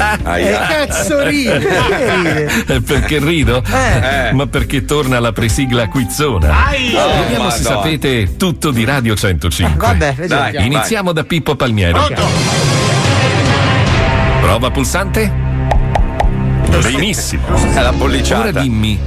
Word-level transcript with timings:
Che 0.00 0.58
cazzo 0.68 1.22
ride? 1.26 1.58
Perché 1.58 2.16
ride? 2.22 2.64
Eh, 2.74 2.80
Perché 2.80 3.18
rido? 3.18 3.62
Eh. 3.64 4.32
Ma 4.32 4.46
perché 4.46 4.84
torna 4.84 5.18
la 5.20 5.32
presigla 5.32 5.88
quizzona. 5.88 6.48
Oh, 6.48 6.70
Vediamo 6.70 7.50
se 7.50 7.62
Madonna. 7.62 7.82
sapete 7.82 8.36
tutto 8.36 8.70
di 8.70 8.84
Radio 8.84 9.14
105. 9.14 9.76
Vabbè, 9.86 10.14
vediamo. 10.14 10.50
Dai, 10.50 10.66
Iniziamo 10.66 11.12
da 11.12 11.24
Pippo 11.24 11.54
Palmieri. 11.56 11.98
Prova 14.40 14.70
pulsante? 14.70 15.48
Benissimo. 16.82 17.42
È 17.74 17.80
la 17.80 17.92
polliciata. 17.92 18.48
Ora 18.48 18.60
dimmi, 18.60 18.98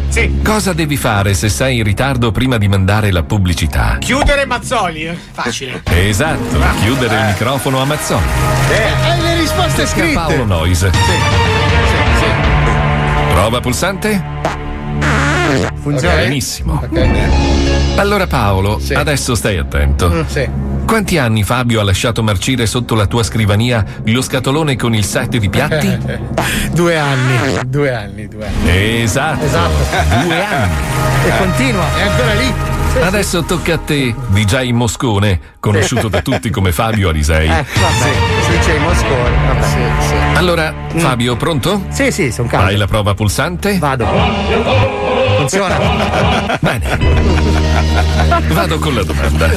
cosa 0.43 0.73
devi 0.73 0.97
fare 0.97 1.33
se 1.33 1.47
sei 1.49 1.77
in 1.77 1.83
ritardo 1.83 2.31
prima 2.31 2.57
di 2.57 2.67
mandare 2.67 3.09
la 3.11 3.23
pubblicità? 3.23 3.97
Chiudere 3.99 4.45
Mazzoli, 4.45 5.05
eh? 5.05 5.17
facile. 5.31 5.81
Esatto, 5.89 6.57
chiudere 6.81 7.15
il 7.15 7.25
microfono 7.27 7.81
a 7.81 7.85
Mazzoni. 7.85 8.25
Eh, 8.69 9.21
le 9.21 9.32
risposte 9.65 10.01
a 10.01 10.13
Paolo 10.13 10.45
Noise. 10.45 10.91
Prova 13.31 13.59
pulsante? 13.59 14.31
Funziona? 15.81 16.15
Benissimo. 16.15 16.81
Allora 17.95 18.27
Paolo, 18.27 18.81
adesso 18.93 19.35
stai 19.35 19.57
attento. 19.57 20.09
Mm, 20.09 20.21
sì. 20.25 20.49
Quanti 20.85 21.17
anni 21.17 21.43
Fabio 21.43 21.79
ha 21.79 21.83
lasciato 21.83 22.23
marcire 22.23 22.65
sotto 22.65 22.95
la 22.95 23.05
tua 23.05 23.23
scrivania 23.23 23.83
lo 24.05 24.21
scatolone 24.21 24.75
con 24.75 24.93
il 24.93 25.03
set 25.03 25.37
di 25.37 25.49
piatti? 25.49 25.97
due 26.71 26.97
anni, 26.97 27.59
due 27.65 27.93
anni, 27.93 28.27
due 28.27 28.47
anni. 28.47 29.01
Esatto. 29.01 29.45
Due 29.45 30.45
anni. 30.45 30.73
E 31.25 31.37
continua. 31.37 31.85
È 31.95 32.01
ancora 32.01 32.33
lì. 32.33 32.53
Adesso 33.01 33.43
tocca 33.43 33.73
a 33.73 33.77
te, 33.79 34.13
DJ 34.27 34.69
Moscone, 34.69 35.39
conosciuto 35.59 36.09
da 36.09 36.21
tutti 36.21 36.51
come 36.51 36.71
Fabio 36.71 37.09
Arisei. 37.09 37.47
Eh, 37.47 37.49
vabbè, 37.49 38.13
sì, 38.42 38.42
c'è 38.63 38.75
i 38.75 38.79
Mosconi. 38.79 39.35
Vabbè. 39.47 40.37
Allora, 40.37 40.73
Fabio, 40.95 41.35
pronto? 41.35 41.83
Sì, 41.89 42.11
sì, 42.11 42.31
sono 42.31 42.47
calmo. 42.47 42.65
Fai 42.67 42.75
la 42.77 42.87
prova 42.87 43.13
pulsante? 43.13 43.77
Vado. 43.77 44.05
Funziona. 45.37 45.77
Bene. 46.59 46.97
Vado 48.49 48.79
con 48.79 48.95
la 48.95 49.03
domanda. 49.03 49.47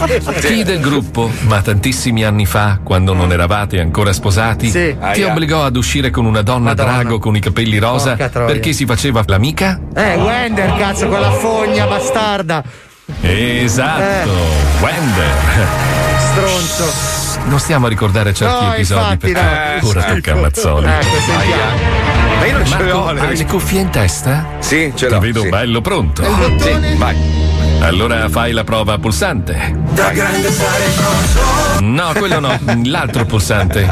Chi 0.41 0.63
del 0.65 0.81
gruppo, 0.81 1.31
ma 1.47 1.61
tantissimi 1.63 2.25
anni 2.25 2.47
fa, 2.47 2.81
quando 2.83 3.13
non 3.15 3.31
eravate 3.33 3.81
ancora 3.81 4.13
sposati, 4.13 4.69
Sì. 4.71 4.95
ti 4.99 5.23
Aia. 5.23 5.31
obbligò 5.33 5.65
ad 5.65 5.77
uscire 5.77 6.11
con 6.11 6.25
una 6.25 6.43
donna 6.43 6.71
Madonna. 6.71 6.93
drago 6.95 7.19
con 7.19 7.37
i 7.37 7.41
capelli 7.41 7.79
rosa 7.79 8.11
Porca 8.11 8.29
troia. 8.29 8.47
perché 8.49 8.73
si 8.73 8.85
faceva 8.87 9.23
l'amica? 9.27 9.79
Eh, 9.95 10.17
Wender, 10.17 10.75
cazzo, 10.77 11.09
con 11.09 11.21
la 11.21 11.31
fogna 11.31 11.87
bastarda. 11.87 12.63
Esatto, 13.21 14.31
Wender. 14.81 15.35
Stronzo. 16.19 17.16
Non 17.45 17.61
stiamo 17.61 17.87
a 17.87 17.89
ricordare 17.89 18.33
certi 18.35 18.65
No, 18.65 18.73
episodi 18.75 19.01
infatti, 19.01 19.33
perché 19.33 19.79
no. 19.83 19.89
ora 19.89 20.03
tocca 20.03 20.33
a 20.33 20.35
Mazzoni. 20.37 20.87
Ecco, 20.87 21.21
sentiamo. 21.21 22.05
Ma 22.39 22.47
io 22.47 22.53
non 22.53 22.67
ce 22.67 22.83
le 22.83 22.91
ho. 22.93 23.05
Marco, 23.05 23.21
hai 23.23 23.37
le 23.37 23.47
cuffie 23.47 23.81
in 23.81 23.91
testa? 23.91 24.47
Sì, 24.59 24.93
ce 24.95 25.07
Ti 25.07 25.13
l'ho. 25.13 25.21
vedo 25.21 25.41
sì. 25.43 25.49
bello 25.49 25.81
pronto. 25.81 26.23
Sì, 26.59 26.97
vai. 26.97 27.17
Allora 27.81 28.29
fai 28.29 28.53
la 28.53 28.65
prova 28.65 28.99
pulsante. 28.99 29.73
Da 29.93 30.11
grande 30.11 30.51
stare 30.51 30.85
grosso. 30.97 31.81
No, 31.85 32.13
quello 32.17 32.41
no, 32.41 32.59
l'altro 32.85 33.25
pulsante. 33.27 33.89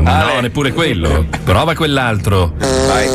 No, 0.00 0.40
neppure 0.40 0.72
quello. 0.72 1.26
Prova 1.44 1.74
quell'altro. 1.74 2.54
Vai. 2.58 3.08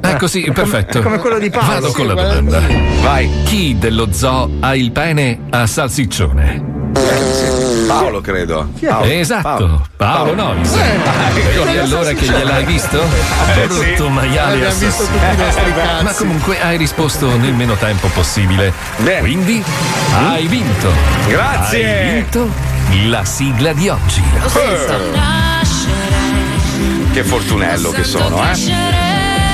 Ecco 0.00 0.26
sì, 0.28 0.50
perfetto. 0.52 1.02
come 1.02 1.18
quello 1.18 1.38
di 1.38 1.50
Paolo. 1.50 1.66
Vado 1.66 1.86
Sì, 1.88 1.92
con 1.94 2.06
la 2.06 2.14
domanda. 2.14 2.60
Vai. 3.02 3.30
Chi 3.44 3.76
dello 3.78 4.08
zoo 4.12 4.50
ha 4.60 4.74
il 4.74 4.92
pene 4.92 5.40
a 5.50 5.66
salsiccione? 5.66 6.74
Paolo, 7.86 8.20
credo. 8.20 8.68
Paolo. 8.80 9.04
Esatto, 9.04 9.86
Paolo, 9.96 10.34
Nois. 10.34 10.72
E 10.74 11.78
allora 11.78 12.12
che 12.12 12.26
gliel'hai 12.26 12.64
visto? 12.64 13.02
Brutto 13.66 14.08
maiale 14.08 14.54
Abbiamo 14.54 14.74
visto 14.74 15.02
assassino. 15.02 15.18
tutti 15.18 15.34
i 15.34 15.44
nostri 15.44 15.74
cazzi. 15.74 16.04
Ma 16.04 16.12
comunque 16.12 16.60
hai 16.60 16.76
risposto 16.76 17.36
nel 17.36 17.52
meno 17.52 17.74
tempo 17.74 18.08
possibile. 18.08 18.72
Bene. 18.98 19.20
Quindi 19.20 19.62
hai 20.14 20.46
vinto. 20.46 20.90
Grazie. 21.28 22.00
Hai 22.00 22.14
vinto 22.14 22.48
la 23.06 23.24
sigla 23.24 23.72
di 23.72 23.88
oggi. 23.88 24.22
Che 27.12 27.24
fortunello 27.24 27.90
che 27.90 28.04
sono, 28.04 28.42
eh. 28.50 28.54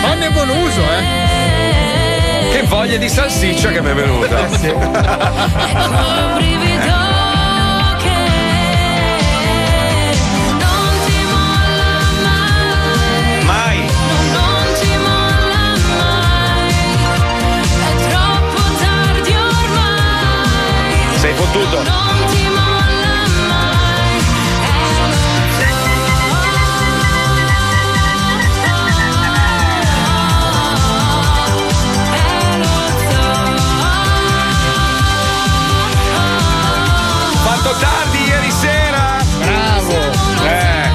Fanne 0.03 0.31
buon 0.31 0.49
uso, 0.49 0.81
eh. 0.81 2.50
Che 2.53 2.62
voglia 2.64 2.97
di 2.97 3.09
salsiccia 3.09 3.70
che 3.70 3.81
mi 3.81 3.91
è 3.91 3.94
venuta. 3.94 4.47
Mai. 5.88 7.01
Sei 21.32 21.41
fottuto. 21.41 21.82
Fatto 37.43 37.76
tardi 37.78 38.25
ieri 38.26 38.50
sera. 38.50 39.16
Bravo. 39.38 39.93
Eh. 40.44 40.91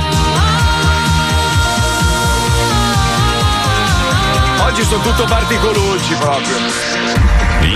Oggi 4.66 4.84
sono 4.84 5.02
tutto 5.02 5.24
particolucci 5.26 6.14
proprio. 6.16 7.07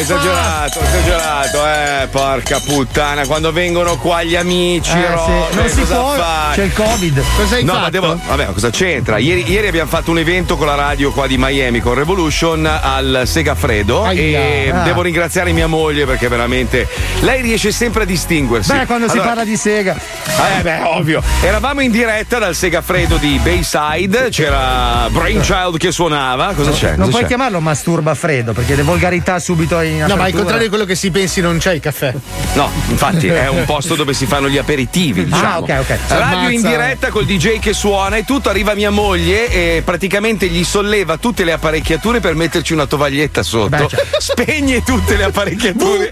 Esagerato, 0.00 0.80
esagerato, 0.80 1.66
eh, 1.66 2.08
porca 2.10 2.58
puttana, 2.60 3.26
quando 3.26 3.52
vengono 3.52 3.96
qua 3.96 4.22
gli 4.22 4.34
amici, 4.36 4.90
Eh, 4.90 5.06
robe. 5.10 5.54
Non 5.54 5.68
si 5.68 5.80
può, 5.82 6.14
fai? 6.14 6.54
c'è 6.54 6.62
il 6.64 6.72
Covid. 6.72 7.22
Cosa 7.36 7.54
hai 7.56 7.64
No, 7.64 7.72
fatto? 7.72 7.82
ma 7.82 7.90
devo. 7.90 8.20
Vabbè, 8.26 8.46
cosa 8.52 8.70
c'entra? 8.70 9.18
Ieri, 9.18 9.48
ieri 9.50 9.68
abbiamo 9.68 9.88
fatto 9.90 10.10
un 10.10 10.18
evento 10.18 10.56
con 10.56 10.66
la 10.66 10.74
radio 10.74 11.12
qua 11.12 11.26
di 11.26 11.36
Miami, 11.38 11.80
con 11.80 11.94
Revolution, 11.94 12.66
al 12.66 13.22
Segafredo. 13.26 14.04
Aia. 14.04 14.20
E 14.20 14.72
Ah. 14.74 14.82
devo 14.82 15.02
ringraziare 15.02 15.52
mia 15.52 15.66
moglie 15.66 16.06
perché 16.06 16.28
veramente. 16.28 16.88
Lei 17.20 17.42
riesce 17.42 17.70
sempre 17.72 18.02
a 18.02 18.06
distinguersi. 18.06 18.72
Beh, 18.72 18.86
quando 18.86 19.06
si 19.06 19.12
Allora- 19.12 19.28
parla 19.28 19.44
di 19.44 19.56
sega. 19.56 19.94
eh 19.96 20.62
beh, 20.62 20.80
ovvio. 20.84 21.22
Eravamo 21.42 21.80
in 21.82 21.90
diretta 21.90 22.38
dal 22.38 22.54
Segafredo 22.54 23.16
di 23.16 23.38
Bayside, 23.42 24.28
c'era 24.30 25.08
Brainchild 25.10 25.76
che 25.76 25.92
suonava. 25.92 26.52
Cosa 26.54 26.70
c'è? 26.70 26.88
Non 26.90 26.98
Cosa 26.98 27.10
puoi 27.10 27.22
c'è? 27.22 27.26
chiamarlo 27.28 27.60
masturba 27.60 28.14
freddo 28.14 28.52
perché 28.52 28.74
le 28.74 28.82
volgarità 28.82 29.38
subito 29.38 29.76
in 29.90 29.98
No, 30.00 30.06
ma 30.06 30.12
al 30.14 30.18
apertura. 30.18 30.36
contrario 30.38 30.62
di 30.64 30.68
quello 30.68 30.84
che 30.84 30.94
si 30.94 31.10
pensi 31.10 31.40
non 31.40 31.58
c'è 31.58 31.72
il 31.74 31.80
caffè. 31.80 32.14
No, 32.54 32.70
infatti 32.88 33.26
è 33.28 33.48
un 33.48 33.64
posto 33.66 33.94
dove 33.94 34.12
si 34.14 34.26
fanno 34.26 34.48
gli 34.48 34.58
aperitivi. 34.58 35.24
Diciamo. 35.24 35.46
Ah, 35.46 35.58
ok, 35.60 35.76
ok. 35.80 35.98
Radio 36.08 36.48
in 36.48 36.58
Ammazza. 36.58 36.68
diretta 36.68 37.08
col 37.10 37.24
DJ 37.24 37.58
che 37.58 37.72
suona 37.72 38.16
e 38.16 38.24
tutto. 38.24 38.48
Arriva 38.48 38.74
mia 38.74 38.90
moglie 38.90 39.48
e 39.48 39.82
praticamente 39.84 40.46
gli 40.48 40.64
solleva 40.64 41.16
tutte 41.16 41.44
le 41.44 41.52
apparecchiature 41.52 42.20
per 42.20 42.34
metterci 42.34 42.72
una 42.72 42.86
tovaglietta 42.86 43.42
sotto. 43.42 43.68
Beh, 43.68 43.88
cioè- 43.88 44.04
Spegne 44.18 44.82
tutte 44.82 45.16
le 45.16 45.24
apparecchiature. 45.24 46.10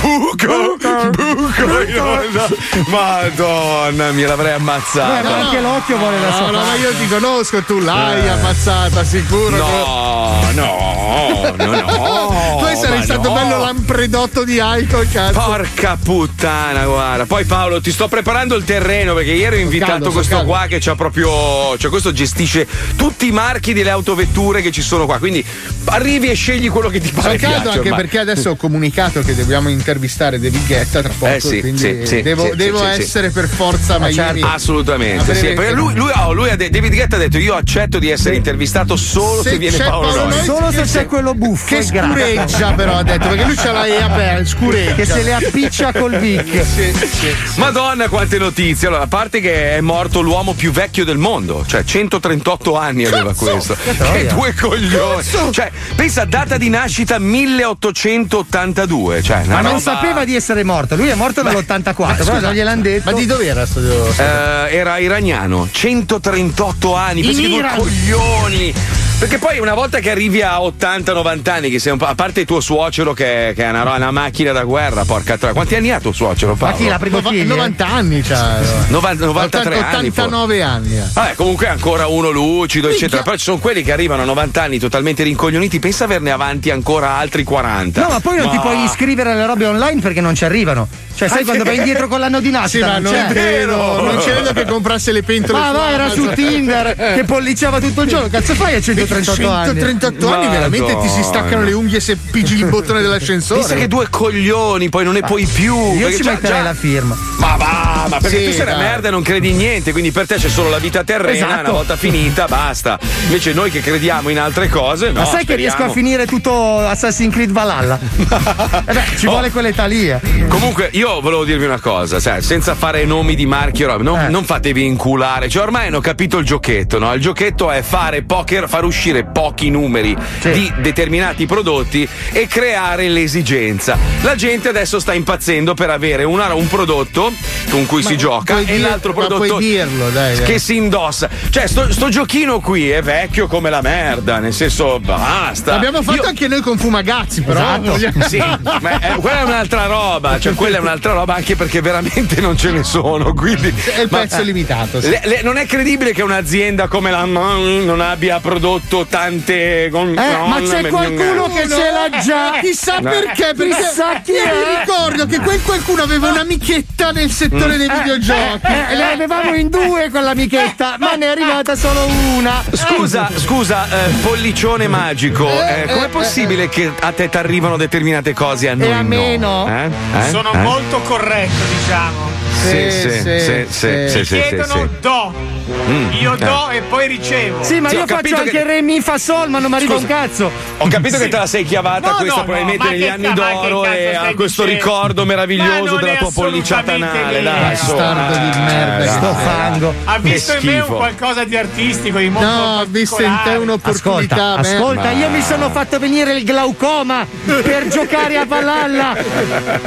Buco! 0.00 0.76
Buco! 0.80 1.80
in 1.86 1.98
onda. 2.00 2.46
Madonna, 2.88 4.10
mi 4.12 4.22
l'avrei 4.22 4.52
ammazzata. 4.54 5.20
Guarda, 5.20 5.34
anche 5.44 5.60
l'occhio 5.60 5.96
vuole 5.96 6.18
la 6.20 6.32
sua 6.32 6.50
No, 6.50 6.58
no, 6.58 6.64
ma 6.64 6.74
io 6.74 6.90
ti 6.94 7.08
conosco, 7.08 7.62
tu 7.62 7.78
l'hai 7.80 8.28
ammazzata, 8.28 9.04
sicuro. 9.04 9.56
No, 9.56 10.40
no, 10.54 11.54
no, 11.56 11.64
no. 11.64 12.60
Tu 12.72 12.76
sarai 12.80 12.98
ma 12.98 13.04
stato 13.12 13.28
no. 13.28 13.34
bello 13.34 13.64
Manfredotto 13.64 14.44
di 14.44 14.58
alcol, 14.60 15.08
cazzo. 15.10 15.38
Porca 15.40 15.98
puttana, 16.02 16.84
guarda. 16.84 17.26
Poi 17.26 17.44
Paolo, 17.44 17.80
ti 17.80 17.90
sto 17.92 18.08
preparando 18.08 18.54
il 18.56 18.64
terreno 18.64 19.14
perché 19.14 19.32
ieri 19.32 19.56
ho 19.56 19.60
invitato 19.60 19.90
caldo, 19.92 20.10
questo 20.12 20.36
sono 20.36 20.46
qua 20.48 20.66
che 20.68 20.78
c'ha 20.80 20.94
proprio. 20.94 21.76
Cioè, 21.76 21.90
questo 21.90 22.12
gestisce 22.12 22.66
tutti 22.96 23.26
i 23.26 23.30
marchi 23.32 23.72
delle 23.72 23.90
autovetture 23.90 24.62
che 24.62 24.70
ci 24.70 24.82
sono 24.82 25.06
qua. 25.06 25.18
Quindi 25.18 25.44
arrivi 25.86 26.28
e 26.28 26.34
scegli 26.34 26.68
quello 26.70 26.88
che 26.88 27.00
ti 27.00 27.08
Sono 27.08 27.22
pare. 27.22 27.36
caldo 27.38 27.60
piace 27.62 27.68
anche 27.76 27.88
ormai. 27.90 28.00
perché 28.00 28.18
adesso 28.18 28.50
ho 28.50 28.56
comunicato 28.56 29.20
che 29.22 29.34
dobbiamo 29.34 29.68
intervistare 29.68 30.38
David 30.38 30.66
Guetta 30.66 31.00
tra 31.02 31.12
poco. 31.18 31.32
Eh 31.34 31.40
sì, 31.40 31.60
quindi 31.60 32.06
sì, 32.06 32.22
devo, 32.22 32.44
sì, 32.50 32.56
devo 32.56 32.78
sì, 32.78 32.94
sì, 32.94 33.00
essere 33.02 33.30
per 33.30 33.48
forza 33.48 33.94
Ah, 33.96 33.98
Miami. 33.98 34.40
certo. 34.40 34.46
Assolutamente, 34.46 35.34
sì, 35.34 35.48
perché 35.52 35.72
lui, 35.72 35.94
lui- 35.94 36.10
oh, 36.14 36.32
lui 36.32 36.50
ha 36.50 36.56
de- 36.56 36.70
David 36.70 36.94
Guetta 36.94 37.16
ha 37.16 37.18
detto 37.18 37.38
io 37.38 37.54
accetto 37.54 37.98
di 37.98 38.08
essere 38.10 38.36
intervistato 38.36 38.96
solo 38.96 39.42
se, 39.42 39.50
Se 39.50 39.58
viene 39.58 39.76
Paolo. 39.78 40.24
Noyes, 40.28 40.44
Solo 40.44 40.70
se 40.70 40.82
c'è 40.82 41.06
quello 41.06 41.34
buffo. 41.34 41.66
Che 41.66 41.82
scureggia, 41.82 42.72
però 42.72 43.01
ha 43.02 43.04
detto, 43.04 43.28
perché 43.28 43.44
lui 43.44 43.56
ce 43.56 43.72
l'ha 43.72 43.86
e 43.86 44.00
aperta, 44.00 44.44
scureggia. 44.44 44.94
Che 44.94 45.04
se 45.04 45.22
le 45.22 45.34
appiccia 45.34 45.92
col 45.92 46.18
Vic. 46.18 46.60
Sì, 46.72 46.92
sì. 46.94 47.34
Madonna 47.56 48.08
quante 48.08 48.38
notizie. 48.38 48.88
Allora, 48.88 49.02
a 49.02 49.06
parte 49.06 49.40
che 49.40 49.76
è 49.76 49.80
morto 49.80 50.20
l'uomo 50.20 50.54
più 50.54 50.70
vecchio 50.70 51.04
del 51.04 51.18
mondo, 51.18 51.64
cioè 51.66 51.84
138 51.84 52.78
anni 52.78 53.04
aveva 53.04 53.34
questo. 53.34 53.74
Che 53.74 54.26
due 54.26 54.54
coglioni. 54.54 55.22
Cioè, 55.50 55.70
pensa 55.94 56.24
data 56.24 56.56
di 56.56 56.68
nascita 56.68 57.18
1882, 57.18 59.22
cioè 59.22 59.42
una 59.44 59.54
Ma 59.54 59.60
non 59.60 59.72
roba- 59.72 59.80
sapeva 59.80 60.24
di 60.24 60.34
essere 60.34 60.64
morto. 60.64 60.96
Lui 60.96 61.08
è 61.08 61.14
morto 61.14 61.42
nell'84, 61.42 62.24
però 62.24 62.40
non 62.40 62.52
gliel'hanno 62.52 62.82
detto. 62.82 63.10
Ma 63.10 63.16
di 63.16 63.26
dove 63.26 63.46
era 63.46 63.66
sto 63.66 63.80
Eh, 63.80 64.74
era 64.76 64.98
iraniano, 64.98 65.68
138 65.70 66.94
anni, 66.94 67.22
che 67.22 67.32
due 67.34 67.64
coglioni. 67.76 68.74
Perché 69.18 69.38
poi 69.38 69.58
una 69.60 69.74
volta 69.74 70.00
che 70.00 70.10
arrivi 70.10 70.42
a 70.42 70.58
80-90 70.58 71.48
anni, 71.48 71.70
che 71.70 71.78
sei 71.78 71.92
un 71.92 71.98
po', 71.98 72.06
a 72.06 72.14
parte 72.16 72.40
il 72.40 72.46
tuo 72.46 72.60
suocero 72.60 72.91
che, 73.14 73.52
che 73.56 73.64
è 73.64 73.68
una, 73.70 73.82
una 73.94 74.10
macchina 74.10 74.52
da 74.52 74.64
guerra, 74.64 75.04
porca 75.04 75.36
troia. 75.38 75.54
Quanti 75.54 75.74
anni 75.76 75.90
ha 75.90 76.00
tuo 76.00 76.12
suocero? 76.12 76.52
Ma 76.52 76.58
Paolo? 76.58 76.76
chi 76.76 76.88
la 76.88 76.98
prima 76.98 77.16
Nova- 77.16 77.30
figlia? 77.30 77.44
90 77.54 77.86
anni 77.86 78.20
c'ha. 78.22 78.58
90 78.88 79.24
93 79.26 79.74
Ottanta- 79.76 79.96
anni. 79.98 80.10
forse. 80.10 80.20
89 80.22 80.62
anni. 80.62 80.96
eh. 80.98 81.02
Vabbè, 81.12 81.34
comunque 81.34 81.66
è 81.66 81.70
ancora 81.70 82.06
uno 82.06 82.30
lucido, 82.30 82.88
Minchia. 82.88 83.06
eccetera. 83.06 83.22
Però 83.22 83.36
ci 83.36 83.44
sono 83.44 83.58
quelli 83.58 83.82
che 83.82 83.92
arrivano 83.92 84.22
a 84.22 84.24
90 84.26 84.62
anni 84.62 84.78
totalmente 84.78 85.22
rincoglioniti. 85.22 85.78
Pensa 85.78 86.04
averne 86.04 86.30
avanti 86.30 86.70
ancora 86.70 87.16
altri 87.16 87.42
40. 87.44 88.00
No, 88.02 88.08
ma 88.08 88.20
poi 88.20 88.36
non 88.36 88.50
ti 88.50 88.58
puoi 88.60 88.82
iscrivere 88.84 89.32
alle 89.32 89.46
robe 89.46 89.66
online 89.66 90.00
perché 90.00 90.20
non 90.20 90.34
ci 90.34 90.44
arrivano. 90.44 90.86
Cioè, 91.14 91.28
sai 91.28 91.40
Ah, 91.42 91.44
quando 91.44 91.64
vai 91.64 91.74
vero? 91.76 91.86
indietro 91.86 92.08
con 92.08 92.20
l'anno 92.20 92.40
di 92.40 92.46
Sì, 92.46 92.50
nascita? 92.52 92.86
ma 92.86 92.98
non 92.98 93.12
c'è. 93.12 93.26
credo, 93.26 94.00
non 94.02 94.16
credo 94.18 94.52
che 94.52 94.64
comprasse 94.64 95.12
le 95.12 95.22
pentole. 95.22 95.58
Ma 95.58 95.70
va, 95.72 95.90
era 95.90 96.08
su 96.10 96.20
Amazon. 96.20 96.34
Tinder 96.82 97.14
che 97.14 97.24
pollicciava 97.24 97.80
tutto 97.80 98.02
il 98.02 98.08
giorno. 98.08 98.28
Cazzo 98.28 98.54
fai 98.54 98.74
a 98.74 98.80
138 98.80 99.48
anni? 99.48 99.66
138 99.80 100.32
anni 100.32 100.48
veramente 100.48 100.98
ti 101.00 101.08
si 101.08 101.22
staccano 101.22 101.62
le 101.62 101.72
unghie 101.72 102.00
se 102.00 102.16
pigi 102.16 102.54
il 102.54 102.66
bottone 102.66 103.00
dell'ascensore. 103.00 103.60
Pensa 103.60 103.74
che 103.74 103.88
due 103.88 104.06
coglioni, 104.10 104.88
poi 104.88 105.04
non 105.04 105.14
ne 105.14 105.20
puoi 105.20 105.46
più. 105.46 105.76
Io 105.94 106.10
ci 106.12 106.22
già- 106.22 106.32
metterei 106.32 106.58
già- 106.58 106.62
la 106.62 106.74
firma. 106.74 107.16
Ma 107.38 107.56
va, 107.56 107.81
ma 108.08 108.18
perché 108.18 108.38
Sì, 108.38 108.44
tu 108.46 108.52
sei 108.52 108.62
una 108.62 108.74
dai. 108.74 108.82
merda 108.82 109.08
e 109.08 109.10
non 109.10 109.22
credi 109.22 109.50
in 109.50 109.56
niente, 109.56 109.92
quindi 109.92 110.10
per 110.12 110.26
te 110.26 110.36
c'è 110.36 110.48
solo 110.48 110.68
la 110.68 110.78
vita 110.78 111.04
terrena, 111.04 111.46
Esatto. 111.46 111.60
una 111.60 111.70
volta 111.70 111.96
finita, 111.96 112.46
basta. 112.46 112.98
Invece 113.24 113.52
noi 113.52 113.70
che 113.70 113.80
crediamo 113.80 114.28
in 114.28 114.38
altre 114.38 114.68
cose, 114.68 115.10
no. 115.10 115.20
Ma 115.20 115.24
sai 115.26 115.44
che 115.44 115.54
riesco 115.56 115.82
a 115.84 115.88
speriamo. 115.88 115.92
finire 115.94 116.26
tutto 116.26 116.78
Assassin's 116.78 117.32
Creed 117.32 117.50
Valhalla? 117.50 117.98
Eh 118.84 118.92
beh, 118.92 119.02
ci 119.16 119.26
Oh. 119.26 119.30
vuole 119.30 119.50
quell'età 119.50 119.86
lì. 119.86 120.08
eh. 120.10 120.20
Comunque, 120.48 120.88
io 120.92 121.20
volevo 121.20 121.44
dirvi 121.44 121.64
una 121.64 121.78
cosa, 121.80 122.18
cioè, 122.20 122.40
senza 122.40 122.74
fare 122.74 123.04
nomi 123.04 123.34
di 123.34 123.46
marchi, 123.46 123.84
non, 123.84 124.18
Eh. 124.18 124.28
non 124.28 124.44
fatevi 124.44 124.84
inculare. 124.84 125.48
Cioè, 125.48 125.62
ormai 125.62 125.86
hanno 125.88 126.00
capito 126.00 126.38
il 126.38 126.44
giochetto, 126.44 126.98
no? 126.98 127.12
Il 127.14 127.20
giochetto 127.20 127.70
è 127.70 127.82
fare 127.82 128.22
poker, 128.22 128.68
far 128.68 128.84
uscire 128.84 129.24
pochi 129.24 129.70
numeri 129.70 130.16
Sì. 130.40 130.50
di 130.50 130.72
determinati 130.78 131.46
prodotti 131.46 132.06
e 132.32 132.46
creare 132.46 133.08
l'esigenza. 133.08 133.96
La 134.22 134.34
gente 134.34 134.68
adesso 134.68 134.98
sta 134.98 135.14
impazzendo 135.14 135.74
per 135.74 135.90
avere 135.90 136.24
una- 136.24 136.52
un 136.54 136.66
prodotto 136.68 137.32
con 137.70 137.86
cui 137.92 138.02
si 138.02 138.16
gioca 138.16 138.58
e 138.58 138.64
dir- 138.64 138.80
l'altro 138.80 139.12
ma 139.12 139.26
prodotto 139.26 139.46
puoi 139.48 139.58
dirlo, 139.64 140.08
dai, 140.10 140.36
dai. 140.36 140.44
che 140.44 140.58
si 140.58 140.76
indossa. 140.76 141.28
Cioè, 141.50 141.66
sto, 141.66 141.92
sto 141.92 142.08
giochino 142.08 142.60
qui 142.60 142.90
è 142.90 143.02
vecchio 143.02 143.46
come 143.46 143.68
la 143.70 143.80
merda, 143.82 144.38
nel 144.38 144.52
senso, 144.52 144.98
basta. 145.00 145.72
L'abbiamo 145.72 146.02
fatto 146.02 146.22
Io- 146.22 146.28
anche 146.28 146.48
noi 146.48 146.60
con 146.60 146.78
Fumagazzi, 146.78 147.42
però. 147.42 147.60
Esatto. 147.60 147.98
sì, 148.28 148.38
ma 148.38 148.98
eh, 149.00 149.16
quella 149.16 149.40
è 149.40 149.44
un'altra 149.44 149.86
roba, 149.86 150.38
cioè 150.40 150.54
quella 150.54 150.78
è 150.78 150.80
un'altra 150.80 151.12
roba 151.12 151.34
anche 151.34 151.54
perché 151.56 151.80
veramente 151.80 152.40
non 152.40 152.56
ce 152.56 152.70
ne 152.70 152.82
sono, 152.82 153.32
quindi 153.34 153.68
È 153.94 154.00
il 154.00 154.08
ma- 154.10 154.18
pezzo 154.20 154.40
limitato. 154.42 155.00
sì. 155.00 155.08
le- 155.10 155.20
le- 155.24 155.42
non 155.42 155.56
è 155.58 155.66
credibile 155.66 156.12
che 156.12 156.22
un'azienda 156.22 156.88
come 156.88 157.10
la 157.10 157.24
MAN 157.26 157.84
non 157.84 158.00
abbia 158.00 158.40
prodotto 158.40 159.06
tante 159.08 159.84
Eh, 159.84 159.88
no, 159.90 160.46
ma 160.46 160.58
non 160.58 160.68
c'è 160.68 160.86
qualcuno 160.88 161.48
che 161.52 161.68
ce 161.68 161.90
l'ha 161.90 162.18
già. 162.20 162.58
Chissà 162.60 162.98
No. 163.00 163.10
perché, 163.10 163.52
perché 163.56 163.74
Chissà 163.74 164.20
chi 164.22 164.32
è. 164.32 164.44
mi 164.52 164.78
ricordo 164.80 165.26
che 165.26 165.38
quel 165.40 165.60
qualcuno 165.62 166.02
aveva 166.02 166.28
un'amichetta 166.30 167.10
nel 167.10 167.30
settore 167.30 167.76
dei 167.86 167.98
videogiochi. 167.98 168.66
Eh, 168.66 168.94
le 168.96 169.12
avevamo 169.12 169.54
in 169.54 169.68
due 169.68 170.10
con 170.10 170.22
l'amichetta, 170.24 170.96
ma 170.98 171.14
ne 171.14 171.26
è 171.26 171.28
arrivata 171.28 171.74
solo 171.74 172.06
una. 172.36 172.62
Scusa, 172.72 173.30
scusa, 173.36 173.86
eh, 173.88 174.10
pollicione 174.22 174.88
magico, 174.88 175.48
eh, 175.48 175.86
com'è 175.92 176.08
possibile 176.08 176.68
che 176.68 176.90
a 177.00 177.12
te 177.12 177.28
ti 177.28 177.36
arrivano 177.36 177.76
determinate 177.76 178.32
cose 178.34 178.66
e 178.66 178.68
a 178.70 178.74
noi 178.74 178.92
a 178.92 179.02
me 179.02 179.36
no? 179.36 179.66
no. 179.66 179.68
Eh? 179.68 179.90
Eh? 180.18 180.28
Sono 180.30 180.52
Eh? 180.52 180.58
molto 180.58 181.00
corretto, 181.02 181.64
diciamo. 181.68 182.30
Sì, 182.62 182.90
Sì, 182.90 182.90
sì, 182.90 183.10
sì, 183.10 183.20
sì, 183.20 183.40
sì. 183.40 183.66
sì, 183.68 184.08
sì, 184.08 184.24
sì, 184.24 184.40
Chiedono 184.40 184.74
sì. 184.74 184.88
do. 185.00 185.32
Mm, 185.70 186.12
Io 186.20 186.34
eh. 186.34 186.36
do 186.36 186.68
e 186.70 186.80
poi 186.82 187.06
ricevo. 187.06 187.62
Sì, 187.62 187.80
ma 187.80 187.88
Sì, 187.88 187.96
io 187.96 188.06
faccio 188.06 188.36
anche 188.36 188.50
che- 188.50 188.64
re 188.64 188.82
mi 188.82 189.00
fa 189.00 189.18
sol, 189.18 189.48
ma 189.48 189.58
non 189.58 189.70
mi 189.70 189.76
arriva 189.76 189.94
un 189.96 190.06
cazzo. 190.06 190.50
Ho 190.78 190.86
capito 190.88 191.16
Sì. 191.16 191.22
che 191.24 191.28
te 191.28 191.36
la 191.36 191.46
sei 191.46 191.64
chiavata 191.64 192.10
No, 192.10 192.16
questa 192.16 192.34
no, 192.34 192.40
no, 192.40 192.44
probabilmente 192.44 192.84
ma 192.84 192.90
negli 192.90 193.08
anni 193.08 193.22
ca- 193.22 193.32
d'oro 193.32 193.84
e 193.84 194.14
a 194.14 194.34
questo 194.34 194.64
dicendo? 194.64 194.84
ricordo 194.84 195.24
meraviglioso 195.24 195.96
della 195.96 196.16
tua 196.16 196.30
polliciata 196.32 196.92
anale. 196.94 197.42
Dai. 197.42 197.60
Bastardo 197.72 198.38
di 198.38 198.58
merda 198.60 198.96
Eh, 198.96 199.00
che 199.02 199.08
Sto 199.12 199.34
fango. 199.34 199.94
Ha 200.04 200.18
visto 200.18 200.52
in 200.54 200.58
me 200.66 200.80
un 200.80 200.86
qualcosa 200.96 201.44
di 201.44 201.56
artistico, 201.56 202.18
di 202.18 202.28
molto 202.28 202.48
No, 202.48 202.80
ho 202.80 202.84
visto 202.88 203.22
in 203.22 203.38
te 203.44 203.50
un'opportunità. 203.56 204.54
Ascolta, 204.56 205.02
merda. 205.02 205.18
io 205.18 205.28
mi 205.30 205.42
sono 205.42 205.70
fatto 205.70 205.98
venire 205.98 206.32
il 206.36 206.44
glaucoma 206.44 207.26
per 207.44 207.88
giocare 207.88 208.36
a 208.38 208.44
Valhalla. 208.46 209.16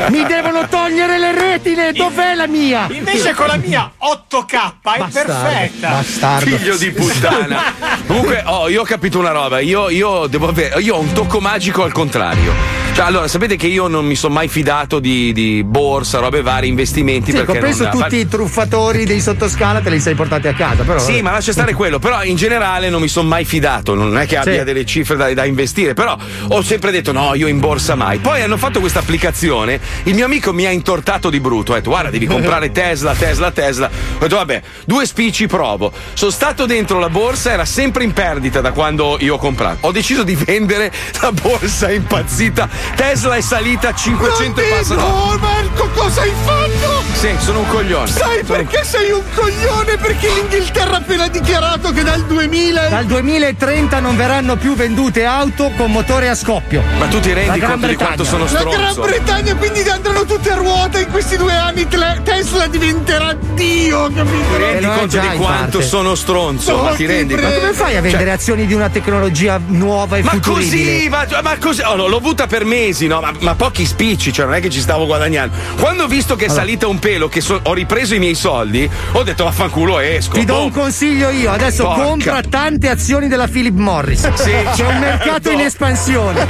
Mi 0.10 0.24
devono 0.26 0.68
togliere 0.68 1.18
le 1.18 1.32
retine. 1.34 1.92
Dov'è 1.92 2.34
la 2.36 2.48
mia? 2.48 2.88
Invece 2.92 3.34
con 3.34 3.48
la 3.48 3.58
mia 3.58 3.92
8K 3.98 4.74
è 4.84 5.65
Bastardo. 5.80 6.58
Figlio 6.58 6.78
di 6.78 6.92
puttana. 6.92 7.74
Comunque, 8.08 8.44
oh, 8.46 8.70
io 8.70 8.82
ho 8.82 8.86
capito 8.86 9.20
una 9.20 9.32
roba. 9.32 9.60
Io, 9.60 9.90
io 9.90 10.28
devo 10.28 10.48
avere. 10.48 10.82
Io 10.82 10.96
ho 10.96 11.00
un 11.00 11.12
tocco 11.14 11.40
magico 11.40 11.84
al 11.84 11.92
contrario. 11.92 12.84
Cioè, 12.94 13.06
allora, 13.06 13.28
sapete 13.28 13.58
che 13.58 13.68
io 13.68 13.88
non 13.88 14.06
mi 14.06 14.16
sono 14.16 14.34
mai 14.34 14.48
fidato 14.48 15.00
di, 15.00 15.34
di 15.34 15.64
borsa, 15.66 16.20
robe 16.20 16.42
varie, 16.42 16.70
investimenti. 16.70 17.32
Sì, 17.32 17.38
perché 17.38 17.52
compreso 17.52 17.84
non, 17.84 17.92
tutti 17.92 18.16
i 18.18 18.28
truffatori 18.28 19.04
dei 19.06 19.20
sottoscala 19.20 19.82
te 19.82 19.90
li 19.90 20.00
sei 20.00 20.16
portati 20.16 20.48
a 20.48 20.54
casa, 20.54 20.84
però. 20.84 21.00
Sì, 21.00 21.22
ma 21.22 21.32
lascia 21.32 21.52
stare 21.52 21.74
quello. 21.74 22.00
Però 22.00 22.24
in 22.24 22.38
generale 22.38 22.90
non 22.90 23.02
mi 23.02 23.10
sono 23.10 23.28
mai 23.28 23.44
fidato. 23.44 23.96
Non 23.96 24.18
è 24.18 24.26
che 24.26 24.38
abbia 24.38 24.60
Sì. 24.60 24.64
delle 24.64 24.86
cifre 24.86 25.18
da, 25.18 25.34
da 25.34 25.44
investire. 25.44 25.94
Però 25.94 26.18
ho 26.48 26.62
sempre 26.62 26.92
detto 26.92 27.12
no, 27.12 27.34
io 27.36 27.48
in 27.48 27.60
borsa 27.60 27.96
mai. 27.96 28.20
Poi 28.20 28.42
hanno 28.42 28.58
fatto 28.58 28.80
questa 28.80 29.00
applicazione. 29.00 29.80
Il 30.04 30.14
mio 30.14 30.26
amico 30.26 30.54
mi 30.54 30.66
ha 30.66 30.72
intortato 30.72 31.30
di 31.30 31.42
brutto. 31.42 31.74
Ha 31.74 31.76
detto 31.76 31.90
guarda, 31.90 32.10
devi 32.10 32.28
comprare 32.28 32.72
Tesla, 32.74 33.14
Tesla, 33.14 33.52
Tesla. 33.52 33.88
Ho 33.88 34.20
detto 34.20 34.36
vabbè, 34.38 34.62
due 34.86 35.06
spicci 35.06 35.48
provo. 35.56 35.90
Sono 36.14 36.32
stato 36.32 36.66
dentro 36.66 37.00
la 37.00 37.08
borsa, 37.10 37.52
era 37.52 37.64
sempre 37.64 38.04
in 38.04 38.12
perdita 38.12 38.60
da 38.60 38.72
quando 38.74 39.16
io 39.22 39.36
ho 39.36 39.38
comprato. 39.38 39.88
Ho 39.88 39.92
deciso 39.94 40.24
di 40.24 40.36
vendere 40.36 40.92
la 41.22 41.32
borsa 41.32 41.90
impazzita. 41.92 42.68
Tesla 42.96 43.36
è 43.36 43.42
salita 43.42 43.90
a 43.90 43.94
500 43.96 44.60
e 44.62 44.64
passa. 44.66 44.96
No, 44.96 45.38
Marco, 45.40 45.90
cosa 45.96 46.22
hai 46.22 46.32
fatto? 46.44 47.04
Sì, 47.14 47.30
sono 47.40 47.60
un 47.60 47.68
coglione. 47.70 48.08
Sai 48.12 48.44
Sono- 48.46 48.58
perché 48.58 48.84
sei 48.84 49.12
un 49.12 49.24
coglione? 49.34 49.96
Perché 49.98 50.28
l'Inghilterra 50.34 50.96
ha 50.96 50.98
appena 50.98 51.28
dichiarato 51.30 51.92
che 51.94 52.04
dal 52.04 52.24
2000 52.26 52.88
Dal 52.90 53.06
2030 53.06 54.00
non 54.02 54.18
verranno 54.18 54.58
più 54.58 54.76
vendute 54.76 55.24
auto 55.26 55.72
con 55.78 55.90
motore 55.92 56.28
a 56.28 56.36
scoppio. 56.36 56.84
Ma 56.98 57.06
tu 57.08 57.20
ti 57.22 57.32
rendi 57.32 57.60
conto 57.62 57.88
di 57.88 57.96
quanto 57.96 58.24
Bretagna. 58.24 58.48
sono 58.48 58.64
la 58.66 58.70
Gran 58.72 58.92
stronzo? 58.92 59.02
Bretagna 59.10 59.56
quindi 59.56 59.82
andranno 59.88 60.26
tutte 60.26 60.52
a 60.52 60.56
ruota 60.56 61.00
in 61.00 61.10
questi 61.12 61.38
due 61.38 61.56
anni 61.56 61.88
Tesla 61.88 62.68
diventerà 62.68 63.34
Dio, 63.54 64.08
Ti 64.08 64.14
capito? 64.16 64.58
rendi 64.58 64.86
lo 64.86 64.92
è 64.94 64.98
conto 64.98 65.18
di 65.20 65.26
in 65.26 65.38
quanto 65.46 65.78
parte. 65.78 65.88
sono 65.88 66.16
stronzo? 66.16 66.76
No, 66.76 66.84
ma 66.84 66.94
ti 66.96 67.06
rendi 67.06 67.34
prego. 67.34 67.50
Ma 67.50 67.56
come 67.56 67.74
fai 67.74 67.98
a 67.98 68.02
vendere 68.02 68.32
azioni 68.32 68.66
di 68.66 68.74
una 68.74 68.90
tecnologia 68.90 69.60
nuova 69.66 70.18
e 70.18 70.24
Ma 70.24 70.40
così, 70.42 71.08
ma, 71.10 71.26
ma 71.42 71.58
così, 71.58 71.82
oh, 71.82 71.96
no, 71.96 72.08
l'ho 72.08 72.18
avuta 72.18 72.48
per 72.48 72.66
mesi, 72.66 73.08
no? 73.08 73.20
Ma, 73.22 73.32
ma 73.40 73.56
pochi 73.56 73.86
spicci, 73.86 74.32
cioè 74.34 74.46
non 74.46 74.56
è 74.56 74.60
che 74.60 74.70
ci 74.70 74.80
stavo 74.80 75.06
guadagnando. 75.06 75.56
Quando 75.80 76.04
ho 76.04 76.08
visto 76.08 76.36
che 76.36 76.46
è 76.46 76.50
salita 76.50 76.88
un 76.88 77.00
pelo, 77.00 77.28
che 77.30 77.42
so- 77.42 77.60
ho 77.64 77.74
ripreso 77.74 78.16
i 78.16 78.20
miei 78.20 78.36
soldi, 78.36 78.90
ho 79.14 79.24
detto 79.24 79.44
vaffanculo 79.44 80.00
esco. 80.00 80.34
Ti 80.38 80.46
do 80.46 80.54
Boh. 80.56 80.64
un 80.66 80.72
consiglio 80.72 81.30
io, 81.30 81.52
adesso 81.52 81.84
Porca. 81.84 82.04
compra 82.04 82.42
tante 82.42 82.90
azioni 82.90 83.28
della 83.28 83.48
Philip 83.48 83.76
Morris. 83.76 84.34
Sì, 84.34 84.52
C'è 84.74 84.86
un 84.86 85.00
mercato 85.00 85.50
in 85.52 85.60
certo. 85.60 85.64
espansione. 85.66 86.48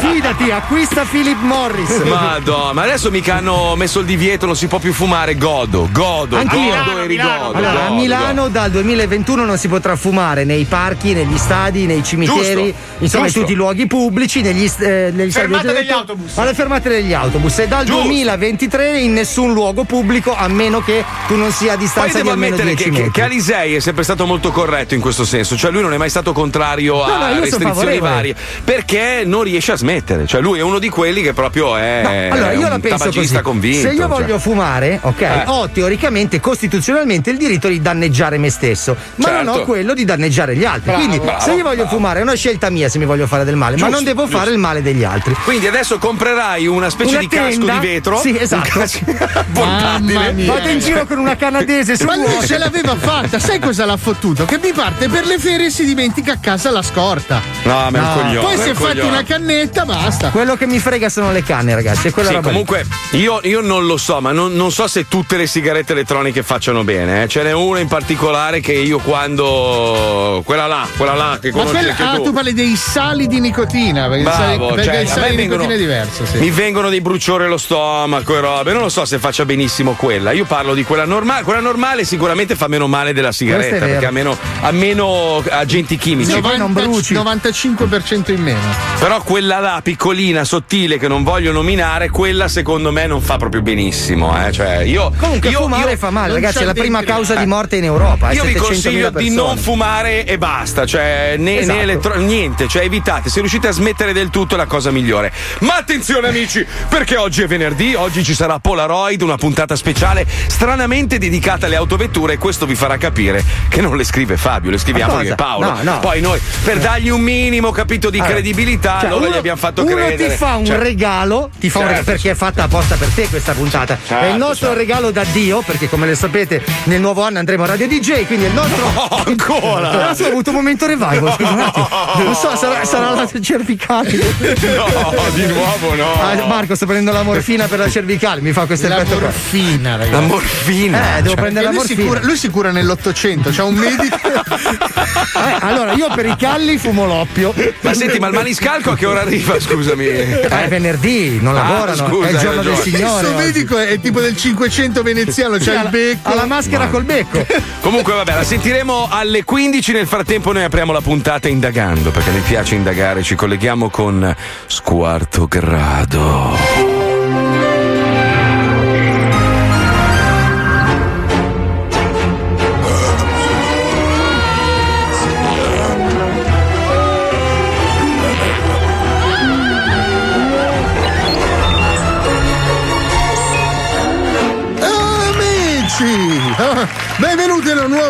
Fidati, 0.00 0.50
acquista 0.50 1.04
Philip 1.04 1.40
Morris. 1.40 2.02
Madonna, 2.04 2.72
ma 2.72 2.82
adesso 2.82 3.10
mica 3.10 3.36
hanno 3.36 3.74
messo 3.76 4.00
il 4.00 4.06
divieto, 4.06 4.46
non 4.46 4.56
si 4.56 4.66
può 4.66 4.78
più 4.78 4.92
fumare. 4.92 5.36
Godo, 5.36 5.88
godo, 5.92 6.36
Anch'io. 6.36 6.74
godo 6.84 7.02
e 7.02 7.06
rigodo. 7.06 7.52
Allora, 7.52 7.88
a 7.90 7.94
Milano 8.00 8.48
dal 8.48 8.70
2021 8.70 9.44
non 9.44 9.58
si 9.58 9.68
potrà 9.68 9.96
fumare 9.96 10.44
nei 10.44 10.64
parchi, 10.64 11.12
negli 11.14 11.36
stadi, 11.36 11.86
nei 11.86 12.02
cimiteri, 12.02 12.64
Giusto, 12.64 12.74
insomma 13.04 13.24
in 13.26 13.30
giusto. 13.30 13.40
tutti 13.40 13.52
i 13.52 13.56
luoghi 13.56 13.86
pubblici, 13.86 14.40
negli, 14.42 14.64
eh, 14.80 15.10
negli 15.14 15.30
stadi 15.30 15.46
Fermate 15.48 15.66
del- 15.66 15.74
degli 15.76 15.90
autobus. 15.90 16.36
Alle 16.38 16.54
fermate 16.54 16.88
degli 16.88 17.12
autobus 17.12 17.58
e 17.58 17.68
dal 17.68 17.84
Giusto. 17.84 18.02
2023 18.02 18.98
in 19.00 19.12
nessun 19.12 19.52
luogo 19.52 19.84
pubblico 19.84 20.34
a 20.36 20.48
meno 20.48 20.80
che 20.80 21.04
tu 21.26 21.36
non 21.36 21.50
sia 21.52 21.72
a 21.72 21.74
Poi 21.76 21.84
distanza 21.84 22.10
di 22.16 22.16
devo 22.18 22.30
almeno 22.30 22.54
ammettere 22.54 22.74
10 22.74 22.82
che, 22.84 22.90
che, 22.90 22.96
metri. 23.04 23.12
che 23.12 23.22
Alisei 23.22 23.74
è 23.74 23.80
sempre 23.80 24.02
stato 24.04 24.26
molto 24.26 24.50
corretto 24.50 24.94
in 24.94 25.00
questo 25.00 25.24
senso, 25.24 25.56
cioè 25.56 25.70
lui 25.70 25.82
non 25.82 25.92
è 25.92 25.96
mai 25.96 26.10
stato 26.10 26.32
contrario 26.32 26.94
No, 26.96 27.02
a 27.02 27.32
no, 27.32 27.40
restrizioni 27.40 27.98
varie, 27.98 28.34
perché 28.64 29.22
non 29.24 29.42
riesce 29.42 29.72
a 29.72 29.76
smettere, 29.76 30.26
cioè 30.26 30.40
lui 30.40 30.58
è 30.58 30.62
uno 30.62 30.78
di 30.78 30.88
quelli 30.88 31.22
che 31.22 31.32
proprio 31.32 31.76
è 31.76 32.00
No, 32.02 32.34
allora 32.34 32.52
io 32.52 32.58
un 32.64 32.68
la 32.70 32.78
penso 32.78 32.98
tabagista 32.98 33.40
così. 33.40 33.44
convinto. 33.44 33.88
Se 33.88 33.94
io 33.94 33.98
cioè. 34.00 34.06
voglio 34.08 34.38
fumare, 34.38 34.98
ok, 35.02 35.20
Eh. 35.20 35.42
ho 35.46 35.68
teoricamente, 35.68 36.40
costituzionalmente 36.40 37.30
il 37.30 37.36
diritto 37.38 37.68
di 37.68 37.79
danneggiare 37.80 38.38
me 38.38 38.50
stesso, 38.50 38.96
ma 39.16 39.28
non 39.30 39.44
Certo. 39.46 39.60
ho 39.60 39.64
quello 39.64 39.94
di 39.94 40.04
danneggiare 40.04 40.54
gli 40.56 40.64
altri. 40.64 40.90
Bravo, 40.90 40.98
Quindi, 40.98 41.18
bravo, 41.18 41.40
se 41.40 41.50
io 41.52 41.62
voglio 41.62 41.74
bravo. 41.82 41.88
fumare, 41.96 42.20
è 42.20 42.22
una 42.22 42.34
scelta 42.34 42.70
mia 42.70 42.88
se 42.88 42.98
mi 42.98 43.04
voglio 43.04 43.26
fare 43.26 43.44
del 43.44 43.56
male, 43.56 43.72
ma 43.76 43.78
Giusto, 43.86 43.94
non 43.94 44.04
devo 44.04 44.22
giusto. 44.24 44.38
fare 44.38 44.50
il 44.50 44.58
male 44.58 44.82
degli 44.82 45.04
altri. 45.04 45.34
Quindi 45.44 45.66
adesso 45.66 45.98
comprerai 45.98 46.66
una 46.66 46.90
specie 46.90 47.10
Una 47.10 47.18
di 47.20 47.28
casco 47.28 47.48
tenda? 47.58 47.78
di 47.78 47.86
vetro. 47.86 48.18
Sì, 48.20 48.36
esatto. 48.38 48.68
Casco 48.78 48.98
portatile. 49.52 50.44
Vado 50.46 50.68
in 50.68 50.78
giro 50.78 51.06
con 51.06 51.18
una 51.18 51.36
canadese 51.36 51.96
Ma 52.04 52.16
lui 52.16 52.44
ce 52.46 52.58
l'aveva 52.58 52.96
fatta, 52.96 53.38
sai 53.38 53.58
cosa 53.58 53.84
l'ha 53.84 53.96
fottuto? 53.96 54.44
Che 54.44 54.58
mi 54.62 54.72
parte 54.72 55.08
per 55.08 55.26
le 55.26 55.38
ferie 55.38 55.66
e 55.66 55.70
si 55.70 55.84
dimentica 55.84 56.32
a 56.32 56.38
casa 56.40 56.70
la 56.70 56.82
scorta. 56.82 57.40
No, 57.64 57.88
ma 57.90 57.98
è 57.98 58.00
un 58.00 58.12
coglione. 58.14 58.40
Poi 58.40 58.56
si 58.58 58.68
è 58.70 58.74
fatto 58.74 58.88
coglione. 58.88 59.08
una 59.08 59.22
cannetta, 59.24 59.84
basta. 59.84 60.28
Quello 60.30 60.56
che 60.56 60.66
mi 60.66 60.78
frega 60.78 61.08
sono 61.08 61.32
le 61.32 61.42
canne, 61.42 61.74
ragazzi. 61.74 62.08
È 62.08 62.10
quella 62.10 62.28
Sì, 62.28 62.34
roba 62.36 62.48
comunque 62.48 62.86
io, 63.12 63.40
io 63.42 63.60
non 63.60 63.86
lo 63.86 63.96
so, 63.96 64.20
ma 64.20 64.32
non, 64.32 64.52
non 64.54 64.70
so 64.72 64.86
se 64.86 65.06
tutte 65.08 65.36
le 65.36 65.46
sigarette 65.46 65.92
elettroniche 65.92 66.42
facciano 66.42 66.84
bene. 66.84 67.22
eh. 67.24 67.28
Ce 67.28 67.42
n'è 67.42 67.52
una 67.52 67.69
in 67.78 67.86
particolare 67.88 68.58
che 68.60 68.72
io 68.72 68.98
quando. 68.98 70.42
quella 70.44 70.66
là, 70.66 70.86
quella 70.96 71.14
là 71.14 71.38
che 71.40 71.50
Ma 71.50 71.58
conosci 71.58 71.74
quella, 71.76 71.90
anche 71.90 72.02
ah, 72.02 72.14
tu. 72.16 72.22
tu 72.24 72.32
parli 72.32 72.52
dei 72.52 72.74
sali 72.76 73.26
di 73.26 73.40
nicotina, 73.40 74.08
perché, 74.08 74.24
sali- 74.24 74.56
Bravo, 74.56 74.74
perché 74.74 74.92
cioè, 74.92 75.06
sale 75.06 75.20
me 75.22 75.30
di 75.30 75.36
vengono- 75.36 75.62
nicotina 75.62 75.74
è 75.74 75.78
diverso, 75.78 76.26
sì. 76.26 76.38
Mi 76.38 76.50
vengono 76.50 76.88
dei 76.88 77.00
bruciori 77.00 77.44
allo 77.44 77.58
stomaco 77.58 78.36
e 78.36 78.40
robe. 78.40 78.72
Non 78.72 78.82
lo 78.82 78.88
so 78.88 79.04
se 79.04 79.18
faccia 79.18 79.44
benissimo 79.44 79.92
quella. 79.92 80.32
Io 80.32 80.44
parlo 80.44 80.74
di 80.74 80.84
quella 80.84 81.04
normale. 81.04 81.42
Quella 81.44 81.60
normale 81.60 82.04
sicuramente 82.04 82.56
fa 82.56 82.66
meno 82.68 82.86
male 82.86 83.12
della 83.12 83.32
sigaretta 83.32 83.86
perché 83.86 84.06
ha 84.06 84.10
meno, 84.10 84.36
ha 84.62 84.70
meno 84.72 85.42
agenti 85.48 85.96
chimici. 85.96 86.32
Sì, 86.32 86.40
poi 86.40 86.56
non 86.58 86.72
bruci. 86.72 87.14
95% 87.14 88.32
in 88.32 88.42
meno. 88.42 88.58
Però 88.98 89.20
quella 89.22 89.58
là, 89.58 89.80
piccolina, 89.82 90.44
sottile, 90.44 90.98
che 90.98 91.08
non 91.08 91.22
voglio 91.22 91.52
nominare, 91.52 92.08
quella 92.10 92.48
secondo 92.48 92.90
me 92.92 93.06
non 93.06 93.20
fa 93.20 93.36
proprio 93.36 93.62
benissimo. 93.62 94.34
Eh. 94.46 94.52
Cioè, 94.52 94.78
io, 94.78 95.12
Comunque 95.18 95.50
io, 95.50 95.60
fumare 95.62 95.92
io- 95.92 95.96
fa 95.96 96.10
male, 96.10 96.26
non 96.32 96.36
ragazzi, 96.36 96.62
è 96.62 96.64
la 96.64 96.72
prima 96.72 96.98
dentro- 96.98 97.16
causa 97.16 97.34
Eh. 97.34 97.38
di 97.38 97.46
morte 97.46 97.59
in 97.76 97.84
Europa. 97.84 98.30
eh, 98.30 98.34
Io 98.34 98.44
vi 98.44 98.52
700.000 98.54 98.58
consiglio 98.58 99.10
di 99.10 99.30
non 99.30 99.56
fumare 99.56 100.24
e 100.24 100.38
basta, 100.38 100.86
cioè 100.86 101.36
né, 101.38 101.58
Esatto. 101.58 101.76
né 101.76 101.82
elettro- 101.82 102.16
niente, 102.18 102.68
cioè 102.68 102.82
evitate, 102.84 103.28
se 103.28 103.40
riuscite 103.40 103.68
a 103.68 103.72
smettere 103.72 104.12
del 104.12 104.30
tutto 104.30 104.54
è 104.54 104.56
la 104.56 104.66
cosa 104.66 104.90
migliore. 104.90 105.32
Ma 105.60 105.76
attenzione 105.76 106.28
amici, 106.28 106.64
perché 106.88 107.16
oggi 107.16 107.42
è 107.42 107.46
venerdì, 107.46 107.94
oggi 107.94 108.22
ci 108.24 108.34
sarà 108.34 108.58
Polaroid, 108.58 109.20
una 109.22 109.36
puntata 109.36 109.76
speciale 109.76 110.26
stranamente 110.46 111.18
dedicata 111.18 111.66
alle 111.66 111.76
autovetture 111.76 112.34
e 112.34 112.38
questo 112.38 112.66
vi 112.66 112.74
farà 112.74 112.96
capire 112.96 113.42
che 113.68 113.80
non 113.80 113.96
le 113.96 114.04
scrive 114.04 114.36
Fabio, 114.36 114.70
le 114.70 114.78
scriviamo 114.78 115.20
io 115.22 115.32
e? 115.32 115.34
Paolo. 115.34 115.70
No, 115.72 115.78
no. 115.82 115.98
Poi 116.00 116.20
noi 116.20 116.40
per 116.64 116.78
dargli 116.78 117.08
un 117.08 117.20
minimo 117.20 117.70
capito 117.70 118.10
di 118.10 118.18
Allora, 118.18 118.34
credibilità, 118.34 118.98
cioè, 119.00 119.08
allora 119.08 119.26
uno- 119.26 119.34
gli 119.34 119.38
abbiamo 119.38 119.58
fatto 119.58 119.82
uno 119.84 119.94
credere. 119.94 120.30
ti 120.30 120.36
fa 120.36 120.56
un 120.56 120.64
Cioè, 120.64 120.78
regalo, 120.78 121.50
ti 121.58 121.70
fa 121.70 121.78
un 121.78 121.84
Certo, 121.86 121.98
regalo 122.00 122.04
perché 122.04 122.30
è 122.30 122.34
fatta 122.34 122.62
apposta 122.64 122.96
per 122.96 123.08
te 123.08 123.28
questa 123.28 123.52
puntata. 123.52 123.94
è 123.94 123.98
Certo, 124.06 124.26
il 124.26 124.36
nostro 124.36 124.66
certo. 124.68 124.74
regalo 124.80 125.10
da 125.10 125.24
Dio, 125.32 125.62
perché 125.62 125.88
come 125.88 126.06
le 126.06 126.14
sapete, 126.14 126.62
nel 126.84 127.00
nuovo 127.00 127.22
anno 127.22 127.38
andremo 127.38 127.49
a 127.58 127.66
Radio 127.66 127.86
DJ, 127.88 128.26
quindi 128.26 128.44
è 128.46 128.48
il 128.48 128.54
nostro. 128.54 128.90
No, 128.92 129.08
ancora! 129.26 129.90
Adesso 130.10 130.24
ho 130.24 130.28
avuto 130.28 130.50
un 130.50 130.56
momento 130.56 130.86
revival, 130.86 131.32
scusa 131.34 131.50
un 131.50 131.60
attimo. 131.60 131.88
Non 132.24 132.34
so, 132.34 132.56
sarà, 132.56 132.84
sarà 132.84 133.10
la 133.10 133.28
cervicale. 133.40 134.10
No, 134.10 135.24
di 135.34 135.46
nuovo 135.46 135.94
no. 135.94 136.12
Ah, 136.20 136.46
Marco, 136.46 136.74
sto 136.74 136.86
prendendo 136.86 137.12
la 137.12 137.22
morfina 137.22 137.66
per 137.66 137.78
la 137.78 137.88
cervicale, 137.90 138.40
mi 138.40 138.52
fa 138.52 138.66
questo 138.66 138.88
La 138.88 138.96
effetto 139.00 139.18
qua. 139.18 139.26
morfina, 139.28 139.90
ragazzi. 139.96 140.10
La 140.12 140.20
morfina. 140.20 140.98
Eh, 141.16 141.22
devo 141.22 141.28
Cioè, 141.34 141.40
prendere 141.40 141.64
la 141.66 141.70
lui, 141.72 141.80
si 141.80 141.94
morfina. 141.94 142.08
cura, 142.08 142.20
lui 142.26 142.36
si 142.36 142.48
cura 142.50 142.70
nell'Ottocento, 142.70 143.50
c'è 143.50 143.62
un 143.62 143.74
medico. 143.74 144.18
Eh, 145.32 145.56
allora, 145.60 145.92
io 145.92 146.08
per 146.14 146.26
i 146.26 146.36
calli 146.36 146.76
fumo 146.76 147.06
l'oppio. 147.06 147.54
Ma 147.80 147.94
senti, 147.94 148.18
ma 148.18 148.26
il 148.28 148.34
maniscalco 148.34 148.90
a 148.90 148.96
che 148.96 149.06
ora 149.06 149.20
arriva? 149.22 149.58
Scusami. 149.58 150.06
Eh, 150.06 150.40
è 150.48 150.68
venerdì, 150.68 151.38
non 151.40 151.56
Ah, 151.56 151.62
lavorano, 151.62 152.08
scusa, 152.08 152.28
è 152.28 152.30
il 152.32 152.38
giorno 152.38 152.62
del. 152.62 152.76
Signore. 152.76 153.04
Questo 153.20 153.34
medico 153.36 153.78
è, 153.78 154.00
tipo 154.00 154.20
del 154.20 154.36
500 154.36 155.02
veneziano, 155.02 155.56
c'ha 155.56 155.62
Sì, 155.62 155.70
il 155.70 155.76
ha 155.76 155.82
la- 155.84 155.88
becco. 155.88 156.28
Ha 156.30 156.34
la 156.34 156.44
maschera 156.46 156.86
col 156.88 157.04
becco. 157.04 157.39
Comunque, 157.80 158.12
vabbè, 158.12 158.34
la 158.34 158.44
sentiremo 158.44 159.08
alle 159.10 159.44
15. 159.44 159.92
Nel 159.92 160.06
frattempo, 160.06 160.52
noi 160.52 160.64
apriamo 160.64 160.92
la 160.92 161.00
puntata 161.00 161.48
indagando 161.48 162.10
perché 162.10 162.30
mi 162.30 162.40
piace 162.40 162.74
indagare. 162.74 163.22
Ci 163.22 163.34
colleghiamo 163.34 163.90
con 163.90 164.34
Squarto 164.66 165.46
Grado. 165.46 166.99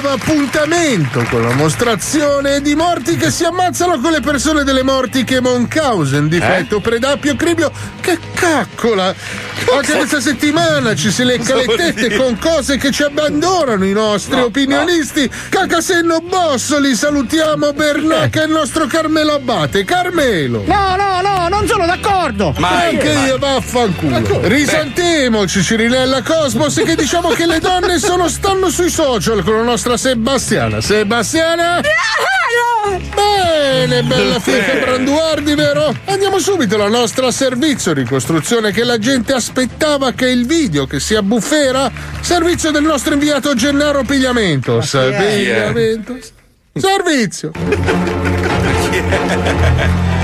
Benvenuti 0.00 0.08
a 0.08 0.08
un 0.08 0.08
nuovo 0.08 0.09
appuntamento 0.10 1.24
con 1.30 1.42
la 1.42 1.54
mostrazione 1.54 2.60
di 2.60 2.74
morti 2.74 3.16
che 3.16 3.30
si 3.30 3.44
ammazzano 3.44 4.00
con 4.00 4.10
le 4.12 4.20
persone 4.20 4.64
delle 4.64 4.82
morti 4.82 5.24
che 5.24 5.40
Monkhausen, 5.40 6.28
difetto, 6.28 6.80
predappio, 6.80 7.36
cribio. 7.36 7.70
Che 8.00 8.18
caccola! 8.34 9.14
Anche 9.72 9.92
questa 9.92 10.20
settimana 10.20 10.94
ci 10.94 11.10
si 11.10 11.22
lecca 11.22 11.54
le 11.54 11.66
tette 11.66 12.16
con 12.16 12.38
cose 12.38 12.76
che 12.76 12.90
ci 12.90 13.02
abbandonano 13.02 13.84
i 13.84 13.92
nostri 13.92 14.40
opinionisti. 14.40 15.30
Cacasenno 15.48 16.20
Bossoli, 16.20 16.94
salutiamo 16.94 17.72
Bernacca 17.72 18.42
e 18.42 18.46
il 18.46 18.50
nostro 18.50 18.86
Carmelo 18.86 19.34
Abate. 19.34 19.84
Carmelo! 19.84 20.64
No, 20.66 20.96
no, 20.96 21.20
no, 21.20 21.48
non 21.48 21.68
sono 21.68 21.86
d'accordo. 21.86 22.54
Ma 22.58 22.86
Anche 22.86 23.10
io 23.26 23.38
vaffanculo. 23.38 24.40
Risantiamoci, 24.42 25.62
Cirinella 25.62 26.22
Cosmos, 26.22 26.82
che 26.84 26.96
diciamo 26.96 27.28
che 27.28 27.46
le 27.46 27.60
donne 27.60 27.98
sono 27.98 28.28
stanno 28.28 28.70
sui 28.70 28.90
social 28.90 29.42
con 29.44 29.54
la 29.56 29.62
nostra 29.62 29.96
Sebastiana. 30.00 30.80
Sebastiana? 30.80 31.82
Bene, 33.14 34.02
bella 34.02 34.40
fica 34.40 34.72
Branduardi, 34.80 35.54
vero? 35.54 35.94
Andiamo 36.06 36.38
subito 36.38 36.76
alla 36.76 36.88
nostra 36.88 37.30
servizio 37.30 37.92
ricostruzione 37.92 38.72
che 38.72 38.82
la 38.82 38.96
gente 38.96 39.34
aspettava 39.34 40.12
che 40.12 40.30
il 40.30 40.46
video 40.46 40.86
che 40.86 41.00
sia 41.00 41.20
buffera. 41.20 41.92
Servizio 42.22 42.70
del 42.70 42.84
nostro 42.84 43.12
inviato 43.12 43.54
Gennaro 43.54 44.02
Pigliamentos. 44.02 44.92
Pigliamentos. 44.92 46.32
Servizio. 46.72 47.50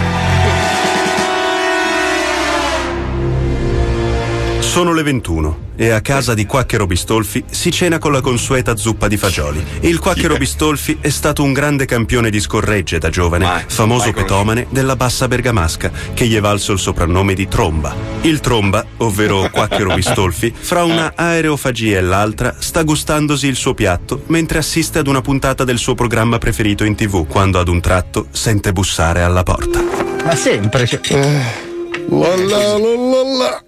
Sono 4.76 4.92
le 4.92 5.04
21 5.04 5.58
e 5.76 5.88
a 5.88 6.02
casa 6.02 6.34
di 6.34 6.44
Quacchero 6.44 6.86
Bistolfi 6.86 7.42
si 7.50 7.70
cena 7.70 7.96
con 7.96 8.12
la 8.12 8.20
consueta 8.20 8.76
zuppa 8.76 9.08
di 9.08 9.16
fagioli. 9.16 9.64
Il 9.80 9.98
Quacchero 9.98 10.36
Bistolfi 10.36 10.98
è 11.00 11.08
stato 11.08 11.42
un 11.42 11.54
grande 11.54 11.86
campione 11.86 12.28
di 12.28 12.38
scorregge 12.38 12.98
da 12.98 13.08
giovane, 13.08 13.64
famoso 13.68 14.12
petomane 14.12 14.66
della 14.68 14.94
bassa 14.94 15.28
bergamasca, 15.28 15.90
che 16.12 16.26
gli 16.26 16.36
è 16.36 16.40
valso 16.40 16.72
il 16.72 16.78
soprannome 16.78 17.32
di 17.32 17.48
Tromba. 17.48 17.96
Il 18.20 18.40
Tromba, 18.40 18.84
ovvero 18.98 19.48
Quacchero 19.50 19.94
Bistolfi, 19.94 20.52
fra 20.54 20.84
una 20.84 21.14
aerofagia 21.16 21.96
e 21.96 22.02
l'altra 22.02 22.56
sta 22.58 22.82
gustandosi 22.82 23.46
il 23.46 23.56
suo 23.56 23.72
piatto 23.72 24.24
mentre 24.26 24.58
assiste 24.58 24.98
ad 24.98 25.06
una 25.06 25.22
puntata 25.22 25.64
del 25.64 25.78
suo 25.78 25.94
programma 25.94 26.36
preferito 26.36 26.84
in 26.84 26.94
tv, 26.94 27.26
quando 27.26 27.58
ad 27.58 27.68
un 27.68 27.80
tratto 27.80 28.26
sente 28.30 28.72
bussare 28.72 29.22
alla 29.22 29.42
porta. 29.42 29.82
Ma 30.22 30.34
sempre. 30.36 30.86
cioè- 30.86 31.64
La 32.08 32.36
la 32.36 33.65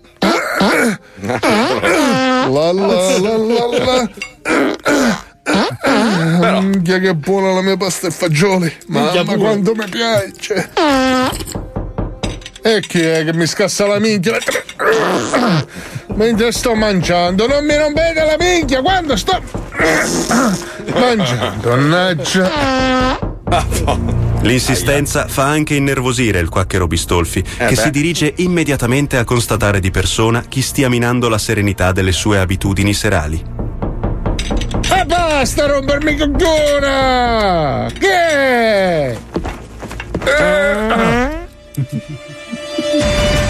la 1.21 1.39
la 2.49 2.73
la. 2.73 3.19
La 3.19 3.37
la 3.37 3.67
la. 3.85 4.09
Minchia 6.61 6.99
che 6.99 7.15
buona 7.15 7.53
la 7.53 7.63
mia 7.63 7.77
pasta 7.77 8.09
e 8.09 8.11
fagioli. 8.11 8.71
Mamma 8.89 9.37
quanto 9.37 9.75
mi 9.75 9.85
piace. 9.89 10.71
E 12.63 12.81
chi 12.81 13.01
è 13.01 13.25
che 13.25 13.33
mi 13.33 13.47
scassa 13.47 13.87
la 13.87 13.99
minchia? 13.99 14.37
Mentre 16.15 16.53
sto 16.53 16.75
mangiando, 16.75 17.47
non 17.47 17.65
mi 17.65 17.75
rompete 17.77 18.25
la 18.25 18.37
minchia 18.39 18.83
quando 18.83 19.17
sto 19.17 19.41
mangiando, 20.93 21.69
mannaggia. 21.69 22.51
L'insistenza 24.43 25.27
fa 25.27 25.45
anche 25.45 25.75
innervosire 25.75 26.39
il 26.39 26.49
quacchero 26.49 26.87
Bistolfi, 26.87 27.43
che 27.43 27.67
beh. 27.67 27.77
si 27.77 27.91
dirige 27.91 28.33
immediatamente 28.37 29.19
a 29.19 29.25
constatare 29.25 29.81
di 29.81 29.91
persona 29.91 30.43
chi 30.43 30.63
stia 30.63 30.89
minando 30.89 31.29
la 31.29 31.39
serenità 31.39 31.93
delle 31.93 32.13
sue 32.13 32.39
abitudini 32.39 32.95
serali. 32.95 33.45
E 34.95 35.05
basta 35.05 35.67
rompermi 35.67 36.17
cogliona! 36.17 37.91
Che 37.99 38.09
è? 38.09 39.19
Eh. 40.25 41.47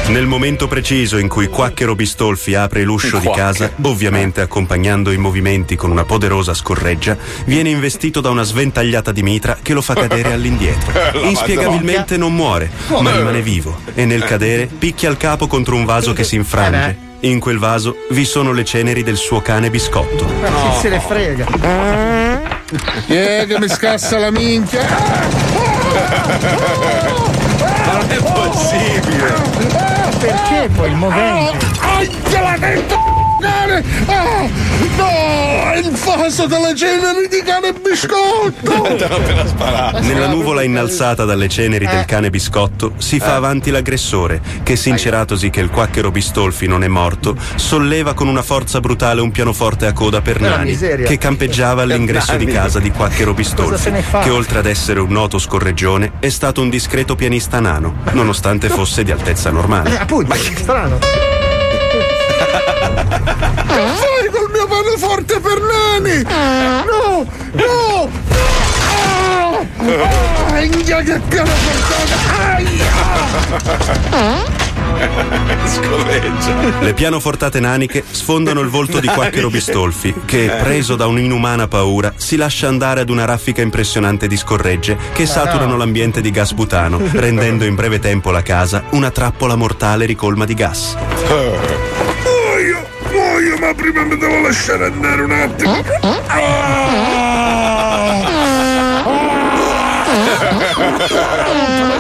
Nel 0.09 0.27
momento 0.27 0.69
preciso 0.69 1.19
in 1.19 1.29
cui 1.29 1.49
Quacchero 1.49 1.95
Bistolfi 1.95 2.55
apre 2.55 2.83
l'uscio 2.83 3.19
di 3.19 3.31
casa, 3.31 3.71
ovviamente 3.83 4.41
accompagnando 4.41 5.13
i 5.13 5.19
movimenti 5.19 5.77
con 5.77 5.91
una 5.91 6.05
poderosa 6.05 6.55
scorreggia, 6.55 7.15
viene 7.45 7.69
investito 7.69 8.23
da 8.23 8.31
una 8.31 8.43
sventagliata 8.43 9.13
di 9.13 9.23
mitra 9.23 9.59
che 9.61 9.75
lo 9.75 9.83
fa 9.83 9.93
cadere 9.93 10.33
all'indietro. 10.39 11.21
Inspiegabilmente 11.25 12.17
non 12.17 12.35
muore, 12.35 12.71
ma 13.01 13.15
rimane 13.15 13.43
vivo 13.43 13.81
e 13.95 14.07
nel 14.07 14.25
cadere 14.25 14.67
picchia 14.67 15.11
il 15.11 15.19
capo 15.19 15.47
contro 15.47 15.77
un 15.77 15.85
vaso 15.85 16.15
che 16.15 16.25
si 16.25 16.37
infrange. 16.37 17.07
In 17.21 17.39
quel 17.39 17.59
vaso 17.59 17.97
vi 18.11 18.25
sono 18.25 18.53
le 18.53 18.65
ceneri 18.65 19.03
del 19.03 19.17
suo 19.17 19.43
cane 19.43 19.69
biscotto. 19.69 20.25
Chi 20.25 20.79
se 20.81 20.89
ne 20.89 21.01
frega? 21.01 21.47
È 23.07 23.45
che 23.47 23.59
mi 23.59 23.69
scassa 23.69 24.19
la 24.19 24.31
minchia? 24.31 24.87
Non 27.91 28.11
è 28.11 28.17
possibile! 28.17 29.33
Perché 30.19 30.69
poi 30.75 30.91
il 30.91 30.97
movente? 30.97 31.67
La 32.43 32.57
dentro! 32.59 33.18
Cane! 33.41 33.85
Ah, 34.07 34.49
no! 34.97 35.73
È 35.73 35.79
il 35.79 36.47
delle 36.47 36.75
ceneri 36.75 37.29
di 37.29 37.43
cane 37.45 37.73
biscotto! 37.73 38.97
Nella 40.01 40.27
nuvola 40.29 40.63
innalzata 40.63 41.25
dalle 41.25 41.49
ceneri 41.49 41.87
del 41.87 42.05
cane 42.05 42.31
biscotto 42.31 42.93
si 42.99 43.19
fa 43.19 43.35
avanti 43.37 43.71
l'aggressore, 43.71 44.41
che 44.63 44.77
sinceratosi 44.77 45.51
che 45.51 45.61
il 45.61 45.71
quacchero 45.71 46.11
Bistolfi 46.11 46.67
non 46.67 46.83
è 46.85 46.89
morto, 46.89 47.37
solleva 47.57 48.15
con 48.15 48.29
una 48.29 48.43
forza 48.43 48.81
brutale 48.81 49.21
un 49.21 49.31
pianoforte 49.31 49.87
a 49.87 49.93
coda 49.93 50.21
per 50.21 50.41
nani, 50.41 50.77
che 50.77 51.19
campeggiava 51.19 51.83
all'ingresso 51.83 52.37
di 52.37 52.47
casa 52.47 52.79
di 52.79 52.91
quacchero 52.91 53.35
Bistolfi, 53.35 53.93
che 54.23 54.31
oltre 54.31 54.59
ad 54.59 54.67
essere 54.67 55.01
un 55.01 55.11
noto 55.11 55.39
scorreggione 55.39 56.13
è 56.21 56.29
stato 56.29 56.61
un 56.61 56.69
discreto 56.71 57.15
pianista 57.15 57.61
nano, 57.61 57.97
nonostante 58.13 58.69
fosse 58.71 59.03
di 59.05 59.11
altezza 59.11 59.49
Eh, 59.49 59.53
normale. 59.53 59.99
appunto, 59.99 60.35
strano. 60.35 60.99
Fai 63.67 64.29
col 64.31 64.51
mio 64.53 64.67
pianoforte 64.67 65.41
per 65.41 65.61
nani! 65.61 66.23
No! 66.23 67.27
No! 67.53 68.11
Ah! 68.81 69.67
Ah, 70.51 70.61
India 70.61 71.01
che 71.03 71.21
pianoforte! 71.29 71.95
Aia! 72.41 72.87
Scorreggia. 75.65 76.81
Le 76.81 76.95
pianofortate 76.95 77.61
naniche 77.61 78.03
sfondano 78.11 78.61
il 78.61 78.69
volto 78.69 78.99
di 79.01 79.07
Quacchero 79.07 79.49
Bistolfi, 79.49 80.13
che, 80.25 80.51
preso 80.61 80.97
da 80.97 81.07
un'inumana 81.07 81.69
paura, 81.69 82.13
si 82.17 82.37
lascia 82.37 82.67
andare 82.69 83.01
ad 83.01 83.11
una 83.11 83.25
raffica 83.25 83.63
impressionante 83.63 84.27
di 84.27 84.37
scorregge 84.37 84.97
che 85.13 85.27
saturano 85.27 85.77
l'ambiente 85.77 86.21
di 86.21 86.31
gas 86.31 86.53
butano, 86.53 87.01
rendendo 87.13 87.65
in 87.65 87.77
breve 87.77 88.01
tempo 88.01 88.31
la 88.31 88.43
casa 88.43 88.85
una 88.91 89.11
trappola 89.11 89.55
mortale 89.55 90.05
ricolma 90.05 90.45
di 90.45 90.55
gas. 90.55 90.97
Ma 93.69 93.75
prima 93.75 94.03
mi 94.03 94.17
devo 94.17 94.41
lasciare 94.41 94.87
andare 94.87 95.21
un 95.21 95.31
attimo! 95.31 95.77
Ah! 96.29 96.81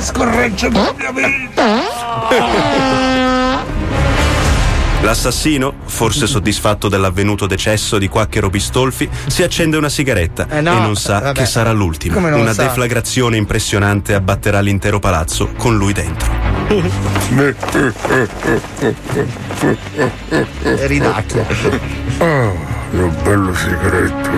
Scorreggia 0.00 0.70
della 0.70 0.94
mia 0.96 1.12
vita! 1.12 1.82
L'assassino, 5.00 5.74
forse 5.84 6.26
soddisfatto 6.28 6.88
dell'avvenuto 6.88 7.46
decesso 7.46 7.98
di 7.98 8.08
Quacchero 8.08 8.50
Bistolfi, 8.50 9.08
si 9.26 9.42
accende 9.42 9.76
una 9.76 9.88
sigaretta 9.88 10.46
Eh 10.50 10.60
no, 10.60 10.76
e 10.76 10.80
non 10.80 10.96
sa 10.96 11.20
vabbè. 11.20 11.38
che 11.40 11.46
sarà 11.46 11.72
l'ultima. 11.72 12.16
Una 12.18 12.52
sa? 12.52 12.64
deflagrazione 12.64 13.36
impressionante 13.36 14.14
abbatterà 14.14 14.60
l'intero 14.60 14.98
palazzo 14.98 15.50
con 15.56 15.76
lui 15.76 15.92
dentro. 15.92 16.28
Ridacchia. 20.86 21.46
Ah, 22.18 22.52
che 22.90 22.96
bello 23.22 23.54
sigaretto! 23.54 24.30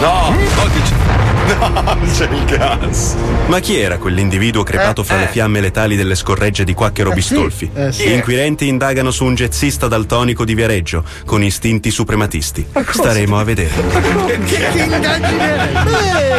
No, 0.00 0.30
no, 0.30 0.36
che 0.72 0.80
c'è. 0.82 1.17
No, 1.58 1.98
c'è 2.12 2.28
il 2.30 2.44
gas. 2.44 3.14
Ma 3.46 3.58
chi 3.60 3.78
era 3.78 3.96
quell'individuo 3.98 4.62
crepato 4.62 5.02
fra 5.02 5.16
le 5.16 5.28
fiamme 5.28 5.60
letali 5.60 5.96
delle 5.96 6.14
scorregge 6.14 6.64
di 6.64 6.74
Quacchero 6.74 7.10
Bistolfi? 7.12 7.70
eh 7.74 7.92
sì. 7.92 8.06
Gli 8.08 8.12
inquirenti 8.12 8.66
indagano 8.68 9.10
su 9.10 9.24
un 9.24 9.34
jazzista 9.34 9.88
daltonico 9.88 10.44
di 10.44 10.54
Viareggio 10.54 11.02
con 11.24 11.42
istinti 11.42 11.90
suprematisti. 11.90 12.66
Staremo 12.90 13.38
a 13.38 13.44
vedere. 13.44 13.70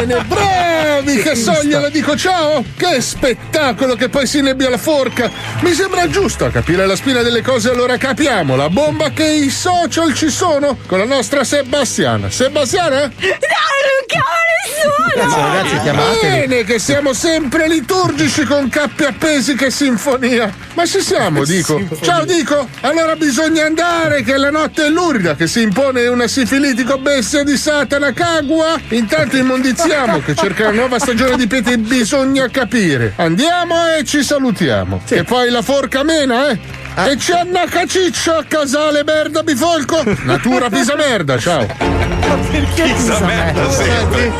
Bene, 0.00 0.24
bravi! 0.26 1.16
Che 1.22 1.34
so, 1.34 1.62
gliela 1.64 1.88
dico 1.88 2.16
ciao! 2.16 2.64
Che 2.76 3.00
spettacolo 3.00 3.94
che 3.96 4.08
poi 4.08 4.26
si 4.26 4.40
nebbia 4.40 4.70
la 4.70 4.78
forca! 4.78 5.30
Mi 5.60 5.72
sembra 5.72 6.08
giusto 6.08 6.44
a 6.44 6.50
capire 6.50 6.86
la 6.86 6.96
spina 6.96 7.22
delle 7.22 7.42
cose, 7.42 7.70
allora 7.70 7.96
capiamo 7.96 8.56
la 8.56 8.68
bomba 8.70 9.10
che 9.10 9.26
i 9.26 9.50
social 9.50 10.14
ci 10.14 10.30
sono 10.30 10.76
con 10.86 10.98
la 10.98 11.04
nostra 11.04 11.44
Sebastiana. 11.44 12.30
Sebastiana? 12.30 13.00
No, 13.00 13.06
non 13.08 14.06
chiamo 14.06 14.26
nessuno! 14.66 14.99
Cazzo, 15.14 15.36
ragazzi, 15.36 15.80
chiamateli. 15.80 16.46
Bene, 16.46 16.64
che 16.64 16.78
siamo 16.78 17.12
sempre 17.12 17.68
liturgici 17.68 18.44
con 18.44 18.68
cappi 18.68 19.04
appesi 19.04 19.54
che 19.54 19.70
sinfonia. 19.70 20.52
Ma 20.74 20.86
ci 20.86 21.00
siamo, 21.00 21.44
dico. 21.44 21.80
Ciao, 22.00 22.24
dico. 22.24 22.68
Allora 22.80 23.16
bisogna 23.16 23.64
andare, 23.64 24.22
che 24.22 24.36
la 24.36 24.50
notte 24.50 24.86
è 24.86 24.88
lurida, 24.88 25.34
che 25.34 25.46
si 25.46 25.62
impone 25.62 26.06
una 26.06 26.26
sifilitico 26.26 26.98
bestia 26.98 27.42
di 27.42 27.56
Satana 27.56 28.12
Kagua. 28.12 28.78
Intanto 28.88 29.36
immondiziamo, 29.36 30.20
che 30.20 30.34
cerca 30.34 30.68
una 30.68 30.76
nuova 30.76 30.98
stagione 30.98 31.36
di 31.36 31.46
peti 31.46 31.76
bisogna 31.76 32.48
capire. 32.48 33.14
Andiamo 33.16 33.74
e 33.96 34.04
ci 34.04 34.22
salutiamo. 34.22 35.02
E 35.08 35.24
poi 35.24 35.50
la 35.50 35.62
forca 35.62 36.02
mena, 36.02 36.50
eh? 36.50 36.79
E 36.96 37.16
c'è 37.16 37.38
Anna 37.38 37.64
Caciccio 37.66 38.32
a 38.32 38.44
casale 38.46 39.02
merda 39.04 39.42
bifolco. 39.42 40.02
Natura 40.24 40.68
pisa 40.68 40.94
merda, 40.96 41.38
ciao. 41.38 41.66
Perché 42.50 42.82
Pisa 42.82 43.18
merda 43.20 43.70
sempre. 43.70 44.32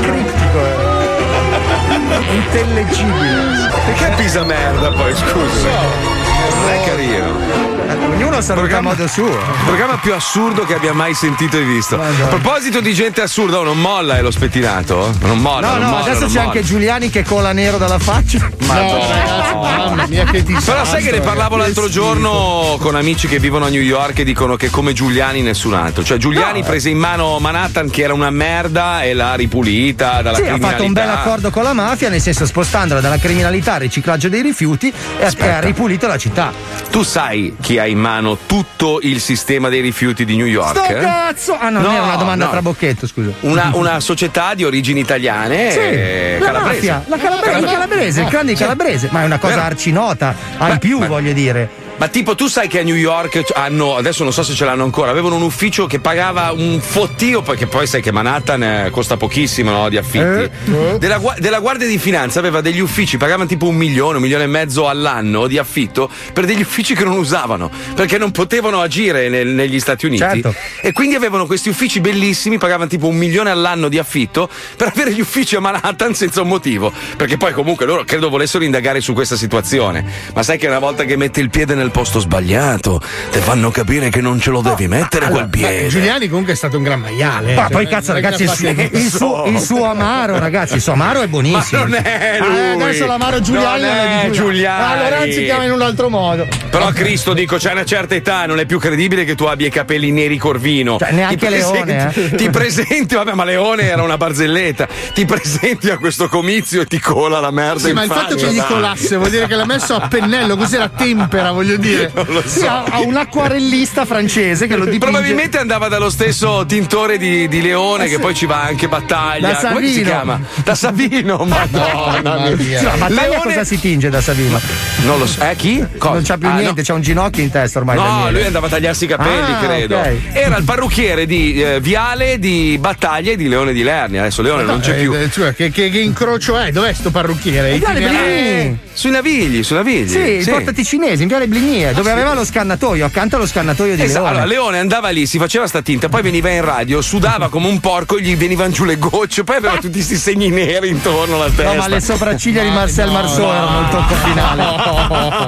Criptico, 0.00 0.58
eh. 0.58 2.34
Intellegibile. 2.34 3.70
Perché 3.86 4.14
pisa 4.22 4.42
merda 4.44 4.90
poi, 4.90 5.14
scusa? 5.14 5.68
Non 5.68 6.70
è 6.70 6.84
carino. 6.84 7.73
Ognuno 7.88 8.40
saluta 8.40 8.52
a 8.52 8.54
Programma- 8.54 8.88
modo 8.90 9.06
suo. 9.06 9.26
Il 9.28 9.64
programma 9.66 9.96
più 9.98 10.14
assurdo 10.14 10.64
che 10.64 10.74
abbia 10.74 10.92
mai 10.94 11.14
sentito 11.14 11.56
e 11.58 11.62
visto. 11.62 12.00
A 12.00 12.26
proposito 12.28 12.80
di 12.80 12.94
gente 12.94 13.20
assurda, 13.22 13.58
oh, 13.58 13.64
non 13.64 13.78
molla 13.80 14.16
eh, 14.18 14.22
lo 14.22 14.30
spettinato? 14.30 15.12
Non 15.20 15.38
molla, 15.38 15.66
No, 15.68 15.72
non 15.74 15.82
no, 15.82 15.88
molla, 15.90 16.04
adesso 16.04 16.26
c'è 16.26 16.32
molla. 16.36 16.42
anche 16.44 16.62
Giuliani 16.62 17.10
che 17.10 17.24
cola 17.24 17.52
nero 17.52 17.76
dalla 17.76 17.98
faccia. 17.98 18.48
Mamma 18.66 20.06
mia, 20.08 20.24
che 20.24 20.42
ti 20.42 20.54
Però 20.64 20.84
sai 20.84 21.02
che 21.02 21.10
ne 21.10 21.20
parlavo 21.20 21.56
l'altro 21.56 21.88
giorno 21.88 22.76
con 22.80 22.94
amici 22.94 23.28
che 23.28 23.38
vivono 23.38 23.66
a 23.66 23.68
New 23.68 23.80
York 23.82 24.18
e 24.20 24.24
dicono 24.24 24.56
che 24.56 24.70
come 24.70 24.92
Giuliani 24.92 25.42
nessun 25.42 25.74
altro. 25.74 26.02
Cioè 26.02 26.16
Giuliani 26.16 26.62
prese 26.62 26.88
in 26.90 26.98
mano 26.98 27.38
Manhattan 27.38 27.90
che 27.90 28.02
era 28.02 28.14
una 28.14 28.30
merda 28.30 29.02
e 29.02 29.12
l'ha 29.14 29.34
ripulita 29.34 30.22
dalla 30.22 30.36
Sì, 30.36 30.42
ha 30.42 30.46
criminalità. 30.46 30.68
fatto 30.70 30.84
un 30.84 30.92
bel 30.92 31.08
accordo 31.08 31.50
con 31.50 31.62
la 31.62 31.72
mafia, 31.72 32.08
nel 32.08 32.20
senso 32.20 32.46
spostandola 32.46 33.00
dalla 33.00 33.18
criminalità 33.18 33.74
al 33.74 33.80
riciclaggio 33.80 34.28
dei 34.28 34.42
rifiuti 34.42 34.92
e 35.18 35.24
ha, 35.24 35.32
e 35.36 35.48
ha 35.48 35.60
ripulito 35.60 36.06
la 36.06 36.16
città. 36.18 36.52
Tu 36.90 37.02
sai 37.02 37.56
chi 37.60 37.73
ha 37.78 37.86
in 37.86 37.98
mano 37.98 38.38
tutto 38.46 38.98
il 39.02 39.20
sistema 39.20 39.68
dei 39.68 39.80
rifiuti 39.80 40.24
di 40.24 40.36
New 40.36 40.46
York? 40.46 40.76
Sto 40.78 40.92
eh? 40.96 41.00
cazzo! 41.00 41.56
Ah, 41.58 41.68
no, 41.70 41.80
non 41.80 41.90
No, 41.90 41.96
era 41.96 42.04
una 42.06 42.16
domanda 42.16 42.44
no. 42.46 42.50
trabocchetto, 42.50 43.06
scusa. 43.06 43.30
Una, 43.40 43.70
una 43.74 44.00
società 44.00 44.54
di 44.54 44.64
origini 44.64 45.00
italiane 45.00 45.70
Sì, 45.70 45.78
e 45.78 46.36
la 46.40 46.46
calabrese. 46.46 46.74
mafia, 46.90 47.04
la 47.06 47.16
calabrese, 47.16 47.58
il 47.58 47.64
calabrese, 47.64 48.20
il 48.22 48.28
clan 48.28 48.46
di 48.46 48.54
calabrese, 48.54 49.08
ma 49.10 49.22
è 49.22 49.24
una 49.24 49.38
cosa 49.38 49.64
arcinota, 49.64 50.34
in 50.60 50.66
Beh, 50.68 50.78
più, 50.78 50.98
ma- 50.98 51.06
voglio 51.06 51.32
dire. 51.32 51.82
Ma 51.96 52.08
tipo, 52.08 52.34
tu 52.34 52.48
sai 52.48 52.66
che 52.68 52.80
a 52.80 52.82
New 52.82 52.96
York 52.96 53.52
hanno, 53.54 53.96
adesso 53.96 54.24
non 54.24 54.32
so 54.32 54.42
se 54.42 54.52
ce 54.52 54.64
l'hanno 54.64 54.82
ancora, 54.82 55.10
avevano 55.10 55.36
un 55.36 55.42
ufficio 55.42 55.86
che 55.86 56.00
pagava 56.00 56.52
un 56.52 56.80
fottio, 56.80 57.40
perché 57.42 57.66
poi 57.66 57.86
sai 57.86 58.02
che 58.02 58.10
Manhattan 58.10 58.62
eh, 58.62 58.90
costa 58.90 59.16
pochissimo 59.16 59.70
no, 59.70 59.88
di 59.88 59.96
affitti. 59.96 60.50
Eh? 60.72 60.98
Della, 60.98 61.18
gua- 61.18 61.36
della 61.38 61.60
Guardia 61.60 61.86
di 61.86 61.96
Finanza 61.98 62.40
aveva 62.40 62.60
degli 62.60 62.80
uffici, 62.80 63.16
pagavano 63.16 63.48
tipo 63.48 63.68
un 63.68 63.76
milione, 63.76 64.16
un 64.16 64.22
milione 64.22 64.44
e 64.44 64.48
mezzo 64.48 64.88
all'anno 64.88 65.46
di 65.46 65.56
affitto 65.56 66.10
per 66.32 66.46
degli 66.46 66.60
uffici 66.62 66.94
che 66.94 67.04
non 67.04 67.16
usavano, 67.16 67.70
perché 67.94 68.18
non 68.18 68.32
potevano 68.32 68.80
agire 68.80 69.28
nel- 69.28 69.48
negli 69.48 69.78
Stati 69.78 70.06
Uniti. 70.06 70.22
Certo. 70.22 70.54
E 70.82 70.92
quindi 70.92 71.14
avevano 71.14 71.46
questi 71.46 71.68
uffici 71.68 72.00
bellissimi, 72.00 72.58
pagavano 72.58 72.88
tipo 72.88 73.06
un 73.06 73.16
milione 73.16 73.50
all'anno 73.50 73.88
di 73.88 73.98
affitto 73.98 74.48
per 74.76 74.88
avere 74.88 75.12
gli 75.12 75.20
uffici 75.20 75.54
a 75.54 75.60
Manhattan 75.60 76.12
senza 76.14 76.42
un 76.42 76.48
motivo. 76.48 76.92
Perché 77.16 77.36
poi 77.36 77.52
comunque 77.52 77.86
loro 77.86 78.02
credo 78.04 78.28
volessero 78.28 78.64
indagare 78.64 79.00
su 79.00 79.12
questa 79.12 79.36
situazione. 79.36 80.04
Ma 80.34 80.42
sai 80.42 80.58
che 80.58 80.66
una 80.66 80.80
volta 80.80 81.04
che 81.04 81.16
mette 81.16 81.40
il 81.40 81.50
piede 81.50 81.74
nel 81.74 81.83
posto 81.90 82.18
sbagliato, 82.20 83.00
te 83.30 83.38
fanno 83.40 83.70
capire 83.70 84.08
che 84.10 84.20
non 84.20 84.40
ce 84.40 84.50
lo 84.50 84.60
devi 84.60 84.86
mettere 84.88 85.28
quel 85.28 85.46
Beh, 85.46 85.56
piede. 85.58 85.88
Giuliani 85.88 86.28
comunque 86.28 86.52
è 86.52 86.56
stato 86.56 86.76
un 86.76 86.82
gran 86.82 87.00
maiale. 87.00 87.54
Ma 87.54 87.66
eh, 87.66 87.70
poi 87.70 87.84
cioè, 87.84 87.92
cazzo 87.94 88.12
non 88.12 88.20
è 88.20 88.22
ragazzi 88.22 88.42
il 88.42 88.48
fatto- 88.48 88.96
il 88.96 89.10
suo- 89.10 89.44
il 89.46 89.60
suo 89.60 89.84
amaro 89.84 90.38
ragazzi 90.38 90.74
il 90.74 90.80
suo 90.80 90.92
amaro 90.92 91.20
è 91.22 91.26
buonissimo 91.26 91.82
Ma 91.82 91.88
non 91.88 91.94
è 92.02 92.38
lui. 92.40 92.56
Eh, 92.56 92.82
adesso 92.84 93.06
l'amaro 93.06 93.40
Giuliani 93.40 93.82
Non 93.82 93.90
non 93.94 94.06
è 94.18 94.26
di 94.28 94.32
Giuliani. 94.32 94.92
allora 95.00 95.22
si 95.32 95.44
chiama 95.44 95.64
in 95.64 95.72
un 95.72 95.82
altro 95.82 96.08
modo 96.08 96.46
Però 96.70 96.90
Cristo 96.92 97.32
dico, 97.34 97.56
c'è 97.56 97.72
una 97.72 97.84
certa 97.84 98.14
età, 98.14 98.46
non 98.46 98.58
è 98.58 98.66
più 98.66 98.78
credibile 98.78 99.24
che 99.24 99.34
tu 99.34 99.44
abbia 99.44 99.66
i 99.66 99.70
capelli 99.70 100.10
neri 100.10 100.36
corvino. 100.38 100.98
Cioè, 100.98 101.12
neanche 101.12 101.36
Ti 101.36 101.46
presenti- 101.46 101.86
Leone, 101.86 102.12
eh. 102.14 102.34
Ti 102.34 102.50
presenti, 102.50 103.14
vabbè, 103.14 103.32
ma 103.34 103.44
Leone 103.44 103.82
era 103.88 104.02
una 104.02 104.16
barzelletta. 104.16 104.88
Ti 105.14 105.24
presenti 105.24 105.88
a 105.90 105.98
questo 105.98 106.28
comizio 106.28 106.80
e 106.82 106.86
ti 106.86 106.98
cola 106.98 107.38
la 107.40 107.50
merda 107.52 107.78
Sì, 107.80 107.88
in 107.90 107.94
ma 107.94 108.02
il 108.04 108.10
fatto 108.10 108.34
che 108.34 108.52
gli 108.52 108.60
colasse 108.60 109.16
vuol 109.16 109.30
dire 109.30 109.46
che 109.46 109.54
l'ha 109.54 109.64
messo 109.66 109.94
a 109.94 110.08
pennello, 110.08 110.56
così 110.56 110.76
la 110.76 110.88
tempera, 110.88 111.52
voglio 111.52 111.73
dire. 111.78 112.10
Non 112.24 112.26
lo 112.28 112.42
Sì, 112.44 112.60
so. 112.60 112.66
ha, 112.68 112.84
ha 112.88 113.00
un 113.00 113.16
acquarellista 113.16 114.04
francese 114.04 114.66
che 114.66 114.76
lo 114.76 114.84
dipinge 114.84 115.06
Probabilmente 115.06 115.58
andava 115.58 115.88
dallo 115.88 116.08
stesso 116.10 116.64
tintore 116.66 117.18
di, 117.18 117.48
di 117.48 117.60
Leone, 117.62 118.06
che 118.08 118.18
poi 118.18 118.34
ci 118.34 118.46
va 118.46 118.62
anche 118.62 118.88
battaglia. 118.88 119.52
Da 119.52 119.68
Come 119.72 119.86
si 119.86 119.92
Savino. 119.94 120.04
chiama? 120.08 120.40
Da 120.64 120.74
Savino, 120.74 121.36
madonna 121.44 122.50
mia. 122.56 122.78
Sì, 122.78 122.84
ma 122.84 122.90
Battaglia 122.96 123.20
Leone- 123.28 123.42
cosa 123.42 123.64
si 123.64 123.78
tinge 123.80 124.08
da 124.08 124.20
Savino? 124.20 124.60
Non 125.04 125.18
lo 125.18 125.26
so. 125.26 125.42
Eh, 125.42 125.54
chi? 125.56 125.84
Cosa? 125.98 126.14
Non 126.14 126.22
c'ha 126.24 126.38
più 126.38 126.48
Ah, 126.48 126.52
no. 126.54 126.58
niente, 126.60 126.82
c'ha 126.82 126.94
un 126.94 127.00
ginocchio 127.02 127.42
in 127.42 127.50
testa 127.50 127.78
ormai. 127.78 127.96
No, 127.96 128.02
Daniele. 128.02 128.32
lui 128.32 128.46
andava 128.46 128.66
a 128.66 128.70
tagliarsi 128.70 129.04
i 129.04 129.08
capelli, 129.08 129.52
Ah, 129.52 129.58
credo. 129.58 129.96
ok. 129.98 130.12
Era 130.32 130.56
il 130.56 130.64
parrucchiere 130.64 131.26
di 131.26 131.62
eh, 131.62 131.80
Viale, 131.80 132.38
di 132.38 132.76
Battaglia 132.80 133.32
e 133.32 133.36
di 133.36 133.48
Leone 133.48 133.72
di 133.72 133.82
Lernia. 133.82 134.20
Adesso 134.22 134.42
Leone 134.42 134.62
non 134.62 134.80
c'è 134.80 134.92
Eh, 134.96 135.00
più. 135.00 135.14
eh, 135.14 135.30
cioè, 135.30 135.54
che, 135.54 135.70
che- 135.70 135.90
che 135.90 135.98
incrocio 135.98 136.58
è? 136.58 136.70
Dov'è 136.70 136.92
sto 136.92 137.10
parrucchiere? 137.10 137.76
Viale 137.78 137.98
Itinerante? 138.00 138.32
Blini. 138.32 138.78
Sui 138.92 139.10
navigli, 139.10 139.62
sui 139.62 139.76
navigli. 139.76 140.08
Sì, 140.08 140.18
il 140.18 140.48
portati 140.48 140.84
cinese 140.84 141.22
in 141.22 141.28
Viale 141.28 141.46
Blignie, 141.64 141.94
dove 141.94 142.10
aveva 142.10 142.34
lo 142.34 142.44
scannatoio, 142.44 143.06
accanto 143.06 143.36
allo 143.36 143.46
scannatoio 143.46 143.96
di 143.96 144.02
Esatto, 144.02 144.24
Leone. 144.24 144.28
allora 144.28 144.44
Leone 144.44 144.78
andava 144.78 145.08
lì, 145.08 145.26
si 145.26 145.38
faceva 145.38 145.66
sta 145.66 145.80
tinta, 145.80 146.10
poi 146.10 146.20
veniva 146.20 146.50
in 146.50 146.62
radio, 146.62 147.00
sudava 147.00 147.48
come 147.48 147.68
un 147.68 147.80
porco, 147.80 148.18
gli 148.18 148.36
venivano 148.36 148.70
giù 148.70 148.84
le 148.84 148.98
gocce, 148.98 149.44
poi 149.44 149.56
aveva 149.56 149.74
tutti 149.76 149.92
questi 149.92 150.16
segni 150.16 150.50
neri 150.50 150.88
intorno 150.88 151.36
alla 151.36 151.46
testa. 151.46 151.72
No, 151.72 151.74
ma 151.76 151.88
le 151.88 152.00
sopracciglia 152.00 152.62
di 152.62 152.68
Marcel 152.68 153.10
Marceau 153.10 153.50
erano 153.50 153.80
il 153.80 153.88
tocco 153.88 154.14
finale. 154.14 154.62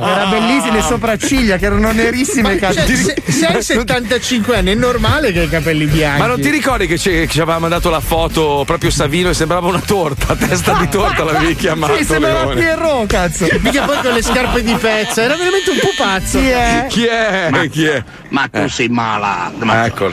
Era 0.16 0.26
bellissime 0.26 0.76
le 0.76 0.82
sopracciglia 0.82 1.56
che 1.56 1.66
erano 1.66 1.92
nerissime. 1.92 2.58
Cioè, 2.58 2.74
cazzo. 2.74 2.94
se, 2.94 3.22
se 3.26 3.46
hai 3.46 3.62
75 3.62 4.56
anni 4.56 4.72
è 4.72 4.74
normale 4.74 5.32
che 5.32 5.40
hai 5.40 5.46
i 5.46 5.48
capelli 5.48 5.86
bianchi. 5.86 6.20
Ma 6.20 6.26
non 6.26 6.40
ti 6.40 6.50
ricordi 6.50 6.86
che 6.86 6.98
ci, 6.98 7.28
aveva 7.40 7.58
mandato 7.58 7.90
la 7.90 8.00
foto 8.00 8.62
proprio 8.64 8.90
Savino 8.90 9.30
e 9.30 9.34
sembrava 9.34 9.66
una 9.66 9.80
torta, 9.84 10.34
testa 10.34 10.74
di 10.74 10.88
torta 10.88 11.24
l'avevi 11.24 11.54
chiamato 11.56 11.96
Sì, 11.96 12.04
sembrava 12.04 12.44
Leone. 12.44 12.60
Pierrot, 12.60 13.06
cazzo. 13.06 13.46
Mica 13.60 13.84
poi 13.84 13.98
con 14.02 14.12
le 14.12 14.22
scarpe 14.22 14.62
di 14.62 14.74
pezza, 14.74 15.22
era 15.22 15.36
veramente 15.36 15.70
un 15.70 15.78
pupazzo. 15.78 16.05
Chi 16.30 16.48
è? 16.48 16.86
Chi 16.88 17.04
è? 17.06 17.68
Chi 17.70 17.84
è? 17.86 18.02
Ma 18.30 18.48
tu 18.48 18.68
sei 18.68 18.88
malato. 18.88 19.64
Ma 19.64 19.86
Eccolo. 19.86 20.12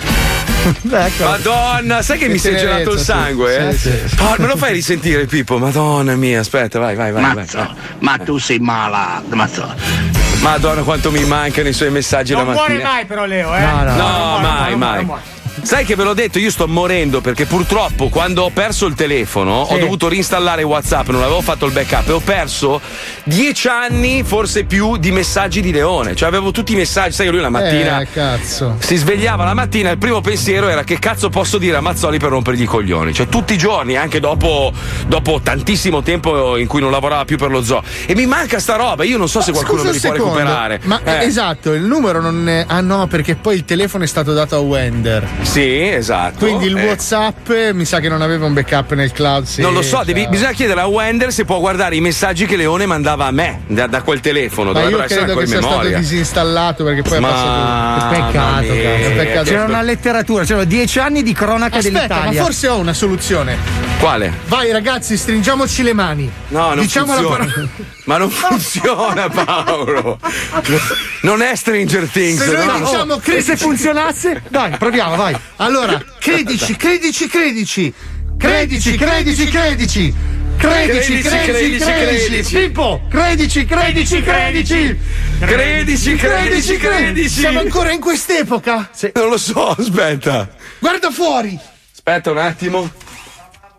Ecco. 0.90 1.24
Madonna, 1.26 2.02
sai 2.02 2.18
che, 2.18 2.28
Che 2.28 2.32
mi 2.32 2.38
si 2.38 2.48
è 2.50 2.56
gelato 2.56 2.92
il 2.94 2.98
sì. 3.00 3.04
sangue? 3.04 3.70
eh? 3.70 3.74
Sì, 3.78 3.92
Oh, 4.20 4.36
me 4.38 4.48
lo 4.48 4.56
fai 4.56 4.72
risentire, 4.74 5.26
Pippo? 5.26 5.58
Madonna 5.58 6.16
mia, 6.16 6.40
aspetta, 6.40 6.80
vai, 6.80 6.96
vai, 6.96 7.12
vai. 7.12 7.22
vai. 7.22 7.34
Mazzo, 7.36 7.74
ma 8.00 8.18
tu 8.18 8.38
sei 8.38 8.60
malato. 8.60 9.36
Mazzo. 9.36 9.74
Madonna, 10.40 10.82
quanto 10.84 11.12
mi 11.12 11.24
mancano 11.26 11.68
i 11.68 11.74
suoi 11.74 11.90
messaggi 11.92 12.34
Non 12.34 12.46
la 12.48 12.52
muore 12.54 12.74
mattina. 12.76 12.90
mai 12.92 13.06
però 13.06 13.26
Leo, 13.26 13.54
eh? 13.56 13.60
No, 13.62 13.84
no. 13.84 13.84
No, 13.84 13.88
Non 13.88 13.96
muore, 13.96 14.42
mai, 14.42 14.70
non 14.70 14.80
muore, 14.80 15.02
mai. 15.04 15.20
Sai 15.64 15.86
che 15.86 15.96
ve 15.96 16.04
l'ho 16.04 16.14
detto, 16.14 16.40
io 16.40 16.52
sto 16.52 16.68
morendo 16.68 17.22
perché 17.22 17.46
purtroppo 17.46 18.10
quando 18.10 18.44
ho 18.44 18.50
perso 18.50 18.86
il 18.86 18.96
telefono 18.96 19.62
ho 19.62 19.78
dovuto 19.78 20.10
reinstallare 20.10 20.62
WhatsApp, 20.62 21.08
non 21.08 21.22
avevo 21.24 21.42
fatto 21.42 21.66
il 21.66 21.72
backup 21.72 22.10
e 22.10 22.12
ho 22.12 22.20
perso 22.20 22.82
dieci 23.24 23.70
anni, 23.70 24.24
forse 24.24 24.66
più, 24.66 24.98
di 24.98 25.12
messaggi 25.12 25.62
di 25.62 25.72
Leone. 25.72 26.16
Cioè 26.16 26.28
avevo 26.28 26.52
tutti 26.52 26.74
i 26.74 26.76
messaggi, 26.76 27.14
sai 27.14 27.28
che 27.28 27.32
lui 27.32 27.42
la 27.42 27.50
mattina 27.50 28.02
Eh, 28.02 28.08
cazzo. 28.12 28.76
si 28.80 28.98
svegliava 28.98 29.46
la 29.46 29.54
mattina 29.54 29.90
e 29.90 29.94
il 29.94 29.98
primo 29.98 30.20
pensiero 30.22 30.68
era 30.68 30.84
che 30.84 31.00
cazzo 31.00 31.30
posso 31.30 31.58
dire 31.58 31.78
a 31.78 31.82
Mazzoli 31.82 32.20
per 32.20 32.30
rompergli 32.30 32.64
i 32.64 32.66
coglioni. 32.66 33.14
Cioè 33.14 33.28
tutti 33.30 33.54
i 33.54 33.58
giorni, 33.58 33.96
anche 33.96 34.20
dopo, 34.20 34.72
dopo 35.08 35.40
tantissimo 35.42 36.04
tempo 36.04 36.58
in 36.58 36.68
cui 36.68 36.82
non 36.82 36.92
lavorava 36.92 37.24
più 37.24 37.38
per 37.38 37.50
lo 37.50 37.64
zoo. 37.64 37.82
E 38.06 38.14
mi 38.16 38.26
manca 38.26 38.60
sta 38.60 38.76
roba, 38.76 39.06
io 39.06 39.18
non 39.18 39.30
so 39.30 39.42
se 39.42 39.52
qualcuno 39.54 39.84
me 39.84 39.92
li 39.94 40.00
può 40.00 40.12
recuperare. 40.12 40.82
Ma 40.84 41.00
Eh, 41.04 41.24
esatto, 41.24 41.72
il 41.74 41.84
numero 41.84 42.22
non 42.22 42.48
è. 42.50 42.66
Ah 42.68 42.82
no, 42.82 43.08
perché 43.08 43.36
poi 43.36 43.56
il 43.56 43.64
telefono 43.66 44.04
è 44.04 44.08
stato 44.08 44.34
dato 44.34 44.56
a 44.56 44.60
Wender. 44.60 45.28
Sì, 45.54 45.88
esatto. 45.88 46.46
Quindi 46.48 46.66
il 46.66 46.78
Eh. 46.78 46.86
WhatsApp 46.88 47.48
mi 47.74 47.86
sa 47.86 48.00
che 48.00 48.10
non 48.10 48.24
aveva 48.24 48.48
un 48.48 48.54
backup 48.54 48.94
nel 48.94 49.12
cloud. 49.12 49.46
sì, 49.46 49.62
Non 49.62 49.74
lo 49.74 49.84
so, 49.84 50.02
devi- 50.04 50.22
ciao. 50.24 50.32
bisogna 50.32 50.52
chiedere 50.54 50.82
a 50.82 50.88
Wender 50.88 51.32
se 51.32 51.46
può 51.46 51.60
guardare 51.60 51.96
i 51.96 52.02
messaggi 52.02 52.48
che 52.48 52.56
Leone 52.56 52.88
mandava 52.88 53.28
a 53.28 53.32
me 53.32 53.62
da, 53.68 53.86
da 53.86 54.02
quel 54.02 54.20
telefono. 54.20 54.72
Ma 54.72 54.80
io 54.80 54.90
Dovrebbero 54.90 55.04
essere 55.04 55.26
credo 55.26 55.40
ancora 55.40 55.46
che 55.46 55.52
in 55.54 55.60
sia 55.60 55.62
stato 55.70 55.78
memoria. 55.84 55.98
disinstallato 56.00 56.84
perché 56.84 57.02
poi 57.04 57.20
Ma- 57.20 57.28
è 57.28 57.32
passato. 57.32 58.16
Peccato. 58.16 59.14
Peccato. 59.16 59.50
C'era 59.50 59.64
una 59.66 59.82
letteratura, 59.84 60.44
c'erano 60.44 60.66
dieci 60.66 60.98
anni 60.98 61.22
di 61.22 61.34
cronaca 61.34 61.78
Aspetta, 61.78 62.00
ma 62.00 62.08
dell'Italia. 62.08 62.42
forse 62.44 62.68
ho 62.70 62.78
una 62.80 62.94
soluzione. 62.94 63.58
Quale? 64.00 64.34
Vai 64.48 64.72
ragazzi, 64.72 65.16
stringiamoci 65.16 65.84
le 65.84 65.94
mani. 65.94 66.32
No, 66.48 66.70
non 66.74 66.80
Diciamo 66.80 67.14
la 67.14 67.22
funziona. 67.22 67.46
parola- 67.46 67.68
Ma 68.06 68.18
non 68.18 68.30
funziona, 68.32 69.30
Paolo. 69.30 70.18
Non 71.22 71.42
è 71.42 71.56
Stranger 71.56 72.10
Things. 72.10 72.44
Se 72.44 72.52
noi 72.52 72.66
no. 72.66 72.78
diciamo 72.80 73.22
E 73.24 73.42
se 73.42 73.56
funzionasse? 73.56 74.42
Dai, 74.50 74.72
proviamo, 74.78 75.16
vai. 75.16 75.34
Allora, 75.58 76.04
credici, 76.20 76.76
credici, 76.76 77.28
credici. 77.28 77.94
Credici, 78.38 78.96
credici, 78.98 79.46
credici. 79.46 80.14
Credici, 80.58 81.20
Credici, 81.20 81.22
credici, 81.22 81.52
credici, 81.52 81.84
credici. 81.86 82.26
credici. 82.28 82.56
Pippo, 82.56 83.02
credici, 83.10 83.66
credici, 83.66 84.22
credici. 84.22 85.00
Credici, 85.40 86.16
credici, 86.16 86.78
credici. 86.78 87.40
Siamo 87.40 87.60
ancora 87.60 87.92
in 87.92 88.00
quest'epoca? 88.00 88.90
Non 89.14 89.30
lo 89.30 89.38
so, 89.38 89.70
aspetta. 89.70 90.50
Guarda 90.80 91.10
fuori. 91.12 91.60
Aspetta 91.94 92.32
un 92.32 92.38
attimo. 92.38 92.92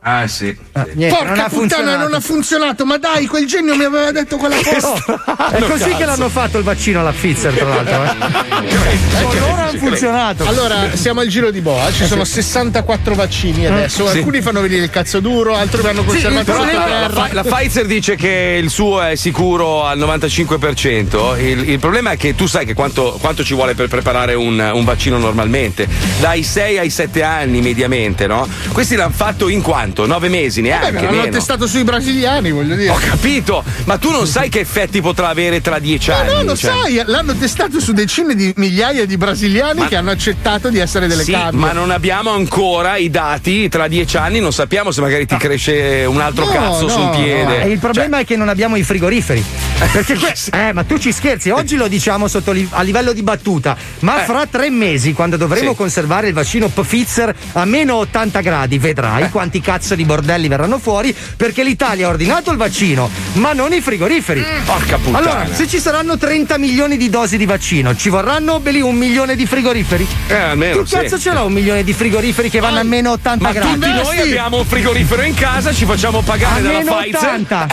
Ah, 0.06 0.26
sì. 0.26 0.54
Niente, 0.92 1.16
Porca 1.16 1.30
non 1.30 1.38
ha 1.38 1.44
puttana, 1.44 1.48
funzionato. 1.48 2.02
non 2.02 2.12
ha 2.14 2.20
funzionato. 2.20 2.84
Ma 2.84 2.98
dai, 2.98 3.26
quel 3.26 3.46
genio 3.46 3.74
mi 3.74 3.84
aveva 3.84 4.10
detto 4.12 4.36
quella 4.36 4.56
cosa. 4.62 5.48
È 5.50 5.60
così 5.62 5.92
che 5.96 6.04
l'hanno 6.04 6.28
fatto 6.28 6.58
il 6.58 6.64
vaccino 6.64 7.00
alla 7.00 7.12
Pfizer, 7.12 7.54
tra 7.54 7.66
l'altro. 7.68 8.02
Eh. 8.04 9.38
Loro 9.38 9.62
hanno 9.62 9.78
funzionato. 9.78 10.44
Allora, 10.46 10.94
siamo 10.94 11.20
al 11.20 11.28
giro 11.28 11.50
di 11.50 11.62
boa, 11.62 11.90
ci 11.90 12.04
sono 12.04 12.24
64 12.24 13.14
vaccini 13.14 13.66
adesso, 13.66 14.06
Sì. 14.10 14.18
alcuni 14.18 14.42
fanno 14.42 14.60
venire 14.60 14.82
il 14.84 14.90
cazzo 14.90 15.20
duro, 15.20 15.54
altri 15.54 15.80
vanno 15.80 16.04
conservati 16.04 16.44
Però 16.44 16.58
sotto 16.62 16.72
la, 16.72 16.86
la, 16.86 17.08
terra. 17.08 17.28
la 17.32 17.42
Pfizer 17.42 17.86
dice 17.86 18.14
che 18.16 18.58
il 18.62 18.68
suo 18.68 19.00
è 19.00 19.14
sicuro 19.14 19.86
al 19.86 19.98
95%. 19.98 21.40
Il, 21.40 21.68
il 21.70 21.78
problema 21.78 22.10
è 22.10 22.16
che 22.18 22.34
tu 22.34 22.46
sai 22.46 22.66
che 22.66 22.74
quanto, 22.74 23.16
quanto 23.20 23.42
ci 23.42 23.54
vuole 23.54 23.74
per 23.74 23.88
preparare 23.88 24.34
un, 24.34 24.58
un 24.74 24.84
vaccino 24.84 25.16
normalmente? 25.16 25.88
Dai 26.20 26.42
6 26.42 26.78
ai 26.78 26.90
7 26.90 27.22
anni 27.22 27.62
mediamente, 27.62 28.26
no? 28.26 28.46
Questi 28.70 28.96
l'hanno 28.96 29.12
fatto 29.14 29.48
in 29.48 29.62
quanto? 29.62 29.92
9 30.02 30.28
mesi, 30.28 30.60
Beh, 30.60 30.68
neanche 30.68 30.92
ma 31.06 31.10
l'hanno 31.12 31.28
testato 31.30 31.66
sui 31.66 31.84
brasiliani, 31.84 32.50
voglio 32.50 32.74
dire. 32.74 32.90
Ho 32.90 32.98
capito, 32.98 33.62
ma 33.84 33.96
tu 33.98 34.10
non 34.10 34.26
sai 34.26 34.48
che 34.48 34.60
effetti 34.60 35.00
potrà 35.00 35.28
avere 35.28 35.60
tra 35.60 35.78
10 35.78 36.10
Ma 36.10 36.16
anni. 36.18 36.32
no, 36.32 36.42
lo 36.42 36.56
cioè. 36.56 36.72
sai, 36.82 37.02
l'hanno 37.06 37.34
testato 37.34 37.80
su 37.80 37.92
decine 37.92 38.34
di 38.34 38.52
migliaia 38.56 39.06
di 39.06 39.16
brasiliani 39.16 39.86
che 39.86 39.96
hanno 39.96 40.10
accettato 40.10 40.68
di 40.70 40.78
essere 40.78 41.06
delle 41.06 41.22
Sì, 41.24 41.32
cavie. 41.32 41.58
ma 41.58 41.72
non 41.72 41.90
abbiamo 41.90 42.30
ancora 42.30 42.96
i 42.96 43.10
dati 43.10 43.68
tra 43.68 43.86
dieci 43.88 44.16
anni, 44.16 44.40
non 44.40 44.52
sappiamo 44.52 44.90
se 44.90 45.00
magari 45.00 45.26
ti 45.26 45.36
cresce 45.36 46.04
un 46.06 46.20
altro 46.20 46.44
No, 46.46 46.50
cazzo 46.50 46.82
no, 46.82 46.88
sul 46.88 47.10
piede. 47.10 47.62
E 47.62 47.70
il 47.70 47.78
problema 47.78 48.18
è 48.18 48.24
che 48.24 48.36
non 48.36 48.48
abbiamo 48.48 48.76
i 48.76 48.82
frigoriferi. 48.82 49.44
Perché 49.92 50.14
que- 50.14 50.34
eh, 50.52 50.72
ma 50.72 50.82
tu 50.84 50.98
ci 50.98 51.12
scherzi, 51.12 51.50
oggi 51.50 51.76
lo 51.76 51.88
diciamo 51.88 52.26
sotto 52.28 52.52
li- 52.52 52.66
a 52.70 52.82
livello 52.82 53.12
di 53.12 53.22
battuta, 53.22 53.76
ma 54.00 54.22
Eh. 54.22 54.24
fra 54.24 54.46
tre 54.50 54.70
mesi, 54.70 55.12
quando 55.12 55.36
dovremo 55.36 55.70
Sì. 55.70 55.76
conservare 55.76 56.28
il 56.28 56.34
vaccino 56.34 56.68
Pfizer 56.68 57.34
a 57.52 57.64
meno 57.64 57.96
80 57.96 58.40
gradi, 58.40 58.76
Eh. 58.76 58.78
vedrai 58.78 59.30
quanti 59.30 59.60
cazzo 59.60 59.83
di 59.94 60.04
bordelli 60.06 60.48
verranno 60.48 60.78
fuori, 60.78 61.14
perché 61.36 61.62
l'Italia 61.62 62.06
ha 62.06 62.10
ordinato 62.10 62.50
il 62.50 62.56
vaccino, 62.56 63.10
ma 63.34 63.52
non 63.52 63.74
i 63.74 63.82
frigoriferi. 63.82 64.40
Mm. 64.40 64.64
Porca 64.64 64.96
puttana. 64.96 65.18
Allora, 65.18 65.46
se 65.52 65.66
ci 65.68 65.78
saranno 65.78 66.16
30 66.16 66.56
milioni 66.56 66.96
di 66.96 67.10
dosi 67.10 67.36
di 67.36 67.44
vaccino, 67.44 67.94
ci 67.94 68.08
vorranno 68.08 68.60
belli 68.60 68.80
un 68.80 68.94
milione 68.96 69.36
di 69.36 69.44
frigoriferi? 69.44 70.06
Eh, 70.28 70.34
almeno 70.34 70.78
Che 70.80 70.86
sì. 70.86 70.94
cazzo 70.94 71.18
ce 71.18 71.32
l'ha 71.34 71.42
un 71.42 71.52
milione 71.52 71.84
di 71.84 71.92
frigoriferi 71.92 72.48
che 72.48 72.60
vanno 72.60 72.78
a 72.80 72.84
meno 72.84 73.10
80 73.12 73.44
Ma 73.44 73.52
gradi? 73.52 73.72
tutti 73.74 73.92
noi 73.92 74.20
abbiamo 74.20 74.58
un 74.58 74.64
frigorifero 74.64 75.22
in 75.22 75.34
casa, 75.34 75.72
ci 75.74 75.84
facciamo 75.84 76.18
A 76.18 76.22
pagare 76.22 76.62
dalla 76.62 76.78
meno 76.78 76.96
Pfizer. 76.96 77.18
80. 77.18 77.66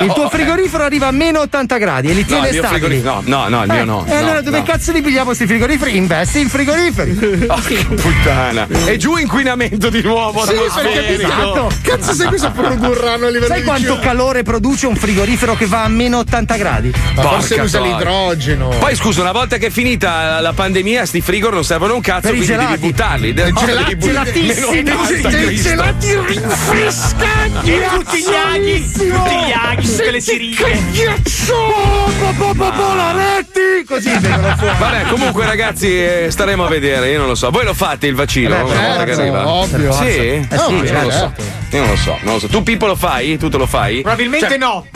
Il 0.04 0.12
tuo 0.12 0.28
frigorifero 0.28 0.82
arriva 0.84 1.06
a 1.06 1.10
meno 1.12 1.40
80 1.40 1.76
gradi 1.78 2.08
e 2.10 2.14
li 2.14 2.20
No, 2.22 2.26
tiene 2.26 2.50
mio 2.50 2.64
stabili. 2.64 3.00
No, 3.02 3.22
no, 3.24 3.48
no, 3.48 3.62
il 3.64 3.70
Eh, 3.70 3.74
mio 3.74 3.84
no. 3.84 4.04
E 4.06 4.14
allora 4.16 4.34
no, 4.34 4.42
dove 4.42 4.58
no. 4.58 4.64
cazzo 4.64 4.90
li 4.92 5.00
pigliamo 5.02 5.26
questi 5.26 5.46
frigoriferi? 5.46 5.96
Investi 5.96 6.40
in 6.40 6.48
frigoriferi. 6.48 7.12
Porca 7.46 7.84
puttana. 7.94 8.66
E 8.86 8.96
giù 8.96 9.16
inquinamento 9.16 9.88
di 9.90 10.02
nuovo 10.02 10.44
Sì, 10.44 10.54
perché. 10.54 11.26
Esatto. 11.42 11.70
Cazzo, 11.82 12.12
sai 12.14 12.28
cosa 12.28 12.50
produrranno 12.50 13.26
a 13.26 13.28
livello 13.30 13.46
Sai 13.46 13.58
di 13.60 13.64
quanto 13.66 13.94
CO2? 13.94 14.00
calore 14.00 14.42
produce 14.42 14.86
un 14.86 14.96
frigorifero 14.96 15.54
che 15.56 15.66
va 15.66 15.84
a 15.84 15.88
meno 15.88 16.18
80 16.18 16.56
gradi? 16.56 16.92
Ma 17.14 17.22
forse 17.22 17.48
Porca 17.48 17.62
usa 17.62 17.78
troia. 17.78 17.96
l'idrogeno. 17.96 18.68
Poi 18.78 18.96
scusa, 18.96 19.20
una 19.22 19.32
volta 19.32 19.56
che 19.58 19.66
è 19.66 19.70
finita 19.70 20.40
la 20.40 20.52
pandemia, 20.52 21.04
sti 21.06 21.20
frigor 21.20 21.52
non 21.54 21.64
servono 21.64 21.94
un 21.94 22.00
cazzo, 22.00 22.20
Per 22.22 22.30
quindi 22.30 22.46
gelati. 22.46 22.66
devi 22.72 22.86
buttarli. 22.86 23.28
I 23.28 23.32
No, 23.34 23.60
gelati, 23.64 23.94
devi 23.96 24.06
gelatissimi. 24.06 24.82
meno 24.82 25.00
80 25.00 25.28
Dei 25.28 25.44
Cristo. 25.46 25.68
gelati 25.68 26.16
rinfrescanti. 26.26 27.72
Tutti 27.94 28.18
gli 28.18 28.34
aghi, 28.34 28.92
tutti 28.92 29.04
gli 29.06 29.52
aghi, 29.52 29.86
tutte 29.90 30.10
le 30.10 30.20
siringhe. 30.20 30.82
Ghiaccio! 30.92 31.54
Po, 32.36 32.94
la 32.94 33.12
rettile! 33.12 33.84
così 33.86 34.10
vengono 34.18 34.54
fuori. 34.56 34.74
Vabbè, 34.78 35.02
comunque, 35.08 35.44
ragazzi, 35.46 35.86
eh, 35.86 36.26
staremo 36.30 36.64
a 36.64 36.68
vedere. 36.68 37.10
Io 37.10 37.18
non 37.18 37.28
lo 37.28 37.34
so. 37.34 37.50
Voi 37.50 37.64
lo 37.64 37.74
fate 37.74 38.06
il 38.06 38.14
vaccino? 38.14 38.48
Beh, 38.56 38.62
una 38.62 38.80
volta 38.88 39.04
che 39.04 39.14
certo, 39.14 39.20
arriva? 39.20 39.48
ovvio. 39.48 39.92
Sì? 39.92 40.04
Eh 40.06 40.48
sì, 40.50 40.74
io 40.74 40.92
non 40.92 41.02
lo 41.04 41.10
so. 41.10 41.25
Certo. 41.34 41.76
Io 41.76 41.82
non 41.82 41.90
lo 41.90 41.96
so, 41.96 42.18
non 42.22 42.34
lo 42.34 42.38
so. 42.40 42.46
Tu, 42.48 42.62
Pippo, 42.62 42.86
lo 42.86 42.96
fai? 42.96 43.36
Tu 43.38 43.48
te 43.48 43.56
lo 43.58 43.66
fai? 43.66 44.00
Probabilmente 44.02 44.48
Cioè, 44.48 44.58
no. 44.58 44.86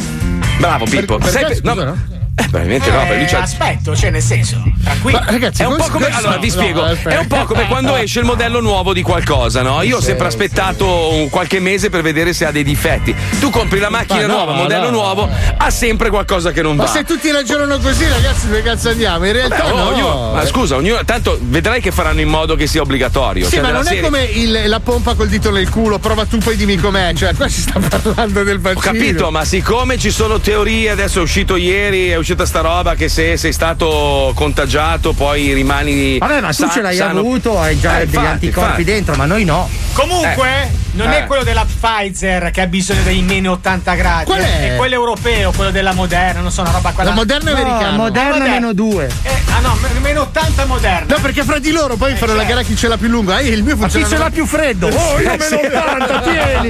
Bravo, 0.58 0.84
Pippo. 0.84 1.18
Per- 1.18 1.28
Sai 1.30 1.44
perché, 1.44 1.60
pe- 1.60 1.74
no, 1.74 1.84
no? 1.84 1.98
Eh, 2.34 2.42
probabilmente 2.48 2.90
no, 2.90 2.98
perché 3.06 3.14
lui 3.16 3.24
Eh, 3.24 3.34
aspetto, 3.36 3.94
cioè 3.96 4.10
nel 4.10 4.22
senso, 4.22 4.62
tranquillo. 4.82 5.18
Ma 5.18 5.30
ragazzi, 5.30 5.62
È 5.62 5.66
un 5.66 5.76
po' 5.76 5.88
come. 5.90 6.06
Allora, 6.10 6.36
vi 6.38 6.46
no, 6.46 6.52
spiego. 6.52 6.82
aspetta. 6.84 7.16
È 7.16 7.18
un 7.18 7.26
po' 7.26 7.44
come 7.44 7.66
quando 7.66 7.96
esce 7.96 8.20
il 8.20 8.24
modello 8.24 8.60
nuovo 8.60 8.92
di 8.92 9.02
qualcosa, 9.02 9.62
no? 9.62 9.82
Io 9.82 9.98
ho 9.98 10.00
sempre 10.00 10.26
aspettato 10.26 11.12
un 11.12 11.28
qualche 11.28 11.60
mese 11.60 11.90
per 11.90 12.02
vedere 12.02 12.32
se 12.32 12.46
ha 12.46 12.50
dei 12.50 12.64
difetti. 12.64 13.14
Tu 13.40 13.50
compri 13.50 13.78
la 13.78 13.90
macchina 13.90 14.20
Ma 14.22 14.26
no, 14.26 14.32
nuova, 14.36 14.52
modello 14.54 14.84
no. 14.84 14.90
nuovo, 14.90 15.28
ha 15.56 15.70
sempre 15.70 16.08
qualcosa 16.10 16.50
che 16.52 16.62
non 16.62 16.76
Ma 16.76 16.84
va. 16.84 16.90
se 16.90 17.04
tutti 17.04 17.30
ragionano 17.30 17.78
così, 17.78 18.06
ragazzi, 18.08 18.46
dove 18.46 18.62
cazzo 18.62 18.88
andiamo? 18.90 19.26
In 19.26 19.32
realtà 19.32 19.62
Beh, 19.64 19.70
oh, 19.70 19.76
no. 19.76 19.88
ognuno- 19.88 20.32
ma 20.32 20.46
scusa, 20.46 20.76
ognuno, 20.76 21.04
tanto 21.04 21.38
vedrai 21.42 21.80
che 21.80 21.90
faranno 21.92 22.20
in 22.20 22.28
modo 22.28 22.54
che 22.56 22.66
sia 22.66 22.80
obbligatorio. 22.80 23.44
Sì, 23.44 23.56
Cioè, 23.56 23.62
ma 23.62 23.70
non 23.70 23.84
serie- 23.84 24.00
è 24.00 24.02
come 24.04 24.22
il- 24.24 24.62
la 24.66 24.80
pompa 24.80 25.14
col 25.14 25.28
dito 25.28 25.50
nel 25.50 25.68
culo, 25.68 25.98
prova 25.98 26.24
tu 26.24 26.38
poi 26.38 26.56
dimmi 26.56 26.76
com'è. 26.76 27.12
Cioè, 27.14 27.34
qua 27.34 27.48
si 27.48 27.60
sta 27.60 27.78
parlando 27.86 28.42
del 28.44 28.58
vaccino. 28.60 28.80
Ho 28.80 28.82
capito, 28.82 29.30
ma 29.30 29.44
siccome 29.44 29.98
ci 29.98 30.10
sono 30.10 30.40
teorie, 30.40 30.90
adesso 30.90 31.18
è 31.18 31.22
uscito 31.22 31.56
ieri, 31.56 32.08
è 32.08 32.16
uscita 32.32 32.46
sta 32.46 32.60
roba 32.60 32.94
che 32.94 33.08
se 33.08 33.36
sei 33.36 33.52
stato 33.52 34.30
contagiato 34.36 35.12
poi 35.14 35.52
rimani. 35.52 36.18
Vabbè, 36.18 36.40
ma 36.40 36.48
tu 36.48 36.52
sa- 36.54 36.68
ce 36.70 36.80
l'hai 36.80 36.94
sano. 36.96 37.18
avuto, 37.20 37.58
hai 37.58 37.78
già 37.78 37.96
Eh, 37.96 38.06
degli 38.06 38.14
infatti, 38.14 38.26
anticorpi 38.26 38.60
infatti. 38.68 38.84
dentro, 38.84 39.14
ma 39.16 39.24
noi 39.26 39.44
no. 39.44 39.68
Comunque, 39.92 40.70
non 40.92 41.10
Eh. 41.10 41.18
è 41.18 41.26
quello 41.26 41.42
della 41.42 41.64
Pfizer 41.66 42.50
che 42.52 42.60
ha 42.60 42.66
bisogno 42.66 43.02
dei 43.02 43.20
meno 43.22 43.52
80 43.52 43.94
gradi. 43.94 44.24
Qual 44.26 44.40
è? 44.40 44.74
quello 44.76 44.94
europeo, 44.94 45.50
quello 45.52 45.70
della 45.72 45.92
Moderna, 45.92 46.40
non 46.40 46.52
so, 46.52 46.60
una 46.60 46.70
roba 46.70 46.92
quella. 46.92 47.10
La 47.10 47.16
moderna 47.16 47.50
No, 47.50 47.56
americana. 47.56 47.96
moderna 47.96 48.28
Moderna. 48.30 48.52
meno 48.54 48.72
due. 48.72 49.10
Eh, 49.22 49.30
ah 49.52 49.60
no, 49.60 49.76
me- 49.80 50.00
meno 50.00 50.20
80 50.22 50.64
moderna. 50.66 51.14
No, 51.16 51.20
perché 51.20 51.42
fra 51.42 51.58
di 51.58 51.72
loro 51.72 51.96
poi 51.96 52.14
fanno 52.14 52.34
la 52.34 52.44
gara 52.44 52.62
chi 52.62 52.76
ce 52.76 52.86
l'ha 52.86 52.96
più 52.96 53.08
lungo. 53.08 53.32
Ah, 53.32 53.40
il 53.40 53.64
mio 53.64 53.76
Ma 53.76 53.86
chi 53.86 53.92
funziona. 53.98 54.06
ce 54.08 54.16
l'ha 54.18 54.30
più 54.30 54.46
freddo? 54.46 54.86
Oh, 54.86 55.18
io 55.20 55.36
meno 55.36 55.56
80, 55.78 56.20
tieni! 56.20 56.68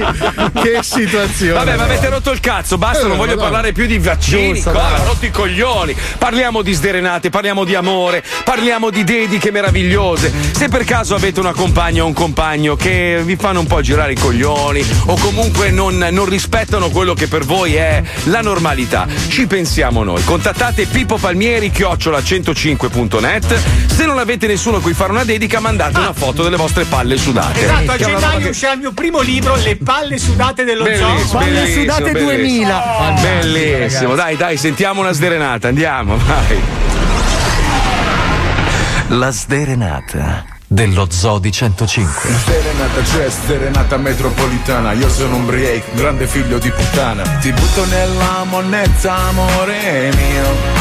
Che 0.61 0.79
situazione. 0.81 1.53
Vabbè, 1.53 1.75
ma 1.75 1.83
avete 1.83 2.09
rotto 2.09 2.31
il 2.31 2.39
cazzo, 2.39 2.77
basta, 2.77 3.05
Eh, 3.05 3.07
non 3.07 3.17
voglio 3.17 3.29
madonna. 3.35 3.49
parlare 3.49 3.71
più 3.71 3.85
di 3.85 3.97
vaccini. 3.99 4.53
Giusto, 4.55 4.71
Cosa? 4.71 4.89
dai. 4.97 5.05
Rotti 5.05 5.25
i 5.27 5.31
coglioni. 5.41 5.95
Parliamo 6.19 6.61
di 6.61 6.71
sderenate, 6.73 7.31
parliamo 7.31 7.63
di 7.63 7.73
amore, 7.73 8.23
parliamo 8.43 8.91
di 8.91 9.03
dediche 9.03 9.49
meravigliose. 9.49 10.31
Se 10.51 10.67
per 10.67 10.83
caso 10.83 11.15
avete 11.15 11.39
una 11.39 11.53
compagna 11.53 12.03
o 12.03 12.05
un 12.05 12.13
compagno 12.13 12.75
che 12.75 13.21
vi 13.23 13.35
fanno 13.35 13.59
un 13.61 13.65
po' 13.65 13.81
girare 13.81 14.11
i 14.11 14.15
coglioni 14.15 14.85
o 15.07 15.17
comunque 15.17 15.71
non, 15.71 15.97
non 16.11 16.25
rispettano 16.25 16.89
quello 16.89 17.15
che 17.15 17.27
per 17.27 17.43
voi 17.43 17.73
è 17.73 18.03
la 18.25 18.41
normalità, 18.41 19.07
ci 19.29 19.47
pensiamo 19.47 20.03
noi. 20.03 20.23
Contattate 20.23 20.85
Pippo 20.85 21.17
Palmieri, 21.17 21.71
chiocciola 21.71 22.19
105.net. 22.19 23.59
Se 23.87 24.05
non 24.05 24.19
avete 24.19 24.45
nessuno 24.45 24.77
a 24.77 24.81
cui 24.81 24.93
fare 24.93 25.11
una 25.11 25.23
dedica, 25.23 25.59
mandate 25.59 25.97
una 25.97 26.13
foto 26.13 26.43
delle 26.43 26.57
vostre 26.57 26.83
palle 26.83 27.17
sudate. 27.17 27.63
Esatto, 27.63 27.91
a 27.91 27.97
gennaio 27.97 28.39
che- 28.39 28.49
uscirà 28.49 28.73
il 28.73 28.79
mio 28.79 28.91
primo 28.91 29.21
libro, 29.21 29.55
Le 29.55 29.75
palle 29.77 30.17
sudate 30.19 30.63
dello 30.63 30.83
Bellissimo, 30.83 31.17
zoo. 31.17 31.39
Palle 31.39 31.51
bellissimo, 31.51 31.81
sudate 31.81 32.11
bellissimo. 32.11 32.31
2000. 32.31 33.13
Bellissimo, 33.21 34.15
dai, 34.15 34.37
dai, 34.37 34.57
sentiamo 34.57 35.01
una 35.01 35.11
sderenata, 35.11 35.29
andiamo, 35.39 36.17
vai. 36.17 36.61
La 39.09 39.31
sderenata 39.31 40.45
dello 40.67 41.07
Zoo 41.09 41.39
di 41.39 41.51
105. 41.51 42.29
Serenata 42.45 43.01
c'è, 43.01 43.29
serenata 43.29 43.97
metropolitana 43.97 44.93
Io 44.93 45.09
sono 45.09 45.35
un 45.35 45.45
break, 45.45 45.93
grande 45.95 46.27
figlio 46.27 46.57
di 46.59 46.69
puttana 46.69 47.23
Ti 47.23 47.51
butto 47.51 47.85
nella 47.85 48.43
monnezza, 48.45 49.15
amore 49.15 50.11
mio 50.15 50.79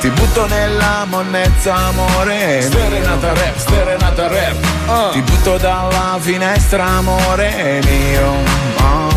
ti 0.00 0.08
butto 0.08 0.46
nella 0.46 1.04
monnezza, 1.06 1.74
amore 1.74 2.62
Serenata 2.62 3.34
rap, 3.34 3.56
serenata 3.58 4.28
rap 4.28 5.12
Ti 5.12 5.20
butto 5.20 5.58
dalla 5.58 6.16
finestra, 6.18 6.86
amore 6.86 7.82
mio 7.84 8.70
Oh. 8.82 9.09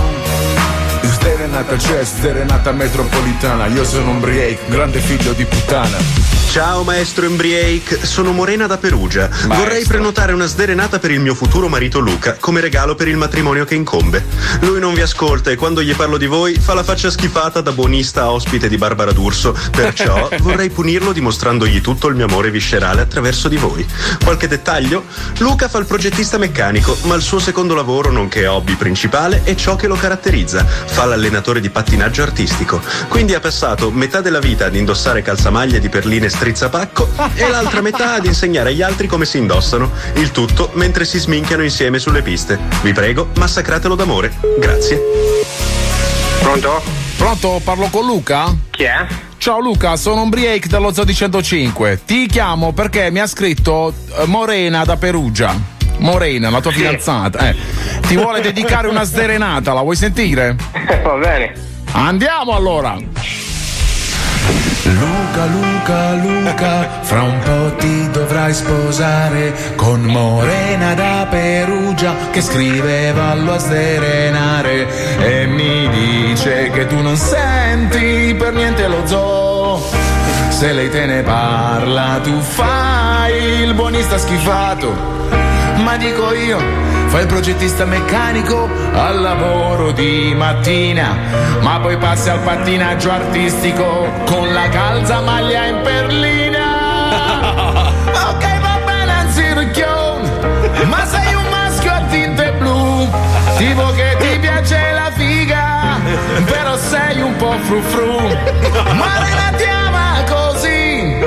Serenata 1.23 1.77
c'è, 1.77 2.03
serenata 2.03 2.73
metropolitana. 2.73 3.67
Io 3.67 3.86
sono 3.86 4.09
un 4.12 4.19
break, 4.19 4.67
grande 4.67 4.99
figlio 4.99 5.31
di 5.31 5.45
puttana 5.45 6.42
Ciao 6.54 6.84
maestro 6.84 7.26
Embriake, 7.26 8.06
sono 8.06 8.32
Morena 8.32 8.68
da 8.68 8.78
Perugia. 8.78 9.28
Vorrei 9.48 9.86
prenotare 9.86 10.34
una 10.34 10.46
sderenata 10.46 11.00
per 11.00 11.10
il 11.10 11.20
mio 11.20 11.34
futuro 11.34 11.68
marito 11.68 11.98
Luca 11.98 12.36
come 12.39 12.62
regalo 12.62 12.94
per 12.94 13.08
il 13.08 13.18
matrimonio 13.18 13.66
che 13.66 13.74
incombe. 13.74 14.24
Lui 14.60 14.80
non 14.80 14.94
vi 14.94 15.02
ascolta 15.02 15.50
e 15.50 15.56
quando 15.56 15.82
gli 15.82 15.96
parlo 15.96 16.16
di 16.16 16.28
voi 16.28 16.54
fa 16.54 16.76
la 16.76 16.84
faccia 16.84 17.10
schifata 17.10 17.62
da 17.62 17.72
buonista 17.72 18.30
ospite 18.30 18.70
di 18.70 18.78
Barbara 18.78 19.12
D'Urso. 19.13 19.58
Perciò 19.72 20.30
vorrei 20.42 20.70
punirlo 20.70 21.12
dimostrandogli 21.12 21.82
tutto 21.82 22.08
il 22.08 22.13
mio 22.13 22.26
amore 22.26 22.52
viscerale 22.52 23.02
attraverso 23.02 23.48
di 23.48 23.58
voi. 23.58 23.84
Qualche 24.24 24.48
dettaglio? 24.48 25.06
Luca 25.39 25.68
fa 25.68 25.80
il 25.80 25.88
progettista 25.88 26.38
meccanico, 26.38 26.96
ma 27.06 27.16
il 27.16 27.24
suo 27.24 27.39
secondo 27.39 27.74
lavoro, 27.74 28.12
nonché 28.12 28.46
hobby 28.46 28.76
principale, 28.76 29.42
è 29.44 29.56
ciò 29.56 29.76
che 29.76 29.88
lo 29.88 29.96
caratterizza. 29.96 30.63
Fa 30.63 31.06
l'allenatore 31.06 31.60
di 31.60 31.72
pattinaggio 31.72 32.22
artistico. 32.22 32.80
Quindi 33.08 33.34
ha 33.34 33.39
passato 33.39 33.89
metà 33.89 34.22
della 34.22 34.39
vita 34.39 34.68
ad 34.68 34.76
indossare 34.76 35.24
calzamaglie 35.24 35.80
di 35.80 35.89
perline 35.89 36.30
strizzapacco 36.43 37.08
e 37.36 37.47
l'altra 37.47 37.79
metà 37.79 38.15
ad 38.15 38.25
insegnare 38.25 38.69
agli 38.69 38.82
altri 38.82 39.08
come 39.08 39.23
si 39.23 39.38
indossano. 39.38 39.89
Il 40.15 40.32
tutto 40.32 40.71
mentre 40.73 41.06
si 41.06 41.17
sminchiano 41.17 41.63
insieme 41.63 41.99
sulle 41.99 42.21
piste. 42.21 42.60
Vi 42.82 42.91
prego, 42.91 43.29
massacratelo 43.38 43.95
d'amore. 43.95 44.34
Grazie. 44.60 45.01
Pronto? 46.41 46.82
Pronto? 47.15 47.62
Parlo 47.63 47.88
con 47.89 48.06
Luca? 48.06 48.53
Chi 48.71 48.84
è? 48.84 49.06
Ciao 49.38 49.60
Luca, 49.60 49.95
sono 49.95 50.23
un 50.23 50.29
break 50.29 50.67
dello 50.67 50.91
Zoo 50.91 51.06
di 51.06 51.13
105. 51.13 52.01
Ti 52.06 52.27
chiamo 52.27 52.73
perché 52.73 53.10
mi 53.10 53.19
ha 53.19 53.27
scritto 53.27 53.93
eh, 54.17 54.25
Morena 54.25 54.84
da 54.84 54.97
Perugia. 54.97 55.56
Morena, 55.99 56.49
la 56.49 56.60
tua 56.60 56.71
fidanzata. 56.71 57.47
Eh. 57.47 57.56
Ti 58.01 58.17
vuole 58.17 58.41
dedicare 58.41 58.89
una 58.89 59.03
sderenata, 59.06 59.71
la 59.71 59.82
vuoi 59.82 59.95
sentire? 59.95 60.58
Va 61.03 61.13
bene. 61.13 61.53
Andiamo 61.93 62.53
allora! 62.53 62.97
Luca, 64.86 65.46
Luca, 65.46 66.13
Luca, 66.15 66.89
fra 67.02 67.22
un 67.22 67.39
po' 67.39 67.76
ti 67.78 68.10
dovrai 68.12 68.54
sposare 68.54 69.54
con 69.76 70.02
Morena 70.02 70.93
da 70.93 71.26
Perugia 71.30 72.13
che 72.32 72.41
scrive 72.41 73.13
vallo 73.13 73.54
a 73.54 73.60
serenare 73.60 74.88
e 75.19 75.46
mi 75.46 75.88
dice 75.89 76.69
che 76.72 76.86
tu 76.88 77.00
non 77.00 77.15
senti 77.15 78.36
per 78.38 78.54
niente 78.54 78.88
lo 78.88 79.08
zoo. 79.08 79.82
Se 80.50 80.74
lei 80.74 80.89
te 80.89 81.06
ne 81.06 81.22
parla 81.22 82.19
tu 82.22 82.38
fai 82.41 83.62
il 83.62 83.74
buonista 83.74 84.17
schifato. 84.17 85.53
Ma 85.77 85.97
dico 85.97 86.33
io, 86.33 86.59
fai 87.07 87.21
il 87.21 87.27
progettista 87.27 87.86
meccanico 87.86 88.69
al 88.93 89.21
lavoro 89.21 89.91
di 89.91 90.33
mattina, 90.36 91.15
ma 91.62 91.79
poi 91.79 91.97
passi 91.97 92.29
al 92.29 92.39
pattinaggio 92.39 93.12
artistico 93.12 94.07
con 94.25 94.53
la 94.53 94.69
calza 94.69 95.21
maglia 95.21 95.65
in 95.65 95.81
perlina. 95.81 96.71
Ok, 98.33 98.59
va 98.62 98.79
bene, 98.86 99.12
anzi 99.12 99.53
ricchione, 99.53 100.29
ma 100.86 101.05
sei 101.05 101.33
un 101.33 101.43
maschio 101.49 101.91
a 101.91 102.01
tinte 102.09 102.51
blu, 102.57 103.07
tipo 103.57 103.91
che 103.91 104.15
ti 104.19 104.39
piace 104.39 104.91
la 104.93 105.12
figa, 105.12 105.99
però 106.45 106.75
sei 106.77 107.21
un 107.21 107.36
po' 107.36 107.55
frufru. 107.62 108.19
Ma 108.93 109.19
Lena 109.19 109.51
ti 109.57 109.65
ama 109.65 110.23
così, 110.27 111.23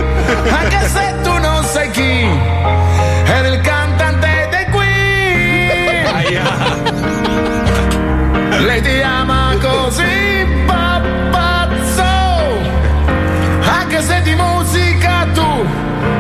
anche 0.51 0.89
se 0.89 1.15
tu 1.23 1.37
non 1.39 1.65
sai 1.65 1.91
chi. 1.91 2.76
Lei 9.07 9.07
ti 9.07 9.15
ama 9.15 9.57
così, 9.61 10.47
papazzo. 10.67 12.03
Anche 13.61 14.03
se 14.03 14.21
di 14.23 14.35
musica 14.35 15.29
tu 15.33 15.65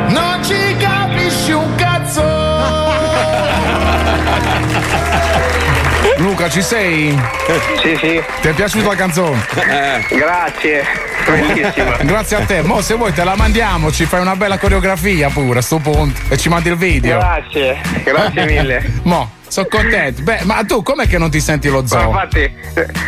non 0.08 0.44
ci 0.44 0.76
capisci 0.78 1.50
un 1.50 1.74
cazzo. 1.74 2.22
Luca, 6.18 6.48
ci 6.48 6.62
sei? 6.62 7.18
Sì, 7.82 7.96
sì. 7.96 8.22
Ti 8.40 8.48
è 8.48 8.52
piaciuta 8.52 8.88
la 8.88 8.94
canzone? 8.94 9.44
Grazie. 10.08 10.84
Bellissima. 11.26 11.96
Grazie 12.02 12.36
a 12.36 12.44
te. 12.44 12.62
Mo 12.62 12.80
se 12.80 12.94
vuoi 12.94 13.12
te 13.12 13.24
la 13.24 13.34
mandiamo, 13.34 13.90
ci 13.90 14.06
fai 14.06 14.20
una 14.20 14.36
bella 14.36 14.58
coreografia 14.58 15.28
pure 15.28 15.58
a 15.58 15.62
sto 15.62 15.78
punto 15.78 16.20
e 16.28 16.36
ci 16.36 16.48
mandi 16.48 16.68
il 16.68 16.76
video. 16.76 17.18
Grazie, 17.18 17.80
grazie 18.04 18.44
mille. 18.44 19.00
Mo, 19.02 19.28
sono 19.48 19.66
contento. 19.68 20.22
Beh, 20.22 20.40
ma 20.44 20.64
tu 20.64 20.82
com'è 20.82 21.06
che 21.06 21.18
non 21.18 21.30
ti 21.30 21.40
senti 21.40 21.68
lo 21.68 21.82
Ma 21.82 21.88
zoo? 21.88 22.08
infatti, 22.08 22.50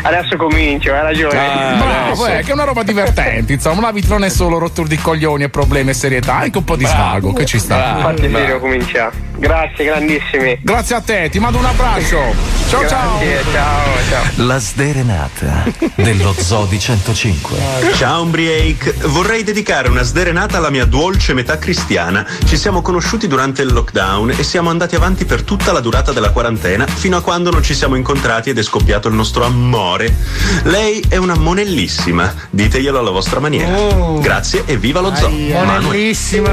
adesso 0.02 0.36
comincio, 0.36 0.92
hai 0.92 1.02
ragione. 1.02 1.38
Ah, 1.38 1.76
Bravo, 1.76 2.26
eh, 2.26 2.42
che 2.42 2.50
è 2.50 2.52
una 2.52 2.64
roba 2.64 2.82
divertente, 2.82 3.52
insomma, 3.54 3.80
la 3.82 3.92
vita 3.92 4.08
non 4.08 4.24
è 4.24 4.28
solo 4.28 4.58
rottura 4.58 4.88
di 4.88 4.96
coglioni 4.98 5.44
e 5.44 5.48
problemi 5.48 5.90
e 5.90 5.94
serietà, 5.94 6.36
anche 6.36 6.58
un 6.58 6.64
po' 6.64 6.76
di 6.76 6.86
svago, 6.86 7.32
che 7.32 7.44
ci 7.44 7.58
sta. 7.58 7.96
Infatti 7.96 8.22
sì, 8.22 8.28
devo 8.28 8.58
cominciare. 8.60 9.26
Grazie, 9.36 9.84
grandissimi. 9.84 10.58
Grazie 10.62 10.96
a 10.96 11.00
te, 11.00 11.28
ti 11.30 11.38
mando 11.38 11.58
un 11.58 11.64
abbraccio. 11.64 12.20
Ciao 12.68 12.86
ciao. 12.88 13.18
Grazie, 13.18 13.42
ciao, 13.52 13.84
ciao. 14.10 14.46
La 14.46 14.58
sderenata 14.58 15.64
dello 15.94 16.34
Zodi 16.36 16.78
105. 16.78 17.56
Ciao 17.94 18.22
Umbriake, 18.22 18.94
vorrei 19.04 19.44
dedicare 19.44 19.88
una 19.88 20.02
sderenata 20.02 20.56
alla 20.56 20.70
mia 20.70 20.84
dolce 20.84 21.34
metà 21.34 21.56
cristiana. 21.58 22.26
Ci 22.44 22.56
siamo 22.56 22.82
conosciuti 22.82 23.26
durante 23.28 23.62
il 23.62 23.72
lockdown 23.72 24.30
e 24.30 24.42
siamo 24.42 24.70
andati 24.70 24.96
avanti 24.96 25.24
per 25.24 25.42
tutta 25.42 25.72
la 25.72 25.80
durata 25.80 26.12
della 26.12 26.27
quarantena 26.30 26.86
fino 26.86 27.16
a 27.16 27.20
quando 27.22 27.50
non 27.50 27.62
ci 27.62 27.74
siamo 27.74 27.94
incontrati 27.96 28.50
ed 28.50 28.58
è 28.58 28.62
scoppiato 28.62 29.08
il 29.08 29.14
nostro 29.14 29.44
amore. 29.44 30.14
Lei 30.64 31.02
è 31.08 31.16
una 31.16 31.36
monellissima, 31.36 32.32
diteglielo 32.50 32.98
alla 32.98 33.10
vostra 33.10 33.40
maniera. 33.40 33.76
Grazie 34.20 34.62
e 34.66 34.76
viva 34.76 35.00
lo 35.00 35.14
zoo. 35.14 35.28
Monellissima. 35.30 36.50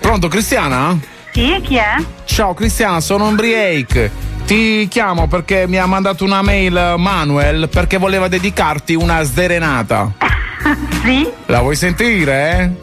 Pronto, 0.00 0.28
Cristiana? 0.28 0.98
Sì, 1.32 1.60
chi 1.62 1.76
è? 1.76 1.96
Ciao 2.24 2.54
Cristiana, 2.54 3.00
sono 3.00 3.26
Umbriake. 3.26 4.10
Ti 4.46 4.86
chiamo 4.88 5.26
perché 5.26 5.66
mi 5.66 5.78
ha 5.78 5.86
mandato 5.86 6.22
una 6.24 6.42
mail 6.42 6.94
Manuel 6.98 7.68
perché 7.68 7.96
voleva 7.96 8.28
dedicarti 8.28 8.94
una 8.94 9.22
sderenata. 9.22 10.12
Sì, 11.04 11.28
La 11.46 11.60
vuoi 11.60 11.76
sentire? 11.76 12.76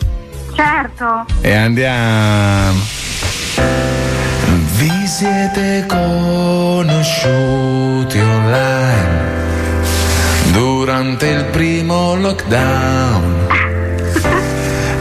certo. 0.53 1.25
E 1.41 1.51
andiamo. 1.51 2.79
Siete 5.11 5.85
conosciuti 5.87 6.87
online 8.17 9.19
durante 10.53 11.27
il 11.27 11.43
primo 11.51 12.15
lockdown. 12.15 13.47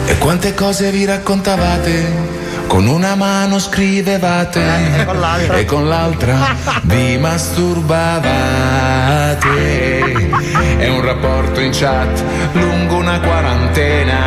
E 0.06 0.18
quante 0.18 0.52
cose 0.52 0.90
vi 0.90 1.04
raccontavate? 1.04 2.26
Con 2.66 2.88
una 2.88 3.14
mano 3.14 3.60
scrivevate 3.60 5.06
e 5.52 5.64
con 5.64 5.88
l'altra 5.88 6.56
vi 6.82 7.16
masturbavate. 7.16 8.28
È 10.76 10.88
un 10.88 11.02
rapporto 11.02 11.60
in 11.60 11.70
chat 11.72 12.20
lungo 12.54 12.96
una 12.96 13.20
quarantena, 13.20 14.18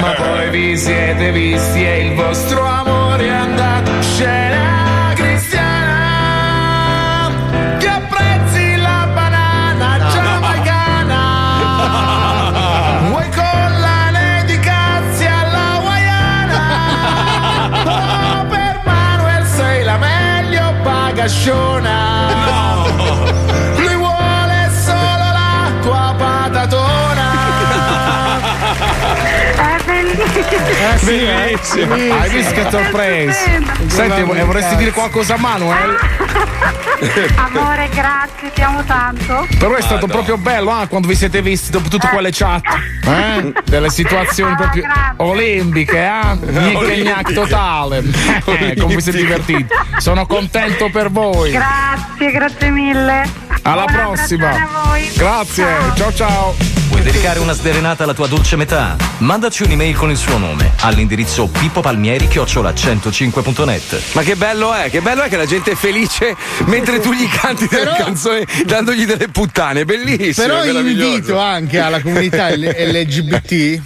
ma 0.00 0.10
poi 0.14 0.50
vi 0.50 0.76
siete 0.76 1.30
visti 1.30 1.86
e 1.86 2.06
il 2.06 2.14
vostro 2.16 2.66
amore 2.66 3.26
è 3.26 3.30
andato 3.30 3.92
in 3.92 4.02
scena. 4.02 4.75
Bagasciona. 21.26 22.28
Lui 22.28 22.45
bellissimo. 31.04 31.94
Hai 31.94 32.30
visto 32.30 32.52
che 32.52 32.66
sorpresa? 32.70 33.38
Senti, 33.86 34.22
vo- 34.22 34.44
vorresti 34.44 34.76
dire 34.76 34.90
qualcosa 34.92 35.34
a 35.34 35.38
Manuel? 35.38 35.96
Amore, 37.36 37.88
grazie, 37.92 38.50
ti 38.52 38.62
amo 38.62 38.82
tanto. 38.84 39.46
Però 39.58 39.74
è 39.74 39.82
stato 39.82 40.06
proprio 40.06 40.36
bello 40.38 40.70
ah, 40.70 40.86
quando 40.86 41.08
vi 41.08 41.14
siete 41.14 41.42
visti 41.42 41.70
dopo 41.70 41.88
tutte 41.88 42.08
quelle 42.08 42.30
chat, 42.32 42.62
eh? 43.04 43.52
Delle 43.64 43.90
situazioni 43.90 44.54
proprio 44.56 44.84
olimpiche, 45.16 45.98
eh? 46.02 47.02
Gnac 47.02 47.32
totale. 47.32 48.02
Eh, 48.44 48.76
come 48.78 48.94
vi 48.94 49.00
siete 49.02 49.18
divertiti. 49.18 49.66
Sono 49.98 50.26
contento 50.26 50.88
per 50.90 51.10
voi. 51.10 51.50
Grazie, 51.50 52.30
grazie 52.30 52.70
mille. 52.70 53.28
Alla 53.62 53.84
Buon 53.84 54.14
prossima. 54.14 54.48
abbraccione 54.48 54.78
a 54.78 54.84
voi. 54.84 55.10
Grazie, 55.14 55.66
ciao 55.96 56.12
ciao. 56.14 56.85
Vuoi 56.96 57.08
dedicare 57.12 57.38
una 57.40 57.52
sderenata 57.52 58.04
alla 58.04 58.14
tua 58.14 58.26
dolce 58.26 58.56
metà? 58.56 58.96
Mandaci 59.18 59.64
un'email 59.64 59.94
con 59.94 60.08
il 60.10 60.16
suo 60.16 60.38
nome 60.38 60.72
all'indirizzo 60.80 61.46
pippopalmieri-105.net. 61.46 64.00
Ma 64.12 64.22
che 64.22 64.34
bello 64.34 64.72
è, 64.72 64.88
che 64.88 65.02
bello 65.02 65.20
è 65.22 65.28
che 65.28 65.36
la 65.36 65.44
gente 65.44 65.72
è 65.72 65.74
felice 65.74 66.34
mentre 66.64 66.98
tu 67.00 67.12
gli 67.12 67.28
canti 67.28 67.66
delle 67.68 67.84
Però- 67.84 67.96
canzoni 68.02 68.46
dandogli 68.64 69.04
delle 69.04 69.28
puttane, 69.28 69.84
bellissimo. 69.84 70.46
Però 70.46 70.64
invito 70.64 71.38
anche 71.38 71.78
alla 71.80 72.00
comunità 72.00 72.48
LGBT 72.48 73.80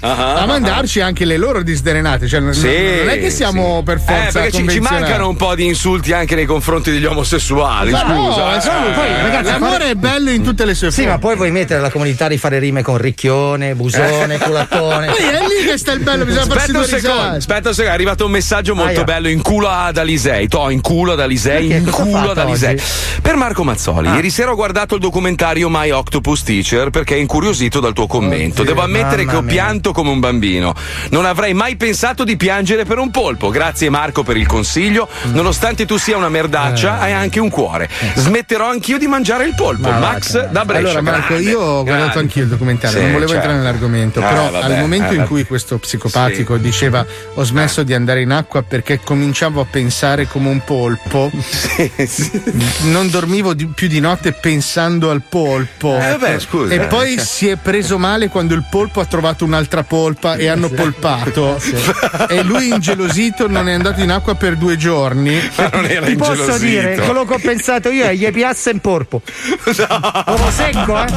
Ah, 0.00 0.36
a 0.36 0.46
mandarci 0.46 1.02
anche 1.02 1.26
le 1.26 1.36
loro 1.36 1.62
disderenate. 1.62 2.26
Cioè, 2.26 2.40
non, 2.40 2.54
Sì, 2.54 2.62
non 2.98 3.10
è 3.10 3.18
che 3.20 3.28
siamo 3.28 3.82
per 3.82 3.96
Eh, 3.96 4.00
forza 4.00 4.40
perché 4.40 4.66
ci, 4.70 4.80
mancano 4.80 5.28
un 5.28 5.36
po' 5.36 5.54
di 5.54 5.66
insulti 5.66 6.14
anche 6.14 6.34
nei 6.34 6.46
confronti 6.46 6.90
degli 6.90 7.04
omosessuali. 7.04 7.90
Ma 7.90 8.04
no, 8.04 8.32
scusa. 8.32 8.58
solo- 8.60 8.88
eh. 8.88 8.92
poi, 8.92 9.08
ragazzi, 9.20 9.50
l'amore 9.50 9.90
è 9.90 9.94
bello 9.96 10.30
in 10.30 10.42
tutte 10.42 10.64
le 10.64 10.72
sue 10.74 10.90
Sì, 10.90 11.02
forme. 11.02 11.12
ma 11.12 11.18
poi 11.18 11.36
vuoi 11.36 11.50
mettere 11.50 11.82
la 11.82 11.90
comunità 11.90 12.26
di 12.26 12.38
fare 12.38 12.52
rime 12.58 12.82
con 12.82 12.96
ricchione, 12.98 13.74
busone, 13.74 14.38
culattone. 14.40 15.06
Poi 15.06 15.16
è 15.24 15.40
lì 15.40 15.66
che 15.66 15.76
sta 15.78 15.92
il 15.92 16.00
bello, 16.00 16.24
bisogna 16.24 16.46
farsi 16.46 16.70
Aspetta 16.70 16.78
un 16.78 16.84
due 16.84 16.98
secondo, 17.00 17.20
risate. 17.22 17.36
aspetta 17.36 17.68
un 17.68 17.74
secondo, 17.74 17.90
è 17.90 17.94
arrivato 17.94 18.24
un 18.24 18.30
messaggio 18.30 18.74
molto 18.74 18.90
Aia. 18.96 19.04
bello 19.04 19.28
in 19.28 19.42
culo 19.42 19.68
ad 19.68 19.96
Alisei. 19.98 20.48
To, 20.48 20.70
in 20.70 20.80
culo 20.80 21.12
ad 21.12 21.20
Alisei, 21.20 21.68
Perché? 21.68 21.82
in 21.84 21.90
Cosa 21.90 22.02
culo 22.04 22.30
ad 22.30 22.38
Alisei. 22.38 22.80
Per 23.22 23.36
Marco 23.36 23.64
Mazzoli, 23.64 24.08
ieri 24.10 24.30
sera 24.30 24.50
ho 24.52 24.54
guardato 24.54 24.94
il 24.94 25.00
documentario 25.00 25.68
My 25.70 25.90
Octopus 25.90 26.42
Teacher 26.42 26.90
perché 26.90 27.14
è 27.14 27.18
incuriosito 27.18 27.80
dal 27.80 27.92
tuo 27.92 28.06
commento. 28.06 28.62
Oddio, 28.62 28.74
Devo 28.74 28.84
ammettere 28.84 29.24
che 29.24 29.36
ho 29.36 29.42
mia. 29.42 29.52
pianto 29.52 29.92
come 29.92 30.10
un 30.10 30.20
bambino. 30.20 30.74
Non 31.10 31.24
avrei 31.24 31.54
mai 31.54 31.76
pensato 31.76 32.24
di 32.24 32.36
piangere 32.36 32.84
per 32.84 32.98
un 32.98 33.10
polpo. 33.10 33.48
Grazie 33.50 33.88
Marco 33.90 34.22
per 34.22 34.36
il 34.36 34.46
consiglio. 34.46 35.08
Mm. 35.26 35.34
Nonostante 35.34 35.86
tu 35.86 35.96
sia 35.96 36.16
una 36.16 36.28
merdaccia, 36.28 36.98
hai 37.00 37.12
anche 37.12 37.40
un 37.40 37.50
cuore. 37.50 37.88
Smetterò 38.14 38.68
anch'io 38.68 38.98
di 38.98 39.06
mangiare 39.06 39.44
il 39.46 39.54
polpo. 39.54 39.88
Eh. 39.88 39.92
Ma 39.92 39.98
Max 39.98 40.32
vacca. 40.34 40.46
da 40.48 40.64
Brescia. 40.64 40.84
Allora, 40.98 41.02
Marco, 41.02 41.26
grande, 41.34 41.48
io 41.50 41.60
ho 41.60 41.82
guardato 41.82 42.10
grande. 42.12 42.18
anch'io 42.20 42.43
il 42.44 42.50
documentario, 42.50 42.96
Sì, 42.98 43.02
non 43.02 43.12
volevo 43.12 43.32
certo. 43.32 43.48
entrare 43.48 43.64
nell'argomento, 43.64 44.20
Eh, 44.20 44.22
però 44.22 44.50
vabbè, 44.50 44.64
al 44.64 44.78
momento 44.78 45.12
eh, 45.12 45.16
in 45.16 45.26
cui 45.26 45.44
questo 45.44 45.78
psicopatico 45.78 46.56
Sì. 46.56 46.62
diceva 46.62 47.04
ho 47.34 47.42
smesso 47.44 47.82
di 47.82 47.92
andare 47.94 48.20
in 48.22 48.30
acqua 48.30 48.62
perché 48.62 49.00
cominciavo 49.02 49.60
a 49.60 49.66
pensare 49.68 50.26
come 50.28 50.48
un 50.48 50.62
polpo, 50.64 51.30
non 52.82 53.08
dormivo 53.10 53.54
di- 53.54 53.66
più 53.66 53.88
di 53.88 54.00
notte 54.00 54.32
pensando 54.32 55.10
al 55.10 55.22
polpo. 55.28 55.96
Eh, 55.96 56.10
vabbè, 56.16 56.38
scusa. 56.38 56.72
E 56.74 56.80
poi 56.86 57.18
si 57.18 57.48
è 57.48 57.56
preso 57.56 57.98
male 57.98 58.28
quando 58.28 58.54
il 58.54 58.64
polpo 58.70 59.00
ha 59.00 59.04
trovato 59.06 59.44
un'altra 59.44 59.82
polpa 59.82 60.36
e 60.36 60.48
hanno 60.48 60.68
polpato. 60.68 61.60
E 62.28 62.42
lui 62.42 62.68
ingelosito 62.68 63.48
non 63.48 63.68
è 63.68 63.72
andato 63.72 64.00
in 64.00 64.10
acqua 64.10 64.34
per 64.34 64.56
due 64.56 64.76
giorni. 64.76 65.40
Ma 65.56 65.68
non 65.72 65.84
era 65.86 66.06
Ti 66.06 66.16
posso 66.16 66.58
dire, 66.58 66.96
quello 66.96 67.24
che 67.24 67.34
ho 67.34 67.38
pensato 67.38 67.90
io 67.90 68.04
è 68.04 68.14
gli 68.14 68.30
piazza 68.30 68.70
in 68.70 68.80
porpo. 68.80 69.22
Uomo 70.26 70.50
secco, 70.50 70.98
eh? 71.02 71.12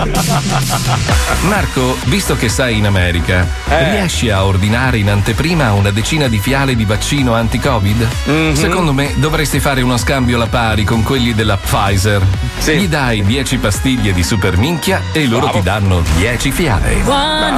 Marco, 1.41 1.95
visto 2.05 2.35
che 2.35 2.49
sei 2.49 2.77
in 2.77 2.85
America, 2.87 3.47
Eh. 3.69 3.91
riesci 3.91 4.29
a 4.29 4.43
ordinare 4.45 4.97
in 4.97 5.09
anteprima 5.09 5.71
una 5.73 5.91
decina 5.91 6.27
di 6.27 6.39
fiale 6.39 6.75
di 6.75 6.83
vaccino 6.85 7.33
anti-Covid? 7.35 8.07
Mhm. 8.25 8.53
Secondo 8.55 8.91
me 8.93 9.13
dovresti 9.17 9.59
fare 9.59 9.81
uno 9.81 9.97
scambio 9.97 10.35
alla 10.35 10.47
pari 10.47 10.83
con 10.83 11.03
quelli 11.03 11.33
della 11.33 11.57
Pfizer. 11.57 12.21
Sì. 12.57 12.75
Gli 12.77 12.87
dai 12.87 13.23
10 13.23 13.57
pastiglie 13.57 14.13
di 14.13 14.23
super 14.23 14.57
minchia 14.57 15.01
e 15.11 15.25
loro 15.27 15.49
ti 15.49 15.61
danno 15.61 16.01
10 16.17 16.51
fiale. 16.51 16.95
Ah, 17.07 17.57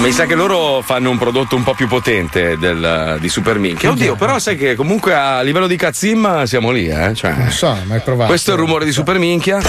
Mi 0.00 0.12
sa 0.12 0.26
che 0.26 0.34
loro 0.34 0.82
fanno 0.84 1.10
un 1.10 1.18
prodotto 1.18 1.54
un 1.56 1.62
po' 1.62 1.74
più 1.74 1.86
potente 1.86 2.56
del- 2.58 3.18
di 3.20 3.28
Super 3.28 3.58
Minchia. 3.58 3.90
Oddio, 3.90 4.16
però 4.16 4.38
sai 4.38 4.56
che 4.56 4.74
comunque 4.74 5.14
a 5.14 5.42
livello 5.42 5.66
di 5.66 5.76
cazzimma 5.76 6.44
siamo 6.46 6.70
lì, 6.70 6.88
eh? 6.88 7.14
Cioè, 7.14 7.32
Non 7.36 7.50
so, 7.50 7.76
ma 7.84 7.94
hai 7.94 8.00
provato. 8.00 8.28
questo 8.28 8.50
è 8.50 8.54
il 8.54 8.60
rumore 8.60 8.84
di 8.84 8.92
Super 8.92 9.18
Minchia 9.18 9.60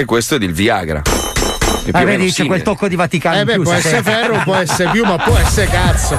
e 0.00 0.04
questo 0.06 0.36
è 0.36 0.38
del 0.38 0.52
Viagra. 0.52 1.02
Più 1.02 1.92
Ah, 1.92 2.00
o 2.00 2.04
meno 2.04 2.18
vedi, 2.18 2.32
c'è 2.32 2.46
quel 2.46 2.62
tocco 2.62 2.88
di 2.88 2.96
Vaticano. 2.96 3.36
Eh 3.36 3.40
in 3.40 3.44
beh, 3.44 3.52
più, 3.54 3.62
può 3.62 3.72
essere 3.72 4.02
ferro, 4.02 4.40
può 4.44 4.54
essere 4.54 4.90
più, 4.90 5.04
ma 5.04 5.16
può 5.16 5.36
essere 5.36 5.68
cazzo. 5.68 6.18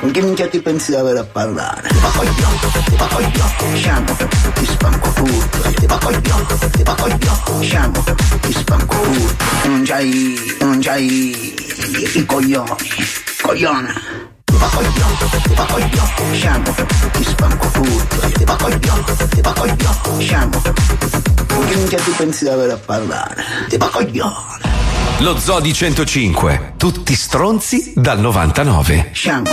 Con 0.00 0.10
che 0.12 0.22
minchia 0.22 0.46
ti 0.48 0.60
pensi 0.60 0.92
di 0.92 0.96
avere 0.96 1.18
a 1.18 1.24
parlare? 1.24 1.88
Ti 1.88 1.98
va 2.00 2.08
coglione, 2.08 2.58
ti 2.84 2.96
va 2.96 3.06
coglione, 3.06 3.76
sciamo, 3.76 4.16
ti 4.54 4.66
spanco 4.66 5.10
tutto, 5.10 5.72
ti 5.74 5.86
va 5.86 5.98
coglione, 5.98 6.70
ti 6.70 6.82
va 6.84 6.94
coglione, 6.94 7.64
sciamo, 7.64 8.04
ti 8.40 8.52
spanco 8.52 9.00
tutto. 9.00 9.44
Non 9.68 9.82
c'hai, 9.84 10.56
non 10.60 10.78
c'hai 10.80 11.04
i, 11.06 12.18
i 12.18 12.24
coglioni, 12.26 12.76
coglione. 13.42 13.92
Ti 14.44 14.56
va 14.56 14.66
coglione, 14.66 15.16
ti 15.42 15.54
va 15.54 15.66
coglione, 15.66 16.36
sciamo, 16.36 16.74
ti 17.12 17.24
spanco 17.24 17.66
tutto, 17.72 18.30
ti 18.30 18.44
va 18.44 18.56
coglione, 18.56 19.04
ti 19.30 19.40
va 19.40 19.52
coglione, 19.52 20.20
sciamo. 20.20 21.35
Minchia 21.64 21.98
tu 21.98 22.14
pensi 22.14 22.44
di 22.44 22.50
avere 22.50 22.72
a 22.72 22.78
parlare? 22.78 23.44
Tipo 23.68 23.86
coglione. 23.88 24.74
Lo 25.18 25.38
Zoo 25.38 25.60
di 25.60 25.72
105. 25.72 26.74
Tutti 26.76 27.14
stronzi 27.14 27.92
dal 27.96 28.20
99. 28.20 29.10
Sciamo. 29.12 29.50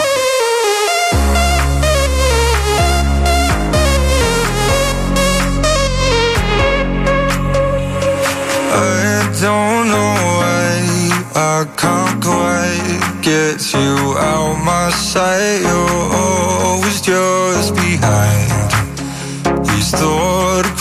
I 8.75 9.29
don't 9.39 9.87
know 9.87 10.13
why 10.37 10.81
I 11.35 11.65
can't 11.75 12.23
quite 12.23 13.21
get 13.21 13.73
you 13.73 14.17
out 14.17 14.57
my 14.63 14.91
sight. 14.91 15.61
You're 15.61 16.22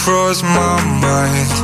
cross 0.04 0.42
my 0.42 0.82
mind. 1.00 1.61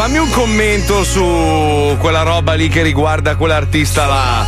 Fammi 0.00 0.16
un 0.16 0.30
commento 0.30 1.04
su 1.04 1.94
quella 1.98 2.22
roba 2.22 2.54
lì 2.54 2.68
che 2.68 2.80
riguarda 2.80 3.36
quell'artista 3.36 4.06
là. 4.06 4.46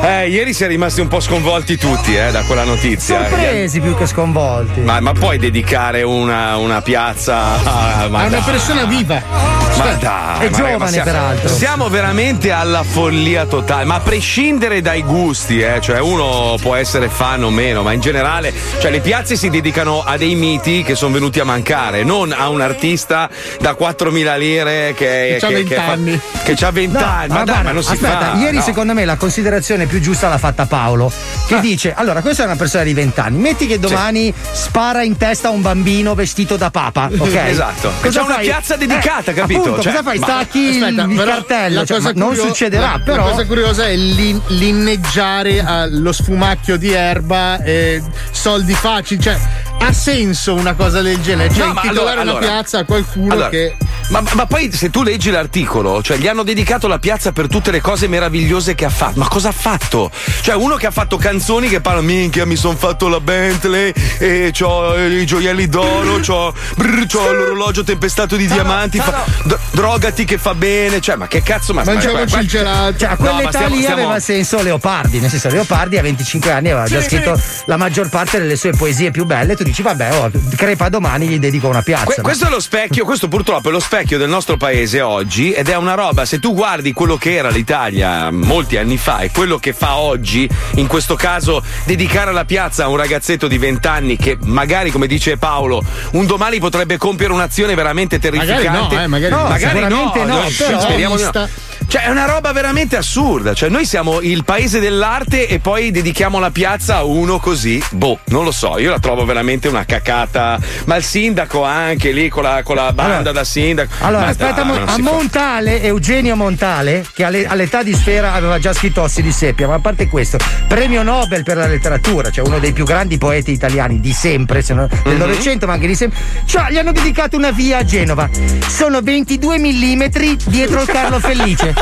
Eh, 0.00 0.28
ieri 0.28 0.54
si 0.54 0.62
è 0.62 0.68
rimasti 0.68 1.00
un 1.00 1.08
po' 1.08 1.18
sconvolti 1.18 1.76
tutti, 1.76 2.14
eh, 2.14 2.30
da 2.30 2.44
quella 2.44 2.62
notizia. 2.62 3.28
Sorpresi 3.28 3.80
più 3.80 3.96
che 3.96 4.06
sconvolti. 4.06 4.78
Ma, 4.82 5.00
ma 5.00 5.10
puoi 5.12 5.38
dedicare 5.38 6.02
una, 6.02 6.56
una 6.56 6.82
piazza 6.82 7.60
a, 7.64 8.04
È 8.04 8.26
una 8.26 8.42
persona 8.42 8.84
viva. 8.84 9.49
Ma 9.84 9.92
dai, 9.94 10.46
È 10.46 10.50
ma 10.50 10.56
giovane, 10.56 10.76
ma 10.76 10.86
siamo, 10.88 11.04
peraltro. 11.10 11.48
Siamo 11.48 11.88
veramente 11.88 12.50
alla 12.50 12.82
follia 12.82 13.46
totale, 13.46 13.84
ma 13.84 13.94
a 13.96 14.00
prescindere 14.00 14.80
dai 14.82 15.02
gusti, 15.02 15.60
eh, 15.60 15.80
cioè 15.80 16.00
uno 16.00 16.56
può 16.60 16.74
essere 16.74 17.08
fan 17.08 17.42
o 17.44 17.50
meno, 17.50 17.82
ma 17.82 17.92
in 17.92 18.00
generale, 18.00 18.52
cioè 18.80 18.90
le 18.90 19.00
piazze 19.00 19.36
si 19.36 19.48
dedicano 19.50 20.02
a 20.04 20.16
dei 20.16 20.34
miti 20.34 20.82
che 20.82 20.94
sono 20.94 21.12
venuti 21.12 21.40
a 21.40 21.44
mancare, 21.44 22.04
non 22.04 22.32
a 22.36 22.48
un 22.48 22.60
artista 22.60 23.28
da 23.60 23.76
4.000 23.78 24.38
lire 24.38 24.92
che, 24.96 25.36
Che 25.38 25.38
c'ha 25.40 25.48
20 25.48 25.74
fa- 25.74 25.84
anni. 25.86 26.20
che 26.44 26.56
ha 26.64 26.70
20 26.70 26.92
No, 26.98 27.04
anni, 27.04 27.28
ma, 27.28 27.34
dai, 27.36 27.44
guarda, 27.44 27.62
ma 27.62 27.72
non 27.72 27.82
si 27.82 27.92
aspetta, 27.92 28.32
fa. 28.32 28.38
ieri 28.38 28.56
no. 28.56 28.62
secondo 28.62 28.92
me 28.94 29.04
la 29.04 29.16
considerazione 29.16 29.86
più 29.86 30.00
giusta 30.00 30.28
l'ha 30.28 30.38
fatta 30.38 30.66
Paolo, 30.66 31.10
che 31.46 31.60
dice: 31.60 31.94
Allora, 31.94 32.20
questa 32.20 32.42
è 32.42 32.46
una 32.46 32.56
persona 32.56 32.84
di 32.84 32.92
20 32.94 33.20
anni, 33.20 33.38
metti 33.38 33.66
che 33.66 33.78
domani 33.78 34.32
spara 34.52 35.02
in 35.02 35.16
testa 35.16 35.48
a 35.48 35.50
un 35.50 35.62
bambino 35.62 36.14
vestito 36.14 36.56
da 36.56 36.70
papa, 36.70 37.08
ok? 37.16 37.34
Esatto. 37.50 37.90
C'è 38.08 38.20
una 38.20 38.36
piazza 38.36 38.76
dedicata, 38.76 39.32
capito? 39.32 39.60
Appunto, 39.60 39.69
Cioè, 39.74 39.92
cosa 39.92 40.02
fai? 40.02 40.18
Stacchi 40.18 40.58
il, 40.58 40.82
Aspetta, 40.82 41.02
il 41.02 41.16
però 41.16 41.32
cartello, 41.32 41.84
cioè, 41.86 42.00
ma 42.00 42.12
non 42.14 42.34
succederà, 42.34 42.92
la, 42.92 43.00
però. 43.04 43.24
La 43.24 43.30
cosa 43.30 43.46
curiosa 43.46 43.86
è 43.86 43.96
l'in- 43.96 44.40
l'inneggiare 44.48 45.60
allo 45.60 46.12
sfumacchio 46.12 46.76
di 46.76 46.92
erba 46.92 47.62
e 47.62 48.02
soldi 48.30 48.74
facili. 48.74 49.20
Cioè, 49.20 49.38
ha 49.82 49.92
senso 49.92 50.54
una 50.54 50.74
cosa 50.74 51.00
del 51.02 51.20
genere? 51.20 51.52
Cioè, 51.52 51.66
No, 51.66 51.72
intitolare 51.74 51.88
allora- 51.88 52.12
una 52.22 52.30
allora- 52.32 52.46
piazza 52.46 52.78
a 52.80 52.84
qualcuno 52.84 53.32
Allora, 53.32 53.48
che. 53.48 53.76
Ma, 54.10 54.22
ma 54.34 54.46
poi 54.46 54.72
se 54.72 54.90
tu 54.90 55.02
leggi 55.02 55.30
l'articolo, 55.30 56.02
cioè 56.02 56.16
gli 56.16 56.26
hanno 56.26 56.42
dedicato 56.42 56.86
la 56.88 56.98
piazza 56.98 57.32
per 57.32 57.46
tutte 57.46 57.70
le 57.70 57.80
cose 57.80 58.08
meravigliose 58.08 58.74
che 58.74 58.84
ha 58.84 58.90
fatto. 58.90 59.18
Ma 59.20 59.28
cosa 59.28 59.48
ha 59.48 59.52
fatto? 59.52 60.10
Cioè, 60.42 60.54
uno 60.56 60.76
che 60.76 60.86
ha 60.86 60.90
fatto 60.90 61.16
canzoni 61.16 61.68
che 61.68 61.80
parla, 61.80 62.00
minchia, 62.00 62.44
mi 62.44 62.56
son 62.56 62.76
fatto 62.76 63.08
la 63.08 63.20
Bentley, 63.20 63.92
e 64.18 64.52
c'ho 64.58 64.96
i 64.96 65.24
gioielli 65.24 65.68
d'oro, 65.68 66.18
c'ho, 66.18 66.52
brr, 66.76 67.06
c'ho 67.06 67.32
l'orologio 67.32 67.84
tempestato 67.84 68.36
di 68.36 68.46
diamanti, 68.48 68.98
fa- 68.98 69.24
d- 69.44 69.56
drogati 69.70 70.24
che 70.24 70.38
fa 70.38 70.54
bene. 70.54 71.00
Cioè, 71.00 71.14
ma 71.16 71.26
che 71.28 71.42
cazzo, 71.42 71.72
ma 71.72 71.84
Mangiamoci 71.84 72.34
ma- 72.34 72.40
il 72.40 72.48
gelato. 72.48 72.98
Cioè, 72.98 73.08
a 73.08 73.10
No, 73.12 73.16
quell'età 73.16 73.42
ma 73.42 73.50
stiamo- 73.50 73.74
lì 73.74 73.82
stiamo- 73.82 74.02
aveva 74.02 74.20
senso 74.20 74.62
Leopardi, 74.62 75.20
nel 75.20 75.30
senso 75.30 75.48
Leopardi 75.48 75.98
a 75.98 76.02
25 76.02 76.50
anni 76.50 76.70
aveva 76.70 76.86
già 76.86 77.00
Sì, 77.00 77.08
scritto 77.08 77.36
sì. 77.36 77.42
la 77.66 77.76
maggior 77.76 78.08
parte 78.08 78.38
delle 78.40 78.56
sue 78.56 78.72
poesie 78.72 79.10
più 79.12 79.24
belle, 79.24 79.54
tu 79.56 79.62
dici 79.70 79.82
vabbè, 79.82 80.14
oh, 80.18 80.30
crepa 80.56 80.88
domani 80.88 81.26
gli 81.26 81.38
dedico 81.38 81.68
una 81.68 81.82
piazza. 81.82 82.04
Que- 82.04 82.16
ma- 82.18 82.22
questo 82.22 82.46
è 82.46 82.50
lo 82.50 82.60
specchio, 82.60 83.04
questo 83.04 83.28
purtroppo 83.28 83.68
è 83.68 83.72
lo 83.72 83.80
specchio 83.80 84.18
del 84.18 84.28
nostro 84.28 84.56
paese 84.56 85.00
oggi 85.00 85.52
ed 85.52 85.68
è 85.68 85.76
una 85.76 85.94
roba, 85.94 86.24
se 86.24 86.38
tu 86.38 86.54
guardi 86.54 86.92
quello 86.92 87.16
che 87.16 87.34
era 87.34 87.48
l'Italia 87.48 88.30
molti 88.30 88.76
anni 88.76 88.96
fa 88.96 89.20
e 89.20 89.30
quello 89.30 89.58
che 89.58 89.72
fa 89.72 89.96
oggi, 89.96 90.48
in 90.74 90.86
questo 90.86 91.14
caso 91.14 91.62
dedicare 91.84 92.32
la 92.32 92.44
piazza 92.44 92.84
a 92.84 92.88
un 92.88 92.96
ragazzetto 92.96 93.46
di 93.48 93.58
20 93.58 93.86
anni 93.86 94.16
che 94.16 94.36
magari, 94.42 94.90
come 94.90 95.06
dice 95.06 95.36
Paolo, 95.36 95.82
un 96.12 96.26
domani 96.26 96.58
potrebbe 96.58 96.96
compiere 96.96 97.32
un'azione 97.32 97.74
veramente 97.74 98.18
terrificante. 98.18 98.68
Magari 98.68 98.92
no, 98.92 99.02
eh, 99.02 99.06
magari 99.06 99.32
no. 99.32 99.56
sicuramente 99.58 100.24
no, 100.24 100.46
però- 100.56 100.80
speriamo 100.80 101.16
di 101.16 101.22
no. 101.22 101.48
Cioè, 101.90 102.02
è 102.02 102.08
una 102.08 102.24
roba 102.24 102.52
veramente 102.52 102.96
assurda. 102.96 103.52
Cioè, 103.52 103.68
noi 103.68 103.84
siamo 103.84 104.20
il 104.20 104.44
paese 104.44 104.78
dell'arte 104.78 105.48
e 105.48 105.58
poi 105.58 105.90
dedichiamo 105.90 106.38
la 106.38 106.52
piazza 106.52 106.98
a 106.98 107.02
uno 107.02 107.40
così. 107.40 107.82
Boh, 107.90 108.20
non 108.26 108.44
lo 108.44 108.52
so, 108.52 108.78
io 108.78 108.90
la 108.90 109.00
trovo 109.00 109.24
veramente 109.24 109.66
una 109.66 109.84
cacata. 109.84 110.56
Ma 110.84 110.94
il 110.94 111.02
sindaco 111.02 111.64
anche 111.64 112.12
lì 112.12 112.28
con 112.28 112.44
la, 112.44 112.62
con 112.62 112.76
la 112.76 112.92
banda 112.92 113.14
Allora- 113.16 113.32
da 113.32 113.42
sindaco. 113.44 113.92
Allora, 114.02 114.22
Ma 114.26 114.28
aspetta, 114.30 114.62
mo- 114.62 114.74
non 114.78 114.88
a 114.88 114.92
si 114.94 115.02
fa. 115.02 115.10
Montale, 115.10 115.82
Eugenio 115.82 116.36
Montale, 116.36 117.04
che 117.12 117.24
alle- 117.24 117.44
all'età 117.48 117.82
di 117.82 117.92
Sfera 117.92 118.34
aveva 118.34 118.60
già 118.60 118.72
scritto 118.72 119.02
Ossi 119.02 119.20
di 119.20 119.32
Seppia, 119.32 119.66
ma 119.66 119.74
a 119.74 119.80
parte 119.80 120.06
questo, 120.06 120.38
premio 120.68 121.02
Nobel 121.02 121.42
per 121.42 121.56
la 121.56 121.66
letteratura, 121.66 122.30
cioè 122.30 122.46
uno 122.46 122.60
dei 122.60 122.72
più 122.72 122.84
grandi 122.84 123.18
poeti 123.18 123.50
italiani 123.50 123.98
di 123.98 124.12
sempre, 124.12 124.62
se 124.62 124.74
non- 124.74 124.86
del 125.02 125.14
Mhm. 125.14 125.18
Novecento, 125.18 125.66
ma 125.66 125.72
anche 125.72 125.88
di 125.88 125.96
sempre. 125.96 126.20
Cioè, 126.44 126.70
gli 126.70 126.78
hanno 126.78 126.92
dedicato 126.92 127.36
una 127.36 127.50
via 127.50 127.78
a 127.78 127.84
Genova. 127.84 128.28
Sono 128.68 129.00
22 129.02 129.58
mm 129.58 130.04
dietro 130.46 130.82
il 130.82 130.86
Carlo 130.86 131.18
Felice. 131.18 131.78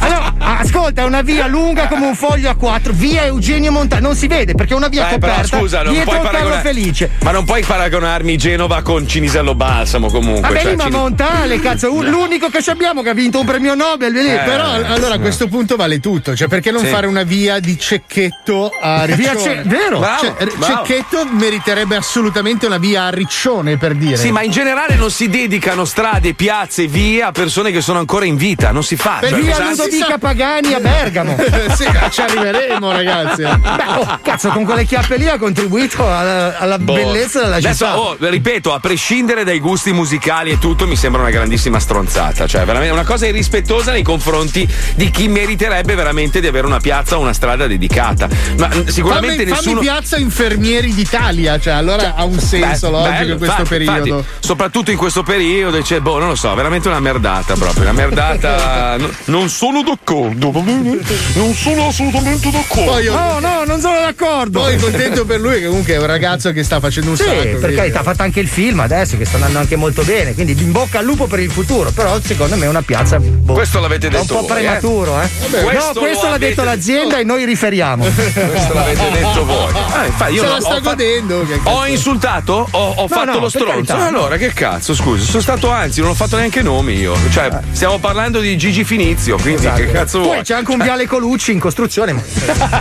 Allora, 0.00 0.34
ascolta, 0.38 1.02
è 1.02 1.04
una 1.04 1.22
via 1.22 1.46
lunga 1.46 1.86
come 1.88 2.06
un 2.06 2.14
foglio 2.14 2.50
a 2.50 2.54
quattro, 2.54 2.92
via 2.92 3.24
Eugenio 3.24 3.72
Montale, 3.72 4.00
non 4.00 4.14
si 4.14 4.26
vede 4.26 4.54
perché 4.54 4.74
è 4.74 4.76
una 4.76 4.88
via 4.88 5.08
Eh, 5.10 5.18
però 5.18 5.32
coperta. 5.32 5.58
scusa, 5.58 5.82
non 5.82 5.92
dietro 5.92 6.10
puoi 6.18 6.22
paragonare. 6.24 6.60
Felice. 6.60 7.10
Ma 7.22 7.30
non 7.30 7.44
puoi 7.44 7.62
paragonarmi 7.64 8.36
Genova 8.36 8.82
con 8.82 9.06
Cinisello 9.06 9.54
Balsamo 9.54 10.08
comunque. 10.10 10.42
Vabbè, 10.42 10.62
cioè, 10.62 10.76
ma 10.76 10.84
Cini- 10.84 10.96
Montale, 10.96 11.60
cazzo, 11.60 11.92
un- 11.92 12.06
l'unico 12.10 12.48
che 12.48 12.62
ci 12.62 12.70
abbiamo 12.70 13.02
che 13.02 13.10
ha 13.10 13.14
vinto 13.14 13.40
un 13.40 13.46
premio 13.46 13.74
Nobel, 13.74 14.12
lì. 14.12 14.30
Eh, 14.32 14.38
Però 14.44 14.64
allora 14.64 15.14
a 15.14 15.18
questo 15.18 15.48
punto 15.48 15.76
vale 15.76 16.00
tutto, 16.00 16.34
cioè 16.36 16.48
perché 16.48 16.70
non 16.70 16.82
Sì. 16.84 16.88
fare 16.90 17.06
una 17.06 17.22
via 17.22 17.58
di 17.60 17.78
cecchetto 17.78 18.70
a 18.80 19.04
Riccione? 19.04 19.38
Ce- 19.40 19.62
vero. 19.64 19.98
Bravo, 19.98 20.20
Cioè, 20.20 20.46
bravo. 20.56 20.84
cecchetto 20.86 21.26
meriterebbe 21.30 21.96
assolutamente 21.96 22.66
una 22.66 22.78
via 22.78 23.04
a 23.04 23.10
Riccione 23.10 23.76
per 23.76 23.94
dire. 23.94 24.16
Sì, 24.16 24.30
ma 24.30 24.42
in 24.42 24.50
generale 24.50 24.94
non 24.96 25.10
si 25.10 25.28
dedicano 25.28 25.84
strade, 25.84 26.34
piazze, 26.34 26.86
vie 26.86 27.22
a 27.22 27.32
persone 27.32 27.70
che 27.70 27.80
sono 27.80 27.98
ancora 27.98 28.24
in 28.24 28.36
vita, 28.36 28.70
non 28.70 28.82
si 28.82 28.96
fa. 28.96 29.18
Per 29.20 29.28
Cioè, 29.28 29.40
via 29.40 29.58
Ludovica 29.58 30.18
Pagani 30.18 30.72
a 30.72 30.80
Bergamo. 30.80 31.36
sì, 31.76 31.84
ci 32.10 32.20
arriveremo, 32.20 32.90
ragazzi. 32.90 33.42
Beh, 33.42 33.98
oh, 33.98 34.18
cazzo, 34.22 34.48
con 34.48 34.64
quelle 34.64 34.84
chiappe 34.84 35.16
lì 35.16 35.28
ha 35.28 35.38
contribuito 35.38 36.02
alla, 36.04 36.58
alla 36.58 36.78
Boh. 36.78 36.94
bellezza 36.94 37.40
della 37.40 37.56
Adesso, 37.56 37.84
città. 37.84 37.98
oh, 37.98 38.16
ripeto, 38.18 38.72
a 38.72 38.80
prescindere 38.80 39.44
dai 39.44 39.60
gusti 39.60 39.92
musicali 39.92 40.50
e 40.50 40.58
tutto, 40.58 40.86
mi 40.86 40.96
sembra 40.96 41.20
una 41.20 41.30
grandissima 41.30 41.78
stronzata. 41.78 42.46
Cioè, 42.46 42.64
veramente 42.64 42.92
una 42.94 43.04
cosa 43.04 43.26
irrispettosa 43.26 43.92
nei 43.92 44.02
confronti 44.02 44.66
di 44.94 45.10
chi 45.10 45.28
meriterebbe 45.28 45.94
veramente 45.94 46.40
di 46.40 46.46
avere 46.46 46.66
una 46.66 46.80
piazza 46.80 47.18
o 47.18 47.20
una 47.20 47.32
strada 47.34 47.66
dedicata. 47.66 48.28
Ma 48.56 48.70
sicuramente 48.86 49.36
fammi, 49.44 49.50
nessuno. 49.50 49.74
fammi 49.74 49.80
piazza 49.80 50.16
Infermieri 50.16 50.94
d'Italia, 50.94 51.58
cioè 51.58 51.74
allora 51.74 52.14
ha 52.14 52.24
un 52.24 52.38
senso 52.38 52.86
Beh, 52.90 52.92
logico 52.92 53.10
bello, 53.18 53.32
in 53.32 53.38
questo 53.38 53.60
infatti, 53.60 53.84
periodo. 53.84 54.06
infatti, 54.18 54.46
soprattutto 54.46 54.90
in 54.90 54.96
questo 54.96 55.22
periodo, 55.22 55.82
cioè, 55.82 56.00
boh, 56.00 56.18
non 56.18 56.28
lo 56.28 56.34
so, 56.34 56.54
veramente 56.54 56.88
una 56.88 57.00
merdata 57.00 57.54
proprio. 57.54 57.82
Una 57.82 57.92
merdata. 57.92 58.96
no- 59.00 59.10
non 59.26 59.48
sono 59.48 59.82
d'accordo, 59.82 60.50
va 60.50 60.60
bene? 60.60 60.98
Non 61.34 61.54
sono 61.54 61.88
assolutamente 61.88 62.50
d'accordo. 62.50 62.90
Poi 62.90 63.04
No, 63.06 63.38
no, 63.40 63.64
non 63.64 63.80
sono 63.80 63.98
d'accordo. 64.00 64.60
Poi 64.60 64.76
contento 64.78 65.24
per 65.24 65.40
lui 65.40 65.60
che 65.60 65.66
comunque 65.66 65.94
è 65.94 65.98
un 65.98 66.06
ragazzo 66.06 66.52
che 66.52 66.62
sta 66.62 66.78
facendo 66.80 67.10
un 67.10 67.16
Sì, 67.16 67.24
sacco. 67.24 67.58
per 67.58 67.74
carità, 67.74 68.00
ha 68.00 68.02
fatto 68.02 68.22
anche 68.22 68.40
il 68.40 68.48
film 68.48 68.80
adesso 68.80 69.16
che 69.16 69.24
sta 69.24 69.36
andando 69.36 69.58
anche 69.58 69.76
molto 69.76 70.02
bene, 70.02 70.34
quindi 70.34 70.52
in 70.60 70.72
bocca 70.72 70.98
al 71.00 71.04
lupo 71.04 71.26
per 71.26 71.40
il 71.40 71.50
futuro, 71.50 71.90
però 71.90 72.18
secondo 72.22 72.56
me 72.56 72.66
è 72.66 72.68
una 72.68 72.82
piazza 72.82 73.18
boh, 73.18 73.52
Questo 73.54 73.80
l'avete 73.80 74.08
è 74.08 74.10
un 74.14 74.20
detto 74.20 74.34
po' 74.34 74.40
voi, 74.46 74.50
prematuro, 74.50 75.20
eh. 75.20 75.28
Vabbè, 75.40 75.62
questo 75.64 75.92
no, 75.94 76.00
questo 76.00 76.28
l'ha 76.28 76.38
detto 76.38 76.62
l'azienda 76.64 77.18
e 77.18 77.24
noi 77.24 77.44
riferiamo. 77.44 78.04
Questo 78.50 78.72
l'avete 78.74 79.10
detto 79.10 79.44
voi. 79.44 79.72
Ah, 79.92 80.06
infatti, 80.06 80.32
io 80.34 80.40
Se 80.42 80.46
no- 80.46 80.52
la 80.54 80.60
sta 80.60 80.68
ho 80.68 80.72
fatto- 80.74 80.88
godendo. 80.90 81.44
che 81.46 81.60
Ho 81.64 81.86
insultato? 81.86 82.66
Ho, 82.70 82.92
ho 82.96 83.08
fatto 83.08 83.32
no, 83.32 83.38
lo 83.40 83.48
stronzo? 83.48 83.70
carità. 83.72 84.06
allora, 84.06 84.36
che 84.36 84.52
cazzo, 84.52 84.94
scusi, 84.94 85.24
sono 85.24 85.42
stato 85.42 85.68
anzi, 85.70 86.00
non 86.00 86.10
ho 86.10 86.14
fatto 86.14 86.36
neanche 86.36 86.62
nomi 86.62 86.94
io. 86.94 87.14
Cioè, 87.30 87.50
stiamo 87.72 87.98
parlando 87.98 88.40
di 88.40 88.56
Gigi 88.56 88.84
Finizio, 88.94 89.36
quindi 89.38 89.70
che 89.76 89.92
cazzo 89.92 90.18
Poi 90.18 90.26
vuoi? 90.30 90.42
c'è 90.42 90.54
anche 90.54 90.72
un 90.72 90.78
viale 90.82 91.06
Colucci 91.06 91.52
in 91.52 91.60
costruzione. 91.60 92.12
Ma... 92.12 92.20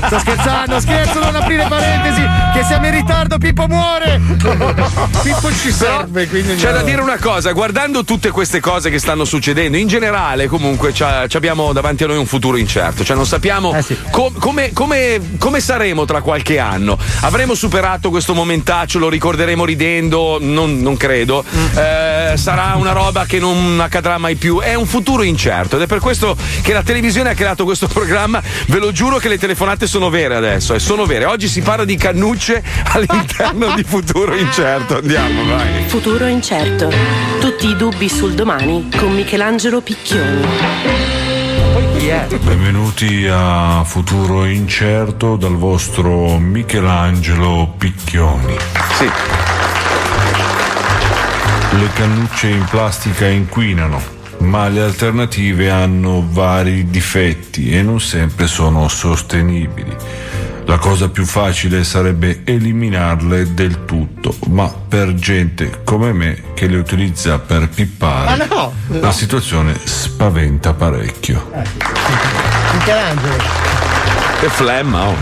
Sto 0.07 0.17
scherzando, 0.17 0.79
scherzo, 0.79 1.19
non 1.19 1.35
aprire 1.35 1.67
parentesi, 1.69 2.21
che 2.51 2.63
siamo 2.63 2.87
in 2.87 2.93
ritardo, 2.93 3.37
Pippo 3.37 3.67
muore. 3.67 4.19
Pippo 5.21 5.51
ci 5.53 5.71
serve, 5.71 6.27
quindi 6.27 6.55
C'è 6.55 6.71
da 6.71 6.81
dire 6.81 7.01
una 7.03 7.19
cosa, 7.19 7.51
guardando 7.51 8.03
tutte 8.03 8.31
queste 8.31 8.59
cose 8.59 8.89
che 8.89 8.97
stanno 8.97 9.23
succedendo, 9.23 9.77
in 9.77 9.85
generale 9.87 10.47
comunque 10.47 10.93
abbiamo 11.31 11.73
davanti 11.73 12.05
a 12.05 12.07
noi 12.07 12.17
un 12.17 12.25
futuro 12.25 12.57
incerto, 12.57 13.03
cioè 13.03 13.15
non 13.15 13.27
sappiamo 13.27 13.75
Eh 13.75 13.83
sì. 13.83 13.95
com- 14.09 14.33
come, 14.39 14.73
come- 14.73 15.19
come 15.37 15.59
saremo 15.59 16.05
tra 16.05 16.21
qualche 16.21 16.57
anno. 16.57 16.97
Avremo 17.21 17.53
superato 17.53 18.09
questo 18.09 18.33
momentaccio, 18.33 18.97
lo 18.97 19.09
ricorderemo 19.09 19.63
ridendo, 19.63 20.39
non, 20.41 20.79
non 20.79 20.97
credo, 20.97 21.45
Mm. 21.49 21.77
Eh, 21.77 22.33
sarà 22.37 22.73
una 22.77 22.91
roba 22.93 23.25
che 23.25 23.37
non 23.39 23.79
accadrà 23.79 24.17
mai 24.17 24.35
più, 24.35 24.59
è 24.59 24.73
un 24.73 24.85
futuro 24.87 25.21
incerto 25.23 25.75
ed 25.75 25.83
è 25.83 25.87
per 25.87 25.98
questo 25.99 26.35
che 26.61 26.73
la 26.73 26.83
televisione 26.83 27.29
ha 27.29 27.33
creato 27.33 27.63
questo 27.63 27.87
programma, 27.91 28.41
ve 28.67 28.79
lo 28.79 28.91
giuro 28.91 29.17
che 29.17 29.27
le 29.27 29.37
telefonate 29.37 29.87
sono 29.87 30.09
vere 30.09 30.35
adesso, 30.35 30.73
e 30.73 30.79
sono 30.79 31.05
vere. 31.05 31.25
Oggi 31.25 31.47
si 31.47 31.61
parla 31.61 31.85
di 31.85 31.95
cannucce 31.95 32.63
all'interno 32.91 33.73
di 33.75 33.83
futuro 33.83 34.35
incerto, 34.35 34.97
andiamo, 34.97 35.45
vai. 35.45 35.85
Futuro 35.87 36.25
incerto. 36.25 36.91
Tutti 37.39 37.67
i 37.67 37.75
dubbi 37.75 38.09
sul 38.09 38.33
domani 38.33 38.89
con 38.95 39.13
Michelangelo 39.13 39.81
Picchioni. 39.81 41.19
Benvenuti 42.41 43.27
a 43.29 43.83
Futuro 43.83 44.45
Incerto 44.45 45.35
dal 45.35 45.55
vostro 45.55 46.37
Michelangelo 46.39 47.73
Picchioni. 47.77 48.55
Sì. 48.97 49.09
Le 51.77 51.89
cannucce 51.93 52.47
in 52.47 52.65
plastica 52.65 53.27
inquinano, 53.27 54.01
ma 54.39 54.67
le 54.67 54.81
alternative 54.81 55.69
hanno 55.69 56.25
vari 56.29 56.89
difetti 56.89 57.71
e 57.71 57.81
non 57.81 57.99
sempre 57.99 58.47
sono 58.47 58.87
sostenibili. 58.87 59.95
La 60.65 60.77
cosa 60.77 61.09
più 61.09 61.25
facile 61.25 61.83
sarebbe 61.83 62.41
eliminarle 62.43 63.55
del 63.55 63.85
tutto, 63.85 64.35
ma 64.49 64.67
per 64.67 65.15
gente 65.15 65.81
come 65.83 66.13
me 66.13 66.43
che 66.53 66.67
le 66.67 66.77
utilizza 66.77 67.39
per 67.39 67.69
pippare, 67.69 68.47
no! 68.47 68.71
la 68.87 69.11
situazione 69.11 69.75
spaventa 69.83 70.73
parecchio. 70.73 71.51
Che 74.39 74.49
flemma, 74.49 75.07
oh. 75.07 75.15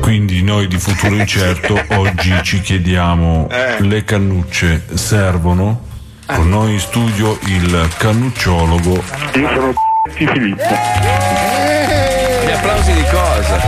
Quindi 0.00 0.42
noi 0.42 0.68
di 0.68 0.78
Futuro 0.78 1.14
Incerto 1.14 1.82
oggi 1.96 2.34
ci 2.42 2.60
chiediamo 2.60 3.48
le 3.78 4.04
cannucce 4.04 4.84
servono? 4.94 5.87
Con 6.34 6.50
noi 6.50 6.74
in 6.74 6.78
studio 6.78 7.38
il 7.46 7.88
cannucciologo 7.96 9.02
Io 9.34 9.48
sono 9.48 9.72
Filippo. 10.10 12.07
Applausi 12.58 12.92
di 12.92 13.04
cosa? 13.04 13.60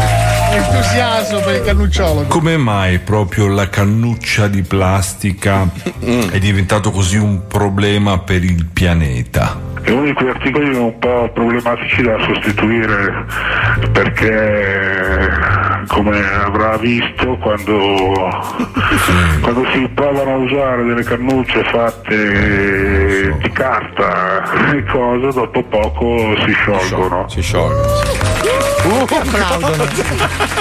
Entusiasmo 0.53 1.39
per 1.43 1.55
il 1.55 1.63
cannucciolo. 1.63 2.25
Come 2.25 2.57
mai 2.57 2.99
proprio 2.99 3.47
la 3.47 3.69
cannuccia 3.69 4.49
di 4.49 4.63
plastica 4.63 5.69
è 6.01 6.39
diventato 6.41 6.91
così 6.91 7.17
un 7.17 7.47
problema 7.47 8.19
per 8.19 8.43
il 8.43 8.67
pianeta? 8.67 9.69
È 9.81 9.91
uno 9.91 10.07
di 10.07 10.13
quegli 10.13 10.31
articoli 10.31 10.75
un 10.77 10.99
po' 10.99 11.31
problematici 11.33 12.03
da 12.03 12.17
sostituire 12.19 13.27
perché 13.93 15.31
come 15.87 16.21
avrà 16.45 16.77
visto 16.77 17.37
quando, 17.37 17.79
quando 19.41 19.65
si 19.73 19.89
provano 19.95 20.33
a 20.33 20.37
usare 20.37 20.83
delle 20.83 21.05
cannucce 21.05 21.63
fatte 21.71 23.37
di 23.41 23.51
carta 23.53 24.73
e 24.75 24.83
cose 24.85 25.29
dopo 25.33 25.63
poco 25.63 26.35
si 26.45 26.53
sciolgono. 26.53 27.29
Si 27.29 27.41
sciolgono. 27.41 28.30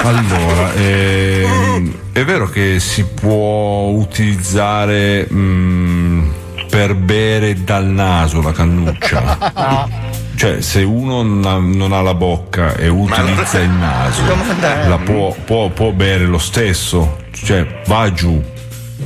Allora, 0.03 0.73
ehm, 0.73 1.93
è 2.11 2.23
vero 2.25 2.47
che 2.49 2.79
si 2.79 3.05
può 3.05 3.87
utilizzare 3.89 5.27
mm, 5.31 6.29
per 6.69 6.95
bere 6.95 7.63
dal 7.63 7.85
naso 7.85 8.41
la 8.41 8.51
cannuccia? 8.51 9.37
Cioè, 10.35 10.61
se 10.61 10.83
uno 10.83 11.21
non 11.21 11.45
ha, 11.45 11.57
non 11.57 11.91
ha 11.91 12.01
la 12.01 12.13
bocca 12.13 12.75
e 12.75 12.87
utilizza 12.87 13.59
il 13.59 13.69
naso, 13.71 14.21
la 14.87 14.97
può, 14.97 15.35
può- 15.45 15.69
può 15.69 15.91
bere 15.91 16.25
lo 16.25 16.37
stesso? 16.37 17.17
Cioè, 17.31 17.81
va 17.85 18.11
giù. 18.13 18.41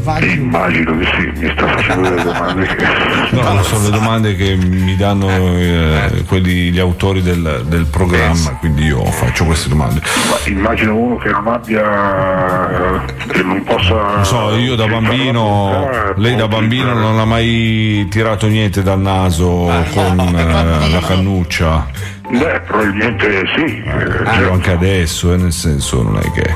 Immagino 0.04 0.92
di 0.98 1.06
sì, 1.06 1.40
mi 1.40 1.50
sta 1.56 1.68
facendo 1.68 2.10
delle 2.10 2.24
domande 2.24 2.66
che... 2.66 2.86
No, 3.32 3.54
no, 3.54 3.64
sono 3.64 3.84
le 3.86 3.90
domande 3.90 4.36
che 4.36 4.56
mi 4.56 4.96
danno 4.98 5.30
eh, 5.30 6.24
quelli, 6.28 6.72
gli 6.72 6.80
autori 6.80 7.22
del, 7.22 7.64
del 7.68 7.86
programma, 7.86 8.58
quindi 8.60 8.84
io 8.84 9.04
faccio 9.06 9.46
queste 9.46 9.70
domande. 9.70 10.02
Immagino 10.46 10.96
uno 10.96 11.16
che 11.16 11.30
non 11.30 11.48
abbia... 11.48 13.06
che 13.28 13.44
non 13.44 13.64
possa... 13.64 13.94
Non 13.94 14.26
so, 14.26 14.56
io 14.56 14.76
da 14.76 14.88
bambino, 14.88 15.90
lei 16.16 16.36
da 16.36 16.50
bambino 16.50 16.94
non 16.94 17.18
ha 17.20 17.26
mai 17.26 18.06
tirato 18.10 18.48
niente 18.48 18.84
dal 18.84 19.00
naso 19.00 19.72
con 19.94 20.20
eh, 20.20 20.90
la 20.90 21.00
cannuccia. 21.00 21.88
Beh, 22.30 22.62
probabilmente 22.62 23.44
sì. 23.56 23.84
Ah, 24.26 24.40
io 24.40 24.54
anche 24.54 24.72
adesso, 24.72 25.34
eh, 25.34 25.38
nel 25.38 25.52
senso 25.52 26.02
non 26.04 26.18
è 26.18 26.32
che. 26.32 26.56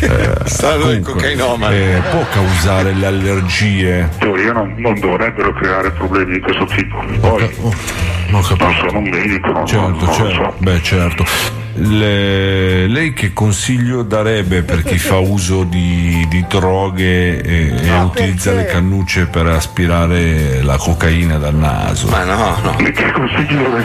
eh, 0.04 1.00
cocainomane. 1.00 1.96
eh, 1.96 2.00
può 2.10 2.24
causare 2.32 2.92
le 2.92 3.06
allergie. 3.06 4.08
In 4.12 4.18
teoria 4.18 4.52
non, 4.52 4.74
non 4.76 4.98
dovrebbero 4.98 5.52
creare 5.52 5.90
problemi 5.92 6.32
di 6.34 6.40
questo 6.40 6.64
tipo. 6.66 6.98
Poi 6.98 7.10
Non 7.20 7.40
capisco. 7.40 7.72
non 8.30 8.42
sono 8.74 8.98
un 8.98 9.08
medico, 9.08 9.50
non, 9.52 9.66
Certo, 9.66 9.88
non 9.88 9.98
lo 9.98 10.12
certo. 10.12 10.34
so. 10.34 10.54
Beh, 10.58 10.82
certo. 10.82 11.24
Le- 11.80 12.86
lei 12.88 13.12
che 13.12 13.32
consiglio 13.32 14.02
darebbe 14.02 14.62
per 14.62 14.82
chi 14.82 14.98
fa 14.98 15.18
uso 15.22 15.62
di, 15.64 16.26
di 16.28 16.44
droghe 16.48 17.40
e, 17.40 17.72
e 17.76 18.00
utilizza 18.00 18.52
le 18.52 18.66
cannucce 18.66 19.26
per 19.26 19.46
aspirare 19.46 20.62
la 20.62 20.76
cocaina 20.76 21.38
dal 21.38 21.54
naso? 21.54 22.08
Ma 22.08 22.24
no, 22.24 22.56
no. 22.62 22.76
Che 22.76 23.12
consiglio 23.12 23.80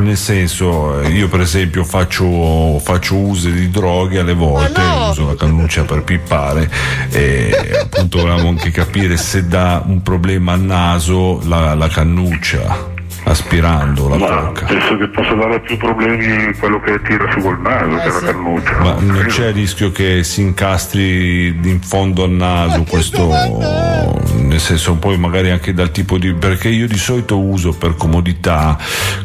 Nel 0.00 0.16
senso, 0.16 1.00
io 1.08 1.28
per 1.28 1.40
esempio 1.40 1.84
faccio, 1.84 2.78
faccio 2.78 3.16
uso 3.16 3.48
di 3.48 3.70
droghe 3.70 4.18
alle 4.18 4.34
volte, 4.34 4.80
uso 5.10 5.28
la 5.28 5.36
cannuccia 5.36 5.84
per 5.84 6.02
pippare 6.02 6.70
e 7.10 7.78
appunto 7.80 8.18
volevamo 8.18 8.48
anche 8.48 8.70
capire 8.70 9.16
se 9.16 9.46
dà 9.46 9.82
un 9.86 10.02
problema 10.02 10.52
al 10.52 10.60
naso 10.60 11.40
la, 11.46 11.74
la 11.74 11.88
cannuccia. 11.88 12.91
Aspirando 13.24 14.08
la 14.08 14.16
Ma 14.16 14.26
cocca. 14.26 14.66
penso 14.66 14.96
che 14.96 15.08
possa 15.08 15.34
dare 15.34 15.60
più 15.60 15.76
problemi 15.76 16.52
quello 16.54 16.80
che 16.80 17.00
tira 17.02 17.30
su 17.30 17.40
col 17.40 17.60
naso, 17.60 17.96
che 17.96 18.02
è 18.02 18.08
la 18.08 18.20
cannuccia. 18.32 18.78
Ma 18.80 18.96
non 18.98 19.24
c'è 19.28 19.48
il 19.48 19.54
rischio 19.54 19.90
che 19.92 20.24
si 20.24 20.40
incastri 20.42 21.46
in 21.48 21.80
fondo 21.80 22.24
al 22.24 22.30
naso 22.30 22.84
questo, 22.84 23.28
nel 24.52 24.60
senso 24.60 24.94
poi 24.96 25.16
magari 25.16 25.50
anche 25.50 25.72
dal 25.72 25.90
tipo 25.90 26.18
di... 26.18 26.34
perché 26.34 26.68
io 26.68 26.86
di 26.86 26.98
solito 26.98 27.38
uso 27.38 27.72
per 27.72 27.96
comodità 27.96 28.76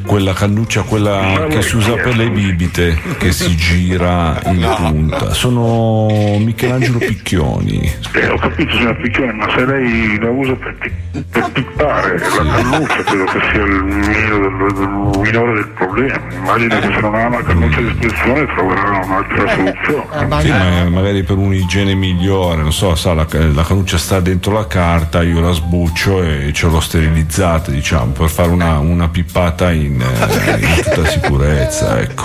quella 0.06 0.32
cannuccia, 0.34 0.84
quella 0.84 1.46
che 1.50 1.62
si 1.62 1.76
usa 1.76 1.94
per 1.96 2.16
le 2.16 2.30
bibite, 2.30 2.98
che 3.18 3.32
si 3.34 3.56
gira 3.56 4.40
in 4.46 4.66
punta. 4.78 5.34
Sono 5.34 6.08
Michelangelo 6.40 6.98
Picchioni. 7.00 7.92
Eh, 8.14 8.28
ho 8.30 8.38
capito 8.38 8.72
signor 8.78 8.96
Picchione, 9.02 9.34
ma 9.34 9.48
se 9.54 9.66
lei 9.66 10.18
la 10.20 10.30
usa 10.30 10.54
per, 10.54 10.76
pi- 10.80 11.24
per 11.30 11.52
pippare 11.52 12.20
la 12.20 12.54
cannuccia, 12.56 13.04
credo 13.04 13.24
che 13.26 13.40
sia 13.52 13.62
il, 13.64 13.84
meno 13.84 14.40
del- 14.40 14.74
del- 14.74 15.20
minore 15.22 15.54
del 15.56 15.68
problema. 15.76 16.20
Immagino 16.34 16.80
che 16.80 16.94
se 16.94 17.00
non 17.02 17.16
ha 17.16 17.26
una 17.28 17.42
cannuccia 17.44 17.80
a 17.80 17.82
disposizione 17.82 18.46
troverà 18.56 19.02
un'altra 19.04 19.48
soluzione. 19.54 20.42
Sì, 20.42 20.50
ma 20.50 20.90
magari 20.90 21.24
per 21.24 21.36
un'igiene 21.38 21.94
migliore, 21.96 22.62
non 22.62 22.72
so, 22.72 22.96
sa, 22.96 23.14
la, 23.14 23.28
la 23.30 23.64
cannuccia 23.64 23.98
sta 23.98 24.20
dentro 24.22 24.54
la 24.54 24.68
carta, 24.68 25.17
io 25.22 25.40
la 25.40 25.52
sbuccio 25.52 26.24
e 26.24 26.52
ce 26.54 26.68
l'ho 26.68 26.80
sterilizzata, 26.80 27.72
diciamo, 27.72 28.12
per 28.12 28.30
fare 28.30 28.50
una, 28.50 28.80
una 28.80 29.08
pippata 29.10 29.72
in, 29.72 30.02
eh, 30.02 30.60
in 30.60 30.82
tutta 30.84 31.06
sicurezza, 31.10 32.00
ecco. 32.00 32.24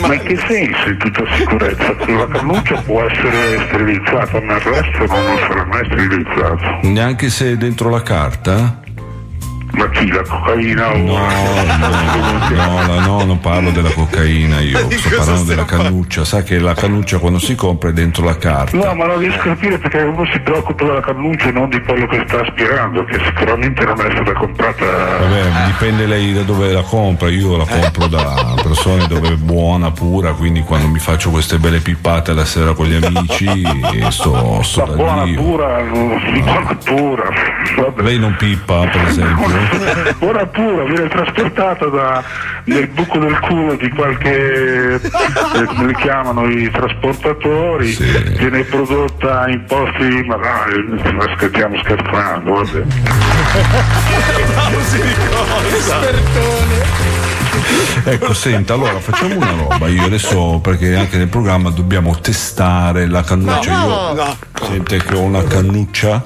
Ma 0.00 0.14
in 0.14 0.22
che 0.22 0.36
senso 0.46 0.88
in 0.88 0.98
tutta 0.98 1.22
sicurezza? 1.36 1.94
La 2.06 2.26
cannuccia 2.26 2.80
può 2.82 3.02
essere 3.04 3.66
sterilizzata, 3.68 4.40
ma 4.40 4.54
il 4.54 4.60
resto 4.60 5.06
non 5.06 5.38
sarà 5.38 5.64
mai 5.66 5.84
sterilizzato. 5.84 6.88
Neanche 6.88 7.30
se 7.30 7.52
è 7.52 7.56
dentro 7.56 7.88
la 7.88 8.02
carta? 8.02 8.80
Ma 9.72 9.88
chi, 9.90 10.08
la 10.08 10.22
cocaina 10.22 10.90
o... 10.92 10.96
No, 10.96 11.18
no, 12.50 12.82
no, 12.86 13.00
no, 13.00 13.24
non 13.24 13.40
parlo 13.40 13.70
della 13.70 13.90
cocaina 13.92 14.60
io, 14.60 14.90
sto 14.90 15.16
parlando 15.16 15.44
della 15.44 15.64
cannuccia, 15.64 16.24
sa 16.24 16.42
che 16.42 16.58
la 16.58 16.74
cannuccia 16.74 17.18
quando 17.18 17.38
si 17.38 17.54
compra 17.54 17.90
è 17.90 17.92
dentro 17.92 18.24
la 18.24 18.36
carta. 18.36 18.76
No, 18.76 18.94
ma 18.94 19.06
non 19.06 19.18
riesco 19.18 19.40
a 19.40 19.54
capire 19.54 19.78
perché 19.78 19.98
uno 20.02 20.24
si 20.32 20.40
preoccupa 20.40 20.84
della 20.84 21.00
cannuccia 21.00 21.48
e 21.48 21.52
non 21.52 21.68
di 21.68 21.80
quello 21.82 22.06
che 22.06 22.24
sta 22.26 22.40
aspirando, 22.40 23.04
che 23.04 23.18
sicuramente 23.24 23.84
non 23.84 24.00
è 24.00 24.10
stata 24.10 24.32
comprata. 24.32 24.84
Vabbè, 24.84 25.64
dipende 25.66 26.06
lei 26.06 26.32
da 26.32 26.42
dove 26.42 26.72
la 26.72 26.82
compra, 26.82 27.28
io 27.28 27.56
la 27.56 27.64
compro 27.66 28.06
da 28.06 28.54
persone 28.62 29.06
dove 29.06 29.28
è 29.28 29.36
buona, 29.36 29.90
pura, 29.90 30.32
quindi 30.32 30.62
quando 30.62 30.88
mi 30.88 30.98
faccio 30.98 31.30
queste 31.30 31.58
belle 31.58 31.80
pippate 31.80 32.32
la 32.32 32.44
sera 32.44 32.72
con 32.72 32.86
gli 32.86 32.94
amici 33.04 33.62
sto, 34.10 34.60
sto 34.62 34.84
da 34.84 34.92
Buona 34.94 35.24
Dio. 35.24 35.40
pura, 35.42 35.82
buona 35.82 36.78
pura. 36.84 37.22
Vabbè. 37.76 38.02
Lei 38.02 38.18
non 38.18 38.34
pippa, 38.36 38.86
per 38.88 39.02
esempio? 39.08 39.59
Buona 40.18 40.46
pura, 40.46 40.84
viene 40.84 41.08
trasportata 41.08 41.86
da, 41.86 42.22
nel 42.64 42.88
buco 42.88 43.18
del 43.18 43.38
culo 43.40 43.74
di 43.76 43.88
qualche, 43.90 44.94
eh, 44.94 45.64
come 45.66 45.86
li 45.86 45.94
chiamano 45.96 46.48
i 46.48 46.70
trasportatori, 46.70 47.96
viene 48.38 48.62
prodotta 48.64 49.48
in 49.48 49.64
posti, 49.66 50.24
ma 50.26 50.36
dai, 50.36 51.12
ma 51.14 51.36
stiamo 51.36 51.78
scherzando, 51.78 52.52
vabbè. 52.52 52.84
Ecco, 58.04 58.32
senta, 58.32 58.74
allora 58.74 58.98
facciamo 58.98 59.36
una 59.36 59.50
roba. 59.50 59.88
Io 59.88 60.04
adesso, 60.04 60.58
perché 60.62 60.96
anche 60.96 61.16
nel 61.16 61.28
programma 61.28 61.70
dobbiamo 61.70 62.18
testare 62.18 63.06
la 63.06 63.22
cannuccia. 63.22 63.84
No, 63.84 63.86
Io 63.86 64.14
no. 64.14 64.36
sente 64.62 64.98
che 64.98 65.14
ho 65.14 65.20
una 65.20 65.42
cannuccia, 65.44 66.24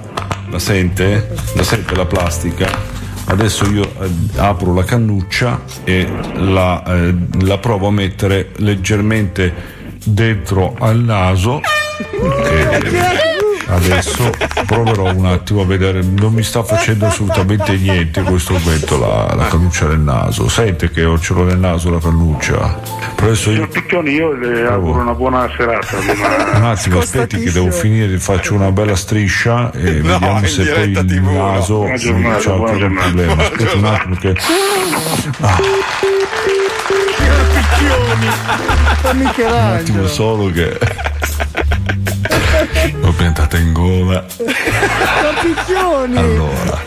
la 0.51 0.59
sente? 0.59 1.35
La 1.55 1.62
sente 1.62 1.95
la 1.97 2.07
plastica? 2.07 3.03
Adesso 3.27 3.70
io 3.70 3.83
eh, 3.83 4.11
apro 4.37 4.75
la 4.75 4.85
cannuccia 4.85 5.62
e 5.85 6.07
la, 6.35 6.83
eh, 6.85 7.14
la 7.41 7.59
provo 7.59 7.89
a 7.89 7.93
mettere 7.93 8.51
leggermente 8.57 9.53
dentro 10.05 10.75
al 10.79 10.99
naso. 10.99 11.61
E 13.25 13.34
adesso 13.67 14.31
proverò 14.67 15.12
un 15.15 15.27
attimo 15.27 15.62
a 15.62 15.67
vedere, 15.67 16.03
non 16.03 16.33
mi 16.33 16.43
sta 16.43 16.62
facendo 16.62 17.07
assolutamente 17.07 17.77
niente 17.77 18.21
in 18.21 18.27
questo 18.27 18.53
momento 18.55 18.99
la, 18.99 19.35
la 19.35 19.47
cannuccia 19.49 19.87
nel 19.89 20.01
naso. 20.01 20.49
Sente 20.49 20.91
che 20.91 21.05
ho 21.05 21.19
ce 21.19 21.35
l'ho 21.35 21.45
nel 21.45 21.59
naso 21.59 21.91
la 21.91 21.99
cannuccia. 21.99 22.81
Però 23.15 23.27
adesso 23.29 23.51
io 23.51 23.67
Picchioni, 23.69 24.11
io 24.12 24.33
le 24.33 24.67
auguro 24.67 25.01
una 25.01 25.15
buona 25.15 25.49
serata. 25.57 25.97
una- 25.99 26.59
un 26.59 26.65
attimo, 26.65 26.99
aspetti 26.99 27.39
che 27.39 27.53
devo 27.53 27.71
finire, 27.71 28.19
faccio 28.19 28.55
una 28.55 28.71
bella 28.71 28.97
striscia 28.97 29.71
e 29.73 30.01
No, 30.03 30.12
vediamo 30.19 30.47
se 30.47 30.65
poi 30.65 30.91
il 30.91 31.05
TV, 31.07 31.27
naso 31.31 31.75
Buona 31.79 31.89
non 31.91 31.99
giornata, 31.99 32.39
c'è 32.39 32.51
buona 32.57 32.62
altro 32.65 32.79
giornata. 32.79 33.07
problema. 33.09 33.43
Aspetta 33.43 33.77
un 33.77 33.85
attimo 33.85 34.15
che. 34.17 34.35
Ah, 35.41 35.59
un 39.07 39.77
attimo 39.77 40.07
solo 40.07 40.51
che. 40.51 40.79
L'ho 43.01 43.12
piantata 43.12 43.59
in 43.59 43.73
gola. 43.73 44.25
Picchioni! 45.41 46.17
Allora. 46.17 46.83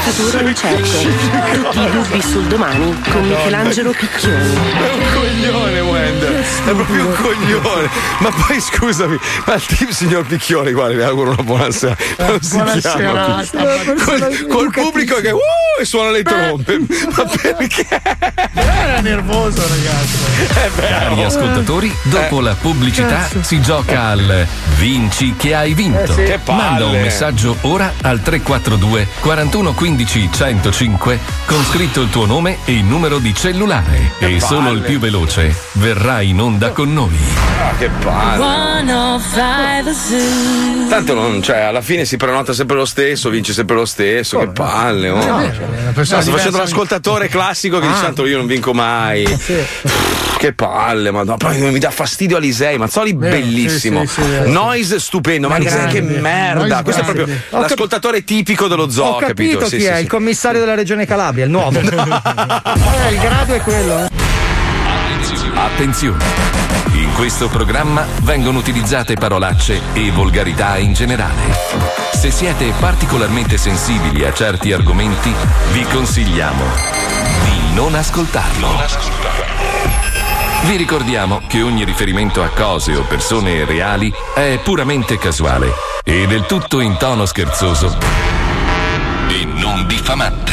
Futuro 0.00 0.48
incerto. 0.48 0.88
Tutti 1.52 1.80
i 1.80 1.90
dubbi 1.90 2.22
sul 2.22 2.44
domani 2.44 3.00
con 3.10 3.28
Michelangelo 3.28 3.90
Picchioni. 3.92 4.54
È 4.54 4.92
un 4.92 5.04
coglione, 5.12 5.80
Wender. 5.80 6.40
È 6.40 6.70
proprio 6.72 7.06
un 7.06 7.14
coglione. 7.14 7.88
Ma 8.18 8.30
poi 8.30 8.60
scusami, 8.60 9.18
ma 9.44 9.54
il 9.54 9.66
team 9.66 9.90
signor 9.90 10.26
Picchioni, 10.26 10.72
guarda, 10.72 10.96
le 10.96 11.04
auguro 11.04 11.30
una 11.32 11.42
buona 11.42 11.70
sera. 11.70 11.96
Non 12.18 12.40
si 12.40 12.56
Buona. 12.56 13.44
Col, 14.04 14.46
col 14.48 14.70
pubblico 14.70 15.16
che 15.16 15.30
uh, 15.30 15.38
e 15.80 15.84
suona 15.84 16.10
le 16.10 16.22
trombe. 16.22 16.78
Ma 16.78 17.24
perché? 17.24 17.86
Era 18.80 19.00
nervoso, 19.00 19.62
ragazzi. 19.66 20.78
Cari 20.80 21.22
ascoltatori, 21.24 21.94
dopo 22.04 22.40
la 22.40 22.54
pubblicità 22.54 23.08
Cazzo. 23.28 23.42
si 23.42 23.60
gioca 23.60 24.04
al 24.08 24.46
Vinci 24.76 25.34
che 25.36 25.54
hai 25.54 25.74
vinto. 25.74 26.12
Eh 26.12 26.14
sì. 26.14 26.22
Che 26.24 26.38
palle. 26.42 26.62
Manda 26.62 26.86
un 26.86 27.00
messaggio 27.00 27.56
ora 27.62 27.92
al 28.02 28.20
342 28.22 29.06
41 29.20 29.72
15 29.74 30.28
105 30.32 31.18
con 31.46 31.62
scritto 31.64 32.00
il 32.02 32.10
tuo 32.10 32.26
nome 32.26 32.58
e 32.64 32.72
il 32.72 32.84
numero 32.84 33.18
di 33.18 33.34
cellulare. 33.34 34.12
Che 34.18 34.34
e 34.36 34.40
solo 34.40 34.64
palle. 34.64 34.78
il 34.78 34.84
più 34.84 34.98
veloce 34.98 35.54
verrà 35.72 36.20
in 36.22 36.40
onda 36.40 36.70
con 36.70 36.92
noi. 36.92 37.16
Ah, 37.60 37.76
che 37.78 37.88
palle. 38.02 38.38
105 38.86 39.92
Zoo. 39.92 40.88
Tanto 40.88 41.14
non, 41.14 41.42
cioè, 41.42 41.58
alla 41.60 41.80
fine 41.82 42.04
si 42.04 42.16
prenota 42.16 42.52
sempre 42.52 42.76
lo 42.76 42.84
stesso, 42.84 43.28
vince 43.30 43.52
sempre 43.52 43.76
lo 43.76 43.84
stesso. 43.84 44.38
Che 44.38 44.48
palle, 44.48 45.08
oh. 45.10 45.16
No, 45.16 45.38
No, 45.40 45.52
cioè, 45.54 45.64
una 45.82 45.90
persona 45.92 46.20
sto 46.22 46.30
facendo 46.32 46.58
l'ascoltatore 46.58 47.28
classico 47.28 47.78
che 47.78 47.86
Ah. 47.86 47.90
dice 47.90 48.00
tanto 48.02 48.26
io 48.26 48.36
non 48.38 48.46
vinco 48.46 48.69
mai. 48.72 49.22
Pff, 49.28 50.36
Che 50.38 50.52
palle, 50.54 51.10
ma 51.10 51.22
poi 51.36 51.58
mi 51.70 51.78
dà 51.78 51.90
fastidio 51.90 52.38
Alisei, 52.38 52.78
Mazzoli 52.78 53.12
bellissimo. 53.14 54.06
sì, 54.06 54.22
sì, 54.22 54.22
sì. 54.22 54.50
Noise 54.50 54.98
stupendo, 54.98 55.48
ma 55.48 55.58
Ma 55.58 55.60
Alisei 55.60 55.86
che 55.88 56.00
grande. 56.02 56.20
merda. 56.20 56.60
Noise 56.60 56.82
Questo 56.82 57.00
è 57.00 57.04
proprio 57.04 57.24
grande. 57.26 57.42
Ho 57.50 57.50
cap- 57.60 57.68
l'ascoltatore 57.68 58.24
tipico 58.24 58.66
dello 58.68 58.88
zoo, 58.90 59.04
Ho 59.06 59.18
capito 59.18 59.58
capito? 59.58 59.76
chi 59.76 59.80
Sì, 59.82 59.86
è, 59.86 59.92
sì, 59.94 59.98
il 59.98 60.04
sì. 60.04 60.06
commissario 60.08 60.60
della 60.60 60.74
regione 60.74 61.04
Calabria, 61.06 61.44
il 61.44 61.50
nuovo. 61.50 61.78
Eh, 61.80 63.12
il 63.12 63.18
grado 63.20 63.54
è 63.54 63.60
quello. 63.60 64.04
eh. 64.04 64.08
Attenzione! 65.54 66.24
In 66.94 67.12
questo 67.14 67.48
programma 67.48 68.06
vengono 68.22 68.58
utilizzate 68.58 69.14
parolacce 69.14 69.80
e 69.92 70.10
volgarità 70.10 70.76
in 70.78 70.92
generale. 70.94 71.54
Se 72.12 72.30
siete 72.30 72.72
particolarmente 72.78 73.56
sensibili 73.56 74.24
a 74.24 74.32
certi 74.32 74.72
argomenti, 74.72 75.32
vi 75.72 75.84
consigliamo 75.84 76.64
di 77.70 77.74
non 77.74 77.94
ascoltarlo. 77.94 78.68
Vi 80.64 80.76
ricordiamo 80.76 81.42
che 81.46 81.62
ogni 81.62 81.84
riferimento 81.84 82.42
a 82.42 82.48
cose 82.48 82.94
o 82.94 83.02
persone 83.02 83.64
reali 83.64 84.12
è 84.34 84.58
puramente 84.62 85.18
casuale 85.18 85.72
e 86.04 86.26
del 86.26 86.46
tutto 86.46 86.80
in 86.80 86.96
tono 86.98 87.26
scherzoso 87.26 87.96
e 89.28 89.44
non 89.44 89.86
diffamante. 89.86 90.52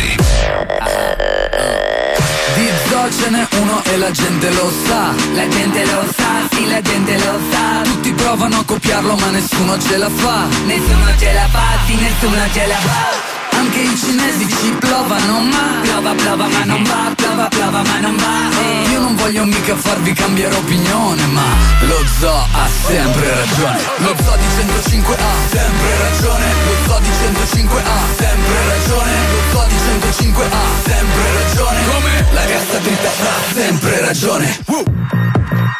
Di 2.55 2.69
zoo 2.87 3.11
ce 3.11 3.29
n'è 3.29 3.47
uno 3.59 3.83
e 3.83 3.97
la 3.97 4.11
gente 4.11 4.51
lo 4.51 4.71
sa. 4.85 5.13
La 5.33 5.47
gente 5.47 5.85
lo 5.85 6.03
sa, 6.15 6.47
sì 6.51 6.67
la 6.67 6.81
gente 6.81 7.17
lo 7.17 7.39
sa. 7.51 7.81
Tutti 7.83 8.13
provano 8.13 8.59
a 8.59 8.63
copiarlo 8.63 9.15
ma 9.15 9.29
nessuno 9.29 9.77
ce 9.79 9.97
la 9.97 10.09
fa. 10.09 10.45
Nessuno 10.65 11.17
ce 11.17 11.33
la 11.33 11.47
fa, 11.47 11.65
sì 11.85 11.95
nessuno 11.95 12.51
ce 12.53 12.67
la 12.67 12.75
fa 12.75 13.36
anche 13.57 13.79
i 13.79 13.97
cinesi 13.97 14.47
ci 14.47 14.71
plovano 14.79 15.41
ma 15.41 15.81
Plova, 15.81 16.13
plova 16.13 16.47
ma 16.47 16.63
non 16.63 16.83
va, 16.83 17.11
plova, 17.15 17.47
plova 17.47 17.81
ma 17.81 17.99
non 17.99 18.15
va 18.15 18.59
eh. 18.61 18.89
Io 18.91 18.99
non 18.99 19.15
voglio 19.15 19.45
mica 19.45 19.75
farvi 19.75 20.13
cambiare 20.13 20.55
opinione 20.55 21.25
ma 21.27 21.45
Lo 21.81 22.03
zoo 22.19 22.45
ha 22.51 22.67
sempre 22.87 23.33
ragione 23.33 23.79
Lo 23.97 24.15
zoo 24.23 24.35
di 24.37 24.45
105 24.57 25.15
ha 25.15 25.33
sempre 25.49 25.97
ragione 26.09 26.45
Lo 26.65 26.75
zoo 26.87 26.99
di 26.99 27.11
105 27.21 27.81
ha 27.81 27.99
sempre 28.15 28.57
ragione 28.67 29.11
Lo 29.31 29.39
zoo 29.51 29.67
di 29.67 29.77
105 29.77 30.45
ha 30.45 30.89
sempre 30.89 31.33
ragione 31.33 31.79
Come? 31.91 32.25
La 32.31 32.45
cassa 32.45 32.77
dritta 32.77 33.09
ha 33.09 33.53
sempre 33.53 34.01
ragione 34.01 34.57
so. 34.65 35.76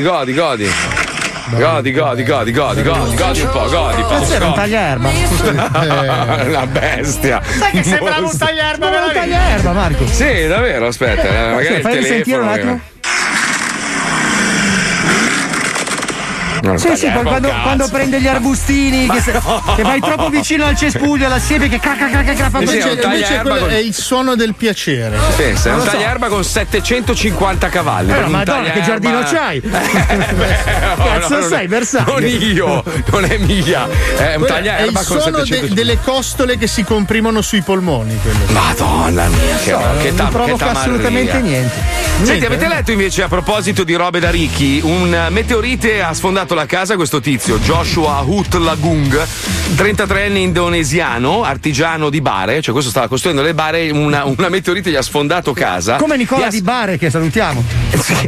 Godi, 0.00 0.32
godi, 0.32 0.32
godi. 0.34 0.70
Godi, 1.50 1.92
godi, 1.92 2.22
godi, 2.24 2.52
godi, 2.52 2.82
godi, 2.82 3.14
godi 3.16 3.40
un 3.40 3.48
po', 3.50 3.68
godi. 3.68 4.02
Cazzo 4.06 4.34
era 4.34 4.44
un 4.46 4.50
godi. 4.52 4.60
tagliaerba. 4.60 5.10
La 6.50 6.66
bestia. 6.70 7.40
Sai 7.58 7.70
che 7.72 7.82
sembrava 7.82 8.16
un 8.18 8.22
Mostro. 8.24 8.46
tagliarba 8.46 8.86
Un 8.86 8.92
veramente. 8.92 9.18
tagliaerba, 9.20 9.72
Marco. 9.72 10.06
Sì, 10.06 10.46
davvero, 10.46 10.86
aspetta, 10.86 11.22
eh, 11.22 11.54
magari 11.54 11.74
il 11.76 11.80
Fai 11.80 11.96
risentire 11.96 12.38
un 12.38 12.48
attimo. 12.48 12.80
Non 16.68 16.78
Sì, 16.78 16.96
sì, 16.96 17.10
quando, 17.10 17.48
quando 17.62 17.88
prende 17.88 18.20
gli 18.20 18.26
arbustini, 18.28 19.08
che, 19.08 19.20
se- 19.20 19.32
no. 19.32 19.62
che 19.74 19.82
vai 19.82 20.00
troppo 20.00 20.28
vicino 20.28 20.64
al 20.66 20.76
cespuglio, 20.76 21.26
alla 21.26 21.38
siepe, 21.38 21.68
che 21.68 21.78
cacca, 21.80 22.08
cacca, 22.10 22.32
cacca, 22.34 22.50
fa 22.50 22.58
Sì, 22.58 22.64
Invece, 22.64 22.88
è 23.00 23.04
un 23.04 23.12
invece 23.12 23.38
quello 23.40 23.58
con- 23.58 23.70
è 23.70 23.76
il 23.76 23.94
suono 23.94 24.34
del 24.34 24.54
piacere. 24.54 25.18
Pensa, 25.36 25.70
è 25.70 25.74
un 25.74 25.80
so. 25.80 25.86
tagliaerba 25.90 26.28
con 26.28 26.44
750 26.44 27.68
cavalli. 27.68 28.10
Eh, 28.10 28.14
per 28.14 28.24
un 28.24 28.30
Madonna, 28.30 28.70
che 28.70 28.82
giardino 28.82 29.20
c'hai? 29.22 29.60
No, 29.64 31.04
Cazzo 31.04 31.34
no, 31.34 31.40
non 31.40 31.48
sei, 31.48 31.64
è- 31.64 31.68
Bersaglio? 31.68 32.12
Non 32.18 32.24
io, 32.28 32.84
non 33.10 33.24
è 33.24 33.36
mia. 33.38 33.86
È 34.16 34.34
un 34.34 34.40
Quello 34.40 34.44
è 34.44 34.48
tagliaerba 34.48 35.00
il 35.00 35.06
con 35.06 35.20
suono 35.20 35.38
de- 35.38 35.44
750 35.44 35.74
delle 35.74 35.98
costole 36.02 36.58
che 36.58 36.66
si 36.66 36.84
comprimono 36.84 37.40
sui 37.42 37.62
polmoni. 37.62 38.18
Quello. 38.20 38.38
Madonna 38.48 39.26
mia, 39.28 39.56
che, 39.62 39.70
So, 39.70 39.78
che, 40.00 40.08
non 40.08 40.16
ta- 40.16 40.24
che 40.24 40.30
provoca 40.30 40.56
tamarria. 40.66 40.80
assolutamente 40.80 41.40
niente. 41.40 41.74
Senti, 42.22 42.44
avete 42.46 42.64
eh? 42.64 42.68
letto 42.68 42.90
invece 42.92 43.22
a 43.22 43.28
proposito 43.28 43.84
di 43.84 43.94
robe 43.94 44.18
da 44.20 44.30
ricchi? 44.30 44.80
Un 44.82 45.26
meteorite 45.30 46.02
ha 46.02 46.12
sfondato 46.14 46.54
la 46.58 46.66
casa 46.66 46.96
questo 46.96 47.20
tizio, 47.20 47.58
Joshua 47.60 48.20
Hut 48.26 48.54
Lagung, 48.54 49.16
33enne 49.76 50.38
indonesiano, 50.38 51.44
artigiano 51.44 52.10
di 52.10 52.20
bare, 52.20 52.60
cioè 52.60 52.72
questo 52.72 52.90
stava 52.90 53.06
costruendo 53.06 53.42
le 53.42 53.54
bare, 53.54 53.90
una, 53.90 54.24
una 54.24 54.48
meteorite 54.48 54.90
gli 54.90 54.96
ha 54.96 55.02
sfondato 55.02 55.52
casa. 55.52 55.96
Come 55.96 56.16
Nicola 56.16 56.46
ha- 56.46 56.50
Di 56.50 56.60
Bare, 56.60 56.98
che 56.98 57.10
salutiamo. 57.10 57.62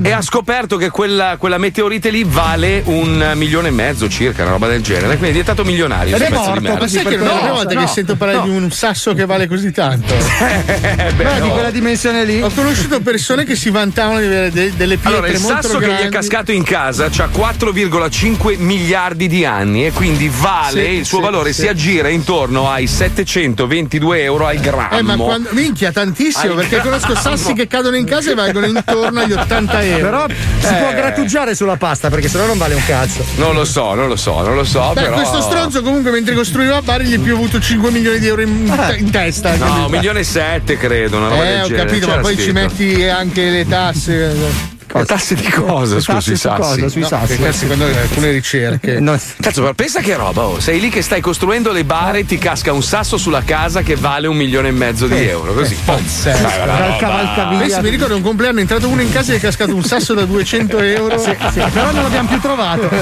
e 0.01 0.13
ha 0.13 0.23
scoperto 0.23 0.77
che 0.77 0.91
quella, 0.91 1.35
quella 1.39 1.59
meteorite 1.59 2.11
lì 2.11 2.25
vale 2.25 2.83
un 2.85 3.33
milione 3.35 3.69
e 3.69 3.73
mezzo 3.73 4.09
circa, 4.09 4.43
una 4.43 4.53
roba 4.53 4.69
del 4.69 4.81
genere. 4.83 5.07
Quindi 5.17 5.27
è 5.27 5.31
diventato 5.33 5.65
milionario. 5.65 6.15
Ed 6.15 6.23
è 6.23 6.31
morto, 6.31 6.61
ma 6.77 6.87
sai 6.87 7.05
che 7.05 7.17
non 7.17 7.27
è 7.27 7.31
la 7.33 7.39
prima 7.39 7.53
volta 7.53 7.81
che 7.81 7.87
sento 7.89 8.15
parlare 8.15 8.49
di 8.49 8.51
un 8.57 8.71
sasso 8.71 9.13
che 9.13 9.27
vale 9.27 9.49
così 9.49 9.73
tanto? 9.73 10.15
Eh, 10.81 11.13
beh, 11.13 11.25
Ma 11.25 11.33
di 11.35 11.49
no. 11.49 11.53
quella 11.53 11.71
dimensione 11.71 12.25
lì. 12.25 12.41
Ho 12.43 12.51
conosciuto 12.51 13.01
persone 13.01 13.45
che 13.45 13.55
si 13.55 13.71
vantavano 13.71 14.19
di 14.21 14.27
avere 14.27 14.51
de- 14.51 14.73
delle 14.77 14.97
pietre 14.97 15.19
Allora, 15.19 15.29
il 15.33 15.41
molto 15.41 15.63
sasso 15.63 15.79
che 15.79 15.87
gli 15.87 16.07
è 16.07 16.09
cascato 16.09 16.53
in 16.53 16.63
casa 16.63 17.05
ha 17.07 17.09
4,5 17.09 17.99
miliardi 18.29 19.29
di 19.29 19.45
anni 19.45 19.87
e 19.87 19.93
quindi 19.93 20.31
vale, 20.33 20.85
Sì, 20.85 20.91
il 20.91 21.05
suo 21.07 21.19
sì, 21.19 21.25
valore 21.25 21.53
sì. 21.53 21.61
si 21.63 21.69
aggira 21.69 22.09
intorno 22.09 22.71
ai 22.71 22.87
722 22.87 24.23
euro 24.23 24.47
al 24.47 24.59
grammo. 24.59 24.99
Eh, 24.99 25.03
ma 25.03 25.17
quando, 25.17 25.49
minchia, 25.53 25.91
tantissimo, 25.93 26.53
Al 26.53 26.59
perché 26.59 26.81
conosco 26.81 27.13
grammo. 27.13 27.37
sassi 27.37 27.53
che 27.55 27.67
cadono 27.67 27.97
in 27.97 28.05
casa 28.05 28.31
e 28.33 28.35
valgono 28.35 28.67
intorno 28.67 29.21
agli 29.21 29.33
80 29.33 29.83
euro. 29.85 30.03
Però 30.11 30.27
si 30.61 30.67
Eh. 30.75 30.77
può 30.79 30.91
grattugiare 30.93 31.55
sulla 31.55 31.77
pasta 31.77 32.11
perché 32.11 32.29
sennò 32.29 32.47
non 32.47 32.59
vale 32.59 32.75
un 32.75 32.85
cazzo. 32.85 33.25
Non 33.37 33.55
lo 33.55 33.65
so, 33.65 33.95
non 33.95 34.09
lo 34.09 34.17
so, 34.17 34.43
non 34.43 34.55
lo 34.55 34.65
so, 34.65 34.91
Beh, 34.95 35.03
però... 35.03 35.15
questo 35.15 35.41
stronzo 35.41 35.83
comunque 35.83 36.11
mentre 36.11 36.35
costruiva 36.35 36.83
Bari 36.83 37.05
gli 37.05 37.15
è 37.15 37.19
piovuto 37.19 37.59
5 37.61 37.91
milioni 37.91 38.19
di 38.19 38.27
euro 38.27 38.43
in, 38.43 38.69
Ah. 38.71 38.95
in 38.97 39.11
testa. 39.11 39.57
No, 39.57 39.87
un 39.87 39.91
milione 39.91 40.21
e 40.21 40.25
sette 40.25 40.77
credo, 40.77 41.17
una 41.17 41.29
roba 41.29 41.43
Eh, 41.43 41.47
del 41.53 41.63
ho 41.63 41.67
genere. 41.69 41.87
capito, 41.87 42.07
ma 42.07 42.13
C'era 42.13 42.23
poi 42.23 42.37
ci 42.37 42.43
scritto. 42.43 42.61
metti 42.61 43.05
anche 43.09 43.51
le 43.51 43.67
tasse. 43.67 44.79
Le 44.93 45.05
tasse 45.05 45.35
di 45.35 45.49
cosa? 45.49 45.95
Scusi, 46.01 46.07
tasse 46.07 46.33
i 46.33 46.37
su 46.37 46.49
sassi. 46.49 46.61
cosa? 46.61 46.89
Sui 46.89 47.01
No, 47.03 47.07
sassi. 47.07 47.37
perché 47.37 47.53
secondo 47.53 47.85
alcune 47.85 48.31
ricerche. 48.33 48.99
No, 49.01 49.19
Cazzo, 49.41 49.63
ma 49.63 49.73
pensa 49.75 50.01
che 50.01 50.17
roba, 50.17 50.47
oh. 50.47 50.61
Sei 50.61 50.81
lì 50.81 50.89
che 50.89 51.03
stai 51.03 51.21
costruendo 51.21 51.71
le 51.73 51.85
bare, 51.85 52.25
ti 52.25 52.39
casca 52.39 52.73
un 52.73 52.83
sasso 52.83 53.17
sulla 53.17 53.43
casa 53.45 53.83
che 53.83 53.95
vale 53.97 54.27
un 54.27 54.37
milione 54.37 54.69
e 54.69 54.73
mezzo 54.73 55.07
di 55.07 55.17
euro. 55.27 55.53
Così. 55.55 55.77
Pazzesco. 55.85 56.43
Va, 56.43 56.65
dal 56.77 56.97
cavalcavia. 56.99 57.59
Pensi, 57.61 57.81
mi 57.81 57.91
ricordo 57.91 58.17
un 58.17 58.23
compleanno 58.23 58.59
è 58.59 58.63
entrato 58.63 58.89
uno 58.89 59.01
in 59.01 59.11
casa 59.13 59.33
e 59.33 59.37
è 59.37 59.41
cascato 59.41 59.75
un 59.75 59.85
sasso 59.85 60.15
da 60.15 60.25
200 60.25 60.79
euro. 60.81 61.19
Sì, 61.19 61.35
sì, 61.53 61.61
però 61.73 61.93
non 61.93 62.03
l'abbiamo 62.03 62.29
più 62.29 62.41
trovato. 62.41 62.89
È 62.89 62.99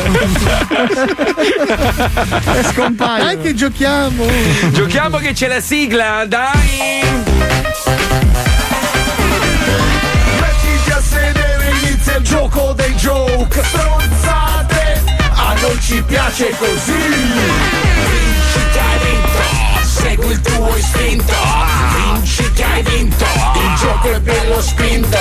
scomparso. 2.73 3.25
Dai 3.25 3.41
che 3.41 3.55
giochiamo! 3.55 4.25
Giochiamo 4.73 5.19
che 5.19 5.33
c'è 5.33 5.49
la 5.49 5.61
sigla, 5.61 6.25
dai! 6.27 7.01
Sedere, 12.09 12.15
inizia 12.15 12.17
il 12.17 12.23
gioco 12.25 12.73
dei 12.73 12.95
joke 12.95 13.63
Stronzate, 13.63 15.03
a 15.35 15.55
non 15.61 15.81
ci 15.81 16.03
piace 16.03 16.51
così 16.59 18.48
segui 20.01 20.33
il 20.33 20.41
tuo 20.41 20.77
istinto 20.77 21.33
Vinci 21.97 22.53
che 22.53 22.65
hai 22.65 22.83
vinto, 22.83 23.25
il 23.25 23.75
gioco 23.79 24.11
è 24.13 24.21
bello 24.21 24.61
spinto 24.61 25.19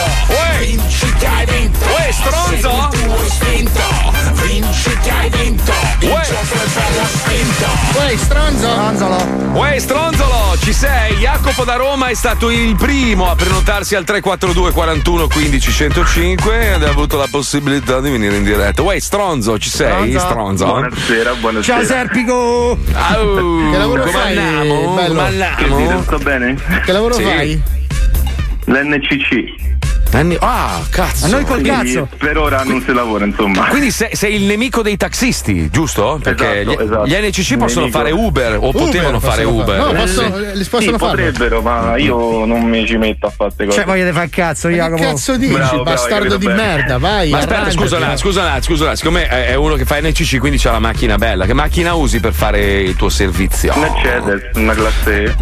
Vinci 0.60 1.14
che 1.14 1.26
hai 1.28 1.46
vinto, 1.46 1.86
Uè, 1.86 2.12
stronzo! 2.12 2.70
segui 2.70 3.00
il 3.00 3.06
tuo 3.06 3.26
istinto 3.26 3.82
Vinci 4.46 4.98
che 5.02 5.10
hai 5.10 5.30
vinto, 5.30 5.72
il 6.00 6.10
Uè. 6.10 6.22
gioco 6.22 6.54
è 6.54 6.68
bello 6.74 7.08
spinto 7.08 8.00
Uè, 8.00 8.18
stronzo! 8.18 8.70
Anzolo. 8.70 9.46
Uè, 9.54 9.80
stronzolo, 9.80 10.56
ci 10.62 10.74
sei? 10.74 11.16
Jacopo 11.16 11.64
da 11.64 11.76
Roma 11.76 12.08
è 12.10 12.14
stato 12.14 12.50
il 12.52 12.76
primo 12.76 13.30
a 13.30 13.36
prenotarsi 13.36 13.96
al 13.96 14.04
342 14.04 14.72
41 14.72 15.28
15 15.28 15.72
105 15.72 16.74
ed 16.76 16.84
ha 16.84 16.90
avuto 16.90 17.18
la 17.18 17.28
possibilità 17.30 18.00
di 18.00 18.10
venire 18.12 18.36
in 18.36 18.44
diretta. 18.44 18.82
Uè, 18.84 19.00
stronzo, 19.00 19.58
ci 19.58 19.70
sei? 19.70 20.12
Stronzo. 20.18 20.28
Stronzo? 20.28 20.66
Buonasera, 20.66 21.34
buonasera. 21.36 21.78
Ciao 21.78 21.86
Serpico. 21.88 22.78
Au, 22.94 23.72
Che 23.72 23.78
lavoro 23.78 24.06
fai, 24.08 24.36
andiamo? 24.72 24.96
bello? 24.96 25.46
Che 25.58 25.64
dite, 25.64 25.94
bene? 26.24 26.56
Che 26.86 26.92
lavoro 26.92 27.14
Sì. 27.16 27.24
fai? 27.24 27.62
L'NCC. 28.66 29.77
Anni- 30.12 30.38
Ah, 30.40 30.82
cazzo. 30.90 31.26
A 31.26 31.30
noi 31.30 31.44
col 31.44 31.60
Quindi 31.62 31.94
cazzo. 31.94 32.08
per 32.18 32.38
ora 32.38 32.64
non 32.64 32.82
si 32.82 32.94
lavora, 32.94 33.26
insomma. 33.26 33.66
Quindi 33.68 33.92
sei, 33.92 34.16
sei 34.16 34.36
il 34.36 34.44
nemico 34.44 34.82
dei 34.82 34.98
taxisti, 34.98 35.70
giusto? 35.70 36.20
Perché 36.22 36.62
Esatto, 36.62 36.82
gli, 36.82 36.86
esatto. 36.86 37.06
gli 37.08 37.14
NCC 37.14 37.58
possono 37.58 37.86
Nemico. 37.86 37.98
fare 38.00 38.12
Uber 38.12 38.58
o 38.60 38.72
potevano 38.72 39.20
fare 39.20 39.44
Uber. 39.44 39.66
fare- 39.78 39.78
No, 39.78 39.92
Eh, 39.92 39.96
possono, 39.96 40.36
sì. 40.38 40.58
li 40.58 40.64
Sì, 40.64 40.70
possono 40.70 40.98
farlo. 40.98 41.16
potrebbero, 41.24 41.62
ma 41.62 41.98
io 41.98 42.46
non 42.46 42.64
mi 42.64 42.86
ci 42.88 42.98
metto 42.98 43.28
a 43.28 43.30
fare 43.30 43.52
queste 43.54 43.66
cose. 43.66 43.78
Cioè, 43.78 43.86
voglia 43.86 44.06
di 44.06 44.12
fare 44.12 44.30
cazzo, 44.30 44.68
Che 44.70 44.74
Jacopo. 44.76 45.02
cazzo 45.04 45.38
dici, 45.38 45.54
Bravo, 45.54 45.84
bastardo 45.84 46.38
di 46.38 46.46
bene. 46.46 46.62
merda? 46.64 46.98
Vai, 46.98 47.30
Ma 47.30 47.38
aspetta, 47.40 47.70
scusa 47.72 48.18
scusa 48.18 48.62
scusa. 48.62 48.96
Siccome 48.96 49.28
è 49.28 49.54
uno 49.56 49.76
che 49.76 49.86
fa 49.86 50.00
NCC, 50.02 50.38
quindi 50.40 50.58
c'ha 50.58 50.72
la 50.72 50.80
macchina 50.80 51.18
bella. 51.18 51.46
Che 51.46 51.54
macchina 51.54 51.94
usi 51.94 52.20
per 52.20 52.34
fare 52.34 52.80
il 52.82 52.96
tuo 52.96 53.10
servizio? 53.10 53.74
Mercedes, 53.76 54.50
una 54.56 54.74
classe. 54.74 55.36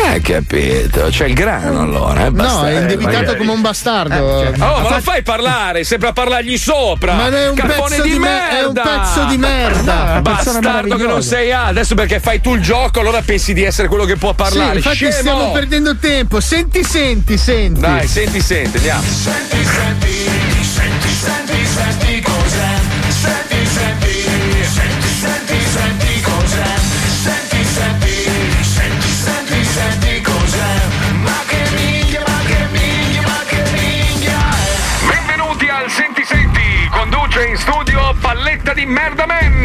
Eh, 0.00 0.20
capito. 0.20 1.08
C'è 1.10 1.26
il 1.26 1.34
grano 1.34 1.80
allora. 1.80 2.20
Eh, 2.26 2.30
No, 2.30 2.30
basta- 2.30 2.68
è 2.70 2.76
eh, 2.76 2.80
indebitato 2.80 3.16
magari. 3.18 3.38
come 3.38 3.50
un 3.52 3.60
bastardo. 3.60 4.14
Oh, 4.16 4.52
ma 4.56 4.88
lo 4.88 5.00
fai 5.00 5.22
parlare, 5.22 5.82
sempre 5.84 6.08
a 6.08 6.12
parlargli 6.12 6.56
sopra. 6.56 7.14
Ma 7.14 7.28
è 7.28 7.48
un 7.48 7.54
Cappone 7.56 7.88
pezzo 7.88 8.02
di, 8.02 8.10
di 8.12 8.18
me- 8.18 8.28
merda. 8.28 8.58
è 8.58 8.64
un 8.64 8.72
pezzo 8.72 9.24
di 9.24 9.36
merda. 9.36 10.20
Bastardo 10.22 10.96
che 10.96 11.04
non 11.06 11.22
sei 11.22 11.52
A. 11.52 11.64
Adesso 11.66 11.94
perché 11.94 12.20
fai 12.20 12.40
tu 12.40 12.54
il 12.54 12.62
gioco, 12.62 13.00
allora 13.00 13.20
pensi 13.22 13.52
di 13.52 13.64
essere 13.64 13.88
quello 13.88 14.04
che 14.04 14.16
può 14.16 14.30
Sì, 14.30 14.36
parlare. 14.36 14.76
infatti 14.76 14.96
Scemo! 14.96 15.12
stiamo 15.12 15.50
perdendo 15.52 15.96
tempo. 15.96 16.40
Senti, 16.40 16.84
senti, 16.84 17.36
senti. 17.36 17.80
Dai, 17.80 18.06
senti, 18.06 18.40
senti, 18.40 18.76
andiamo. 18.76 19.02
Senti, 19.02 19.64
senti, 19.64 20.14
senti, 20.62 21.08
senti, 21.14 21.66
senti 21.66 22.20
cos'è 22.22 22.77
di 38.78 38.86
Merda 38.86 39.26
Man. 39.26 39.62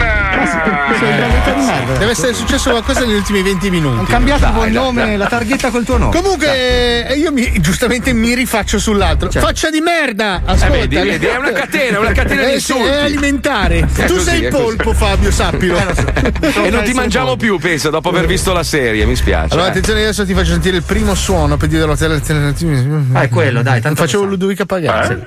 Di 0.98 1.06
merda, 1.06 1.98
Deve 2.00 2.12
essere 2.12 2.34
successo 2.34 2.72
qualcosa 2.72 3.02
negli 3.02 3.14
ultimi 3.14 3.44
20 3.44 3.70
minuti. 3.70 4.00
Ho 4.00 4.06
cambiato 4.06 4.66
il 4.66 4.72
nome, 4.72 5.18
la 5.18 5.28
targhetta 5.28 5.70
col 5.70 5.86
tuo 5.86 5.98
nome. 5.98 6.20
Comunque, 6.20 7.08
eh, 7.08 7.14
io 7.18 7.32
mi, 7.32 7.62
giustamente 7.62 8.12
mi 8.14 8.34
rifaccio 8.34 8.80
sull'altro. 8.80 9.30
Certo. 9.30 9.48
Faccia 9.48 9.70
di 9.70 9.82
merda! 9.82 10.42
Ascolta. 10.44 10.66
Eh, 10.76 10.88
vedi, 10.88 10.96
vedi, 10.96 11.26
è 11.28 11.38
una 11.38 11.52
catena, 11.52 12.00
una 12.00 12.12
catena 12.12 12.44
di 12.44 12.54
Eh, 12.54 12.60
sì, 12.60 12.72
insulti. 12.72 12.90
È 12.92 13.04
alimentare. 13.04 13.88
È 13.94 14.06
tu 14.06 14.14
così, 14.14 14.26
sei 14.26 14.42
il 14.44 14.50
così. 14.50 14.64
polpo, 14.64 14.94
Fabio, 14.94 15.32
sappilo. 15.32 15.78
E 16.64 16.70
non 16.70 16.84
ti 16.84 16.94
mangiamo 16.94 17.36
più, 17.36 17.60
penso, 17.60 17.90
dopo 17.90 18.10
aver 18.10 18.26
visto 18.26 18.52
la 18.52 18.64
serie, 18.64 19.06
mi 19.06 19.16
spiace. 19.16 19.54
Allora, 19.54 19.68
eh. 19.68 19.72
attenzione, 19.72 20.02
adesso 20.02 20.26
ti 20.26 20.34
faccio 20.34 20.52
sentire 20.52 20.78
il 20.78 20.84
primo 20.84 21.14
suono 21.14 21.58
per 21.58 21.68
dire 21.68 21.84
alternative. 21.84 23.04
Ah, 23.14 23.22
è 23.22 23.30
quello, 23.30 23.62
dai, 23.62 23.80
tanto 23.82 24.02
Facevo 24.02 24.24
Ludovica 24.24 24.66
Pagazzi. 24.66 25.18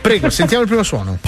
Prego, 0.00 0.30
sentiamo 0.30 0.62
il 0.62 0.68
primo 0.68 0.82
suono. 0.82 1.18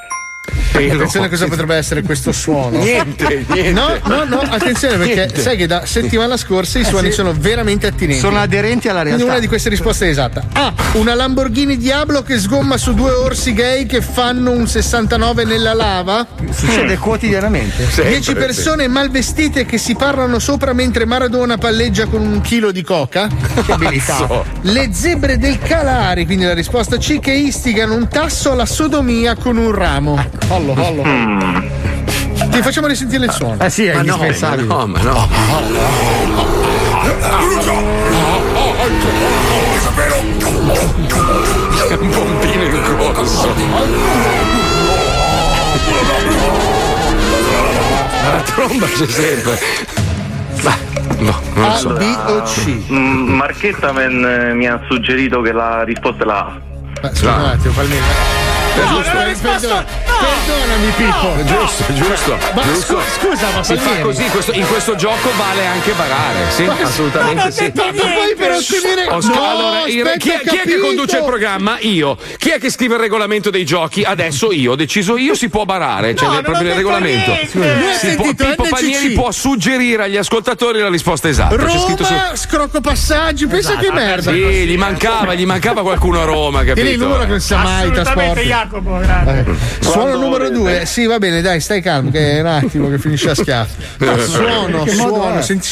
Attenzione 0.77 1.27
a 1.27 1.29
cosa 1.29 1.47
potrebbe 1.47 1.75
essere 1.77 2.03
questo 2.03 2.33
suono. 2.33 2.79
Niente, 2.79 3.45
niente. 3.49 3.73
No, 3.73 3.97
no, 4.05 4.25
no, 4.25 4.41
attenzione 4.41 4.97
perché 4.97 5.15
Niente. 5.15 5.41
sai 5.41 5.57
che 5.57 5.67
da 5.67 5.85
settimana 5.87 6.37
scorsa 6.37 6.79
i 6.79 6.83
Eh, 6.83 6.85
suoni 6.85 7.09
sì. 7.09 7.15
sono 7.15 7.33
veramente 7.37 7.87
attinenti. 7.87 8.21
Sono 8.21 8.39
aderenti 8.39 8.89
alla 8.89 9.01
Quindi 9.01 9.19
realtà. 9.19 9.33
una 9.35 9.41
di 9.41 9.49
queste 9.49 9.69
risposte 9.69 10.07
è 10.07 10.11
esatta. 10.11 10.45
A. 10.53 10.73
Una 10.93 11.15
Lamborghini 11.15 11.77
Diablo 11.77 12.23
che 12.23 12.39
sgomma 12.39 12.77
su 12.77 12.95
due 12.95 13.11
orsi 13.13 13.53
gay 13.53 13.87
che 13.87 14.01
fanno 14.03 14.51
un 14.51 14.67
69 14.67 15.45
nella 15.45 15.75
lava. 15.75 16.27
Succede 16.51 16.97
quotidianamente. 16.99 17.87
10 17.95 18.35
persone 18.35 18.89
mal 18.89 19.11
vestite 19.11 19.65
che 19.65 19.79
si 19.79 19.95
parlano 19.95 20.39
sopra 20.39 20.73
mentre 20.73 21.05
Maradona 21.05 21.57
palleggia 21.59 22.07
con 22.07 22.21
un 22.21 22.41
chilo 22.41 22.71
di 22.73 22.83
coca. 22.83 23.29
Che 23.65 23.73
abilità. 23.73 24.45
Le 24.63 24.91
zebre 24.93 25.39
del 25.39 25.59
Calari, 25.59 26.25
quindi 26.27 26.45
la 26.45 26.55
risposta 26.55 26.97
C, 26.99 27.19
che 27.21 27.33
istigano 27.33 27.95
un 27.95 28.09
tasso 28.09 28.53
alla 28.53 28.67
sodomia 28.67 29.35
con 29.37 29.57
un 29.57 29.73
ramo. 29.73 30.23
Fallo, 30.75 31.03
fallo. 31.03 31.63
Ti 32.51 32.63
facciamo 32.63 32.87
risentire 32.87 33.25
il 33.27 33.31
suono. 33.31 33.63
Eh 33.63 33.71
sì, 33.71 33.85
è 33.87 33.95
Ma 33.95 34.03
no, 34.03 34.15
indispensabile. 34.15 34.67
ma 34.67 34.75
no, 34.75 34.87
ma 34.87 35.01
no. 35.01 35.29
Un 41.99 42.09
pompino 42.11 42.63
in 42.65 42.83
corso. 43.15 43.55
La 48.23 48.41
tromba 48.43 48.87
c'è 48.87 49.07
sempre. 49.07 49.59
No, 51.19 51.35
non 51.55 51.65
A, 51.65 51.77
so. 51.77 51.91
B 51.95 52.03
o 52.27 52.43
C? 52.43 52.91
Mm, 52.91 53.29
Marchetta 53.35 53.93
men, 53.93 54.23
eh, 54.25 54.53
mi 54.53 54.67
ha 54.67 54.79
suggerito 54.87 55.41
che 55.41 55.53
la 55.53 55.83
risposta 55.83 56.25
è 56.25 56.27
la 56.27 56.39
A. 56.41 56.61
Ma 57.03 57.09
scusa 57.15 57.35
un 57.35 57.45
attimo, 57.45 57.73
falmino. 57.73 58.05
È 58.77 58.81
No, 58.85 58.97
giusto, 58.97 59.13
non 59.13 59.23
è 59.23 59.27
risposto. 59.29 59.85
Perdonami, 60.05 60.91
Pippo. 60.97 61.35
È 61.37 61.45
giusto, 61.45 61.85
è 61.87 61.93
giusto. 61.93 62.39
Ma 62.55 62.63
giusto. 62.63 63.01
scu- 63.01 63.21
scusa, 63.27 63.51
ma 63.55 63.63
si 63.63 63.77
fa 63.77 64.01
così, 64.01 64.25
questo- 64.29 64.53
in 64.53 64.67
questo 64.67 64.95
gioco 64.97 65.31
vale 65.37 65.67
anche 65.67 65.93
barare, 65.93 66.51
sì, 66.51 66.65
assolutamente 66.65 67.51
sì. 67.51 67.73
Ma 67.75 67.83
poi 67.85 68.35
per 68.37 68.53
ottenere. 68.53 69.07
Ho 69.09 69.21
scr- 69.21 69.35
No, 69.35 69.49
allora, 69.51 69.87
il- 69.87 70.01
aspetta, 70.03 70.19
chi, 70.19 70.49
chi 70.49 70.57
è 70.57 70.63
che 70.63 70.79
conduce 70.79 71.19
il 71.19 71.25
programma? 71.25 71.79
Io. 71.81 72.17
Chi 72.37 72.51
è 72.51 72.59
che 72.59 72.71
scrive 72.71 72.95
il 72.95 73.01
regolamento 73.01 73.51
dei 73.51 73.65
giochi? 73.65 74.03
Adesso 74.03 74.53
io. 74.53 74.73
Ho 74.73 74.77
deciso 74.77 75.17
io, 75.17 75.35
si 75.35 75.49
può 75.49 75.65
barare. 75.65 76.15
Cioè, 76.15 76.29
No, 76.29 76.35
proprio 76.43 76.55
nel 76.57 76.65
detto 76.65 76.77
regolamento. 76.77 77.35
Si 77.99 78.15
può, 78.17 78.25
Pippo 78.27 78.63
NCC. 78.63 78.69
Panieri 78.69 79.11
può 79.11 79.31
suggerire 79.31 80.05
agli 80.05 80.17
ascoltatori 80.17 80.81
la 80.81 80.89
risposta 80.89 81.29
esatta. 81.29 81.57
C'è 81.57 81.79
scritto 81.79 82.05
su. 82.05 82.13
Roma, 82.13 82.31
scrocco 82.37 82.81
passaggi, 82.81 83.47
pensa 83.47 83.71
Esatto. 83.73 83.87
che 83.87 83.93
merda. 83.93 84.33
Sì, 84.33 84.39
gli 84.39 84.77
mancava, 84.77 85.35
gli 85.35 85.47
mancava 85.47 85.83
qualcuno 85.83 86.21
a 86.21 86.25
Roma, 86.25 86.59
capito? 86.61 86.75
Tieni 86.75 86.91
il 86.93 86.99
numero 86.99 87.21
che 87.21 87.27
non 87.27 87.41
sa 87.41 87.57
mai 87.59 87.91
trasporti. 87.91 88.53
Jacopo, 88.67 88.99
grazie. 88.99 89.45
Suono 89.81 90.17
numero 90.17 90.51
due. 90.51 90.85
Sì, 90.87 91.07
va 91.07 91.19
bene, 91.19 91.41
dai, 91.41 91.61
stai 91.61 91.81
calmo, 91.81 92.11
che 92.11 92.33
è 92.33 92.41
un 92.41 92.47
attimo 92.47 92.89
che 92.89 92.99
finisce 92.99 93.31
a 93.31 93.35
schiaffo. 93.35 93.81
Suono, 94.27 94.83
Che 94.83 94.95
modo 94.95 95.15
suono, 95.15 95.39
è? 95.39 95.43
senti. 95.43 95.69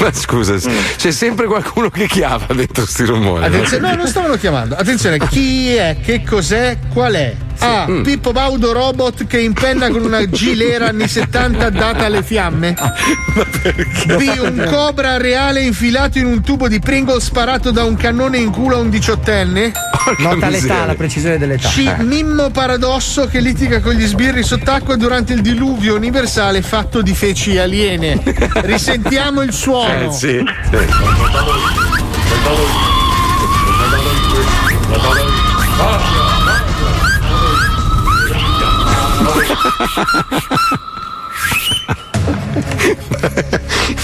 Ma 0.00 0.12
scusa, 0.12 0.54
c'è 0.96 1.10
sempre 1.10 1.46
qualcuno 1.46 1.90
che 1.90 2.06
chiama 2.06 2.46
dentro 2.54 2.86
sti 2.86 3.04
rumori. 3.04 3.44
Attenzione, 3.44 3.88
no, 3.88 3.96
non 3.96 4.06
stavano 4.06 4.36
chiamando. 4.36 4.76
Attenzione, 4.76 5.18
chi 5.18 5.74
è? 5.74 5.96
Che 6.00 6.22
cos'è? 6.22 6.78
Qual 6.92 7.12
è? 7.14 7.34
A. 7.60 7.86
Mm. 7.88 8.02
Pippo 8.02 8.32
Baudo 8.32 8.72
robot 8.72 9.26
che 9.26 9.40
impenna 9.40 9.88
con 9.88 10.02
una 10.02 10.26
gilera 10.30 10.88
anni 10.88 11.08
70 11.08 11.70
data 11.70 12.04
alle 12.06 12.22
fiamme. 12.22 12.74
B. 14.06 14.38
Un 14.40 14.66
cobra 14.70 15.16
reale 15.16 15.60
infilato 15.62 16.18
in 16.18 16.26
un 16.26 16.42
tubo 16.42 16.68
di 16.68 16.78
Pringle 16.78 17.20
sparato 17.20 17.70
da 17.70 17.84
un 17.84 17.96
cannone 17.96 18.38
in 18.38 18.50
culo 18.50 18.76
a 18.76 18.78
un 18.78 18.90
diciottenne. 18.90 19.72
Nota 20.18 20.48
l'età, 20.48 20.84
la 20.86 20.94
precisione 20.94 21.38
dell'età. 21.38 21.68
C. 21.68 21.96
Mimmo 21.98 22.50
paradosso 22.50 23.26
che 23.26 23.40
litiga 23.40 23.80
con 23.80 23.94
gli 23.94 24.06
sbirri 24.06 24.42
sott'acqua 24.42 24.96
durante 24.96 25.32
il 25.32 25.42
diluvio 25.42 25.94
universale 25.94 26.62
fatto 26.62 27.02
di 27.02 27.14
feci 27.14 27.58
aliene. 27.58 28.20
Risentiamo 28.62 29.42
il 29.42 29.52
suono. 29.52 30.10
Eh, 30.10 30.12
sì. 30.12 30.44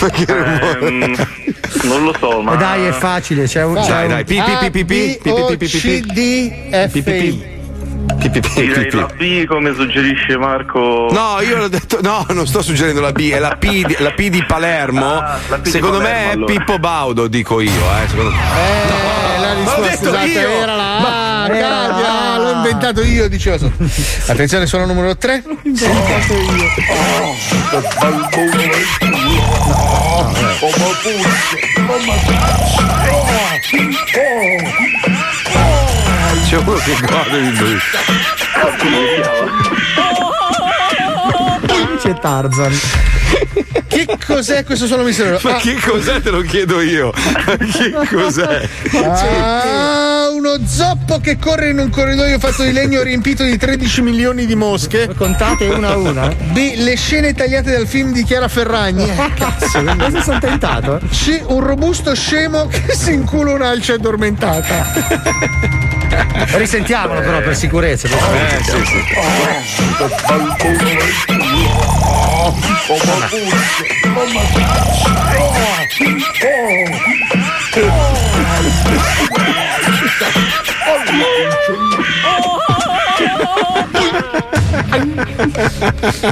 Ma 0.01 0.09
che 0.11 0.25
rumore? 0.27 0.79
Ehm, 0.87 1.15
non 1.85 2.05
lo 2.05 2.15
so, 2.19 2.41
ma. 2.41 2.55
E 2.55 2.57
dai, 2.57 2.85
è 2.87 2.93
facile, 2.93 3.45
c'è 3.47 3.65
un. 3.65 3.75
Dai, 3.75 4.09
dai, 4.09 4.25
pi, 4.25 4.43
pi, 4.43 4.57
pi, 4.59 4.71
pi, 4.71 4.85
pi, 4.85 5.19
pi, 5.23 5.29
O 5.31 5.47
pi, 5.47 5.57
pi, 5.57 5.67
pi, 5.67 5.79
C 5.79 5.81
pi. 5.81 6.01
D 6.13 6.89
F 6.89 6.93
Pi, 6.93 7.03
pi, 7.03 7.11
I. 7.11 7.19
pi. 7.19 7.53
Pi, 8.19 8.29
pi, 8.31 8.41
pi, 8.41 8.49
Direi 8.55 8.85
pi, 8.85 8.91
pi. 8.91 8.97
la 8.97 9.07
B 9.17 9.45
come 9.47 9.75
suggerisce 9.75 10.37
Marco. 10.37 11.09
No, 11.11 11.41
io 11.41 11.57
l'ho 11.57 11.69
detto, 11.69 11.99
no, 12.03 12.27
non 12.31 12.47
sto 12.47 12.61
suggerendo 12.63 13.01
la 13.01 13.13
B, 13.13 13.31
è 13.31 13.39
la 13.39 13.57
P 13.59 13.85
di, 13.85 13.97
la 13.99 14.11
P 14.13 14.29
di 14.29 14.45
Palermo. 14.45 15.19
Ah, 15.19 15.39
la 15.49 15.59
P 15.59 15.63
di 15.63 15.71
Secondo 15.71 15.99
me 15.99 16.05
Palermo, 16.05 16.29
è 16.29 16.33
allora. 16.35 16.53
Pippo 16.53 16.79
Baudo, 16.79 17.27
dico 17.29 17.61
io, 17.61 17.71
eh. 17.71 18.09
Secondo 18.09 18.31
me. 18.31 18.37
Eh, 18.37 19.41
la 19.41 19.53
l'ho 19.53 19.59
risposta 19.61 19.81
detto 19.91 20.09
esatta 20.09 20.27
io. 20.27 20.49
era 20.51 20.75
la 20.77 20.97
A. 20.97 21.01
Ma- 21.01 21.55
era 21.57 21.69
la 21.69 22.34
A. 22.34 22.34
l'ho 22.69 22.71
inventato 22.71 23.03
io, 23.03 23.29
dicevo. 23.29 23.59
so. 23.59 23.73
Attenzione, 24.33 24.67
sono 24.67 24.87
numero 24.87 25.17
3. 25.17 25.43
C'è 36.47 36.57
uno 36.57 36.75
che 36.75 36.97
gode 37.01 37.41
di 37.41 37.57
lui. 37.59 37.79
C'è 42.01 42.15
Tarzan. 42.19 42.73
Che 43.89 44.07
cos'è 44.27 44.65
questo 44.65 44.87
suono 44.87 45.03
misterioso? 45.03 45.49
Ma 45.49 45.57
Ah, 45.57 45.61
che 45.61 45.75
cos'è 45.81 46.21
te 46.21 46.31
lo 46.31 46.41
chiedo 46.43 46.81
io? 46.81 47.13
Ma 47.47 47.57
che 47.57 47.93
cos'è? 48.15 48.69
ah, 49.05 50.29
uno 50.31 50.59
zoppo 50.67 51.19
che 51.21 51.39
corre 51.39 51.71
in 51.71 51.79
un 51.79 51.91
corridoio 51.91 52.39
fatto 52.39 52.63
di 52.63 52.73
legno 52.73 53.03
riempito 53.03 53.43
di 53.45 53.57
13 53.57 54.03
milioni 54.03 54.47
di 54.47 54.55
mosche. 54.55 55.09
Contate 55.17 55.67
una 55.67 55.89
a 55.91 55.97
una. 55.97 56.29
B. 56.29 56.75
Le 56.77 56.97
scene 56.97 57.35
tagliate 57.35 57.73
dal 57.73 57.87
film 57.87 58.13
di 58.13 58.23
Chiara 58.25 58.49
Ferragni. 58.49 59.11
Cazzo, 59.35 59.83
cosa 59.99 60.23
sono 60.23 60.39
tentato? 60.39 61.01
C. 61.11 61.43
Un 61.47 61.61
robusto 61.65 62.15
scemo 62.15 62.67
che 62.69 62.95
si 62.95 63.13
incula 63.13 63.53
un'alce 63.53 63.93
addormentata. 63.95 64.93
Risentiamolo 66.57 67.21
però 67.21 67.41
per 67.41 67.57
sicurezza. 67.57 68.09
per. 68.09 68.19
Eh, 68.35 68.63
sì, 68.63 68.85
sì. 68.85 69.03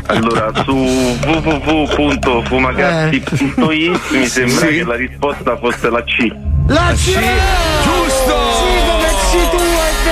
Allora, 0.07 0.51
su 0.65 0.75
www.fumagazzi.it 1.25 4.11
mi 4.11 4.27
sembra 4.27 4.67
Sì. 4.67 4.73
che 4.79 4.85
la 4.85 4.95
risposta 4.97 5.57
fosse 5.57 5.89
la 5.91 6.03
C. 6.05 6.29
La 6.69 6.93
C! 6.95 7.19
Giusto! 7.83 8.62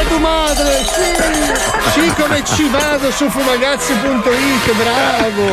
Sì, 0.01 0.07
è 0.07 0.09
tua 0.09 0.19
madre! 0.19 0.85
Sì! 0.85 2.01
Sì, 2.01 2.13
come 2.21 2.43
ci 2.45 2.69
vado 2.71 3.11
su 3.11 3.29
fumagazzi.it, 3.29 4.73
bravo! 4.75 5.47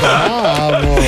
Bravo! 0.00 1.00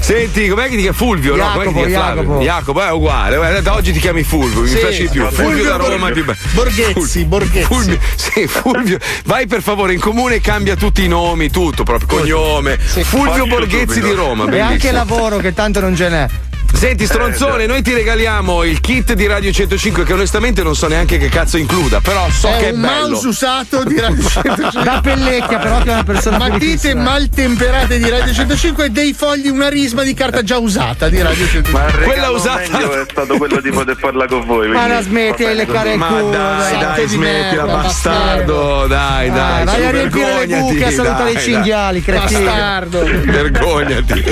Senti, 0.00 0.48
com'è 0.48 0.64
che 0.68 0.76
ti 0.76 0.82
chiami 0.82 0.96
Fulvio? 0.96 1.34
no? 1.34 1.50
Com'è 1.52 1.62
che 1.64 1.68
ti 1.68 1.74
chiami 1.74 1.92
Jacopo, 1.92 2.22
Flavio? 2.22 2.40
Jacopo, 2.40 2.82
è 2.82 2.90
uguale. 2.90 3.36
Guarda, 3.36 3.60
Da 3.60 3.74
oggi 3.74 3.92
ti 3.92 3.98
chiami 3.98 4.22
Fulvio, 4.22 4.60
mi 4.60 4.68
Sì. 4.68 4.76
piace 4.76 5.02
di 5.02 5.08
più. 5.08 5.22
Fulvio, 5.26 5.44
Fulvio 5.44 5.64
da 5.64 5.76
Roma 5.76 5.88
Borghe- 5.88 6.08
è 6.08 6.12
più 6.12 6.24
bello. 6.24 6.38
Borghezzi, 6.52 7.24
Borghezzi. 7.24 7.64
Fulvio, 7.66 7.98
sì, 8.14 8.46
Fulvio. 8.46 8.98
Vai 9.24 9.46
per 9.46 9.62
favore 9.62 9.92
in 9.94 10.00
comune 10.00 10.36
e 10.36 10.40
cambia 10.40 10.76
tutti 10.76 11.02
i 11.04 11.08
nomi, 11.08 11.50
tutto, 11.50 11.82
proprio 11.82 12.06
cognome. 12.08 12.78
Fulvio 12.78 13.46
Borghezzi 13.46 14.00
di 14.00 14.12
Roma, 14.12 14.48
E 14.50 14.60
anche 14.60 14.92
lavoro 14.92 15.38
che 15.38 15.52
tanto 15.54 15.80
non 15.80 15.96
ce 15.96 16.08
n'è. 16.08 16.26
Senti, 16.72 17.06
stronzone, 17.06 17.66
noi 17.66 17.82
ti 17.82 17.92
regaliamo 17.92 18.62
il 18.62 18.80
kit 18.80 19.14
di 19.14 19.26
Radio 19.26 19.50
105 19.50 20.04
che 20.04 20.12
onestamente 20.12 20.62
non 20.62 20.76
so 20.76 20.86
neanche 20.86 21.18
che 21.18 21.28
cazzo 21.28 21.56
includa, 21.56 22.00
però 22.00 22.28
so 22.30 22.48
è 22.48 22.56
che 22.58 22.68
è 22.68 22.72
un 22.72 22.80
bello. 22.80 23.08
mouse 23.08 23.26
usato 23.26 23.82
di 23.82 23.98
Radio 23.98 24.22
105 24.28 24.82
Da 24.84 25.00
Pellecchia, 25.02 25.58
però, 25.58 25.78
che 25.82 25.88
è 25.88 25.92
una 25.94 26.04
persona 26.04 26.38
Matite 26.38 26.58
pulitissima. 26.58 27.02
mal 27.02 27.28
temperate 27.30 27.98
di 27.98 28.08
Radio 28.08 28.32
105 28.32 28.84
e 28.84 28.90
dei 28.90 29.12
fogli, 29.12 29.48
una 29.48 29.68
risma 29.68 30.04
di 30.04 30.14
carta 30.14 30.42
già 30.44 30.58
usata 30.58 31.08
di 31.08 31.20
Radio 31.20 31.46
105. 31.48 31.72
Ma 31.72 32.04
Quella 32.04 32.30
usata- 32.30 32.60
meglio 32.70 32.92
è 33.00 33.06
stato 33.10 33.36
quello 33.38 33.60
di 33.60 33.70
poter 33.70 33.96
parlare 33.96 34.28
con 34.28 34.44
voi. 34.46 34.68
Ma 34.68 34.86
la 34.86 35.02
smetti 35.02 35.36
di 35.38 35.44
bene 35.44 35.54
leccare 35.54 35.92
il 35.92 35.98
Ma 35.98 36.06
culo. 36.06 36.30
dai, 36.30 36.78
dai, 36.78 37.08
smettila, 37.08 37.64
merda, 37.64 37.82
bastardo, 37.82 38.86
dai, 38.86 39.30
dai. 39.32 39.64
Vai 39.64 39.84
a 39.84 39.90
riempire 39.90 40.46
le 40.46 40.58
buche 40.58 40.84
a 40.84 40.90
salutare 40.92 41.30
i 41.30 41.34
dai, 41.34 41.42
cinghiali, 41.42 42.02
cretino. 42.02 42.40
Bastardo. 42.44 43.00
Vergognati. 43.24 44.24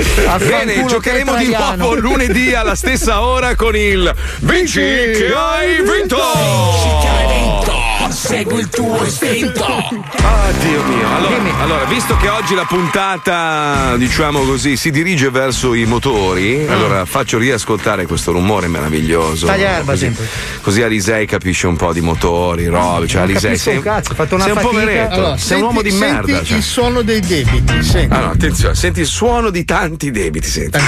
Bene, 0.47 0.85
giocheremo 0.85 1.35
di 1.35 1.47
nuovo 1.77 1.95
lunedì 1.95 2.26
alla 2.55 2.75
stessa 2.75 3.21
ora 3.21 3.55
con 3.55 3.73
il 3.75 4.13
Vinci 4.39 4.79
che 4.81 5.31
hai 5.33 5.81
vinto! 5.81 6.17
Segui 8.09 8.59
il 8.61 8.69
tuo 8.69 9.03
istinto. 9.05 9.63
Ah, 9.65 10.51
Dio 10.59 10.83
mio. 10.83 11.15
Allora, 11.15 11.35
allora, 11.61 11.83
visto 11.85 12.15
che 12.17 12.29
oggi 12.29 12.55
la 12.55 12.65
puntata, 12.65 13.95
diciamo 13.97 14.41
così, 14.43 14.75
si 14.77 14.91
dirige 14.91 15.29
verso 15.29 15.73
i 15.73 15.85
motori, 15.85 16.65
allora 16.67 17.05
faccio 17.05 17.37
riascoltare 17.37 18.05
questo 18.05 18.31
rumore 18.31 18.67
meraviglioso. 18.67 19.45
Taglia 19.45 19.69
erba 19.77 19.91
così, 19.91 20.05
sempre. 20.05 20.27
così 20.61 20.81
Arisei 20.83 21.25
capisce 21.25 21.67
un 21.67 21.75
po' 21.75 21.91
di 21.93 22.01
motori, 22.01 22.67
robe. 22.67 23.07
Cioè, 23.07 23.21
Non 23.21 23.29
Arisei, 23.29 23.57
sei, 23.57 23.75
un 23.77 23.83
cazzo, 23.83 24.13
fatto 24.13 24.35
una 24.35 24.43
sei 24.45 24.53
un 24.53 24.59
fatica. 24.59 24.79
poveretto, 24.79 25.13
Allora, 25.13 25.37
sei 25.37 25.57
un 25.57 25.63
uomo 25.63 25.81
di 25.81 25.89
senti- 25.91 26.05
merda. 26.05 26.27
Senti 26.27 26.45
cioè. 26.47 26.57
il 26.57 26.63
suono 26.63 27.01
dei 27.01 27.19
debiti, 27.19 27.83
senti. 27.83 28.07
No, 28.17 28.29
attenzione, 28.31 28.75
senti 28.75 28.99
il 29.01 29.05
suono 29.07 29.49
di 29.49 29.65
tanti 29.65 30.11
debiti, 30.11 30.47
senti. 30.47 30.79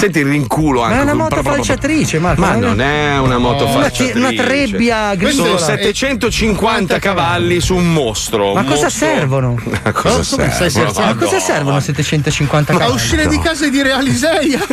Senti 0.00 0.18
il 0.20 0.26
rinculo 0.26 0.80
anche. 0.80 0.94
Ma 0.94 1.00
è 1.00 1.04
una 1.04 1.14
moto 1.14 1.42
falciatrice, 1.42 2.18
Marco. 2.18 2.40
Ma 2.40 2.54
non 2.54 2.80
è 2.80 3.18
una 3.18 3.36
moto 3.36 3.64
Una 3.66 3.82
falciatrice. 3.82 4.16
una 4.18 4.32
trebbia 4.32 4.94
Sono 4.94 5.10
agricola. 5.10 5.58
750 5.58 6.98
cavalli 6.98 7.60
su 7.60 7.74
un 7.76 7.92
mostro. 7.92 8.54
Ma 8.54 8.60
un 8.60 8.66
cosa 8.66 8.84
mostro- 8.84 9.06
servono? 9.06 9.54
Ma 9.84 9.92
cosa 9.92 10.18
Oh, 10.20 10.22
servono? 10.22 11.06
Ma 11.06 11.14
cosa 11.14 11.38
servono 11.38 11.80
750 11.80 12.72
A 12.72 12.76
cavalli? 12.78 12.94
uscire 12.94 13.26
di 13.26 13.38
casa 13.40 13.66
e 13.66 13.70
dire 13.70 13.92
Aliseia. 13.92 14.60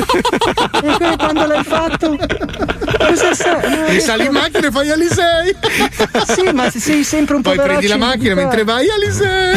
E 0.77 1.15
quando 1.17 1.45
l'hai 1.45 1.63
fatto? 1.63 2.15
Cosa 2.97 3.33
serve? 3.33 3.89
Risali 3.89 4.25
in 4.25 4.31
macchina 4.31 4.67
e 4.67 4.71
fai 4.71 4.89
Alisei. 4.91 5.55
Sì, 6.27 6.49
ma 6.53 6.69
sei 6.69 7.03
sempre 7.03 7.35
un 7.35 7.41
po' 7.41 7.49
Poi 7.53 7.59
prendi 7.65 7.87
la 7.87 7.97
macchina 7.97 8.33
mentre 8.35 8.63
vai 8.63 8.85
Alisei. 8.89 9.55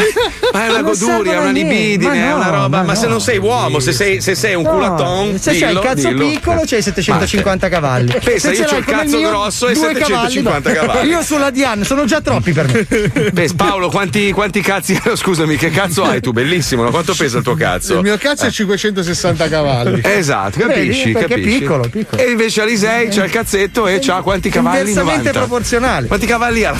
Ma 0.51 0.65
è 0.65 0.69
una 0.69 0.81
goduria, 0.81 1.39
una 1.39 1.49
a 1.49 1.51
libidine, 1.51 2.07
Ma 2.09 2.13
è 2.15 2.33
una 2.33 2.45
no, 2.45 2.51
roba. 2.51 2.77
Ma, 2.79 2.83
ma 2.83 2.95
se 2.95 3.05
no. 3.05 3.11
non 3.11 3.21
sei 3.21 3.37
uomo, 3.37 3.79
se 3.79 3.91
sei, 3.93 4.19
se 4.21 4.35
sei 4.35 4.55
un 4.55 4.63
No, 4.63 4.71
culaton, 4.71 5.39
se 5.39 5.53
c'hai 5.65 5.73
il 5.73 5.79
cazzo 5.79 6.07
dillo. 6.09 6.27
piccolo 6.27 6.61
c'hai 6.65 6.81
750 6.81 7.69
cavalli. 7.69 8.13
Pensa, 8.23 8.53
Se 8.53 8.61
io 8.61 8.65
c'ho 8.65 8.77
il 8.77 8.85
cazzo 8.85 9.17
mio, 9.17 9.29
grosso 9.29 9.67
e 9.67 9.73
due 9.73 9.87
750 9.93 10.71
cavalli. 10.73 10.87
cavalli. 10.87 11.09
Io 11.09 11.21
sulla 11.23 11.49
Diane 11.49 11.83
sono 11.83 12.05
già 12.05 12.21
troppi 12.21 12.51
per 12.51 12.67
me. 12.67 13.29
Beh, 13.31 13.49
Paolo, 13.55 13.89
quanti, 13.89 14.31
quanti 14.31 14.61
cazzi. 14.61 14.99
Scusami, 15.13 15.55
che 15.55 15.69
cazzo 15.69 16.03
hai 16.03 16.21
tu? 16.21 16.31
Bellissimo, 16.31 16.83
no? 16.83 16.89
Quanto 16.91 17.13
pesa 17.15 17.37
il 17.37 17.43
tuo 17.43 17.55
cazzo? 17.55 17.95
Il 17.95 18.01
mio 18.01 18.17
cazzo 18.17 18.45
è 18.45 18.51
560 18.51 19.47
cavalli. 19.49 20.01
Esatto, 20.21 20.59
capisci? 20.59 20.99
Vedi? 21.05 21.11
Perché 21.13 21.33
è 21.33 21.37
capisci? 21.37 21.59
piccolo, 21.59 21.89
piccolo. 21.89 22.21
E 22.21 22.29
invece 22.31 22.61
Alisei 22.61 23.07
c'ha 23.09 23.23
il 23.23 23.31
cazzetto 23.31 23.87
e 23.87 23.99
c'ha 24.01 24.21
quanti 24.21 24.49
cavalli? 24.49 24.79
Inversamente 24.89 25.29
90. 25.31 25.39
proporzionale. 25.39 26.07
Quanti 26.07 26.25
cavalli 26.25 26.63
ha? 26.65 26.75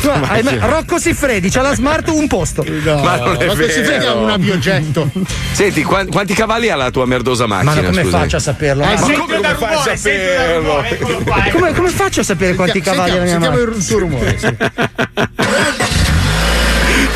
Rocco 0.60 1.00
Siffredi 1.00 1.50
c'ha 1.50 1.62
la 1.62 1.74
smart 1.74 2.10
un 2.10 2.28
posto. 2.28 2.64
Ma 2.64 3.16
non 3.18 3.36
è 3.40 3.46
Ma 3.48 3.56
così 3.56 3.62
vero. 3.82 3.92
vediamo 3.92 4.22
un 4.24 4.30
aviogetto. 4.30 5.10
Senti, 5.54 5.84
quan- 5.84 6.08
quanti 6.10 6.34
cavalli 6.34 6.70
ha 6.70 6.76
la 6.76 6.92
tua 6.92 7.06
merdosa 7.06 7.46
macchina? 7.48 7.74
Ma 7.76 7.82
no, 7.82 7.88
come 7.90 8.04
faccio 8.06 8.36
a 8.38 8.40
saperlo? 8.72 8.84
Eh, 8.84 8.96
Ma- 8.96 9.02
come, 9.20 9.40
da 9.42 9.56
fai 9.56 9.74
a 9.74 9.96
saperlo? 9.98 10.60
rumore, 10.60 10.98
qua. 10.98 11.44
come, 11.52 11.74
come 11.74 11.90
faccio 11.90 12.22
a 12.22 12.24
sapere 12.24 12.56
quanti 12.56 12.80
cavalli 12.82 13.12
ha 13.12 13.16
la 13.18 13.22
mia 13.24 13.32
Sentiamo 13.32 13.56
macchina? 13.58 13.76
il 13.78 13.86
tuo 13.88 14.00
rumore. 14.00 14.38
sì. 14.38 14.56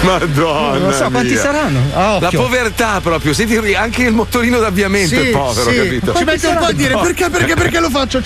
Madonna. 0.01 0.77
Non 0.77 0.89
lo 0.89 0.93
so, 0.93 1.09
quanti 1.09 1.31
mia. 1.31 1.41
saranno? 1.41 1.79
A 1.93 2.19
La 2.19 2.29
povertà 2.29 2.99
proprio, 3.01 3.33
senti 3.33 3.55
anche 3.73 4.03
il 4.03 4.13
motorino 4.13 4.59
d'avviamento 4.59 5.15
è 5.15 5.29
povero, 5.29 5.71
sì. 5.71 5.77
capito? 5.77 6.13
Ci 6.13 6.23
mette 6.23 6.47
un 6.47 6.57
po' 6.57 6.65
a 6.65 6.71
dire 6.71 6.95
perché, 6.97 7.29
perché, 7.29 7.55
perché 7.55 7.79
lo 7.79 7.89
faccio? 7.89 8.21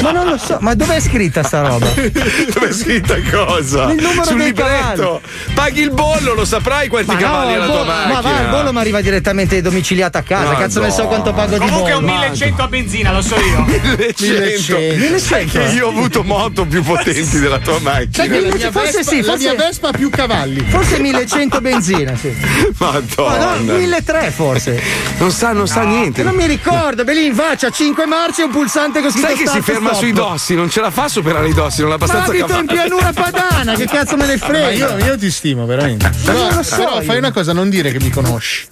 Ma 0.00 0.10
non 0.12 0.26
lo 0.26 0.38
so, 0.38 0.56
ma 0.60 0.74
dov'è 0.74 1.00
scritta 1.00 1.42
sta 1.42 1.60
roba? 1.66 1.86
Dove 1.94 2.68
è 2.68 2.72
scritta 2.72 3.16
cosa? 3.30 3.90
Il 3.92 4.00
numero 4.02 4.24
Sul 4.24 4.36
dei 4.38 4.46
libretto. 4.46 5.20
Paghi 5.54 5.80
il 5.82 5.90
bollo, 5.90 6.34
lo 6.34 6.44
saprai 6.44 6.88
quanti 6.88 7.12
Ma 7.12 7.16
cavalli 7.18 7.54
no, 7.54 7.56
ha 7.56 7.58
la 7.58 7.64
il 7.64 7.70
tua 7.70 7.78
bollo- 7.84 7.92
macchina. 7.96 8.14
ma 8.14 8.20
va, 8.20 8.40
il 8.40 8.48
bollo 8.48 8.72
mi 8.72 8.78
arriva 8.78 9.00
direttamente 9.00 9.60
domiciliato 9.62 10.18
a 10.18 10.22
casa. 10.22 10.52
Ma 10.52 10.56
Cazzo, 10.56 10.80
ne 10.80 10.90
so 10.90 11.02
no. 11.02 11.08
quanto 11.08 11.32
pago 11.32 11.52
di 11.58 11.58
Comunque 11.58 11.90
è 11.90 11.94
un 11.94 12.04
bollo. 12.06 12.18
1100 12.20 12.62
a 12.62 12.68
benzina, 12.68 13.12
lo 13.12 13.22
so 13.22 13.36
io. 13.36 13.64
1100. 14.18 15.18
Sai 15.18 15.44
che 15.46 15.62
io 15.74 15.86
ho 15.86 15.90
avuto 15.90 16.22
moto 16.22 16.64
più 16.64 16.82
potenti 16.82 17.38
della 17.38 17.58
tua 17.58 17.74
Sai 17.74 17.82
macchina. 17.82 18.26
mia, 18.40 18.70
Forse 18.70 18.98
Vespa, 18.98 19.02
sì, 19.10 19.16
la 19.20 19.32
forse- 19.32 19.38
mia 19.54 19.54
Vespa 19.54 19.88
ha 19.88 19.92
più 19.92 20.10
cavalli. 20.10 20.64
Forse 20.68 20.98
1100 20.98 21.60
benzina, 21.60 22.16
sì. 22.16 22.34
Ma 22.78 22.92
Madonna. 22.92 23.54
no, 23.54 23.74
1300 23.76 24.30
forse. 24.30 24.82
Non 25.18 25.30
sa, 25.32 25.52
non 25.52 25.66
sa 25.68 25.82
niente. 25.82 26.22
Non 26.22 26.34
mi 26.34 26.46
ricordo, 26.46 27.04
Belin 27.04 27.34
faccia 27.34 27.70
5 27.70 28.06
marce 28.06 28.42
e 28.42 28.44
un 28.44 28.50
pulsante 28.50 29.00
scritto 29.00 29.26
Sai 29.26 29.36
che 29.36 29.46
si 29.48 29.60
ferma 29.60 29.89
stop. 29.94 30.02
sui 30.02 30.12
dossi, 30.12 30.54
non 30.54 30.70
ce 30.70 30.80
la 30.80 30.90
fa 30.90 31.04
a 31.04 31.08
superare 31.08 31.48
i 31.48 31.54
dossi, 31.54 31.82
non 31.82 31.92
ha 31.92 31.96
Ma 31.96 32.04
abbastanza 32.04 32.30
abito 32.30 32.58
in 32.58 32.66
pianura 32.66 33.12
padana, 33.12 33.74
che 33.74 33.86
cazzo 33.86 34.16
me 34.16 34.26
ne 34.26 34.36
Ma 34.40 34.46
frega? 34.46 34.70
io, 34.96 35.04
io 35.04 35.18
ti 35.18 35.30
stimo 35.30 35.66
veramente. 35.66 36.10
Però, 36.24 36.38
non 36.46 36.54
lo 36.56 36.62
so 36.62 36.76
però 36.76 37.00
fai 37.02 37.18
una 37.18 37.32
cosa, 37.32 37.52
non 37.52 37.68
dire 37.68 37.92
che 37.92 38.00
mi 38.00 38.10
conosci. 38.10 38.66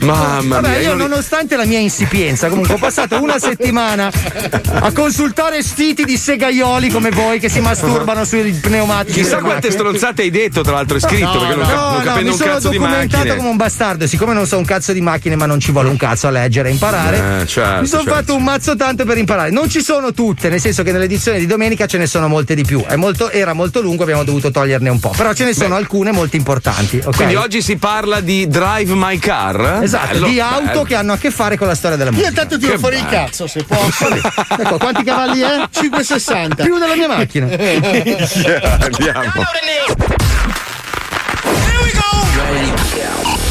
Mamma 0.00 0.56
Vabbè, 0.60 0.68
mia, 0.68 0.76
io 0.78 0.82
io 0.90 0.94
non- 0.96 1.08
nonostante 1.08 1.56
la 1.56 1.64
mia 1.64 1.78
insipienza, 1.78 2.48
comunque 2.48 2.74
ho 2.74 2.78
passato 2.78 3.20
una 3.22 3.38
settimana 3.38 4.10
a 4.72 4.92
consultare 4.92 5.62
stiti 5.62 6.04
di 6.04 6.16
segaioli 6.16 6.88
come 6.90 7.10
voi 7.10 7.38
che 7.38 7.48
si 7.48 7.60
masturbano 7.60 8.24
sui 8.24 8.50
pneumatici. 8.52 9.20
Chissà 9.22 9.38
quante 9.38 9.70
stronzate 9.70 10.22
hai 10.22 10.30
detto, 10.30 10.62
tra 10.62 10.72
l'altro, 10.74 10.96
è 10.96 11.00
scritto, 11.00 11.38
perché 11.38 11.54
non, 11.54 11.66
cap- 11.66 11.74
no, 11.76 11.82
non 11.88 11.96
no, 11.98 12.02
capendo 12.04 12.20
mi 12.22 12.28
un 12.30 12.36
sono 12.36 12.52
cazzo 12.52 12.68
di 12.68 12.76
documentato 12.76 13.16
macchine. 13.16 13.36
come 13.36 13.48
un 13.48 13.56
bastardo. 13.56 14.06
Siccome 14.06 14.34
non 14.34 14.46
so 14.46 14.58
un 14.58 14.64
cazzo 14.64 14.92
di 14.92 15.00
macchine, 15.00 15.36
ma 15.36 15.46
non 15.46 15.60
ci 15.60 15.72
vuole 15.72 15.88
un 15.88 15.96
cazzo 15.96 16.26
a 16.26 16.30
leggere 16.30 16.68
e 16.68 16.72
imparare, 16.72 17.40
Eh, 17.42 17.46
certo, 17.46 17.80
mi 17.80 17.86
sono 17.86 18.02
certo. 18.02 18.18
fatto 18.18 18.34
un 18.34 18.42
mazzo 18.42 18.76
tanto 18.76 19.04
per 19.04 19.16
imparare. 19.18 19.50
Non 19.50 19.68
ci 19.70 19.82
sono 19.82 20.12
nel 20.48 20.60
senso 20.60 20.82
che 20.82 20.92
nell'edizione 20.92 21.38
di 21.38 21.46
domenica 21.46 21.86
ce 21.86 21.98
ne 21.98 22.06
sono 22.06 22.28
molte 22.28 22.54
di 22.54 22.62
più. 22.64 22.84
È 22.84 22.96
molto- 22.96 23.30
era 23.30 23.52
molto 23.52 23.80
lungo, 23.80 24.02
abbiamo 24.02 24.24
dovuto 24.24 24.50
toglierne 24.50 24.88
un 24.88 25.00
po'. 25.00 25.10
Però 25.16 25.32
ce 25.32 25.44
ne 25.44 25.54
sono 25.54 25.74
alcune 25.74 26.12
molto 26.12 26.36
importanti. 26.36 27.00
ok? 27.04 27.14
Quindi 27.16 27.34
oggi 27.36 27.62
si 27.62 27.76
parla 27.76 28.20
di 28.20 28.46
Drive 28.48 28.92
My 28.94 29.18
Car. 29.18 29.80
Esatto, 29.82 30.12
Bello, 30.14 30.28
di 30.28 30.40
auto 30.40 30.62
bello. 30.66 30.82
che 30.84 30.94
hanno 30.94 31.12
a 31.12 31.16
che 31.18 31.30
fare 31.30 31.56
con 31.56 31.66
la 31.66 31.74
storia 31.74 31.96
della 31.96 32.10
Io 32.10 32.16
musica. 32.16 32.30
intanto 32.30 32.58
tiro 32.58 32.72
Che 32.72 32.78
fuori 32.78 32.96
il 32.96 33.02
bello. 33.04 33.16
cazzo, 33.24 33.46
se 33.46 33.62
posso. 33.64 34.08
Ecco, 34.08 34.78
quanti 34.78 35.02
cavalli 35.04 35.40
è? 35.40 35.68
560. 35.70 36.62
Più 36.64 36.78
della 36.78 36.94
mia 36.94 37.08
macchina. 37.08 37.46
Andiamo. 38.80 39.32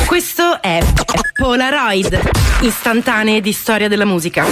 Questo 0.06 0.62
è 0.62 0.80
Polaroid, 1.36 2.20
istantanee 2.62 3.42
di 3.42 3.52
storia 3.52 3.88
della 3.88 4.06
musica. 4.06 4.46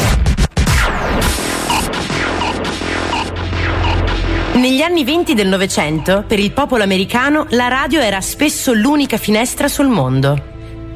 Negli 4.61 4.83
anni 4.83 5.03
20 5.03 5.33
del 5.33 5.47
Novecento, 5.47 6.23
per 6.27 6.37
il 6.37 6.51
popolo 6.51 6.83
americano, 6.83 7.47
la 7.49 7.67
radio 7.67 7.99
era 7.99 8.21
spesso 8.21 8.73
l'unica 8.73 9.17
finestra 9.17 9.67
sul 9.67 9.87
mondo. 9.87 10.39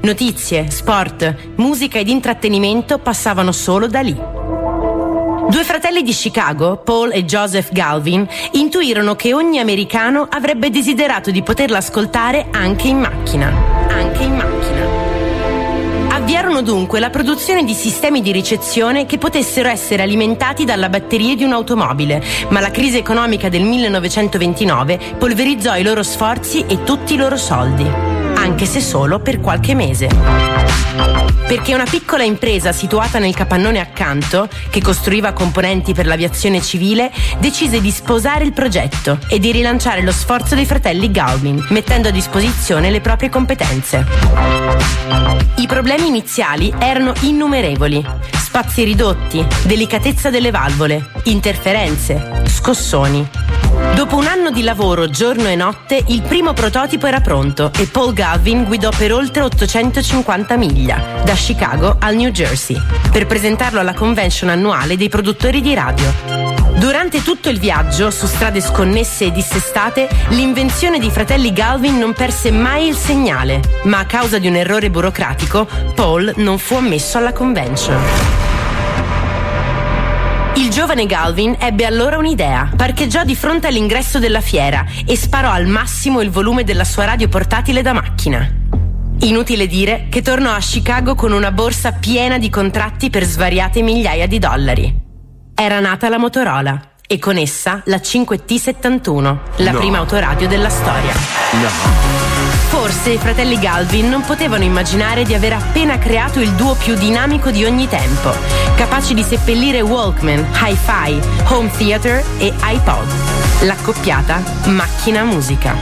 Notizie, 0.02 0.70
sport, 0.70 1.54
musica 1.56 1.98
ed 1.98 2.08
intrattenimento 2.08 3.00
passavano 3.00 3.52
solo 3.52 3.88
da 3.88 4.02
lì. 4.02 4.14
Due 4.14 5.64
fratelli 5.64 6.04
di 6.04 6.12
Chicago, 6.12 6.78
Paul 6.78 7.12
e 7.12 7.26
Joseph 7.26 7.72
Galvin, 7.72 8.28
intuirono 8.52 9.16
che 9.16 9.34
ogni 9.34 9.58
americano 9.58 10.28
avrebbe 10.30 10.70
desiderato 10.70 11.32
di 11.32 11.42
poterla 11.42 11.78
ascoltare 11.78 12.50
anche 12.52 12.88
in 12.88 13.00
macchina. 13.00 13.52
Anche 13.90 14.24
in 14.26 14.36
macchina. 14.36 14.55
Avviarono 16.26 16.64
dunque 16.64 17.00
la 17.00 17.12
produzione 17.12 17.64
di 17.64 17.76
sistemi 17.76 18.20
di 18.20 18.32
ricezione 18.32 19.06
che 19.06 19.20
potessero 19.20 19.70
essere 19.70 20.02
alimentati 20.02 20.66
dalla 20.66 20.90
batteria 20.90 21.36
di 21.36 21.44
un'automobile, 21.44 22.20
ma 22.50 22.60
la 22.62 22.72
crisi 22.72 22.98
economica 22.98 23.48
del 23.48 23.62
1929 23.62 25.18
polverizzò 25.20 25.78
i 25.78 25.84
loro 25.84 26.02
sforzi 26.02 26.66
e 26.68 26.82
tutti 26.82 27.14
i 27.14 27.18
loro 27.18 27.38
soldi. 27.38 28.15
Anche 28.46 28.68
se 28.68 28.80
solo 28.80 29.20
per 29.20 29.40
qualche 29.40 29.74
mese. 29.74 30.08
Perché 31.48 31.74
una 31.74 31.86
piccola 31.90 32.24
impresa 32.24 32.72
situata 32.72 33.18
nel 33.18 33.34
capannone 33.34 33.80
accanto, 33.80 34.48
che 34.70 34.82
costruiva 34.82 35.34
componenti 35.34 35.94
per 35.94 36.06
l'aviazione 36.06 36.62
civile, 36.62 37.12
decise 37.40 37.82
di 37.82 37.90
sposare 37.90 38.44
il 38.44 38.54
progetto 38.54 39.18
e 39.28 39.40
di 39.40 39.52
rilanciare 39.52 40.04
lo 40.04 40.12
sforzo 40.12 40.54
dei 40.54 40.66
fratelli 40.66 41.10
Galvin, 41.10 41.66
mettendo 41.70 42.10
a 42.10 42.12
disposizione 42.12 42.92
le 42.92 43.02
proprie 43.02 43.30
competenze. 43.30 44.06
I 45.58 45.66
problemi 45.66 46.08
iniziali 46.08 46.72
erano 46.78 47.14
innumerevoli. 47.22 48.06
Spazi 48.32 48.84
ridotti, 48.84 49.46
delicatezza 49.64 50.30
delle 50.30 50.52
valvole, 50.52 51.10
interferenze, 51.24 52.44
scossoni. 52.46 53.28
Dopo 53.96 54.18
un 54.18 54.28
anno 54.28 54.52
di 54.52 54.62
lavoro 54.62 55.10
giorno 55.10 55.48
e 55.48 55.56
notte, 55.56 56.04
il 56.08 56.22
primo 56.22 56.54
prototipo 56.54 57.08
era 57.08 57.22
pronto 57.22 57.72
e 57.78 57.88
Paul 57.88 58.14
Galvin 58.14 58.66
guidò 58.66 58.90
per 58.96 59.14
oltre 59.14 59.42
850 59.44 60.58
miglia, 60.58 61.22
da 61.24 61.34
Chicago 61.34 61.96
al 62.00 62.16
New 62.16 62.30
Jersey, 62.30 62.80
per 63.12 63.26
presentarlo 63.26 63.80
alla 63.80 63.94
convention 63.94 64.50
annuale 64.50 64.98
dei 64.98 65.10
produttori 65.10 65.62
di 65.62 65.74
radio. 65.74 66.56
Durante 66.78 67.24
tutto 67.24 67.50
il 67.50 67.58
viaggio, 67.58 68.12
su 68.12 68.28
strade 68.28 68.62
sconnesse 68.62 69.26
e 69.26 69.32
dissestate, 69.32 70.10
l'invenzione 70.30 71.00
dei 71.00 71.10
fratelli 71.10 71.54
Galvin 71.54 71.98
non 71.98 72.14
perse 72.14 72.52
mai 72.52 72.88
il 72.88 72.96
segnale, 72.96 73.62
ma 73.84 74.00
a 74.00 74.06
causa 74.06 74.40
di 74.40 74.48
un 74.48 74.56
errore 74.56 74.90
burocratico, 74.90 75.68
Paul 75.96 76.34
non 76.36 76.58
fu 76.58 76.76
ammesso 76.76 77.18
alla 77.18 77.34
convention. 77.34 78.45
Il 80.58 80.70
giovane 80.70 81.06
Galvin 81.06 81.58
ebbe 81.60 81.86
allora 81.86 82.18
un'idea. 82.18 82.72
Parcheggiò 82.76 83.26
di 83.26 83.36
fronte 83.36 83.68
all'ingresso 83.68 84.20
della 84.20 84.40
fiera 84.40 84.86
e 85.06 85.18
sparò 85.18 85.52
al 85.52 85.68
massimo 85.68 86.22
il 86.22 86.30
volume 86.30 86.64
della 86.64 86.86
sua 86.86 87.04
radio 87.04 87.28
portatile 87.28 87.82
da 87.82 87.92
macchina. 87.92 88.50
Inutile 89.20 89.68
dire 89.68 90.08
che 90.10 90.22
tornò 90.22 90.52
a 90.52 90.60
Chicago 90.60 91.14
con 91.14 91.34
una 91.34 91.52
borsa 91.52 91.92
piena 91.92 92.38
di 92.38 92.50
contratti 92.50 93.10
per 93.10 93.26
svariate 93.26 93.82
migliaia 93.82 94.28
di 94.28 94.40
dollari. 94.40 95.04
Era 95.54 95.82
nata 95.82 96.08
la 96.08 96.18
Motorola 96.18 96.95
e 97.08 97.20
con 97.20 97.38
essa 97.38 97.82
la 97.86 97.98
5T71, 97.98 99.38
la 99.58 99.72
No. 99.72 99.78
prima 99.80 99.98
autoradio 100.00 100.48
della 100.48 100.70
storia. 100.70 101.14
Forse 102.70 103.12
i 103.12 103.18
fratelli 103.18 103.58
Galvin 103.60 104.10
non 104.10 104.22
potevano 104.22 104.64
immaginare 104.64 105.24
di 105.24 105.34
aver 105.34 105.54
appena 105.54 105.98
creato 105.98 106.40
il 106.40 106.52
duo 106.52 106.74
più 106.76 106.96
dinamico 106.96 107.52
di 107.52 107.64
ogni 107.64 107.88
tempo, 107.88 108.34
capaci 108.76 109.14
di 109.14 109.24
seppellire 109.24 109.82
Walkman, 109.82 110.46
Hi-Fi, 110.62 111.20
Home 111.54 111.72
Theater 111.78 112.24
e 112.38 112.54
iPod. 112.62 113.08
L'accoppiata 113.62 114.42
macchina 114.66 115.24
musica. 115.24 115.76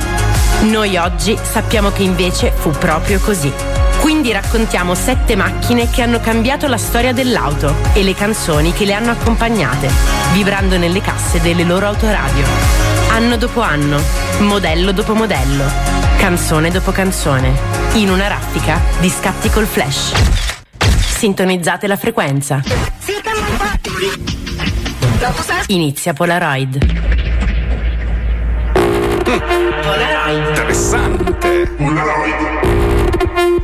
Noi 0.62 0.96
oggi 0.98 1.38
sappiamo 1.42 1.92
che 1.92 2.04
invece 2.04 2.52
fu 2.56 2.70
proprio 2.72 3.20
così. 3.20 3.52
Quindi 4.00 4.32
raccontiamo 4.32 4.96
sette 4.96 5.36
macchine 5.36 5.90
che 5.90 6.02
hanno 6.02 6.20
cambiato 6.20 6.68
la 6.68 6.78
storia 6.78 7.14
dell'auto 7.14 7.76
e 7.94 8.04
le 8.04 8.14
canzoni 8.14 8.74
che 8.74 8.86
le 8.86 8.94
hanno 8.94 9.12
accompagnate, 9.12 9.90
vibrando 10.34 10.78
nelle 10.78 11.02
casse 11.02 11.40
delle 11.42 11.64
loro 11.64 11.88
autoradio. 11.88 12.46
Anno 13.10 13.38
dopo 13.38 13.62
anno, 13.62 14.02
modello 14.40 14.92
dopo 14.92 15.14
modello, 15.14 15.64
canzone 16.18 16.70
dopo 16.70 16.92
canzone, 16.92 17.54
in 17.94 18.10
una 18.10 18.28
raffica 18.28 18.80
di 19.00 19.10
scatti 19.10 19.50
col 19.50 19.66
flash. 19.66 20.12
Sintonizzate 20.98 21.88
la 21.88 21.96
frequenza. 21.96 22.62
Inizia 25.68 26.12
Polaroid. 26.14 26.86
Polaroid. 29.24 30.48
Interessante. 30.50 31.68
Polaroid. 31.78 32.83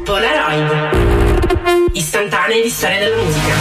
Polaroid. 0.10 1.92
Istantanee 1.94 2.64
di 2.64 2.70
storia 2.70 2.98
della 2.98 3.22
musica. 3.22 3.54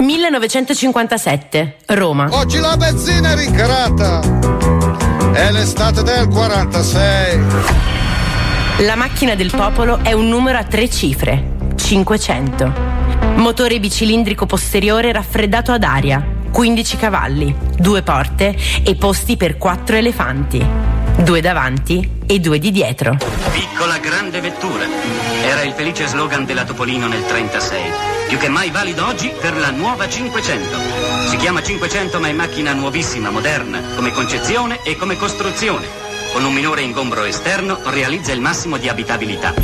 1957, 0.00 1.76
Roma. 1.86 2.26
Oggi 2.32 2.58
la 2.58 2.76
benzina 2.76 3.30
è 3.30 3.36
rincarata. 3.36 4.20
È 5.32 5.52
l'estate 5.52 6.02
del 6.02 6.26
46. 6.26 7.44
La 8.78 8.96
macchina 8.96 9.36
del 9.36 9.52
popolo 9.54 10.00
è 10.02 10.10
un 10.10 10.26
numero 10.26 10.58
a 10.58 10.64
tre 10.64 10.90
cifre, 10.90 11.58
500. 11.76 12.72
Motore 13.36 13.78
bicilindrico 13.78 14.46
posteriore 14.46 15.12
raffreddato 15.12 15.70
ad 15.70 15.84
aria, 15.84 16.26
15 16.50 16.96
cavalli, 16.96 17.56
due 17.76 18.02
porte 18.02 18.56
e 18.82 18.96
posti 18.96 19.36
per 19.36 19.58
quattro 19.58 19.94
elefanti, 19.94 20.95
due 21.16 21.40
davanti 21.40 22.08
e 22.26 22.38
due 22.38 22.58
di 22.58 22.70
dietro. 22.70 23.16
Piccola 23.52 23.98
grande 23.98 24.40
vettura. 24.40 24.84
Era 25.42 25.62
il 25.62 25.72
felice 25.72 26.06
slogan 26.06 26.44
della 26.44 26.64
Topolino 26.64 27.06
nel 27.06 27.24
36. 27.24 27.80
Più 28.28 28.38
che 28.38 28.48
mai 28.48 28.70
valido 28.70 29.06
oggi 29.06 29.32
per 29.40 29.56
la 29.56 29.70
nuova 29.70 30.08
500. 30.08 30.76
Si 31.28 31.36
chiama 31.36 31.62
500 31.62 32.20
ma 32.20 32.28
è 32.28 32.32
macchina 32.32 32.72
nuovissima, 32.72 33.30
moderna, 33.30 33.80
come 33.94 34.12
concezione 34.12 34.80
e 34.82 34.96
come 34.96 35.16
costruzione. 35.16 35.86
Con 36.32 36.44
un 36.44 36.52
minore 36.52 36.82
ingombro 36.82 37.24
esterno 37.24 37.78
realizza 37.84 38.32
il 38.32 38.40
massimo 38.40 38.76
di 38.76 38.88
abitabilità. 38.88 39.54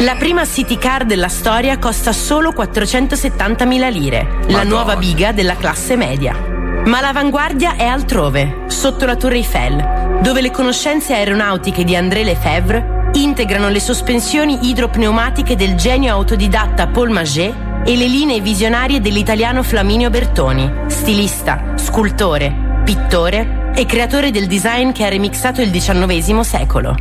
La 0.00 0.16
prima 0.16 0.44
city 0.44 0.78
car 0.78 1.04
della 1.04 1.28
storia 1.28 1.78
costa 1.78 2.12
solo 2.12 2.50
470.000 2.50 3.92
lire, 3.92 4.22
la 4.22 4.38
Madonna. 4.38 4.62
nuova 4.64 4.96
biga 4.96 5.30
della 5.30 5.54
classe 5.54 5.96
media. 5.96 6.61
Ma 6.84 7.00
l'avanguardia 7.00 7.76
è 7.76 7.84
altrove, 7.84 8.64
sotto 8.66 9.06
la 9.06 9.14
Tour 9.14 9.34
Eiffel, 9.34 10.20
dove 10.20 10.40
le 10.40 10.50
conoscenze 10.50 11.14
aeronautiche 11.14 11.84
di 11.84 11.94
André 11.94 12.24
Lefebvre 12.24 13.10
integrano 13.14 13.68
le 13.68 13.78
sospensioni 13.78 14.68
idropneumatiche 14.68 15.54
del 15.54 15.76
genio 15.76 16.12
autodidatta 16.12 16.88
Paul 16.88 17.10
Maget 17.10 17.54
e 17.84 17.96
le 17.96 18.06
linee 18.06 18.40
visionarie 18.40 19.00
dell'italiano 19.00 19.62
Flaminio 19.62 20.10
Bertoni, 20.10 20.70
stilista, 20.86 21.74
scultore, 21.76 22.80
pittore 22.84 23.70
e 23.74 23.86
creatore 23.86 24.30
del 24.30 24.46
design 24.46 24.90
che 24.90 25.04
ha 25.04 25.08
remixato 25.08 25.60
il 25.62 25.70
XIX 25.70 26.40
secolo. 26.40 26.94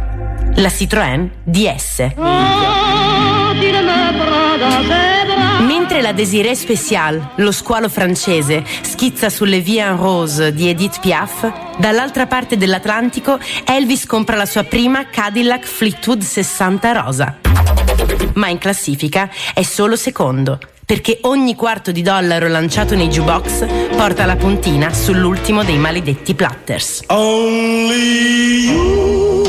La 0.55 0.69
Citroën 0.69 1.27
DS. 1.43 2.80
Mentre 5.91 6.07
la 6.07 6.13
Désirée 6.13 6.55
Spécial, 6.55 7.31
lo 7.35 7.51
squalo 7.51 7.89
francese, 7.89 8.63
schizza 8.81 9.29
sulle 9.29 9.59
vie 9.59 9.81
en 9.81 9.97
rose 9.97 10.53
di 10.53 10.69
Edith 10.69 11.01
Piaf, 11.01 11.51
dall'altra 11.79 12.27
parte 12.27 12.55
dell'Atlantico 12.55 13.37
Elvis 13.65 14.05
compra 14.05 14.37
la 14.37 14.45
sua 14.45 14.63
prima 14.63 15.07
Cadillac 15.07 15.65
Fleetwood 15.65 16.21
60 16.21 16.91
rosa. 16.93 17.39
Ma 18.35 18.47
in 18.47 18.57
classifica 18.57 19.29
è 19.53 19.63
solo 19.63 19.97
secondo, 19.97 20.59
perché 20.85 21.17
ogni 21.23 21.55
quarto 21.55 21.91
di 21.91 22.01
dollaro 22.01 22.47
lanciato 22.47 22.95
nei 22.95 23.09
jukebox 23.09 23.65
porta 23.93 24.25
la 24.25 24.37
puntina 24.37 24.93
sull'ultimo 24.93 25.61
dei 25.65 25.77
maledetti 25.77 26.33
platters. 26.33 27.03
Only 27.07 28.69
you 28.69 29.40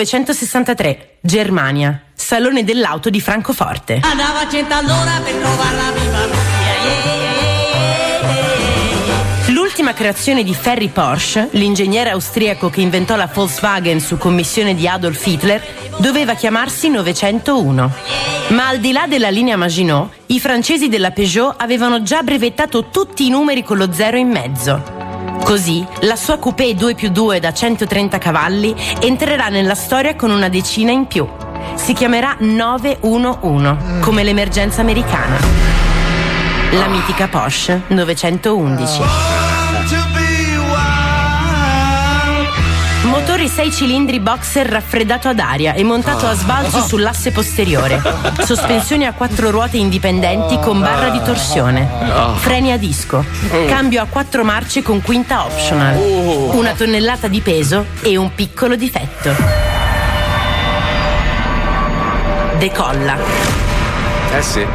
1963, 0.00 1.18
Germania, 1.20 2.04
Salone 2.14 2.64
dell'auto 2.64 3.10
di 3.10 3.20
Francoforte. 3.20 4.00
Andava 4.02 4.40
a 4.40 4.48
cento 4.48 4.72
all'ora 4.72 5.20
per 5.22 5.34
trovarla 5.34 5.90
viva. 5.90 6.58
L'ultima 9.48 9.92
creazione 9.92 10.42
di 10.42 10.54
Ferry 10.54 10.88
Porsche, 10.88 11.48
l'ingegnere 11.52 12.10
austriaco 12.10 12.70
che 12.70 12.80
inventò 12.80 13.16
la 13.16 13.28
Volkswagen 13.30 14.00
su 14.00 14.16
commissione 14.16 14.74
di 14.74 14.88
Adolf 14.88 15.26
Hitler, 15.26 15.62
doveva 15.98 16.34
chiamarsi 16.34 16.88
901. 16.88 17.92
Ma 18.48 18.68
al 18.68 18.78
di 18.78 18.92
là 18.92 19.06
della 19.06 19.28
linea 19.28 19.56
Maginot, 19.56 20.12
i 20.26 20.40
francesi 20.40 20.88
della 20.88 21.10
Peugeot 21.10 21.56
avevano 21.58 22.02
già 22.02 22.22
brevettato 22.22 22.88
tutti 22.88 23.26
i 23.26 23.30
numeri 23.30 23.62
con 23.62 23.76
lo 23.76 23.92
zero 23.92 24.16
in 24.16 24.28
mezzo. 24.28 25.09
Così, 25.44 25.84
la 26.02 26.16
sua 26.16 26.38
coupé 26.38 26.74
2 26.74 26.94
più 26.94 27.10
2 27.10 27.40
da 27.40 27.52
130 27.52 28.18
cavalli 28.18 28.74
entrerà 29.00 29.48
nella 29.48 29.74
storia 29.74 30.14
con 30.14 30.30
una 30.30 30.48
decina 30.48 30.92
in 30.92 31.06
più. 31.06 31.28
Si 31.74 31.92
chiamerà 31.92 32.36
911, 32.38 34.00
come 34.00 34.22
l'emergenza 34.22 34.80
americana. 34.80 35.38
La 36.72 36.86
mitica 36.86 37.26
Porsche 37.26 37.82
911. 37.88 39.59
Motore 43.40 43.56
6 43.56 43.72
cilindri 43.72 44.20
boxer 44.20 44.66
raffreddato 44.66 45.28
ad 45.28 45.38
aria 45.38 45.72
e 45.72 45.82
montato 45.82 46.26
a 46.26 46.34
sbalzo 46.34 46.82
sull'asse 46.82 47.30
posteriore. 47.30 47.98
Sospensioni 48.44 49.06
a 49.06 49.14
quattro 49.14 49.50
ruote 49.50 49.78
indipendenti 49.78 50.58
con 50.58 50.78
barra 50.78 51.08
di 51.08 51.22
torsione. 51.22 51.88
Freni 52.36 52.70
a 52.70 52.76
disco. 52.76 53.24
Cambio 53.66 54.02
a 54.02 54.06
quattro 54.10 54.44
marce 54.44 54.82
con 54.82 55.00
quinta 55.00 55.46
optional. 55.46 55.96
Una 56.52 56.74
tonnellata 56.74 57.28
di 57.28 57.40
peso 57.40 57.86
e 58.02 58.18
un 58.18 58.34
piccolo 58.34 58.76
difetto. 58.76 59.34
Decolla. 62.58 63.16
Eh 64.34 64.42
sì. 64.42 64.66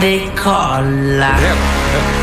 Decolla. 0.00 2.19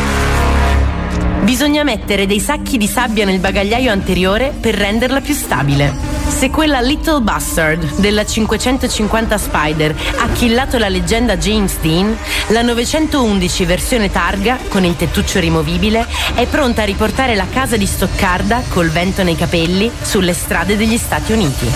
Bisogna 1.47 1.85
mettere 1.85 2.25
dei 2.25 2.41
sacchi 2.41 2.77
di 2.77 2.87
sabbia 2.87 3.23
nel 3.23 3.39
bagagliaio 3.39 3.89
anteriore 3.89 4.53
per 4.59 4.75
renderla 4.75 5.21
più 5.21 5.33
stabile. 5.33 5.95
Se 6.27 6.49
quella 6.49 6.81
Little 6.81 7.21
Bastard 7.21 7.99
della 7.99 8.25
550 8.25 9.37
Spider 9.37 9.95
ha 10.17 10.27
killato 10.33 10.77
la 10.77 10.89
leggenda 10.89 11.37
James 11.37 11.77
Dean, 11.79 12.13
la 12.47 12.63
911 12.63 13.63
versione 13.63 14.11
targa, 14.11 14.59
con 14.67 14.83
il 14.83 14.97
tettuccio 14.97 15.39
rimovibile, 15.39 16.05
è 16.35 16.45
pronta 16.47 16.81
a 16.81 16.85
riportare 16.85 17.33
la 17.33 17.47
casa 17.49 17.77
di 17.77 17.85
Stoccarda, 17.85 18.63
col 18.67 18.89
vento 18.89 19.23
nei 19.23 19.37
capelli, 19.37 19.89
sulle 20.01 20.33
strade 20.33 20.75
degli 20.75 20.97
Stati 20.97 21.31
Uniti. 21.31 21.71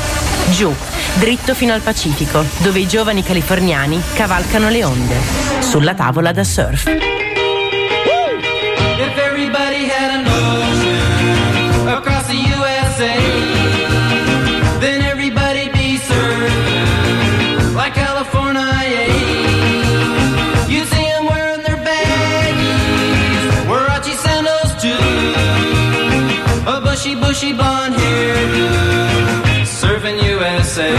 Giù, 0.49 0.75
dritto 1.13 1.55
fino 1.55 1.71
al 1.71 1.81
Pacifico, 1.81 2.43
dove 2.57 2.79
i 2.79 2.87
giovani 2.89 3.23
californiani 3.23 4.01
cavalcano 4.15 4.67
le 4.67 4.83
onde. 4.83 5.15
Sulla 5.59 5.93
tavola 5.93 6.33
da 6.33 6.43
surf. 6.43 7.20
Bushy, 27.31 27.53
blonde 27.53 27.95
hairdo, 27.95 29.63
surfing 29.63 30.19
USA. 30.37 30.89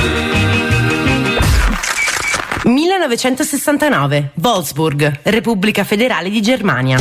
1969, 2.64 4.30
Wolfsburg, 4.34 5.20
Repubblica 5.24 5.84
Federale 5.84 6.30
di 6.30 6.40
Germania. 6.40 6.98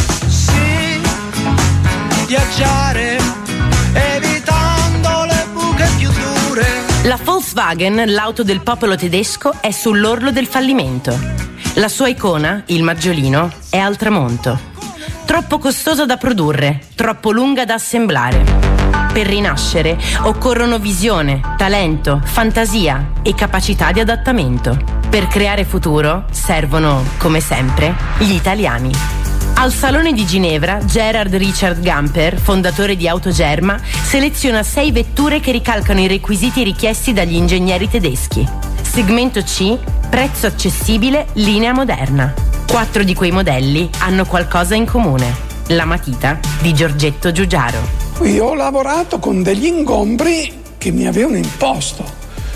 Viaggiare 2.28 3.20
evitando 3.94 5.24
le 5.24 5.46
buche 5.54 5.88
più 5.98 6.10
dure. 6.10 6.66
La 7.04 7.18
Volkswagen, 7.24 8.04
l'auto 8.12 8.44
del 8.44 8.62
popolo 8.62 8.98
tedesco, 8.98 9.54
è 9.62 9.72
sull'orlo 9.72 10.32
del 10.32 10.48
fallimento. 10.48 11.18
La 11.76 11.88
sua 11.88 12.10
icona, 12.10 12.64
il 12.66 12.84
maggiolino, 12.84 13.50
è 13.70 13.78
al 13.78 13.96
tramonto. 13.96 14.60
Troppo 15.26 15.58
costosa 15.58 16.06
da 16.06 16.18
produrre, 16.18 16.82
troppo 16.96 17.32
lunga 17.32 17.64
da 17.64 17.76
assemblare. 17.76 18.81
Per 19.12 19.28
rinascere 19.28 20.00
occorrono 20.22 20.80
visione, 20.80 21.42
talento, 21.58 22.22
fantasia 22.24 23.12
e 23.22 23.36
capacità 23.36 23.92
di 23.92 24.00
adattamento. 24.00 24.78
Per 25.10 25.28
creare 25.28 25.66
futuro 25.66 26.24
servono, 26.32 27.04
come 27.18 27.42
sempre, 27.42 27.94
gli 28.20 28.32
italiani. 28.32 28.90
Al 29.56 29.74
Salone 29.74 30.14
di 30.14 30.26
Ginevra, 30.26 30.80
Gerard 30.86 31.36
Richard 31.36 31.82
Gamper, 31.82 32.40
fondatore 32.40 32.96
di 32.96 33.10
Autogerma, 33.10 33.78
seleziona 33.84 34.64
sei 34.64 34.94
vetture 34.94 35.42
che 35.42 35.52
ricalcano 35.52 36.00
i 36.00 36.08
requisiti 36.08 36.64
richiesti 36.64 37.12
dagli 37.12 37.36
ingegneri 37.36 37.90
tedeschi. 37.90 38.48
Segmento 38.82 39.42
C, 39.42 39.78
prezzo 40.10 40.48
accessibile, 40.48 41.28
linea 41.34 41.74
moderna. 41.74 42.34
Quattro 42.66 43.04
di 43.04 43.14
quei 43.14 43.32
modelli 43.32 43.90
hanno 44.00 44.26
qualcosa 44.26 44.76
in 44.76 44.86
comune. 44.86 45.36
La 45.68 45.86
matita 45.86 46.40
di 46.62 46.74
Giorgetto 46.74 47.34
Giugiaro. 47.34 48.11
Io 48.24 48.46
ho 48.46 48.54
lavorato 48.54 49.20
con 49.20 49.42
degli 49.44 49.66
ingombri 49.66 50.52
che 50.78 50.92
mi 50.92 51.08
avevano 51.08 51.38
imposto, 51.38 52.04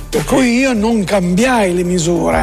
per 0.09 0.23
cui 0.25 0.57
io 0.59 0.73
non 0.73 1.03
cambiai 1.03 1.73
le 1.73 1.83
misure. 1.83 2.37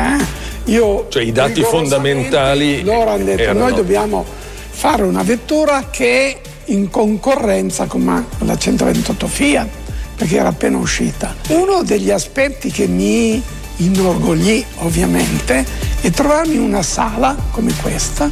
eh. 0.64 0.70
Io 0.72 1.06
Cioè 1.08 1.22
i 1.22 1.32
dati 1.32 1.62
fondamentali 1.62 2.82
loro 2.84 3.10
hanno 3.10 3.24
detto 3.24 3.42
erano- 3.42 3.60
noi 3.60 3.74
dobbiamo 3.74 4.24
fare 4.70 5.02
una 5.02 5.22
vettura 5.22 5.88
che 5.90 6.28
è 6.30 6.40
in 6.66 6.88
concorrenza 6.88 7.86
con 7.86 8.24
la 8.38 8.56
128 8.56 9.26
Fiat 9.26 9.68
perché 10.16 10.36
era 10.36 10.48
appena 10.50 10.76
uscita. 10.78 11.34
Uno 11.48 11.82
degli 11.82 12.10
aspetti 12.10 12.70
che 12.70 12.86
mi 12.86 13.42
inorgoglì 13.76 14.64
ovviamente 14.78 15.64
è 16.00 16.10
trovarmi 16.10 16.54
in 16.54 16.60
una 16.60 16.82
sala 16.82 17.36
come 17.50 17.72
questa 17.82 18.28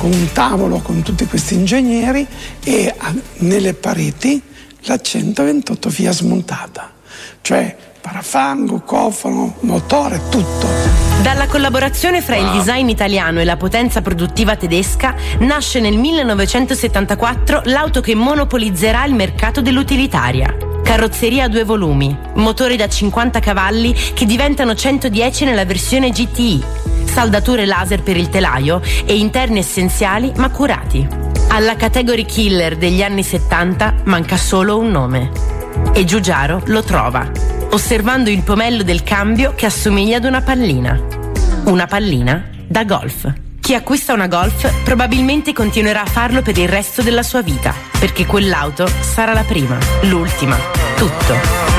con 0.00 0.14
un 0.14 0.32
tavolo 0.32 0.78
con 0.78 1.02
tutti 1.02 1.26
questi 1.26 1.52
ingegneri 1.52 2.26
e 2.64 2.94
nelle 3.40 3.74
pareti 3.74 4.40
la 4.84 4.98
128 4.98 5.90
Fiat 5.90 6.14
smontata, 6.14 6.90
cioè 7.42 7.76
parafango, 8.00 8.80
cofano, 8.80 9.56
motore, 9.60 10.18
tutto. 10.30 10.66
Dalla 11.20 11.46
collaborazione 11.48 12.22
fra 12.22 12.36
il 12.36 12.50
design 12.50 12.88
italiano 12.88 13.40
e 13.40 13.44
la 13.44 13.58
potenza 13.58 14.00
produttiva 14.00 14.56
tedesca 14.56 15.14
nasce 15.40 15.80
nel 15.80 15.98
1974 15.98 17.62
l'auto 17.64 18.00
che 18.00 18.14
monopolizzerà 18.14 19.04
il 19.04 19.12
mercato 19.12 19.60
dell'utilitaria. 19.60 20.79
Carrozzeria 20.90 21.44
a 21.44 21.48
due 21.48 21.62
volumi, 21.62 22.18
motori 22.34 22.74
da 22.74 22.88
50 22.88 23.38
cavalli 23.38 23.92
che 23.92 24.26
diventano 24.26 24.74
110 24.74 25.44
nella 25.44 25.64
versione 25.64 26.10
GTI, 26.10 26.60
saldature 27.04 27.64
laser 27.64 28.02
per 28.02 28.16
il 28.16 28.28
telaio 28.28 28.82
e 29.04 29.16
interni 29.16 29.60
essenziali 29.60 30.32
ma 30.34 30.50
curati. 30.50 31.06
Alla 31.50 31.76
category 31.76 32.24
killer 32.24 32.76
degli 32.76 33.04
anni 33.04 33.22
70 33.22 34.02
manca 34.06 34.36
solo 34.36 34.78
un 34.78 34.90
nome. 34.90 35.30
E 35.92 36.04
Giugiaro 36.04 36.60
lo 36.66 36.82
trova, 36.82 37.30
osservando 37.70 38.28
il 38.28 38.42
pomello 38.42 38.82
del 38.82 39.04
cambio 39.04 39.54
che 39.54 39.66
assomiglia 39.66 40.16
ad 40.16 40.24
una 40.24 40.40
pallina. 40.40 41.00
Una 41.66 41.86
pallina 41.86 42.48
da 42.66 42.82
golf. 42.82 43.32
Chi 43.60 43.74
acquista 43.74 44.12
una 44.12 44.26
golf 44.26 44.82
probabilmente 44.82 45.52
continuerà 45.52 46.02
a 46.02 46.06
farlo 46.06 46.42
per 46.42 46.58
il 46.58 46.68
resto 46.68 47.02
della 47.02 47.22
sua 47.22 47.42
vita, 47.42 47.74
perché 47.98 48.26
quell'auto 48.26 48.86
sarà 48.86 49.32
la 49.32 49.44
prima, 49.44 49.78
l'ultima, 50.02 50.56
tutto. 50.96 51.69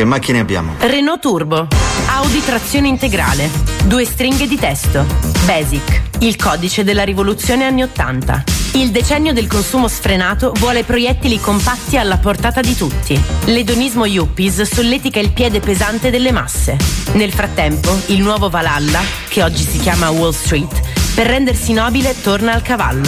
Che 0.00 0.06
macchine 0.06 0.38
abbiamo? 0.38 0.76
Renault 0.78 1.20
Turbo, 1.20 1.68
Audi 2.06 2.42
trazione 2.42 2.88
integrale, 2.88 3.50
due 3.84 4.06
stringhe 4.06 4.46
di 4.46 4.56
testo, 4.56 5.04
Basic, 5.44 6.00
il 6.20 6.36
codice 6.36 6.84
della 6.84 7.02
rivoluzione 7.04 7.66
anni 7.66 7.82
80. 7.82 8.44
Il 8.76 8.92
decennio 8.92 9.34
del 9.34 9.46
consumo 9.46 9.88
sfrenato 9.88 10.54
vuole 10.56 10.84
proiettili 10.84 11.38
compatti 11.38 11.98
alla 11.98 12.16
portata 12.16 12.62
di 12.62 12.74
tutti. 12.74 13.22
L'edonismo 13.44 14.06
yuppies 14.06 14.62
solletica 14.62 15.20
il 15.20 15.32
piede 15.32 15.60
pesante 15.60 16.08
delle 16.08 16.32
masse. 16.32 16.78
Nel 17.12 17.34
frattempo, 17.34 17.94
il 18.06 18.22
nuovo 18.22 18.48
Valhalla, 18.48 19.02
che 19.28 19.42
oggi 19.42 19.64
si 19.64 19.78
chiama 19.80 20.08
Wall 20.08 20.32
Street, 20.32 20.80
per 21.14 21.26
rendersi 21.26 21.74
nobile 21.74 22.18
torna 22.22 22.54
al 22.54 22.62
cavallo. 22.62 23.06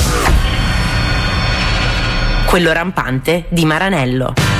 Quello 2.44 2.70
rampante 2.70 3.46
di 3.48 3.64
Maranello. 3.64 4.51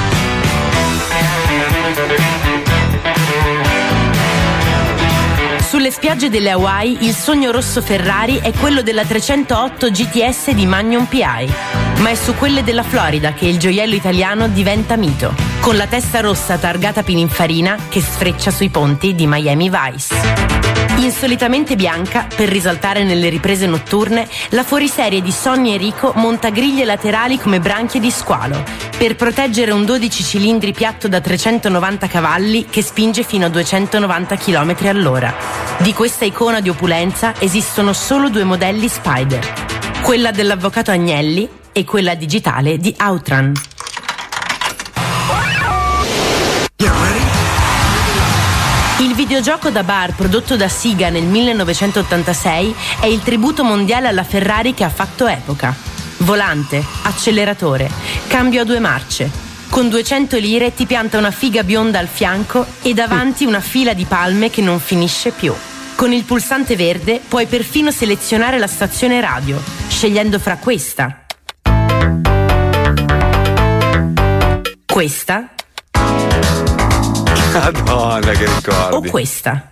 Sulle 5.83 5.95
spiagge 5.95 6.31
delle 6.31 6.53
Hawaii 6.53 6.99
il 7.01 7.13
sogno 7.13 7.51
rosso 7.51 7.83
Ferrari 7.83 8.39
è 8.39 8.53
quello 8.53 8.83
della 8.83 9.05
308 9.05 9.91
GTS 9.91 10.53
di 10.53 10.65
Magnum 10.65 11.07
PI. 11.07 11.53
ma 11.99 12.09
è 12.09 12.15
su 12.15 12.37
quelle 12.37 12.63
della 12.63 12.85
Florida 12.85 13.33
che 13.33 13.47
il 13.47 13.59
gioiello 13.59 13.97
italiano 13.97 14.47
diventa 14.47 14.97
mito, 14.97 15.35
con 15.59 15.77
la 15.77 15.89
testa 15.89 16.21
rossa 16.21 16.57
targata 16.57 17.03
Pininfarina 17.03 17.77
che 17.89 18.01
sfreccia 18.01 18.53
sui 18.53 18.69
ponti 18.69 19.17
di 19.17 19.27
Miami 19.27 19.71
Vice. 19.71 20.62
Insolitamente 21.03 21.75
bianca, 21.75 22.29
per 22.33 22.49
risaltare 22.49 23.03
nelle 23.03 23.29
riprese 23.29 23.67
notturne, 23.67 24.29
la 24.51 24.63
fuoriserie 24.63 25.21
di 25.21 25.33
Sonny 25.33 25.75
e 25.75 25.77
Rico 25.77 26.13
monta 26.15 26.51
griglie 26.51 26.85
laterali 26.85 27.39
come 27.39 27.59
branchie 27.59 27.99
di 27.99 28.11
squalo, 28.13 28.63
per 28.97 29.17
proteggere 29.17 29.73
un 29.73 29.85
12 29.85 30.23
cilindri 30.23 30.73
piatto 30.73 31.09
da 31.09 31.21
390 31.21 32.07
cavalli 32.07 32.67
che 32.67 32.83
spinge 32.83 33.25
fino 33.25 33.47
a 33.47 33.49
290 33.49 34.37
km 34.37 34.77
all'ora. 34.87 35.35
Di 35.79 35.93
questa 35.93 36.25
icona 36.25 36.61
di 36.61 36.69
opulenza 36.69 37.35
esistono 37.41 37.93
solo 37.93 38.29
due 38.29 38.45
modelli 38.45 38.87
Spider, 38.87 39.45
quella 40.03 40.31
dell'avvocato 40.31 40.93
Agnelli 40.93 41.49
e 41.73 41.85
quella 41.85 42.15
digitale 42.15 42.79
di 42.79 42.95
Outran. 43.01 43.72
Videogioco 49.33 49.71
da 49.71 49.83
bar 49.83 50.15
prodotto 50.15 50.57
da 50.57 50.69
Siga 50.69 51.09
nel 51.09 51.23
1986 51.25 52.75
è 53.01 53.07
il 53.07 53.23
tributo 53.23 53.65
mondiale 53.65 54.07
alla 54.07 54.25
Ferrari 54.25 54.75
che 54.75 54.85
ha 54.85 54.91
fatto 54.91 55.27
epoca. 55.27 55.75
Volante, 56.19 56.85
acceleratore, 57.05 57.91
cambio 58.27 58.61
a 58.61 58.65
due 58.65 58.79
marce. 58.79 59.31
Con 59.71 59.89
200 59.89 60.37
lire 60.37 60.75
ti 60.75 60.85
pianta 60.85 61.17
una 61.17 61.31
figa 61.31 61.65
bionda 61.65 61.99
al 61.99 62.09
fianco 62.09 62.67
e 62.83 62.93
davanti 62.93 63.47
una 63.47 63.61
fila 63.61 63.95
di 63.95 64.05
palme 64.05 64.51
che 64.51 64.61
non 64.61 64.79
finisce 64.79 65.31
più. 65.31 65.55
Con 65.95 66.13
il 66.13 66.25
pulsante 66.25 66.77
verde 66.77 67.19
puoi 67.27 67.47
perfino 67.47 67.91
selezionare 67.91 68.59
la 68.59 68.67
stazione 68.67 69.19
radio, 69.23 69.59
scegliendo 69.89 70.39
fra 70.39 70.59
questa, 70.59 71.25
questa 74.85 75.53
Madonna, 77.53 78.33
che 78.33 78.47
ricordi. 78.47 79.09
o 79.09 79.11
questa. 79.11 79.69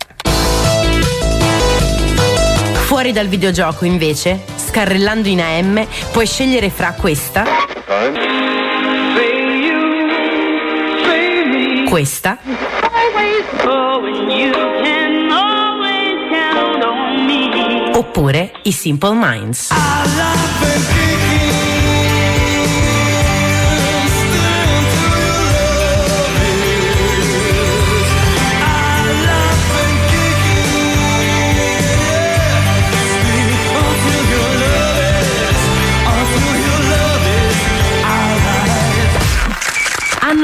Fuori 2.86 3.12
dal 3.12 3.28
videogioco, 3.28 3.84
invece, 3.84 4.44
scarrellando 4.56 5.28
in 5.28 5.40
AM, 5.40 5.86
puoi 6.10 6.26
scegliere 6.26 6.70
fra 6.70 6.92
questa, 6.92 7.44
questa 11.88 12.38
oppure 17.92 18.52
i 18.62 18.72
Simple 18.72 19.14
Minds. 19.14 19.68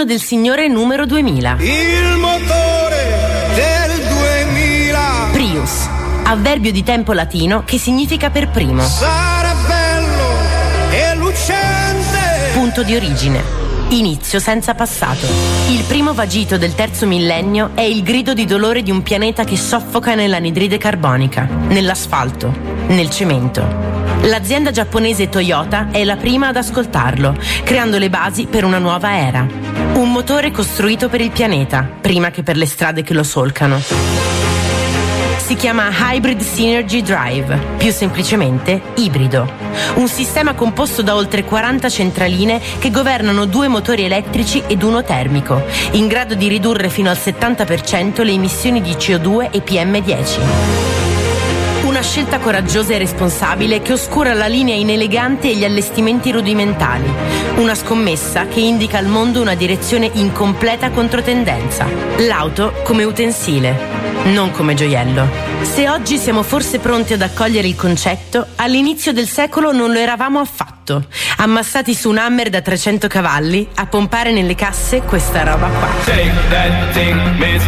Del 0.07 0.20
Signore 0.20 0.69
numero 0.69 1.05
2000. 1.05 1.57
Il 1.59 2.16
motore 2.16 3.51
del 3.55 4.07
2000 4.07 5.01
Prius, 5.33 5.89
avverbio 6.23 6.70
di 6.70 6.83
tempo 6.85 7.12
latino 7.12 7.65
che 7.65 7.77
significa 7.77 8.31
per 8.31 8.49
primo. 8.49 8.83
sarà 8.83 9.53
bello 9.66 10.93
e 10.93 11.15
lucente. 11.16 12.53
Punto 12.55 12.85
di 12.85 12.95
origine. 12.95 13.65
Inizio 13.89 14.39
senza 14.39 14.74
passato. 14.74 15.27
Il 15.69 15.85
primo 15.87 16.15
vagito 16.15 16.57
del 16.57 16.74
terzo 16.74 17.07
millennio 17.07 17.70
è 17.74 17.83
il 17.83 18.03
grido 18.03 18.33
di 18.33 18.45
dolore 18.45 18.83
di 18.83 18.91
un 18.91 19.03
pianeta 19.03 19.45
che 19.45 19.57
soffoca 19.57 20.15
nell'anidride 20.15 20.78
carbonica, 20.78 21.49
nell'asfalto, 21.69 22.53
nel 22.89 23.11
cemento. 23.11 23.65
L'azienda 24.23 24.70
giapponese 24.70 25.28
Toyota 25.28 25.89
è 25.91 26.05
la 26.05 26.16
prima 26.16 26.49
ad 26.49 26.57
ascoltarlo, 26.57 27.37
creando 27.65 27.99
le 27.99 28.09
basi 28.09 28.47
per 28.47 28.65
una 28.65 28.78
nuova 28.78 29.16
era. 29.16 29.76
Un 29.97 30.12
motore 30.12 30.51
costruito 30.51 31.09
per 31.09 31.23
il 31.23 31.31
pianeta, 31.31 31.89
prima 32.02 32.31
che 32.31 32.43
per 32.43 32.59
le 32.59 32.66
strade 32.66 33.02
che 33.02 33.14
lo 33.14 33.23
solcano. 33.23 33.81
Si 35.39 35.55
chiama 35.55 35.89
Hybrid 35.90 36.43
Synergy 36.43 37.01
Drive, 37.01 37.59
più 37.78 37.90
semplicemente 37.90 38.82
ibrido. 38.97 39.51
Un 39.94 40.06
sistema 40.06 40.52
composto 40.52 41.01
da 41.01 41.14
oltre 41.14 41.44
40 41.44 41.89
centraline 41.89 42.60
che 42.78 42.90
governano 42.90 43.47
due 43.47 43.68
motori 43.68 44.05
elettrici 44.05 44.62
ed 44.66 44.82
uno 44.82 45.02
termico, 45.02 45.64
in 45.93 46.09
grado 46.09 46.35
di 46.35 46.48
ridurre 46.48 46.90
fino 46.90 47.09
al 47.09 47.16
70% 47.16 48.23
le 48.23 48.32
emissioni 48.32 48.82
di 48.82 48.93
CO2 48.93 49.51
e 49.51 49.62
PM10. 49.64 50.95
Una 51.97 52.05
scelta 52.05 52.40
coraggiosa 52.40 52.93
e 52.93 52.98
responsabile 52.98 53.81
che 53.81 53.94
oscura 53.94 54.35
la 54.35 54.48
linea 54.48 54.74
inelegante 54.74 55.48
e 55.48 55.56
gli 55.56 55.64
allestimenti 55.64 56.31
rudimentali. 56.31 57.09
Una 57.56 57.74
scommessa 57.74 58.44
che 58.48 58.60
indica 58.60 58.98
al 58.98 59.06
mondo 59.06 59.40
una 59.40 59.55
direzione 59.55 60.10
in 60.12 60.31
completa 60.31 60.90
controtendenza. 60.90 61.86
L'auto 62.18 62.74
come 62.82 63.05
utensile, 63.05 64.15
non 64.27 64.51
come 64.51 64.74
gioiello. 64.74 65.28
Se 65.62 65.89
oggi 65.89 66.19
siamo 66.19 66.43
forse 66.43 66.78
pronti 66.78 67.12
ad 67.12 67.23
accogliere 67.23 67.66
il 67.66 67.77
concetto, 67.77 68.47
all'inizio 68.57 69.12
del 69.12 69.28
secolo 69.28 69.73
non 69.73 69.93
lo 69.93 69.98
eravamo 69.98 70.40
affatto. 70.40 71.07
Ammassati 71.39 71.94
su 71.94 72.09
un 72.11 72.19
hammer 72.19 72.48
da 72.48 72.61
300 72.61 73.09
cavalli 73.09 73.69
a 73.74 73.86
pompare 73.86 74.32
nelle 74.32 74.55
casse 74.55 75.03
questa 75.03 75.43
roba 75.43 75.69
qua. 75.69 75.89
Shake 76.03 76.32
that 76.51 76.93
thing, 76.93 77.19
miss. 77.39 77.66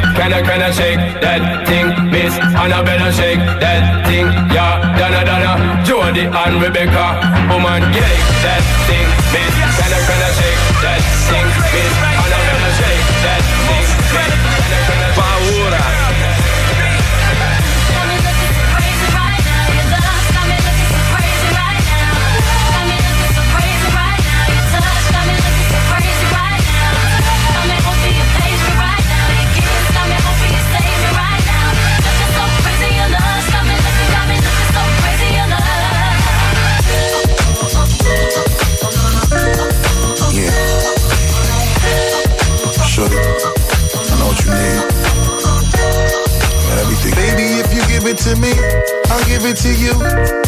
Give 49.38 49.50
it 49.50 49.56
to 49.58 49.68
you. 49.68 49.92